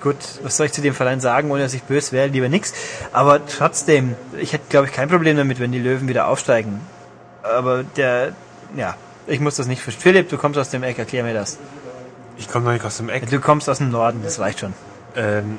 gut, 0.05 0.17
was 0.43 0.55
soll 0.55 0.67
ich 0.67 0.71
zu 0.71 0.81
dem 0.81 0.93
Verein 0.93 1.19
sagen, 1.19 1.51
ohne 1.51 1.63
dass 1.63 1.73
ich 1.73 1.83
böse 1.83 2.11
wäre, 2.11 2.27
lieber 2.27 2.47
nix. 2.47 2.73
Aber 3.11 3.45
trotzdem, 3.45 4.15
ich 4.39 4.53
hätte, 4.53 4.65
glaube 4.69 4.87
ich, 4.87 4.93
kein 4.93 5.09
Problem 5.09 5.35
damit, 5.35 5.59
wenn 5.59 5.71
die 5.71 5.79
Löwen 5.79 6.07
wieder 6.07 6.27
aufsteigen. 6.27 6.79
Aber 7.43 7.83
der, 7.83 8.33
ja, 8.77 8.95
ich 9.27 9.39
muss 9.39 9.55
das 9.55 9.67
nicht 9.67 9.81
verstehen. 9.81 10.03
Philipp, 10.03 10.29
du 10.29 10.37
kommst 10.37 10.59
aus 10.59 10.69
dem 10.69 10.83
Eck, 10.83 10.99
erklär 10.99 11.23
mir 11.23 11.33
das. 11.33 11.57
Ich 12.37 12.49
komme 12.49 12.65
noch 12.65 12.73
nicht 12.73 12.85
aus 12.85 12.97
dem 12.97 13.09
Eck. 13.09 13.29
Du 13.29 13.39
kommst 13.39 13.67
aus 13.67 13.79
dem 13.79 13.89
Norden, 13.89 14.21
das 14.23 14.39
reicht 14.39 14.59
schon. 14.59 14.73
Ähm, 15.15 15.57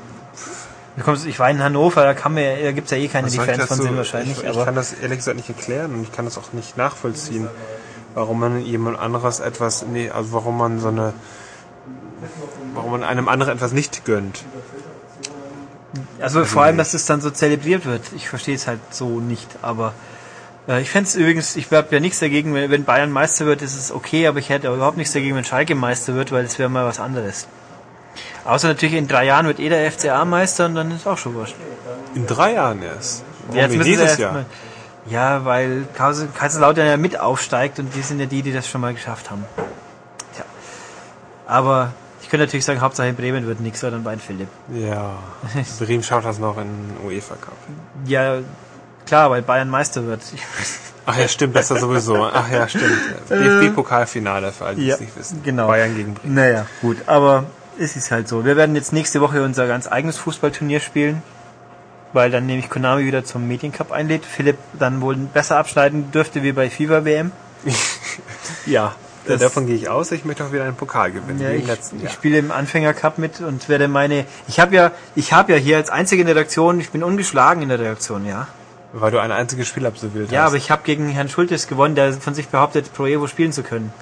Du 0.96 1.04
kommst, 1.04 1.26
ich 1.26 1.38
war 1.38 1.50
in 1.50 1.62
Hannover, 1.62 2.04
da 2.04 2.14
kann 2.14 2.32
mir, 2.32 2.56
da 2.62 2.72
gibt's 2.72 2.90
ja 2.90 2.96
eh 2.96 3.08
keine, 3.08 3.28
die 3.28 3.36
Fans 3.36 3.66
von 3.66 3.76
sind 3.76 3.96
wahrscheinlich, 3.98 4.38
ich, 4.42 4.48
ich 4.48 4.64
kann 4.64 4.74
das 4.74 4.94
ehrlich 4.94 5.18
gesagt 5.18 5.36
nicht 5.36 5.48
erklären 5.50 5.92
und 5.92 6.02
ich 6.02 6.10
kann 6.10 6.24
das 6.24 6.38
auch 6.38 6.54
nicht 6.54 6.78
nachvollziehen, 6.78 7.48
warum 8.14 8.40
man 8.40 8.64
jemand 8.64 8.98
anderes 8.98 9.40
etwas, 9.40 9.84
nee, 9.84 10.08
also 10.08 10.32
warum 10.32 10.56
man 10.56 10.80
so 10.80 10.88
eine, 10.88 11.12
warum 12.76 12.92
man 12.92 13.02
einem 13.02 13.28
anderen 13.28 13.54
etwas 13.56 13.72
nicht 13.72 14.04
gönnt. 14.04 14.44
Also 16.20 16.44
vor 16.44 16.62
allem, 16.62 16.76
dass 16.78 16.94
es 16.94 17.06
dann 17.06 17.20
so 17.20 17.30
zelebriert 17.30 17.84
wird. 17.86 18.02
Ich 18.14 18.28
verstehe 18.28 18.54
es 18.54 18.66
halt 18.66 18.80
so 18.90 19.20
nicht, 19.20 19.48
aber 19.62 19.92
äh, 20.68 20.80
ich 20.80 20.90
fände 20.90 21.08
es 21.08 21.14
übrigens, 21.14 21.56
ich 21.56 21.70
habe 21.72 21.88
ja 21.90 22.00
nichts 22.00 22.20
dagegen, 22.20 22.54
wenn, 22.54 22.70
wenn 22.70 22.84
Bayern 22.84 23.10
Meister 23.10 23.46
wird, 23.46 23.62
ist 23.62 23.76
es 23.76 23.90
okay, 23.92 24.26
aber 24.26 24.38
ich 24.38 24.48
hätte 24.48 24.70
auch 24.70 24.74
überhaupt 24.74 24.96
nichts 24.96 25.12
dagegen, 25.12 25.36
wenn 25.36 25.44
Schalke 25.44 25.74
Meister 25.74 26.14
wird, 26.14 26.32
weil 26.32 26.44
es 26.44 26.58
wäre 26.58 26.68
mal 26.68 26.84
was 26.86 27.00
anderes. 27.00 27.46
Außer 28.44 28.68
natürlich 28.68 28.94
in 28.94 29.08
drei 29.08 29.24
Jahren 29.24 29.46
wird 29.46 29.58
eh 29.58 29.68
der 29.68 29.90
FCA 29.90 30.24
Meister 30.24 30.66
und 30.66 30.74
dann 30.74 30.90
ist 30.90 31.06
auch 31.06 31.18
schon 31.18 31.34
wurscht. 31.34 31.54
In 32.14 32.26
drei 32.26 32.54
Jahren 32.54 32.82
erst. 32.82 33.22
Warum 33.48 33.60
Jetzt 33.60 33.76
müssen 33.76 33.84
dieses 33.90 34.18
Jahr? 34.18 34.32
mal- 34.32 34.46
Ja, 35.08 35.44
weil 35.44 35.84
Kaiserslautern 35.94 36.86
ja 36.86 36.96
mit 36.96 37.18
aufsteigt 37.20 37.78
und 37.78 37.94
die 37.94 38.02
sind 38.02 38.20
ja 38.20 38.26
die, 38.26 38.42
die 38.42 38.52
das 38.52 38.68
schon 38.68 38.80
mal 38.80 38.92
geschafft 38.94 39.30
haben. 39.30 39.44
Tja. 40.34 40.44
Aber 41.46 41.92
ich 42.26 42.30
könnte 42.30 42.46
natürlich 42.46 42.64
sagen, 42.64 42.80
Hauptsache 42.80 43.06
in 43.06 43.14
Bremen 43.14 43.46
wird 43.46 43.60
nichts, 43.60 43.82
dann 43.82 44.02
bei 44.02 44.16
Philipp. 44.16 44.48
Ja. 44.74 45.12
Bremen 45.78 46.02
schaut 46.02 46.24
das 46.24 46.40
noch 46.40 46.58
in 46.58 46.66
UEFA 47.06 47.36
Cup. 47.36 47.54
Ja, 48.04 48.38
klar, 49.06 49.30
weil 49.30 49.42
Bayern 49.42 49.70
Meister 49.70 50.04
wird. 50.08 50.22
Ach 51.06 51.16
ja, 51.16 51.28
stimmt, 51.28 51.54
das 51.54 51.70
ist 51.70 51.76
ja 51.76 51.80
sowieso. 51.80 52.16
Ach 52.24 52.50
ja, 52.50 52.66
stimmt. 52.66 52.98
DFB-Pokalfinale 53.30 54.50
für 54.50 54.64
alle, 54.64 54.74
die 54.74 54.90
es 54.90 54.98
nicht 54.98 55.16
wissen. 55.16 55.38
Äh. 55.38 55.44
genau. 55.44 55.68
Bayern 55.68 55.94
gegen 55.94 56.14
Bremen. 56.14 56.34
Naja, 56.34 56.66
gut, 56.80 56.96
aber 57.06 57.44
es 57.78 57.94
ist 57.94 58.10
halt 58.10 58.26
so. 58.26 58.44
Wir 58.44 58.56
werden 58.56 58.74
jetzt 58.74 58.92
nächste 58.92 59.20
Woche 59.20 59.44
unser 59.44 59.68
ganz 59.68 59.86
eigenes 59.86 60.18
Fußballturnier 60.18 60.80
spielen, 60.80 61.22
weil 62.12 62.32
dann 62.32 62.46
nämlich 62.46 62.68
Konami 62.68 63.04
wieder 63.06 63.24
zum 63.24 63.46
Mediencup 63.46 63.92
einlädt. 63.92 64.26
Philipp 64.26 64.58
dann 64.76 65.00
wohl 65.00 65.14
besser 65.14 65.58
abschneiden 65.58 66.10
dürfte 66.10 66.42
wie 66.42 66.50
bei 66.50 66.70
FIFA 66.70 67.04
WM. 67.04 67.30
Ja, 68.64 68.96
Das- 69.28 69.40
davon 69.40 69.66
gehe 69.66 69.74
ich 69.76 69.88
aus. 69.88 70.12
Ich 70.12 70.24
möchte 70.24 70.44
auch 70.44 70.52
wieder 70.52 70.64
einen 70.64 70.76
Pokal 70.76 71.10
gewinnen, 71.12 71.40
Ja, 71.40 71.50
ich, 71.50 71.66
letzten 71.66 71.96
ich 71.96 72.02
Jahr. 72.04 72.12
spiele 72.12 72.38
im 72.38 72.50
Anfängercup 72.50 73.18
mit 73.18 73.40
und 73.40 73.68
werde 73.68 73.88
meine. 73.88 74.24
Ich 74.48 74.60
habe 74.60 74.74
ja, 74.74 74.90
ich 75.14 75.32
habe 75.32 75.52
ja 75.52 75.58
hier 75.58 75.76
als 75.76 75.90
einzige 75.90 76.22
in 76.22 76.26
der 76.26 76.36
Redaktion, 76.36 76.80
ich 76.80 76.90
bin 76.90 77.02
ungeschlagen 77.02 77.62
in 77.62 77.68
der 77.68 77.78
Redaktion, 77.78 78.26
ja. 78.26 78.46
Weil 78.92 79.10
du 79.10 79.20
ein 79.20 79.32
einziges 79.32 79.68
Spiel 79.68 79.84
absolviert 79.86 80.30
Ja, 80.30 80.42
hast. 80.42 80.48
aber 80.48 80.56
ich 80.56 80.70
habe 80.70 80.82
gegen 80.84 81.08
Herrn 81.08 81.28
Schultes 81.28 81.66
gewonnen, 81.66 81.94
der 81.94 82.12
von 82.14 82.34
sich 82.34 82.48
behauptet, 82.48 82.92
Pro 82.94 83.06
Evo 83.06 83.26
spielen 83.26 83.52
zu 83.52 83.62
können. 83.62 83.92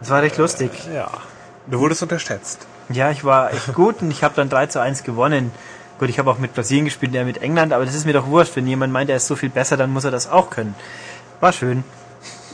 Das 0.00 0.10
war 0.10 0.22
recht 0.22 0.38
lustig. 0.38 0.70
Ja. 0.94 1.10
Du 1.66 1.78
wurdest 1.78 2.02
unterschätzt. 2.02 2.66
Ja, 2.88 3.10
ich 3.10 3.22
war 3.24 3.52
echt 3.52 3.74
gut 3.74 4.02
und 4.02 4.10
ich 4.10 4.24
habe 4.24 4.34
dann 4.34 4.48
3 4.48 4.66
zu 4.66 4.80
1 4.80 5.04
gewonnen. 5.04 5.52
Gut, 5.98 6.08
ich 6.08 6.18
habe 6.18 6.30
auch 6.30 6.38
mit 6.38 6.54
Brasilien 6.54 6.86
gespielt, 6.86 7.14
der 7.14 7.24
mit 7.26 7.42
England, 7.42 7.72
aber 7.74 7.84
das 7.84 7.94
ist 7.94 8.06
mir 8.06 8.14
doch 8.14 8.26
wurscht. 8.26 8.56
Wenn 8.56 8.66
jemand 8.66 8.92
meint, 8.92 9.10
er 9.10 9.16
ist 9.16 9.26
so 9.26 9.36
viel 9.36 9.50
besser, 9.50 9.76
dann 9.76 9.90
muss 9.92 10.04
er 10.04 10.10
das 10.10 10.28
auch 10.30 10.48
können. 10.50 10.74
War 11.40 11.52
schön. 11.52 11.84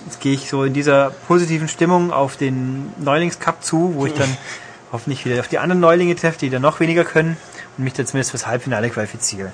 Jetzt 0.07 0.21
gehe 0.21 0.33
ich 0.35 0.49
so 0.49 0.65
in 0.65 0.73
dieser 0.73 1.11
positiven 1.29 1.69
Stimmung 1.69 2.13
auf 2.13 2.37
den 2.37 2.93
Neulingscup 2.99 3.63
zu, 3.63 3.95
wo 3.95 4.07
ich 4.07 4.15
dann 4.15 4.37
hoffentlich 4.93 5.25
wieder 5.27 5.41
auf 5.41 5.49
die 5.49 5.59
anderen 5.59 5.81
Neulinge 5.81 6.15
treffe, 6.17 6.39
die 6.39 6.51
dann 6.51 6.63
noch 6.63 6.81
weniger 6.81 7.05
können 7.05 7.37
und 7.77 7.85
mich 7.85 7.93
dann 7.93 8.07
zumindest 8.07 8.31
fürs 8.31 8.47
Halbfinale 8.47 8.89
qualifiziere. 8.89 9.53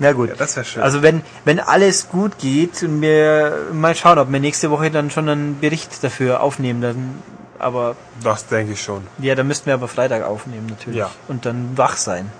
Na 0.00 0.12
gut. 0.12 0.30
Ja, 0.30 0.34
das 0.34 0.56
wär 0.56 0.64
schön. 0.64 0.82
Also 0.82 1.02
wenn, 1.02 1.22
wenn 1.44 1.60
alles 1.60 2.08
gut 2.08 2.38
geht 2.38 2.82
und 2.82 3.00
wir 3.00 3.68
mal 3.72 3.94
schauen, 3.94 4.18
ob 4.18 4.30
wir 4.32 4.40
nächste 4.40 4.70
Woche 4.70 4.90
dann 4.90 5.10
schon 5.10 5.28
einen 5.28 5.60
Bericht 5.60 6.02
dafür 6.02 6.40
aufnehmen, 6.40 6.80
dann, 6.80 7.22
aber 7.60 7.94
Das 8.22 8.46
denke 8.46 8.72
ich 8.72 8.82
schon. 8.82 9.06
ja, 9.18 9.36
da 9.36 9.44
müssten 9.44 9.66
wir 9.66 9.74
aber 9.74 9.86
Freitag 9.86 10.24
aufnehmen 10.24 10.66
natürlich. 10.66 10.98
Ja. 10.98 11.10
Und 11.28 11.46
dann 11.46 11.78
wach 11.78 11.96
sein. 11.96 12.32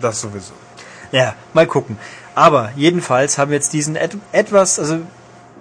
Das 0.00 0.20
sowieso. 0.20 0.52
Ja, 1.12 1.34
mal 1.52 1.66
gucken. 1.68 1.98
Aber 2.34 2.70
jedenfalls 2.74 3.38
haben 3.38 3.50
wir 3.52 3.58
jetzt 3.58 3.72
diesen 3.72 3.94
et 3.94 4.16
etwas, 4.32 4.80
also 4.80 4.98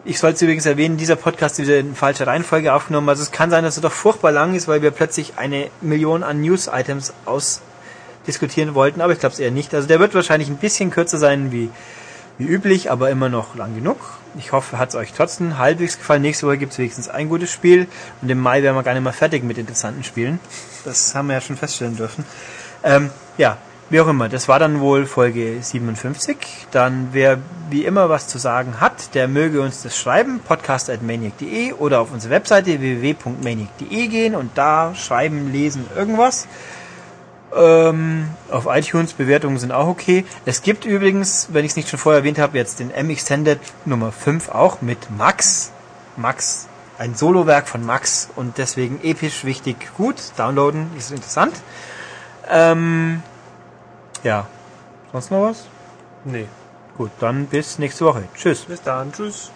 ich 0.03 0.19
sollte 0.19 0.45
übrigens 0.45 0.65
erwähnen, 0.65 0.97
dieser 0.97 1.15
Podcast 1.15 1.59
ist 1.59 1.67
wieder 1.67 1.79
in 1.79 1.95
falscher 1.95 2.25
Reihenfolge 2.25 2.73
aufgenommen. 2.73 3.07
Also 3.09 3.21
es 3.21 3.31
kann 3.31 3.51
sein, 3.51 3.63
dass 3.63 3.77
er 3.77 3.83
doch 3.83 3.91
furchtbar 3.91 4.31
lang 4.31 4.55
ist, 4.55 4.67
weil 4.67 4.81
wir 4.81 4.91
plötzlich 4.91 5.33
eine 5.37 5.69
Million 5.81 6.23
an 6.23 6.41
News-Items 6.41 7.13
ausdiskutieren 7.25 8.73
wollten, 8.73 9.01
aber 9.01 9.13
ich 9.13 9.19
glaube 9.19 9.33
es 9.33 9.39
eher 9.39 9.51
nicht. 9.51 9.73
Also 9.75 9.87
der 9.87 9.99
wird 9.99 10.15
wahrscheinlich 10.15 10.49
ein 10.49 10.57
bisschen 10.57 10.89
kürzer 10.89 11.19
sein 11.19 11.51
wie, 11.51 11.69
wie 12.39 12.45
üblich, 12.45 12.89
aber 12.89 13.11
immer 13.11 13.29
noch 13.29 13.55
lang 13.55 13.75
genug. 13.75 13.97
Ich 14.37 14.53
hoffe, 14.53 14.79
hat 14.79 14.89
es 14.89 14.95
euch 14.95 15.13
trotzdem 15.13 15.59
halbwegs 15.59 15.97
gefallen. 15.97 16.23
Nächste 16.23 16.47
Woche 16.47 16.57
gibt 16.57 16.71
es 16.71 16.79
wenigstens 16.79 17.07
ein 17.07 17.29
gutes 17.29 17.51
Spiel 17.51 17.87
und 18.21 18.29
im 18.29 18.39
Mai 18.39 18.63
werden 18.63 18.75
wir 18.75 18.83
gar 18.83 18.93
nicht 18.93 19.03
mehr 19.03 19.13
fertig 19.13 19.43
mit 19.43 19.57
interessanten 19.59 20.03
Spielen. 20.03 20.39
Das 20.83 21.13
haben 21.13 21.27
wir 21.27 21.35
ja 21.35 21.41
schon 21.41 21.57
feststellen 21.57 21.95
dürfen. 21.95 22.25
Ähm, 22.83 23.11
ja, 23.37 23.57
wie 23.91 23.99
auch 23.99 24.07
immer, 24.07 24.29
das 24.29 24.47
war 24.47 24.57
dann 24.57 24.79
wohl 24.79 25.05
Folge 25.05 25.57
57. 25.61 26.37
Dann 26.71 27.09
wer 27.11 27.39
wie 27.69 27.85
immer 27.85 28.09
was 28.09 28.29
zu 28.29 28.37
sagen 28.37 28.79
hat, 28.79 29.13
der 29.15 29.27
möge 29.27 29.61
uns 29.61 29.83
das 29.83 29.97
schreiben, 29.97 30.39
podcast.maniac.de 30.39 31.73
oder 31.73 31.99
auf 31.99 32.11
unsere 32.13 32.33
Webseite 32.33 32.79
www.maniac.de 32.79 34.07
gehen 34.07 34.35
und 34.35 34.57
da 34.57 34.95
schreiben, 34.95 35.51
lesen, 35.51 35.85
irgendwas. 35.95 36.47
Ähm, 37.53 38.29
auf 38.49 38.65
iTunes 38.69 39.11
Bewertungen 39.11 39.59
sind 39.59 39.73
auch 39.73 39.87
okay. 39.87 40.23
Es 40.45 40.61
gibt 40.61 40.85
übrigens, 40.85 41.49
wenn 41.51 41.65
ich 41.65 41.71
es 41.71 41.75
nicht 41.75 41.89
schon 41.89 41.99
vorher 41.99 42.19
erwähnt 42.19 42.39
habe, 42.39 42.57
jetzt 42.57 42.79
den 42.79 42.91
M-Extended 42.91 43.59
Nummer 43.83 44.13
5 44.13 44.49
auch 44.49 44.81
mit 44.81 45.11
Max. 45.17 45.73
Max, 46.15 46.67
ein 46.97 47.15
Solowerk 47.15 47.67
von 47.67 47.85
Max 47.85 48.29
und 48.37 48.57
deswegen 48.57 49.01
episch, 49.03 49.43
wichtig, 49.43 49.75
gut. 49.97 50.15
Downloaden 50.37 50.91
ist 50.97 51.11
interessant. 51.11 51.55
Ähm, 52.49 53.21
ja. 54.23 54.47
Sonst 55.11 55.31
noch 55.31 55.41
was? 55.41 55.65
Nee. 56.23 56.47
Gut, 56.97 57.11
dann 57.19 57.47
bis 57.47 57.79
nächste 57.79 58.05
Woche. 58.05 58.23
Tschüss. 58.35 58.65
Bis 58.65 58.81
dann. 58.81 59.11
Tschüss. 59.11 59.51